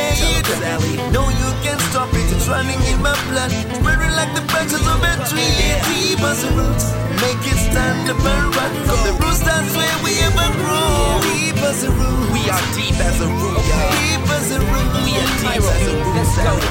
been. 0.00 0.40
Sally. 0.60 0.96
No, 1.12 1.28
you 1.28 1.48
can't 1.62 1.80
stop 1.90 2.12
it, 2.12 2.28
it's 2.32 2.48
running 2.48 2.80
in 2.90 3.00
my 3.02 3.14
blood. 3.30 3.50
Spreading 3.50 4.14
like 4.16 4.32
the 4.34 4.44
branches 4.50 4.84
of 4.86 5.00
a 5.02 5.12
tree. 5.28 5.46
Deep 5.88 6.20
as 6.20 6.42
the 6.42 6.50
roots, 6.56 6.86
make 7.22 7.42
it 7.46 7.58
stand 7.70 8.10
up 8.10 8.20
and 8.20 8.54
run. 8.56 8.72
From 8.86 9.00
the 9.06 9.14
roots, 9.20 9.40
that's 9.40 9.72
where 9.76 9.98
we 10.04 10.12
ever 10.28 10.48
grow. 10.60 11.20
Deep 11.32 11.58
as 11.62 11.82
the 11.82 11.90
roots. 11.90 12.32
We 12.34 12.42
are 12.50 12.64
deep 12.76 12.98
as 12.98 13.20
a 13.20 13.28
root, 13.28 13.60
y'all. 13.68 13.90
Deep 13.96 14.26
as 14.36 14.46
the 14.50 14.58
roots. 14.60 14.96
We 15.06 15.12
are 15.20 15.32
deep 15.40 15.64
as 15.64 15.84
a 15.86 15.94
root, 15.96 16.26
Sally. 16.34 16.68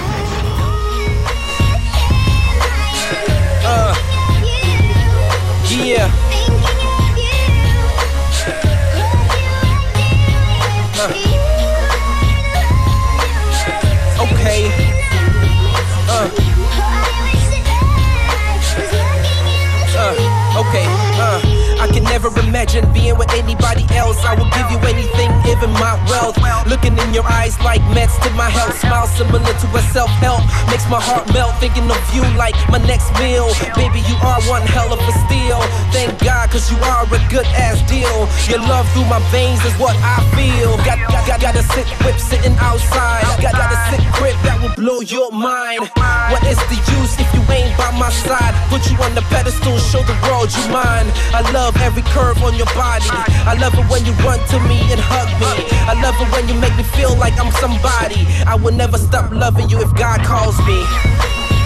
Uh, 3.71 3.93
yeah. 5.69 6.28
Never 22.21 22.39
imagine 22.41 22.83
being 22.91 23.17
with 23.17 23.31
anybody 23.31 23.87
else. 23.95 24.19
I 24.27 24.35
will 24.35 24.49
give 24.51 24.67
you 24.67 24.79
anything, 24.83 25.31
even 25.47 25.71
my 25.79 25.95
wealth. 26.11 26.35
Looking 26.67 26.97
in 26.99 27.13
your 27.13 27.23
eyes 27.23 27.55
like 27.63 27.81
meds 27.95 28.11
to 28.23 28.29
my 28.35 28.49
health. 28.49 28.75
Smile 28.79 29.07
similar 29.07 29.39
to 29.39 29.67
a 29.71 29.81
self 29.95 30.11
help. 30.19 30.43
Makes 30.67 30.83
my 30.91 30.99
heart 30.99 31.31
melt 31.31 31.55
thinking 31.63 31.87
of 31.87 32.01
you 32.11 32.23
like 32.35 32.55
my 32.67 32.79
next 32.83 33.07
meal. 33.19 33.47
Baby, 33.75 34.03
you 34.03 34.17
are 34.19 34.41
one 34.51 34.63
hell 34.67 34.91
of 34.91 34.99
a 34.99 35.13
steal. 35.25 35.63
Thank 35.95 36.19
God, 36.19 36.51
cause 36.51 36.67
you 36.67 36.77
are 36.91 37.07
a 37.07 37.19
good 37.31 37.47
ass 37.55 37.79
deal. 37.87 38.27
Your 38.51 38.59
love 38.67 38.87
through 38.91 39.07
my 39.07 39.23
veins 39.31 39.63
is 39.63 39.75
what 39.79 39.95
I 40.03 40.19
feel. 40.35 40.75
Got, 40.83 40.99
got, 41.07 41.23
got, 41.23 41.39
got 41.39 41.55
a 41.55 41.63
sick 41.71 41.87
whip 42.03 42.19
sitting 42.19 42.55
outside. 42.59 43.23
Got, 43.39 43.55
got 43.55 43.71
a 43.71 43.79
sick 43.95 44.03
grip 44.19 44.35
that 44.43 44.59
will 44.59 44.75
blow 44.75 44.99
your 44.99 45.31
mind. 45.31 45.87
What 46.31 46.43
is 46.43 46.59
the 46.67 46.77
use 46.99 47.15
if 47.15 47.29
you 47.31 47.38
ain't 47.51 47.75
by 47.77 47.91
my 47.97 48.09
side? 48.09 48.53
Put 48.69 48.89
you 48.89 48.97
on 49.03 49.13
the 49.15 49.21
pedestal, 49.33 49.77
show 49.77 50.01
the 50.03 50.17
world 50.25 50.49
you 50.53 50.63
mine. 50.71 51.09
I 51.33 51.41
love 51.51 51.75
every 51.81 52.03
curve 52.13 52.41
on 52.43 52.55
your 52.55 52.69
body. 52.77 53.09
I 53.45 53.57
love 53.59 53.73
it 53.73 53.85
when 53.89 54.05
you 54.05 54.13
run 54.25 54.39
to 54.53 54.57
me 54.69 54.79
and 54.93 55.01
hug 55.01 55.29
me. 55.41 55.67
I 55.89 55.93
love 56.01 56.15
it 56.21 56.29
when 56.33 56.47
you 56.47 56.55
make 56.59 56.75
me 56.77 56.83
feel 56.83 57.15
like 57.17 57.39
I'm 57.39 57.51
somebody. 57.59 58.25
I 58.45 58.55
will 58.55 58.73
never 58.73 58.97
stop 58.97 59.31
loving 59.31 59.69
you 59.69 59.81
if 59.81 59.93
God 59.95 60.21
calls 60.23 60.57
me. 60.67 61.58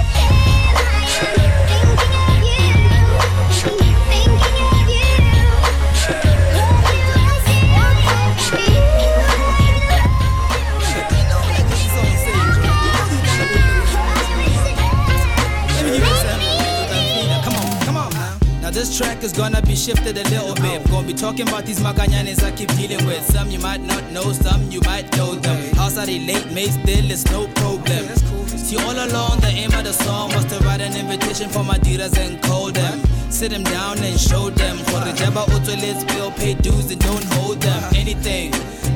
This 18.84 18.98
track 18.98 19.24
is 19.24 19.32
gonna 19.32 19.62
be 19.62 19.76
shifted 19.76 20.18
a 20.18 20.24
little 20.30 20.56
bit. 20.56 20.84
Gonna 20.92 21.08
be 21.08 21.14
talking 21.14 21.48
about 21.48 21.66
these 21.66 21.80
maganyanes 21.80 22.44
I 22.44 22.52
keep 22.52 22.68
dealing 22.76 23.06
with. 23.06 23.24
Some 23.32 23.50
you 23.50 23.60
might 23.60 23.80
not 23.80 24.04
know, 24.12 24.34
some 24.34 24.70
you 24.70 24.82
might 24.82 25.10
know 25.16 25.36
them. 25.36 25.74
House 25.76 25.98
are 25.98 26.06
late, 26.06 26.52
mate, 26.52 26.72
still 26.72 27.10
it's 27.10 27.24
no 27.32 27.48
problem. 27.62 28.04
See 28.48 28.76
all 28.76 28.92
along 28.92 29.40
the 29.40 29.48
aim 29.48 29.72
of 29.72 29.86
the 29.86 29.94
song 29.94 30.34
was 30.34 30.44
to 30.52 30.58
write 30.66 30.82
an 30.82 30.98
invitation 30.98 31.50
for 31.50 31.64
my 31.64 31.78
dealers 31.78 32.18
and 32.18 32.42
call 32.44 32.72
them. 32.72 33.00
Sit 33.30 33.52
them 33.52 33.64
down 33.64 34.00
and 34.00 34.20
show 34.20 34.50
them. 34.50 34.76
For 34.78 35.00
the 35.06 35.14
jabba 35.16 35.48
let's 35.82 36.04
bill, 36.04 36.32
pay 36.32 36.54
dues 36.56 36.92
and 36.92 37.00
don't 37.00 37.24
hold 37.36 37.62
them. 37.62 37.82
Anything. 37.96 38.52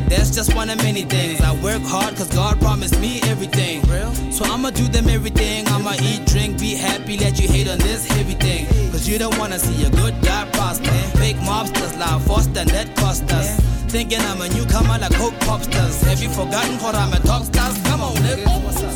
That's 0.07 0.31
just 0.31 0.55
one 0.55 0.69
of 0.69 0.77
many 0.77 1.01
things. 1.01 1.41
I 1.41 1.53
work 1.61 1.81
hard 1.83 2.15
cause 2.15 2.29
God 2.33 2.59
promised 2.61 2.99
me 2.99 3.19
everything. 3.23 3.83
So 4.31 4.45
I'ma 4.45 4.69
do 4.71 4.87
them 4.87 5.09
everything. 5.09 5.67
I'ma 5.67 5.95
eat, 6.01 6.25
drink, 6.25 6.59
be 6.59 6.75
happy, 6.75 7.17
let 7.17 7.39
you 7.39 7.47
hate 7.47 7.67
on 7.67 7.77
this 7.79 8.07
heavy 8.07 8.35
thing. 8.35 8.67
Cause 8.91 9.07
you 9.07 9.17
don't 9.17 9.37
wanna 9.37 9.59
see 9.59 9.85
a 9.85 9.89
good 9.89 10.15
guy 10.21 10.49
prosper. 10.51 10.97
Fake 11.17 11.37
mobsters, 11.37 11.97
loud 11.99 12.21
foster, 12.21 12.63
net 12.65 12.95
cost 12.95 13.31
us. 13.33 13.59
Thinking 13.91 14.19
I'm 14.21 14.41
a 14.41 14.49
newcomer 14.49 14.97
like 14.97 15.13
Coke 15.15 15.33
Popsters. 15.41 16.03
Have 16.03 16.21
you 16.21 16.29
forgotten 16.29 16.77
what 16.79 16.95
I'm 16.95 17.11
a 17.13 17.19
top 17.19 17.43
stars? 17.43 17.77
Come 17.83 18.01
on, 18.01 18.15
nigga. 18.15 18.63
What's 18.63 18.83
up? 18.83 18.93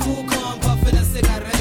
Cool, 0.00 0.24
calm, 0.24 0.60
puffin' 0.60 0.96
a 0.96 1.04
cigarette. 1.04 1.58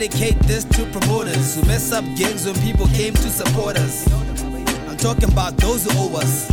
Dedicate 0.00 0.38
this 0.44 0.64
to 0.64 0.86
promoters 0.86 1.56
who 1.56 1.62
mess 1.66 1.92
up 1.92 2.02
gigs 2.16 2.46
when 2.46 2.54
people 2.62 2.86
came 2.86 3.12
to 3.12 3.28
support 3.28 3.76
us. 3.76 4.10
I'm 4.88 4.96
talking 4.96 5.30
about 5.30 5.58
those 5.58 5.84
who 5.84 5.90
owe 5.98 6.16
us. 6.16 6.50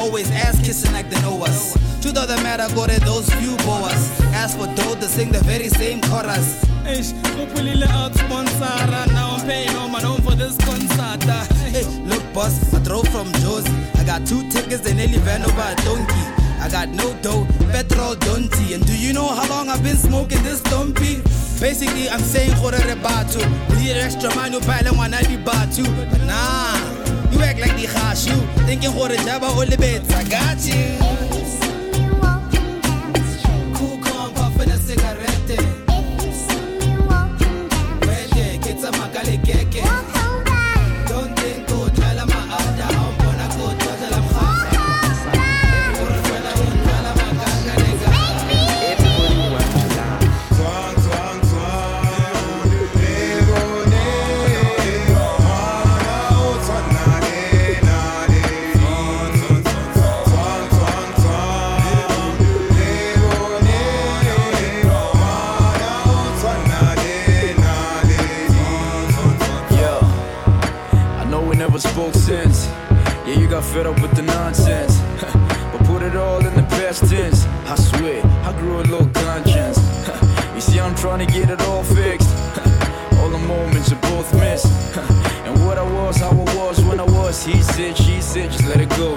Always 0.00 0.28
ass 0.32 0.58
kissing 0.66 0.92
like 0.92 1.08
they 1.08 1.20
know 1.22 1.44
us. 1.44 1.74
Truth 2.02 2.18
of 2.18 2.26
the 2.26 2.34
matter, 2.42 2.66
go 2.74 2.88
to 2.88 2.98
those 3.02 3.32
few 3.34 3.56
boas. 3.58 4.20
Ask 4.34 4.58
for 4.58 4.66
dough 4.74 4.96
to 4.96 5.06
sing 5.06 5.30
the 5.30 5.38
very 5.44 5.68
same 5.68 6.00
chorus. 6.00 6.64
Ish, 6.84 7.12
kupulile 7.36 7.86
out 7.86 8.16
sponsor. 8.16 9.12
Now 9.14 9.36
I'm 9.36 9.46
paying 9.46 9.76
all 9.76 9.88
my 9.88 10.02
own 10.02 10.20
for 10.22 10.34
this 10.34 10.56
concert. 10.56 11.22
Hey, 11.70 11.84
look, 12.02 12.24
boss, 12.34 12.74
I 12.74 12.80
drove 12.80 13.06
from 13.10 13.30
Josie. 13.34 13.72
I 13.94 14.02
got 14.02 14.26
two 14.26 14.42
tickets, 14.50 14.80
they 14.80 14.92
nearly 14.92 15.18
ran 15.18 15.44
over 15.44 15.60
a 15.60 15.76
donkey. 15.84 16.41
I 16.62 16.68
got 16.68 16.88
no 16.90 17.12
dough, 17.22 17.44
petrol, 17.72 18.14
don'ty. 18.14 18.74
And 18.74 18.86
do 18.86 18.96
you 18.96 19.12
know 19.12 19.26
how 19.26 19.48
long 19.48 19.68
I've 19.68 19.82
been 19.82 19.96
smoking 19.96 20.42
this 20.44 20.60
dumpy? 20.62 21.20
Basically, 21.58 22.08
I'm 22.08 22.20
saying 22.20 22.54
gore 22.60 22.70
re 22.70 22.94
batho. 23.02 23.42
Bleed 23.68 23.96
extra 23.96 24.32
man, 24.36 24.52
you 24.52 24.60
pile 24.60 24.92
ngwana 24.92 25.20
di 25.26 25.36
batu. 25.38 25.82
But 25.82 26.22
nah, 26.22 26.78
you 27.32 27.40
act 27.42 27.58
like 27.58 27.74
the 27.74 27.86
gashu. 27.88 28.34
Thinking 28.64 28.92
gore 28.92 29.16
jaba 29.26 29.48
o 29.50 29.64
lebetse, 29.66 30.14
I 30.14 30.22
got 30.30 30.64
you. 30.64 30.98
Cool, 33.74 33.98
calm, 33.98 34.32
puffin' 34.32 34.70
a 34.70 34.76
cigarette. 34.78 35.58
Wete, 38.06 38.58
ke 38.62 38.72
tsamaya 38.78 39.12
ka 39.12 39.20
lekeke. 39.20 39.61
Don't 39.61 39.61
fed 73.72 73.86
up 73.86 74.00
with 74.02 74.14
the 74.14 74.22
nonsense. 74.22 75.00
but 75.72 75.82
put 75.86 76.02
it 76.02 76.14
all 76.14 76.44
in 76.44 76.54
the 76.54 76.62
past 76.76 77.08
tense. 77.08 77.46
I 77.66 77.74
swear, 77.76 78.20
I 78.44 78.52
grew 78.60 78.80
a 78.80 78.84
little 78.92 79.08
conscience. 79.24 79.78
you 80.54 80.60
see, 80.60 80.78
I'm 80.78 80.94
trying 80.94 81.26
to 81.26 81.32
get 81.32 81.48
it 81.48 81.60
all 81.62 81.82
fixed. 81.82 82.28
all 83.18 83.30
the 83.30 83.42
moments 83.48 83.90
you 83.90 83.96
both 84.12 84.28
missed. 84.34 84.66
and 85.46 85.64
what 85.64 85.78
I 85.78 85.86
was, 85.90 86.18
how 86.18 86.30
I 86.30 86.56
was 86.56 86.84
when 86.84 87.00
I 87.00 87.04
was. 87.04 87.44
He 87.44 87.62
said, 87.62 87.96
she 87.96 88.20
said, 88.20 88.50
just 88.50 88.66
let 88.66 88.78
it 88.78 88.90
go, 88.90 89.16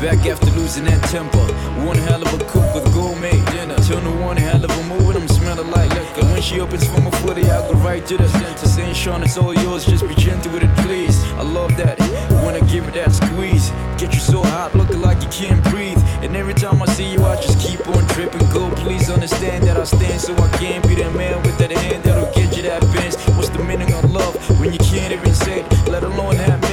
back 0.00 0.26
after 0.26 0.50
losing 0.52 0.84
that 0.84 1.02
temper. 1.10 1.46
One 1.86 1.96
hell 1.96 2.22
of 2.22 2.32
a 2.40 2.44
cook 2.44 2.74
with 2.74 2.92
gourmet 2.92 3.38
dinner. 3.52 3.76
Turn 3.76 4.02
to 4.04 4.10
one 4.22 4.36
hell 4.36 4.64
of 4.64 4.70
a 4.70 4.82
move 4.84 5.10
and 5.10 5.18
I'm 5.18 5.28
smelling 5.28 5.70
like 5.70 5.90
liquor. 5.90 6.26
When 6.32 6.42
she 6.42 6.60
opens 6.60 6.86
for 6.86 7.00
my 7.00 7.10
footy, 7.22 7.42
I 7.42 7.60
go 7.68 7.74
right 7.80 8.04
to 8.06 8.16
the 8.16 8.28
center. 8.28 8.66
Saying, 8.66 8.94
Sean, 8.94 9.22
it's 9.22 9.36
all 9.36 9.54
yours. 9.54 9.84
Just 9.84 10.06
be 10.06 10.14
gentle 10.14 10.52
with 10.52 10.62
it, 10.62 10.76
please. 10.78 11.22
I 11.34 11.42
love 11.42 11.76
that. 11.76 11.98
When 12.44 12.54
I 12.54 12.60
give 12.60 12.86
it 12.88 12.94
that 12.94 13.12
squeeze, 13.12 13.70
get 13.98 14.12
you 14.14 14.20
so 14.20 14.42
hot, 14.42 14.74
looking 14.74 15.00
like 15.00 15.22
you 15.22 15.28
can't 15.28 15.62
breathe. 15.64 15.98
And 16.22 16.36
every 16.36 16.54
time 16.54 16.82
I 16.82 16.86
see 16.86 17.10
you, 17.12 17.24
I 17.24 17.36
just 17.36 17.60
keep 17.60 17.86
on 17.88 18.06
tripping. 18.08 18.46
Go, 18.52 18.70
please 18.76 19.10
understand 19.10 19.64
that 19.64 19.76
I 19.76 19.84
stand 19.84 20.20
so 20.20 20.34
I 20.36 20.48
can't 20.58 20.86
be 20.88 20.94
that 20.96 21.14
man 21.14 21.42
with 21.42 21.58
that 21.58 21.70
hand 21.70 22.04
that'll 22.04 22.32
get 22.34 22.56
you 22.56 22.62
that 22.62 22.82
bench. 22.94 23.14
What's 23.36 23.50
the 23.50 23.62
meaning 23.64 23.92
of 23.92 24.10
love 24.10 24.34
when 24.60 24.72
you 24.72 24.78
can't 24.78 25.12
even 25.12 25.34
say 25.34 25.60
it, 25.60 25.88
let 25.88 26.02
alone 26.04 26.36
that 26.36 26.63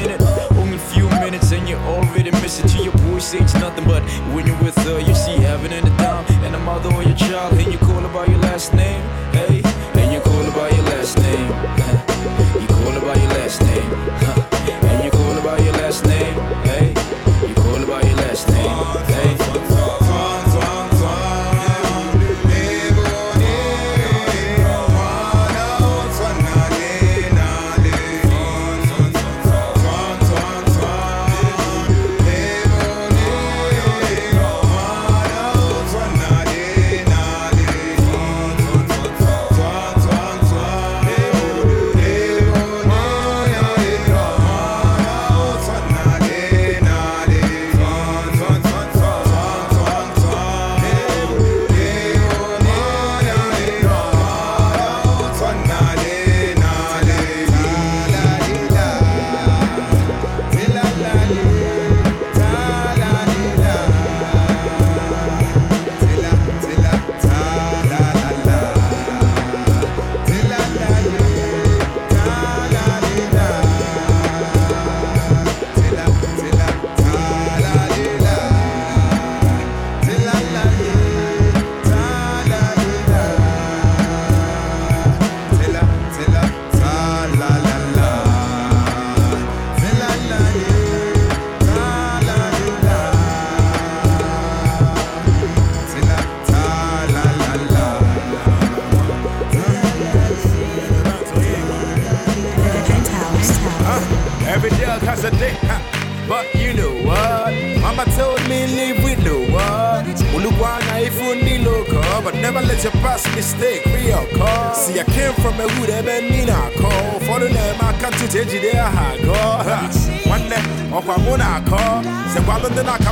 missing 2.51 2.67
to 2.67 2.83
your 2.83 2.97
voice 3.09 3.33
it's 3.33 3.53
nothing 3.53 3.85
but 3.85 4.03
when 4.33 4.45
you're 4.45 4.61
with 4.61 4.75
her 4.79 4.99
you 4.99 5.10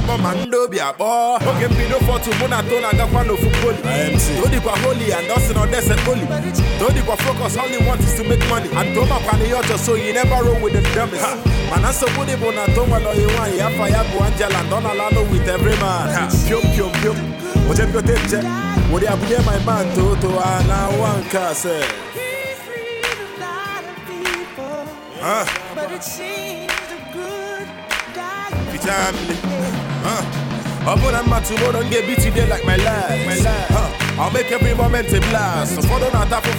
na-akapọ 0.10 0.22
ma 0.24 0.34
ndị 0.36 0.56
obi 0.58 0.80
akpọ 0.80 1.06
oge 1.50 1.68
mbido 1.68 1.98
fọtụ 2.08 2.32
mụ 2.40 2.48
na 2.50 2.62
to 2.64 2.80
na-agakwa 2.82 3.24
n'ofu 3.24 3.50
poli. 3.62 3.78
Todikwa 4.42 4.74
holy 4.84 5.12
and 5.12 5.28
ọ 5.30 5.38
sị 5.40 5.54
na 5.54 5.96
poli 6.06 6.26
todikwa 6.80 7.16
focus 7.18 7.58
all 7.58 7.68
he 7.70 7.78
wants 7.88 8.06
is 8.08 8.16
to 8.18 8.24
make 8.24 8.44
money. 8.50 8.70
And 8.76 8.96
to 8.96 9.02
makwa 9.06 9.38
na 9.40 9.46
ihe 9.46 9.54
ọchọ 9.56 9.78
so 9.78 9.96
you 9.96 10.14
never 10.14 10.44
roll 10.44 10.60
with 10.62 10.74
the 10.74 10.82
dummies. 10.96 11.22
Mana 11.70 11.90
nsogbu 11.90 12.26
dị 12.26 12.36
bụ 12.42 12.52
na 12.56 12.66
to 12.76 12.86
nwere 12.86 13.06
oyi 13.08 13.26
nwaanyị 13.26 13.62
afa 13.62 13.90
ya 13.90 14.04
bụ 14.04 14.24
Angela 14.26 14.60
and 14.60 14.72
ọ 14.74 14.80
na-alalụ 14.82 15.32
with 15.32 15.48
every 15.48 15.76
man. 15.82 16.30
Piom 16.48 16.62
piom 16.76 16.92
piom 17.02 17.18
oje 17.70 17.86
piote 17.92 18.14
nje 18.26 18.40
wòde 18.92 19.08
abụnye 19.08 19.38
my 19.46 19.60
man 19.66 19.86
toto 19.96 20.30
a 20.40 20.64
na 20.68 20.88
nwa 20.98 21.10
nke 21.20 21.38
a 21.38 21.54
sị 21.56 21.78
Ah. 25.22 25.44
But 25.76 25.92
it 25.92 26.02
seems 26.02 26.72
a 26.96 27.00
good 27.14 27.68
guy. 28.16 28.50
Vitamine. 28.72 29.59
Uh. 30.90 30.93
Upon 30.93 31.16
a 31.16 31.30
man 31.30 31.43
tomorrow 31.43 31.80
and 31.80 31.90
get 31.90 32.08
beat 32.08 32.19
today 32.19 32.48
like 32.48 32.66
my 32.66 32.76
last. 32.77 33.26
My 33.26 33.38
last. 33.43 33.72
Huh. 33.72 34.22
I'll 34.22 34.32
make 34.32 34.51
every 34.51 34.74
moment 34.76 35.08
a 35.14 35.19
blast. 35.30 35.76
So 35.76 35.82
for 35.84 36.00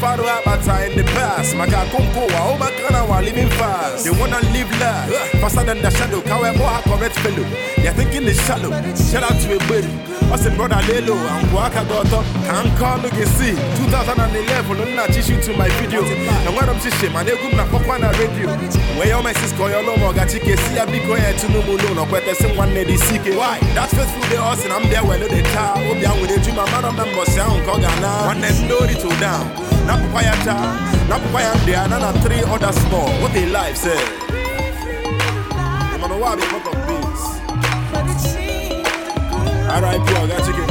far 0.01 0.21
out 0.25 0.47
my 0.47 0.57
time 0.59 0.93
in 0.93 0.99
the 0.99 1.05
past. 1.05 1.55
My 1.57 1.67
car 1.67 1.85
conco, 1.87 2.31
I 2.31 2.37
hope 2.37 2.59
my 2.59 2.71
can 2.71 3.09
while 3.09 3.23
living 3.23 3.51
fast. 3.51 4.05
They 4.05 4.11
wanna 4.11 4.41
live 4.53 4.71
last. 4.81 5.13
Faster 5.41 5.65
than 5.65 5.83
the 5.83 5.91
shadow. 5.91 6.21
However, 6.23 6.65
I 6.65 6.81
correct 6.83 7.17
fellow. 7.17 7.45
They're 7.77 7.93
thinking 7.93 8.27
it's 8.27 8.41
shallow. 8.47 8.71
Shout 8.95 9.25
out 9.25 9.41
to 9.43 9.57
a 9.57 9.59
buddy. 9.69 10.10
ọ 10.33 10.37
sị 10.43 10.49
brọda 10.57 10.79
lelo 10.89 11.15
angwa 11.35 11.65
aka 11.67 11.81
gị 11.89 11.95
ọtọ 12.03 12.19
ka 12.47 12.63
nke 12.65 12.85
ọnụ 12.95 13.09
gị 13.17 13.25
si 13.39 13.49
2011 13.91 14.85
nna 14.93 15.07
chichi 15.15 15.35
to 15.45 15.53
my 15.59 15.69
video. 15.81 16.03
Enwere 16.47 16.73
m 16.75 16.81
chichi 16.83 17.09
mana 17.15 17.31
egwu 17.31 17.49
m 17.51 17.57
na 17.57 17.63
akpọkwa 17.63 17.99
na 17.99 18.09
redio 18.13 18.51
wee 19.01 19.09
ya 19.11 19.17
ọmesis 19.19 19.53
ka 19.59 19.65
onye 19.65 19.77
ọnụ 19.81 19.91
ụmụ 19.95 20.07
ọgachi 20.11 20.39
ka 20.41 20.51
esi 20.55 20.77
ya 20.77 20.87
biko 20.87 21.19
ya 21.19 21.31
etunu 21.31 21.59
m 21.63 21.69
ụlọ 21.75 21.87
ụlọ 21.93 22.05
kwetesị 22.11 22.47
nwanne 22.55 22.85
dị 22.85 22.95
isi 22.95 23.15
ike 23.17 23.31
why? 23.31 23.59
That 23.75 23.91
faithful 23.91 24.25
day 24.31 24.39
ọ 24.39 24.53
sị 24.61 24.69
na 24.69 24.77
m 24.81 24.85
bịa 24.91 25.03
wele 25.09 25.27
dị 25.35 25.43
taa 25.55 25.75
obi 25.91 26.07
ahụ 26.07 26.17
nwere 26.27 26.35
eju 26.35 26.53
ma 26.55 26.65
mara 26.73 26.89
m 26.91 26.97
na 26.97 27.05
mbọsị 27.07 27.41
ahụ 27.41 27.57
nke 27.59 27.71
ọ 27.71 27.79
ga-ana 27.83 28.11
nwanne 28.25 28.49
m 28.49 28.59
n'ori 28.69 28.95
to 29.03 29.09
down. 29.21 29.45
Napụkwa 29.87 30.23
ya 30.23 30.35
taa 30.47 30.67
napụkwa 31.09 31.41
ya 31.43 31.53
ndị 31.63 31.73
ana 31.85 31.99
na 31.99 32.13
three 32.23 32.43
other 32.55 32.73
small. 32.73 33.11
what 33.23 33.35
a 33.37 33.45
life 33.47 33.77
sef. 33.77 34.03
Mano, 36.01 36.17
why 36.23 36.35
be 36.37 36.43
a 36.43 36.57
of 36.71 36.77
this. 36.89 37.40
R.I.P. 39.71 40.03
I 40.03 40.27
got 40.27 40.45
chicken. 40.45 40.69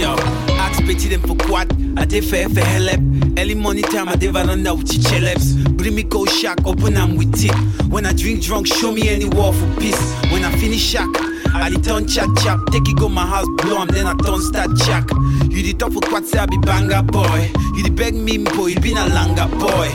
Yo, 0.00 0.16
ask 0.56 0.82
petit 0.84 1.08
them 1.08 1.20
for 1.20 1.36
quad. 1.36 1.70
I 1.98 2.06
did 2.06 2.24
fair 2.24 2.48
for 2.48 2.60
help. 2.60 3.00
Early 3.38 3.54
morning 3.54 3.84
time, 3.84 4.08
I 4.08 4.16
did 4.16 4.32
veranda 4.32 4.74
with 4.74 4.88
chichelebs. 4.88 5.76
Bring 5.76 5.94
me 5.94 6.02
go 6.02 6.24
shack, 6.24 6.66
open 6.66 6.96
am 6.96 7.16
with 7.16 7.34
it. 7.44 7.54
When 7.90 8.06
I 8.06 8.14
drink 8.14 8.42
drunk, 8.42 8.66
show 8.66 8.90
me 8.90 9.08
any 9.10 9.26
war 9.26 9.52
for 9.52 9.80
peace. 9.80 10.00
When 10.32 10.44
I 10.44 10.50
finish 10.58 10.80
shack, 10.80 11.08
I 11.54 11.68
the 11.68 11.78
turn 11.78 12.08
chat 12.08 12.28
chap. 12.42 12.58
Take 12.72 12.88
it 12.88 12.96
go 12.96 13.08
my 13.10 13.26
house, 13.26 13.46
blow 13.58 13.78
am, 13.78 13.88
then 13.88 14.06
I 14.06 14.14
turn 14.14 14.40
start 14.40 14.74
jack. 14.76 15.04
You 15.50 15.62
the 15.62 15.74
top 15.74 15.92
for 15.92 16.00
quad, 16.00 16.24
say 16.24 16.38
I 16.38 16.46
be 16.46 16.56
banger 16.58 17.02
boy. 17.02 17.50
You 17.76 17.82
the 17.82 17.90
beg 17.90 18.14
me, 18.14 18.38
boy, 18.38 18.68
you 18.68 18.80
been 18.80 18.96
a 18.96 19.08
langa 19.12 19.46
boy. 19.60 19.92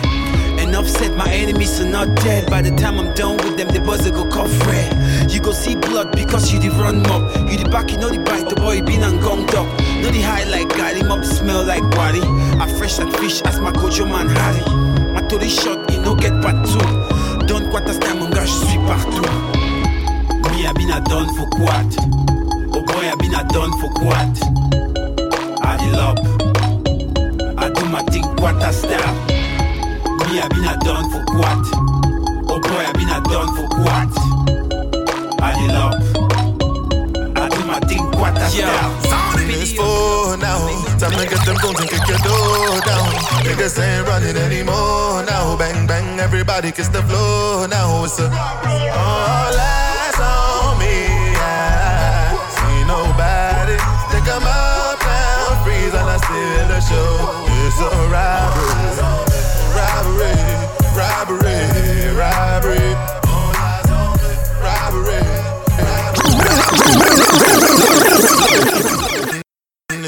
Enough 0.61 0.87
said, 0.87 1.17
my 1.17 1.27
enemies 1.31 1.81
are 1.81 1.89
not 1.89 2.15
dead. 2.17 2.49
By 2.51 2.61
the 2.61 2.75
time 2.75 2.99
I'm 2.99 3.15
done 3.15 3.37
with 3.37 3.57
them, 3.57 3.69
the 3.69 3.79
buzzer 3.81 4.11
go 4.11 4.29
cough 4.29 4.67
red. 4.67 5.00
Go 5.41 5.51
see 5.51 5.75
blood 5.75 6.11
because 6.15 6.53
you 6.53 6.59
the 6.59 6.69
run 6.69 7.01
mob. 7.03 7.49
You 7.49 7.57
the 7.57 7.67
back, 7.69 7.91
you 7.91 7.97
know 7.97 8.09
the 8.09 8.19
bite, 8.19 8.47
the 8.47 8.55
boy 8.55 8.81
been 8.81 9.01
and 9.01 9.19
gonged 9.19 9.53
up. 9.55 9.65
Know 10.01 10.11
the 10.11 10.21
high 10.21 10.43
like 10.45 10.69
got 10.69 10.95
him 10.95 11.11
up, 11.11 11.25
smell 11.25 11.63
like 11.65 11.81
body. 11.91 12.21
I 12.61 12.71
fresh 12.77 12.99
like 12.99 13.11
fish, 13.17 13.41
as 13.41 13.59
my 13.59 13.71
your 13.97 14.07
man 14.07 14.29
Harry. 14.29 14.61
My 15.13 15.25
to 15.27 15.49
shot, 15.49 15.91
you 15.91 15.99
know 16.01 16.15
get 16.15 16.39
part 16.43 16.61
two. 16.69 16.77
Don't 17.47 17.71
quarter 17.71 17.97
time, 17.97 18.19
mon 18.19 18.29
gars, 18.29 18.45
je 18.45 18.65
suis 18.67 18.77
partout. 18.85 19.25
Me, 20.53 20.67
I 20.67 20.73
been 20.73 20.91
a 20.91 21.01
done 21.01 21.33
for 21.35 21.49
quad. 21.57 21.89
Oh 22.77 22.83
boy, 22.85 23.09
I 23.09 23.15
been 23.17 23.33
a 23.33 23.43
done 23.49 23.73
for 23.81 23.89
quad. 23.97 24.37
I 25.65 25.75
the 25.81 25.89
love. 25.97 26.19
I 27.57 27.69
do 27.69 27.85
my 27.89 28.03
thing 28.13 28.23
quarter 28.37 28.71
style. 28.71 29.15
Me, 30.29 30.39
I 30.39 30.47
been 30.49 30.69
a 30.69 30.77
done 30.85 31.09
for 31.09 31.25
quad. 31.25 31.65
Oh 32.47 32.59
boy, 32.61 32.85
I 32.85 32.93
been 32.93 33.09
a 33.09 33.19
done 33.27 33.49
for 33.55 33.67
quad. 33.69 34.20
I 35.61 35.67
the 35.67 35.73
love. 35.73 37.37
I 37.37 37.49
do 37.49 37.65
my 37.65 37.79
thing 37.87 38.05
quarter 38.11 38.47
style. 38.49 38.97
It's 39.53 39.73
four 39.73 40.37
now. 40.37 40.59
Time 40.97 41.11
to 41.13 41.25
get 41.27 41.45
them 41.45 41.57
guns 41.61 41.79
and 41.79 41.89
kick 41.89 42.07
your 42.07 42.17
door 42.19 42.79
down. 42.81 43.09
Niggas 43.45 43.77
ain't 43.79 44.07
running 44.07 44.37
anymore 44.37 45.23
now. 45.23 45.55
Bang 45.57 45.87
bang, 45.87 46.19
everybody 46.19 46.71
kiss 46.71 46.87
the 46.87 47.01
floor 47.03 47.67
now. 47.67 48.03
It's 48.05 48.19
a 48.19 48.25
all 48.25 49.53
eyes 49.53 50.19
on 50.19 50.79
me. 50.79 51.35
I 51.37 52.33
see 52.57 52.83
nobody. 52.85 53.77
Stick 54.09 54.27
'em 54.33 54.43
up 54.45 54.99
now, 55.03 55.63
freeze 55.63 55.93
and 55.93 56.09
I 56.09 56.17
steal 56.17 56.67
the 56.73 56.79
show. 56.81 57.45
It's 57.65 57.79
a 57.79 57.89
robbery, 58.09 58.97
robbery, 58.97 59.10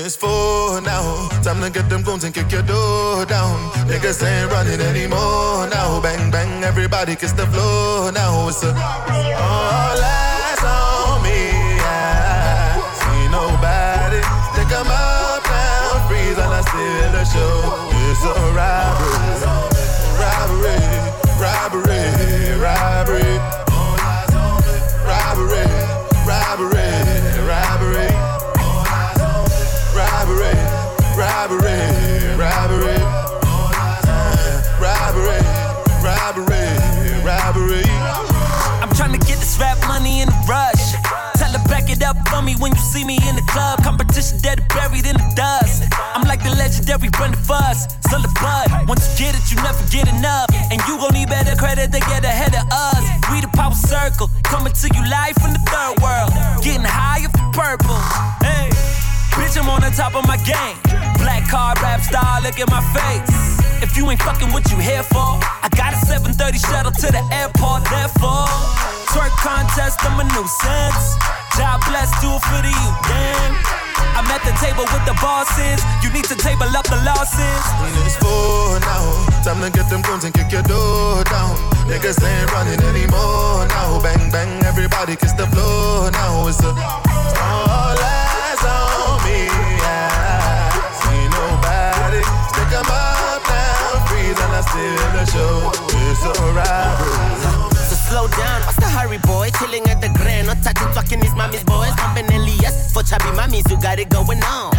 It's 0.05 0.17
four 0.17 0.81
now. 0.81 1.29
Time 1.43 1.61
to 1.61 1.69
get 1.69 1.89
them 1.89 2.03
guns 2.03 2.23
and 2.25 2.33
kick 2.33 2.51
your 2.51 2.61
door 2.63 3.25
down. 3.25 3.71
Niggas 3.87 4.21
ain't 4.21 4.51
running 4.51 4.81
anymore 4.81 5.67
now. 5.69 6.01
Bang 6.01 6.29
bang, 6.29 6.63
everybody 6.63 7.15
kiss 7.15 7.31
the 7.31 7.45
floor 7.47 8.11
now. 8.11 8.49
It's 8.49 8.61
a 8.63 8.69
all 8.69 9.99
eyes 10.03 10.63
on 10.63 11.23
me. 11.23 11.39
I 11.79 12.83
see 12.99 13.25
nobody. 13.31 14.19
Stick 14.51 14.71
'em 14.75 14.91
up 14.91 15.43
now, 15.47 16.07
freeze 16.07 16.37
and 16.37 16.51
I 16.51 16.61
steal 16.67 17.09
the 17.17 17.23
show. 17.33 17.55
It's 18.03 18.23
a 18.27 18.35
robbery, 18.59 19.39
robbery, 20.19 20.79
robbery, 21.39 22.03
robbery, 22.59 23.31
robbery, 31.57 32.33
robbery, 32.37 32.97
robbery, 34.81 35.41
robbery, 36.01 36.65
robbery. 37.23 37.83
I'm 38.81 38.89
trying 38.95 39.13
to 39.13 39.19
get 39.25 39.37
this 39.39 39.57
rap 39.59 39.77
money 39.87 40.21
in 40.21 40.29
a 40.29 40.37
rush. 40.47 40.93
Tell 41.37 41.51
her 41.51 41.63
back 41.69 41.89
it 41.89 42.03
up 42.03 42.17
for 42.29 42.41
me 42.41 42.55
when 42.57 42.73
you 42.73 42.81
see 42.81 43.03
me 43.05 43.17
in 43.27 43.35
the 43.35 43.45
club. 43.47 43.83
Competition 43.83 44.39
dead 44.39 44.65
buried 44.69 45.05
in 45.05 45.15
the 45.15 45.33
dust. 45.35 45.83
I'm 46.15 46.27
like 46.27 46.43
the 46.43 46.51
legendary 46.55 47.09
Brenda 47.09 47.37
Fassie, 47.37 47.87
bud. 48.41 48.87
Once 48.87 49.19
you 49.19 49.25
get 49.25 49.35
it, 49.35 49.51
you 49.51 49.57
never 49.61 49.83
get 49.89 50.07
enough. 50.09 50.49
And 50.71 50.81
you 50.87 50.97
gon' 50.97 51.13
need 51.13 51.29
better 51.29 51.55
credit 51.55 51.91
to 51.91 51.99
get 51.99 52.25
ahead 52.25 52.55
of 52.55 52.65
us. 52.71 53.03
We 53.31 53.41
the 53.41 53.49
power 53.53 53.73
circle, 53.73 54.29
coming 54.43 54.73
to 54.73 54.87
you 54.93 55.03
live 55.09 55.35
from 55.41 55.53
the 55.53 55.63
third 55.69 56.01
world. 56.01 56.31
Getting 56.63 56.85
high 56.85 57.25
off 57.25 57.33
the 57.33 57.45
purple. 57.53 58.42
On 59.73 59.81
the 59.81 59.89
top 59.89 60.13
of 60.13 60.21
my 60.29 60.37
game. 60.45 60.77
Black 61.17 61.49
card 61.49 61.81
rap 61.81 61.99
star, 62.05 62.37
look 62.45 62.61
at 62.61 62.69
my 62.69 62.83
face. 62.93 63.57
If 63.81 63.97
you 63.97 64.05
ain't 64.05 64.21
fucking 64.21 64.53
what 64.53 64.69
you 64.69 64.77
here 64.77 65.01
for, 65.01 65.41
I 65.65 65.67
got 65.73 65.97
a 65.97 65.99
730 66.05 66.61
shuttle 66.61 66.93
to 66.93 67.07
the 67.09 67.23
airport, 67.33 67.81
therefore. 67.89 68.45
Twerk 69.09 69.33
contest, 69.41 69.97
I'm 70.05 70.21
a 70.21 70.25
nuisance. 70.29 71.17
God 71.57 71.81
bless, 71.89 72.13
do 72.21 72.29
it 72.29 72.43
for 72.45 72.61
the 72.61 72.69
you, 72.69 72.91
damn. 73.09 73.53
I'm 74.13 74.29
at 74.29 74.45
the 74.45 74.53
table 74.61 74.85
with 74.93 75.05
the 75.09 75.17
bosses. 75.17 75.81
You 76.05 76.13
need 76.13 76.29
to 76.29 76.37
table 76.37 76.69
up 76.69 76.85
the 76.85 77.01
losses. 77.01 77.63
It's 78.05 78.13
four 78.21 78.77
now. 78.77 79.25
Time 79.41 79.57
to 79.65 79.73
get 79.73 79.89
them 79.89 80.05
guns 80.05 80.23
and 80.23 80.33
kick 80.33 80.53
your 80.53 80.61
door 80.69 81.25
down. 81.25 81.57
Niggas 81.89 82.21
ain't 82.21 82.49
running 82.53 82.77
anymore 82.93 83.65
now. 83.73 83.97
Bang 84.05 84.29
bang, 84.29 84.53
everybody 84.69 85.15
kiss 85.17 85.33
the 85.33 85.49
floor 85.49 86.13
now. 86.13 86.45
It's 86.45 86.61
a 86.61 86.69
all 86.69 87.97
eyes 87.97 88.63
on 88.69 89.12
me. 89.25 89.39
I 89.83 90.71
see 91.01 91.23
nobody. 91.37 92.21
Stick 92.49 92.71
'em 92.79 92.89
up 92.91 93.41
now, 93.47 94.05
freeze 94.07 94.39
and 94.43 94.53
I 94.59 94.61
steal 94.69 95.07
the 95.17 95.25
show. 95.33 95.55
It's 96.05 96.23
a 96.31 96.33
robbery. 96.57 97.73
So 97.89 97.95
slow 98.07 98.27
down, 98.27 98.59
hurry, 98.93 99.17
boy? 99.25 99.49
Chilling 99.59 99.85
at 99.89 99.99
the 100.01 100.09
grand, 100.13 100.47
not 100.47 100.61
touching 100.63 100.91
fucking 100.93 101.19
these 101.19 101.35
mommy's 101.35 101.63
boys. 101.63 101.93
Pumping 101.97 102.29
Elias. 102.29 102.93
For 102.93 103.03
chubby 103.03 103.31
mummies, 103.35 103.65
you 103.69 103.77
got 103.81 103.99
it 103.99 104.09
going 104.09 104.41
on. 104.43 104.71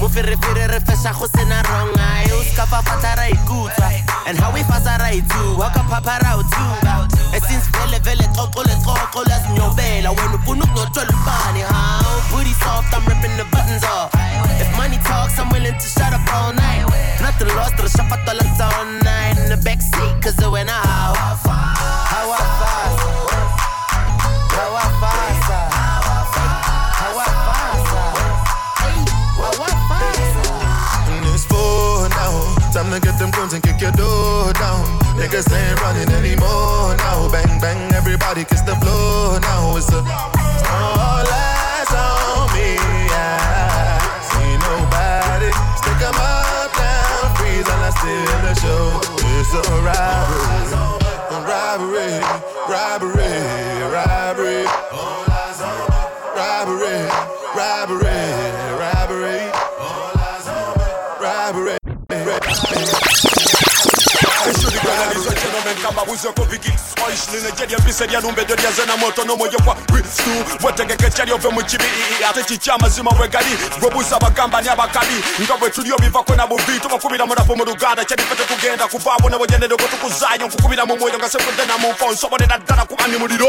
Move 0.00 0.16
re 0.16 0.36
fere 0.36 0.68
re 0.68 0.80
fesha 0.84 1.12
go 1.18 1.26
sena 1.26 1.62
wrong. 1.68 1.92
Eye 1.96 2.28
o 2.32 2.42
ska 2.42 2.66
fa 2.66 2.82
fata 2.82 3.16
ra 3.16 3.26
ikutlwa 3.32 3.92
and 4.26 4.38
how 4.38 4.52
we 4.52 4.62
fasa 4.62 4.98
ra 4.98 5.10
itu 5.10 5.42
wa 5.58 5.68
ka 5.70 5.82
phapha 5.90 6.18
ra 6.22 6.38
o 6.38 6.42
tsuba 6.42 7.06
and 7.34 7.42
since 7.44 7.66
vele 7.74 7.98
vele 8.06 8.26
xoxo 8.34 8.62
le 8.62 8.74
xoxo 8.84 9.20
la 9.28 9.36
sinyobela 9.42 10.10
wena 10.10 10.36
ufuna 10.36 10.64
ukunotshola 10.64 11.12
ubani 11.12 11.62
how 11.62 12.02
booty 12.30 12.52
soft 12.62 12.94
I'm 12.94 13.04
ripping 13.06 13.36
the 13.36 13.44
buttons 13.52 13.84
off. 13.84 14.10
If 14.62 14.70
money 14.76 14.98
talks 15.04 15.38
I'm 15.38 15.48
willing 15.50 15.78
to 15.78 15.86
shut 15.94 16.12
up 16.12 16.26
all 16.34 16.52
night. 16.52 16.86
Nothing 17.20 17.48
lost 17.56 17.78
re 17.78 17.88
shapa 17.88 18.16
tola 18.24 18.44
all 18.68 18.86
night. 19.02 19.38
In 19.38 19.48
the 19.50 19.58
backseat 19.66 20.22
cause 20.22 20.38
when 20.50 20.68
I 20.68 20.72
how 20.72 21.14
how 22.12 22.26
I 22.30 22.42
fast 22.58 23.11
Time 32.72 32.90
to 32.90 32.98
get 33.00 33.18
them 33.18 33.30
guns 33.32 33.52
and 33.52 33.62
kick 33.62 33.82
your 33.82 33.92
door 33.92 34.50
down. 34.54 34.82
Niggas 35.20 35.44
ain't 35.52 35.78
running 35.82 36.08
anymore 36.08 36.96
now. 36.96 37.28
Bang 37.30 37.60
bang, 37.60 37.92
everybody 37.92 38.44
kiss 38.44 38.62
the 38.62 38.74
floor 38.76 39.38
now. 39.40 39.76
It's 39.76 39.92
a 39.92 39.98
all 39.98 41.28
eyes 41.28 41.92
on 41.92 42.48
me. 42.56 42.80
I 43.12 44.08
see 44.24 44.56
nobody. 44.56 45.52
Stick 45.76 46.00
'em 46.00 46.16
up 46.16 46.72
now, 46.80 47.34
freeze 47.36 47.68
and 47.68 47.82
I 47.84 47.90
steal 47.92 48.40
the 48.40 48.54
show. 48.56 49.04
It's 49.36 49.52
a 49.52 49.64
robbery, 51.44 52.24
robbery, 52.72 53.36
robbery, 53.92 54.64
robbery, 56.32 57.00
robbery. 57.54 58.11
Now 65.02 65.10
like 65.26 65.41
kambabuzyeko 65.70 66.44
bigi 66.44 66.72
oishline 67.06 67.52
jedyempise 67.58 68.06
lyalumbedde 68.06 68.54
lyazena 68.56 68.96
moto 68.96 69.24
n'omwoyo 69.24 69.58
gwa 69.64 69.74
kristu 69.74 70.30
wetegeke 70.64 71.10
kyaliove 71.10 71.48
mu 71.48 71.62
kibi 71.64 71.84
ate 72.28 72.42
kikyamazima 72.44 73.10
wegali 73.20 73.58
gwebuusa 73.80 74.18
bagamba 74.18 74.62
ni 74.62 74.68
abakali 74.68 75.24
nga 75.42 75.56
bwe 75.56 75.70
tuli 75.70 75.92
obivako 75.92 76.34
na 76.34 76.46
buvi 76.46 76.80
tubakubira 76.80 77.26
mulafu 77.26 77.56
mu 77.56 77.64
luganda 77.64 78.04
kyadife 78.04 78.34
tetugenda 78.34 78.88
kuvaabo 78.88 79.30
ne 79.30 79.36
bwegendere 79.38 79.76
gwe 79.76 79.88
tukuzaayo 79.88 80.46
nkukubira 80.46 80.86
mu 80.86 80.96
mwoyo 80.96 81.18
nga 81.18 81.30
sekudde 81.30 81.64
na 81.66 81.78
munfo 81.78 82.12
nsobolera 82.12 82.58
ddala 82.58 82.84
kuba 82.84 83.06
ni 83.08 83.16
muliro 83.16 83.48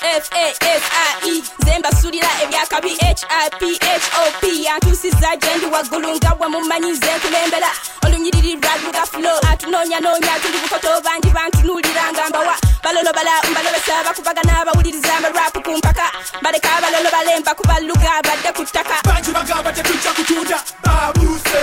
fasie 0.00 1.42
zembasulira 1.64 2.28
ebyakabi 2.42 2.88
hipop 2.88 4.44
antusiza 4.74 5.36
gyendi 5.36 5.66
waggulu 5.66 6.16
nga 6.16 6.34
bwe 6.34 6.48
mumanyize 6.48 7.06
nkulembera 7.16 7.68
olunyiriri 8.06 8.56
lwaluga 8.56 9.06
flo 9.06 9.32
atunoonyanoonya 9.52 10.38
tuli 10.42 10.58
bukoto 10.58 11.00
bangi 11.04 11.28
bantunuulira 11.54 12.12
nga 12.12 12.28
mbawa 12.28 12.54
balolobala 12.82 13.30
mbalobesa 13.50 14.04
bakubagana 14.04 14.60
abawuliriza 14.60 15.14
amarap 15.16 15.54
ku 15.64 15.70
mpaka 15.78 16.06
baleka 16.42 16.68
abalolo 16.76 17.10
balemba 17.10 17.54
kubaluga 17.54 18.12
badde 18.26 18.50
ku 18.56 18.62
ttaka 18.64 18.96
bangi 19.06 19.30
bagamba 19.30 19.72
tetujja 19.72 20.10
kutunda 20.12 20.58
babuuse 20.82 21.62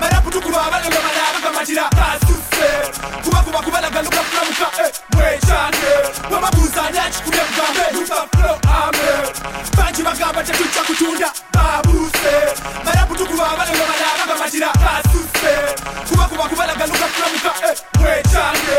marapu 0.00 0.30
tukuba 0.30 0.60
abalolobala 0.66 1.22
bagamatira 1.34 1.84
basuse. 1.96 2.68
Kubakuba 3.24 3.58
kubalagaluga 3.62 4.20
kulamuka 4.28 4.66
mwekyange 5.12 5.92
bwebabuuza 6.28 6.82
nakikubye 6.90 7.42
mugambe 7.48 7.84
lugaflo 7.94 8.50
ame. 8.76 9.10
Bangi 9.76 10.02
bagamba 10.02 10.42
tetujja 10.44 10.82
kutunda. 10.86 11.28
Babuuse 11.52 12.34
marapu 12.84 13.16
tukuba 13.16 13.44
abalolobala 13.50 14.08
bagamatira 14.20 14.68
basuse. 14.84 15.52
Kubakuba 16.08 16.44
kubalagaluga 16.48 17.06
kulamuka 17.14 17.52
mwekyange 18.00 18.78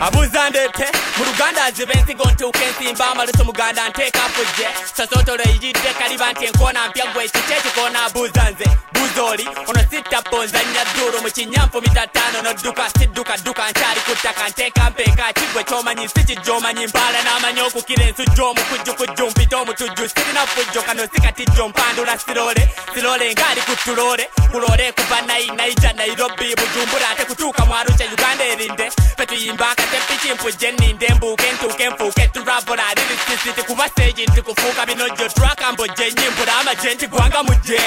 abuuza 0.00 0.50
ndeete 0.50 0.86
mu 1.18 1.24
luganda 1.24 1.70
nziba 1.70 1.92
ensigo 1.94 2.24
ntuuka 2.30 2.64
ensimba 2.64 3.06
amaluso 3.10 3.44
muganda 3.44 3.88
nteeka 3.88 4.20
fujje 4.34 4.68
sosotolo 4.96 5.42
eyidde 5.44 5.90
kaliba 5.98 6.32
nti 6.32 6.44
enkoona 6.46 6.88
mpya 6.88 7.06
gwe 7.12 7.28
kiki 7.28 7.52
ekikoona 7.52 8.04
abuuza 8.04 8.50
nze. 8.50 8.64
Buuza 8.92 9.22
oli 9.22 9.48
ono 9.66 9.80
sittapo 9.90 10.44
nzannya 10.44 10.82
ddulu 10.92 11.20
mu 11.22 11.30
kinyamfu 11.30 11.80
mita 11.80 12.06
ttaano 12.06 12.42
nodduka 12.42 12.84
sidduka 12.98 13.36
dduka 13.36 13.70
nkyali 13.70 14.00
ku 14.00 14.12
ttaka 14.14 14.48
nteeka 14.48 14.90
mpeeka 14.90 15.32
kigwe 15.32 15.64
kyomanyi 15.64 16.08
si 16.08 16.24
kijjo 16.24 16.56
omanyi 16.56 16.86
mbaala 16.86 17.22
n'amanya 17.22 17.64
okukira 17.64 18.04
ensujja 18.04 18.44
omukujjukujju 18.44 19.24
mpita 19.30 19.56
omutujju 19.58 20.04
sirina 20.08 20.46
fujjo 20.46 20.82
kano 20.82 21.02
si 21.14 21.20
katijjo 21.20 21.68
mpandula 21.68 22.18
sirole 22.18 22.68
sirole 22.94 23.34
ngaali 23.34 23.60
ku 23.60 23.74
tulole 23.84 24.24
kulole 24.50 24.92
kuva 24.92 25.20
nayi 25.26 25.46
naija 25.50 25.92
nairobi 25.92 26.54
bujumbura 26.58 26.77
ndumburate 26.78 27.24
kutuka 27.24 27.66
mwaro 27.66 27.90
cha 27.92 28.04
uganda 28.04 28.44
erinde 28.44 28.90
fetuyimba 29.16 29.66
katepichimpuje 29.74 30.72
ninde 30.72 31.08
mbuke 31.14 31.52
ntuke 31.52 31.90
mfuke 31.90 32.28
turavula 32.28 32.82
ririsiziti 32.94 33.62
kuva 33.62 33.88
seji 33.96 34.26
ntikufuka 34.26 34.86
binojo 34.86 35.28
twakamboje 35.28 36.12
nyimbura 36.12 36.52
amaje 36.60 36.94
ntigwanga 36.94 37.42
muje. 37.42 37.80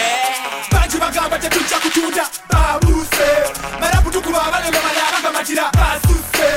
Banji 0.72 0.98
bagamba 0.98 1.40
tetuja 1.40 1.78
kutunda 1.80 2.28
babuse. 2.50 3.30
Marapu 3.80 4.12
tukubabale 4.12 4.72
bamala 4.72 5.04
bagamatira 5.14 5.72
basuse. 5.72 6.50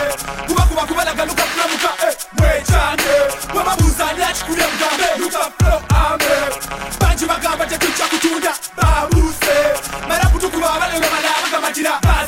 Kubakuba 0.46 0.82
kubalaga 0.86 1.24
lukakulamuka 1.24 1.90
eh, 2.08 2.14
mwejane 2.32 3.14
bwamabuzani 3.52 4.22
akikule 4.22 4.64
mugambe 4.66 5.06
lukaflo 5.18 5.82
ame 5.88 6.34
banji 7.00 7.26
bagamba 7.26 7.66
tetuja 7.66 8.04
kutunda 8.06 8.52
babuse. 8.76 9.56
Marapu 10.08 10.38
tukubabale 10.38 11.00
bamala 11.00 11.30
bagamatira 11.44 11.90
basuse. 12.02 12.23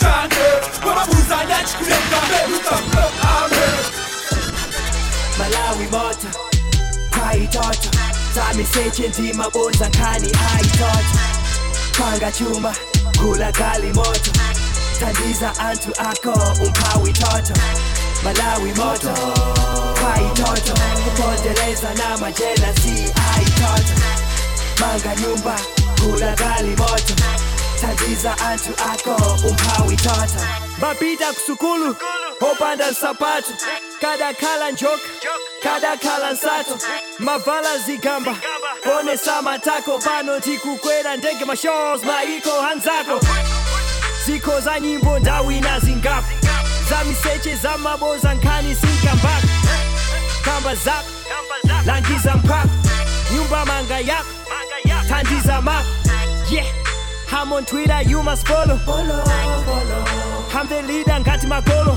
chane 0.00 0.44
Wababuzanya 0.86 1.56
chikuleta 1.64 2.20
beruta 2.30 2.76
mlo 2.86 3.06
ame. 3.36 3.66
Malawi 5.38 5.86
moto 5.90 6.28
kwa 7.18 7.34
itoto 7.36 7.90
Tamiseche 8.34 9.08
nzima 9.08 9.50
bonza 9.50 9.90
kani 9.90 10.26
aitoto 10.56 11.18
Panga 11.98 12.32
chumba 12.32 12.74
kula 13.18 13.52
kali 13.52 13.92
moto. 13.92 14.30
Tandiza 15.00 15.52
antu 15.58 15.90
ako 15.98 16.30
umpawi 16.64 17.12
toto. 17.12 17.60
Malawi 18.24 18.72
moto 18.74 19.14
kwa 20.00 20.16
itoto 20.22 20.72
Kupondeleza 21.04 21.94
na 21.94 22.16
majela 22.18 22.74
si 22.82 23.12
aitoto 23.34 23.94
Manga 24.80 25.16
nyumba 25.20 25.56
kula 26.00 26.34
kali 26.36 26.68
moto 26.76 27.14
tandiza 27.80 28.36
antu 28.38 28.70
ako 28.92 29.14
umphawi 29.48 29.96
tata. 29.96 30.60
Mapita 30.80 31.32
kusukulu 31.32 31.96
opanda 32.40 32.90
nsapatu 32.90 33.50
kadakhala 34.00 34.70
njoka 34.70 35.08
kadakhala 35.62 36.32
nsato. 36.32 36.78
Mavala 37.18 37.78
zigamba 37.78 38.34
onesa 38.98 39.42
matako 39.42 39.98
pano 39.98 40.40
tikukwera 40.40 41.16
ndege 41.16 41.44
mashos 41.44 42.02
maiko 42.04 42.50
hanzako. 42.60 43.20
Ziko 44.26 44.60
za 44.60 44.80
nyimbo 44.80 45.18
ndawina 45.18 45.80
zingapo. 45.80 46.28
Za 46.90 47.04
miseche 47.04 47.56
za 47.56 47.78
maboza 47.78 48.34
nkani 48.34 48.74
sinkambako 48.74 49.46
kamba 50.44 50.74
zako 50.74 51.08
langiza 51.86 52.34
mpako. 52.34 52.68
Nyumba 53.34 53.64
manga 53.66 53.98
yako. 53.98 54.28
tandiza 55.08 55.60
mako. 55.62 55.86
Yeah 56.50 56.79
I'm 57.32 57.52
on 57.52 57.64
Twitter, 57.64 58.02
you 58.02 58.22
must 58.22 58.46
follow. 58.46 58.76
follow, 58.78 59.22
follow. 59.24 60.04
I'm 60.52 60.66
the 60.68 60.82
leader, 60.82 61.12
ngati 61.20 61.46
makolo. 61.46 61.94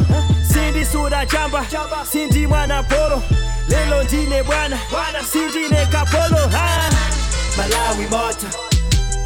Sindi 0.47 0.85
suda 0.85 1.25
jamba, 1.25 1.65
sindi 2.11 2.47
mwana 2.47 2.83
polo. 2.83 3.21
Lelo 3.67 4.03
ndine 4.03 4.43
bwana, 4.43 4.77
sindine 5.31 5.85
kapolo. 5.91 6.47
Ha. 6.51 6.89
Malawi 7.57 8.07
moto, 8.09 8.47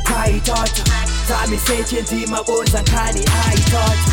kwaitoto. 0.03 0.83
Zamiseche 1.27 2.01
ndima 2.01 2.43
bonza 2.43 2.81
nkani 2.81 3.25
aitoto. 3.49 4.11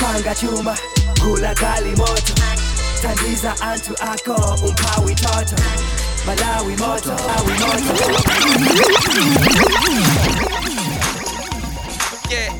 Panga 0.00 0.34
chuma, 0.34 0.76
kula 1.20 1.54
gali 1.54 1.96
moto. 1.96 2.34
Tandiza 3.02 3.54
antu 3.60 3.94
ako 4.00 4.34
umpawi 4.66 5.14
toto. 5.14 5.56
Malawi 6.26 6.76
moto, 6.76 7.10
Malawi 7.10 7.58
moto. 7.58 7.96
Yeah. 12.30 12.50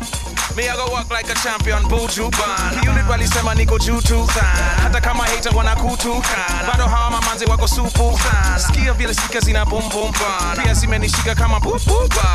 Me 0.57 0.69
I 0.69 0.75
go 0.77 0.87
walk 0.93 1.11
like 1.11 1.29
a 1.31 1.35
champion 1.35 1.83
bujuban 1.85 2.73
unit 2.89 3.09
walisema 3.11 3.55
niko 3.55 3.79
juu 3.79 4.01
tu 4.01 4.27
sana. 4.35 4.83
Hata 4.83 5.01
kama 5.01 5.25
hater 5.25 5.57
wanakutuka 5.57 6.37
bado 6.73 6.85
hawa 6.87 7.11
mamanzi 7.11 7.45
wako 7.45 7.69
supu 7.69 8.19
sana. 8.23 8.59
Sikia 8.59 8.93
vile 8.93 9.15
sika 9.15 9.41
zina 9.41 9.65
bum 9.67 9.89
bum 9.89 10.13
bana 10.13 10.63
pia 10.63 10.75
zimenishika 10.75 11.35
kama 11.35 11.61
pupupa 11.61 12.29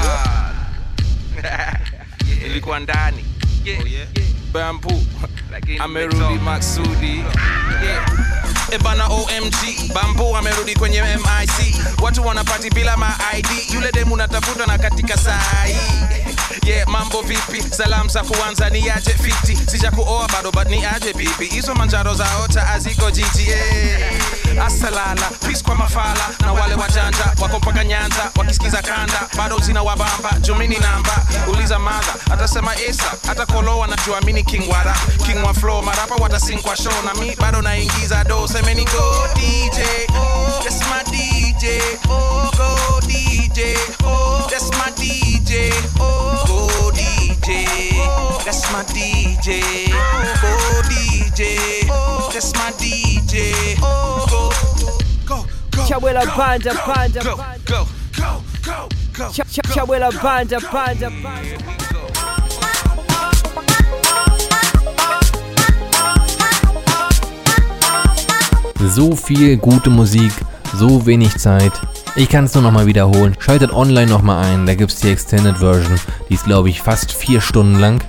ilikuwa 2.46 2.80
ndani. 2.80 3.26
Bambu. 4.54 5.04
Amerudi 5.80 6.34
maksudi. 6.44 7.24
Yeah. 7.84 8.06
Ebana 8.72 9.08
OMG 9.08 9.92
Bambo 9.94 10.38
amerudi 10.38 10.76
kwenye 10.76 11.02
MIC 11.02 11.76
Watu 12.02 12.28
wanapati 12.28 12.70
bila 12.70 12.98
ma 12.98 13.18
ID 13.38 13.48
Yule 13.74 13.92
demu 13.92 14.18
natafuta 14.18 14.66
na 14.66 14.78
katika 14.78 15.18
sahi 15.18 15.76
Yeah, 16.66 16.88
mambo 16.88 17.22
vipi? 17.22 17.64
Salam 17.76 18.10
za 18.10 18.24
kuanza 18.24 18.70
ni 18.70 18.90
aje 18.90 19.12
fiti? 19.14 19.72
Sija 19.72 19.92
kuoa 19.92 20.28
bado 20.28 20.52
but 20.52 20.68
ni 20.70 20.86
aje 20.86 21.14
bibi. 21.14 21.46
Hizo 21.46 21.76
manjaro 21.76 22.14
za 22.14 22.28
ota 22.44 22.68
aziko 22.70 23.12
jiji 23.12 23.50
yeah. 23.50 24.66
Asalala, 24.66 25.30
peace 25.46 25.64
kwa 25.64 25.76
mafala. 25.76 26.28
Na 26.42 26.54
wale 26.54 26.76
wajanja, 26.76 27.34
wako 27.42 27.58
mpaka 27.60 27.84
nyanza 27.84 28.32
Wakisikiza 28.38 28.82
kanda, 28.82 29.28
bado 29.38 29.60
zina 29.60 29.84
wabamba 29.84 30.32
Jumini 30.42 30.78
namba, 30.78 31.26
uliza 31.48 31.80
madha 31.80 32.14
Atasema 32.32 32.76
Esa, 32.76 33.14
hata 33.28 33.46
kolo 33.46 33.80
wanajua 33.80 34.22
mini 34.22 34.44
king 34.44 34.70
wara 34.72 34.96
King 35.26 35.44
wa 35.46 35.54
flow, 35.54 35.82
marapa 35.82 36.16
watasinkwa 36.16 36.76
show. 36.78 36.94
Na 37.06 37.14
mi 37.22 37.36
bado 37.36 37.62
naingiza 37.62 38.24
do 38.24 38.48
Semeni 38.62 38.86
go 38.86 39.26
DJ, 39.34 40.06
oh, 40.12 40.62
that's 40.64 40.80
my 40.82 41.02
DJ 41.06 41.98
Oh, 42.08 42.52
go 42.56 43.08
DJ, 43.08 43.74
oh, 44.04 44.48
that's 44.52 44.70
my 44.78 44.92
DJ 44.92 45.72
Oh, 46.00 46.44
go 46.46 46.92
DJ, 46.92 47.66
that's 48.46 48.72
my 48.72 48.84
DJ 48.84 49.90
Go 50.42 50.82
DJ, 50.84 51.88
that's 52.32 52.54
my 52.54 52.72
DJ 52.78 53.78
Oh, 53.82 54.54
go, 55.26 55.44
go, 55.72 55.82
Chabwela 55.88 56.24
banda 56.38 56.76
banda 56.86 57.24
go, 57.24 57.38
go, 57.66 57.88
go, 58.16 58.44
go, 58.64 58.90
go 59.14 59.30
Ch- 59.32 59.38
ch- 59.52 59.62
Chabwela 59.74 60.12
banda 60.22 60.60
banda 60.72 61.10
banda 61.10 61.58
mm. 61.58 61.91
So 68.88 69.16
viel 69.16 69.58
gute 69.58 69.90
Musik, 69.90 70.32
so 70.76 71.06
wenig 71.06 71.38
Zeit. 71.38 71.72
Ich 72.16 72.30
kann 72.30 72.46
es 72.46 72.54
nur 72.56 72.64
nochmal 72.64 72.88
wiederholen. 72.88 73.36
Schaltet 73.40 73.72
online 73.72 74.10
nochmal 74.10 74.44
ein, 74.46 74.66
da 74.66 74.76
gibt 74.76 74.92
es 74.92 75.00
die 75.00 75.10
Extended 75.10 75.60
Version. 75.60 76.00
Die 76.30 76.34
ist, 76.34 76.46
glaube 76.46 76.70
ich, 76.70 76.82
fast 76.82 77.12
vier 77.12 77.42
Stunden 77.42 77.80
lang. 77.80 78.04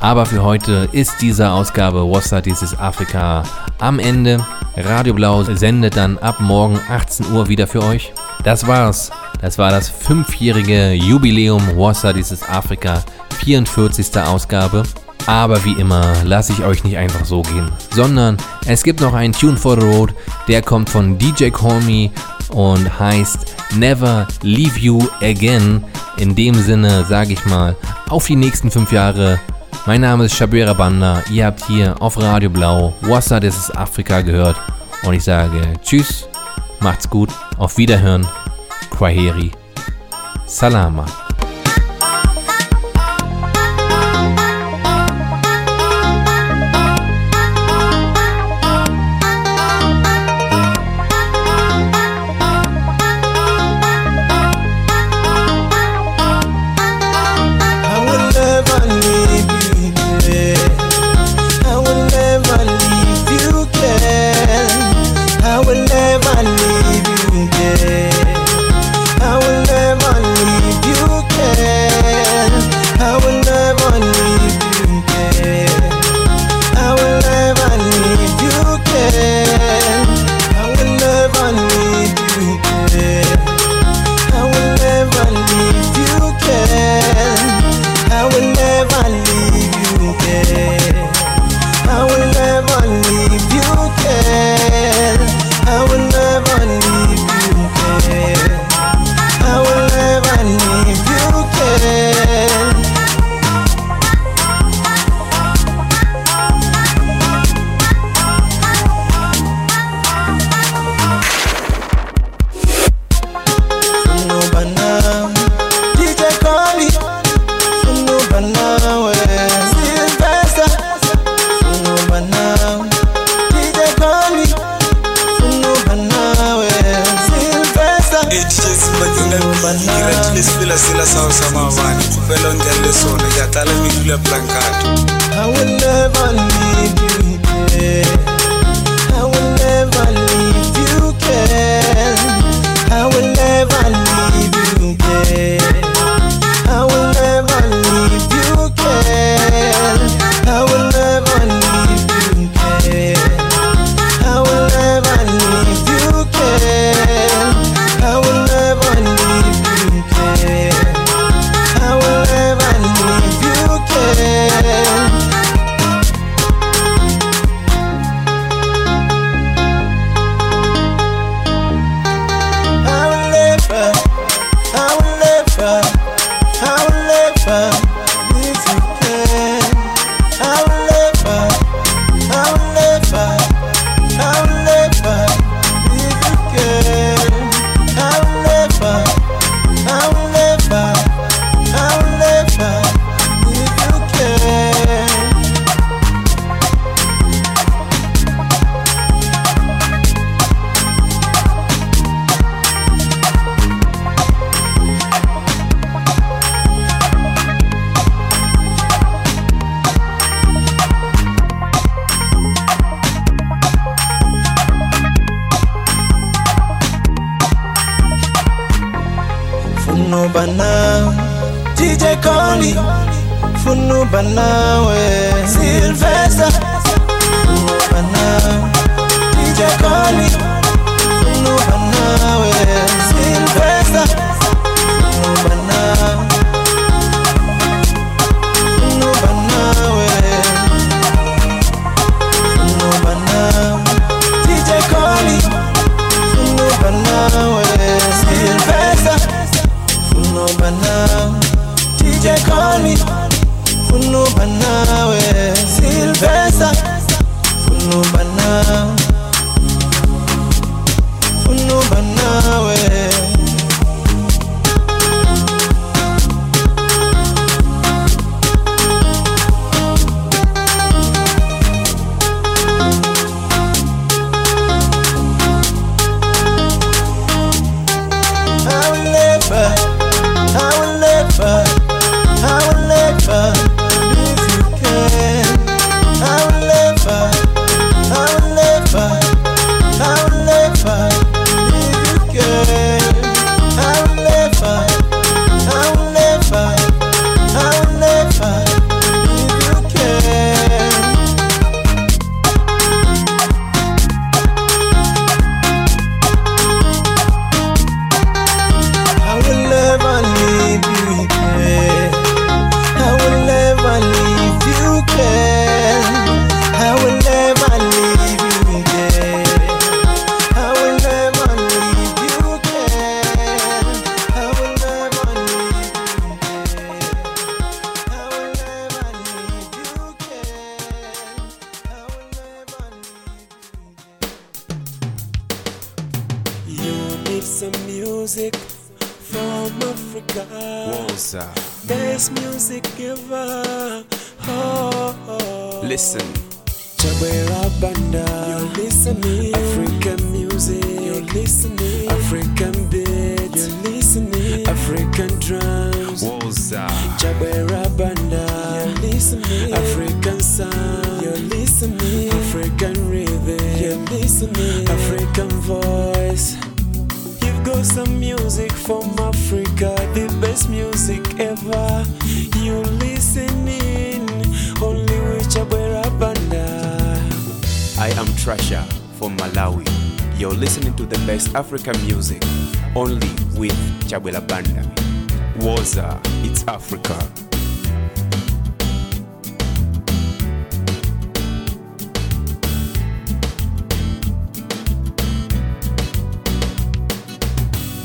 Aber 0.00 0.26
für 0.26 0.42
heute 0.42 0.88
ist 0.92 1.22
diese 1.22 1.50
Ausgabe 1.50 2.02
Wassa 2.10 2.40
dieses 2.40 2.78
Afrika 2.78 3.44
am 3.78 3.98
Ende. 3.98 4.44
Radio 4.76 5.14
Blau 5.14 5.42
sendet 5.44 5.96
dann 5.96 6.18
ab 6.18 6.40
morgen 6.40 6.78
18 6.90 7.32
Uhr 7.32 7.48
wieder 7.48 7.66
für 7.66 7.82
euch. 7.82 8.12
Das 8.44 8.66
war's. 8.66 9.10
Das 9.40 9.58
war 9.58 9.70
das 9.70 9.88
fünfjährige 9.88 10.92
Jubiläum 10.92 11.62
Wassa 11.76 12.12
dieses 12.12 12.42
Afrika, 12.42 13.02
44. 13.38 14.18
Ausgabe. 14.18 14.82
Aber 15.26 15.64
wie 15.64 15.72
immer 15.72 16.14
lasse 16.24 16.52
ich 16.52 16.62
euch 16.62 16.84
nicht 16.84 16.96
einfach 16.96 17.24
so 17.24 17.42
gehen, 17.42 17.70
sondern 17.90 18.36
es 18.66 18.82
gibt 18.82 19.00
noch 19.00 19.12
einen 19.12 19.32
Tune 19.32 19.56
for 19.56 19.78
the 19.80 19.86
Road, 19.86 20.14
der 20.46 20.62
kommt 20.62 20.88
von 20.88 21.18
DJ 21.18 21.50
Me 21.84 22.10
und 22.50 22.98
heißt 22.98 23.54
Never 23.74 24.28
Leave 24.42 24.78
You 24.78 25.06
Again. 25.20 25.84
In 26.18 26.34
dem 26.34 26.54
Sinne 26.54 27.04
sage 27.04 27.32
ich 27.32 27.44
mal, 27.46 27.76
auf 28.08 28.26
die 28.26 28.36
nächsten 28.36 28.70
fünf 28.70 28.92
Jahre. 28.92 29.40
Mein 29.84 30.00
Name 30.00 30.24
ist 30.24 30.34
Shabira 30.34 30.72
Banda, 30.72 31.22
ihr 31.30 31.46
habt 31.46 31.64
hier 31.66 32.00
auf 32.00 32.20
Radio 32.20 32.50
Blau 32.50 32.94
Wassa, 33.02 33.38
das 33.38 33.56
ist 33.56 33.76
Afrika 33.76 34.20
gehört 34.20 34.56
und 35.04 35.14
ich 35.14 35.22
sage 35.22 35.60
Tschüss, 35.82 36.28
macht's 36.80 37.08
gut, 37.08 37.30
auf 37.58 37.78
Wiederhören, 37.78 38.26
Kwaheri, 38.90 39.52
Salama. 40.46 41.25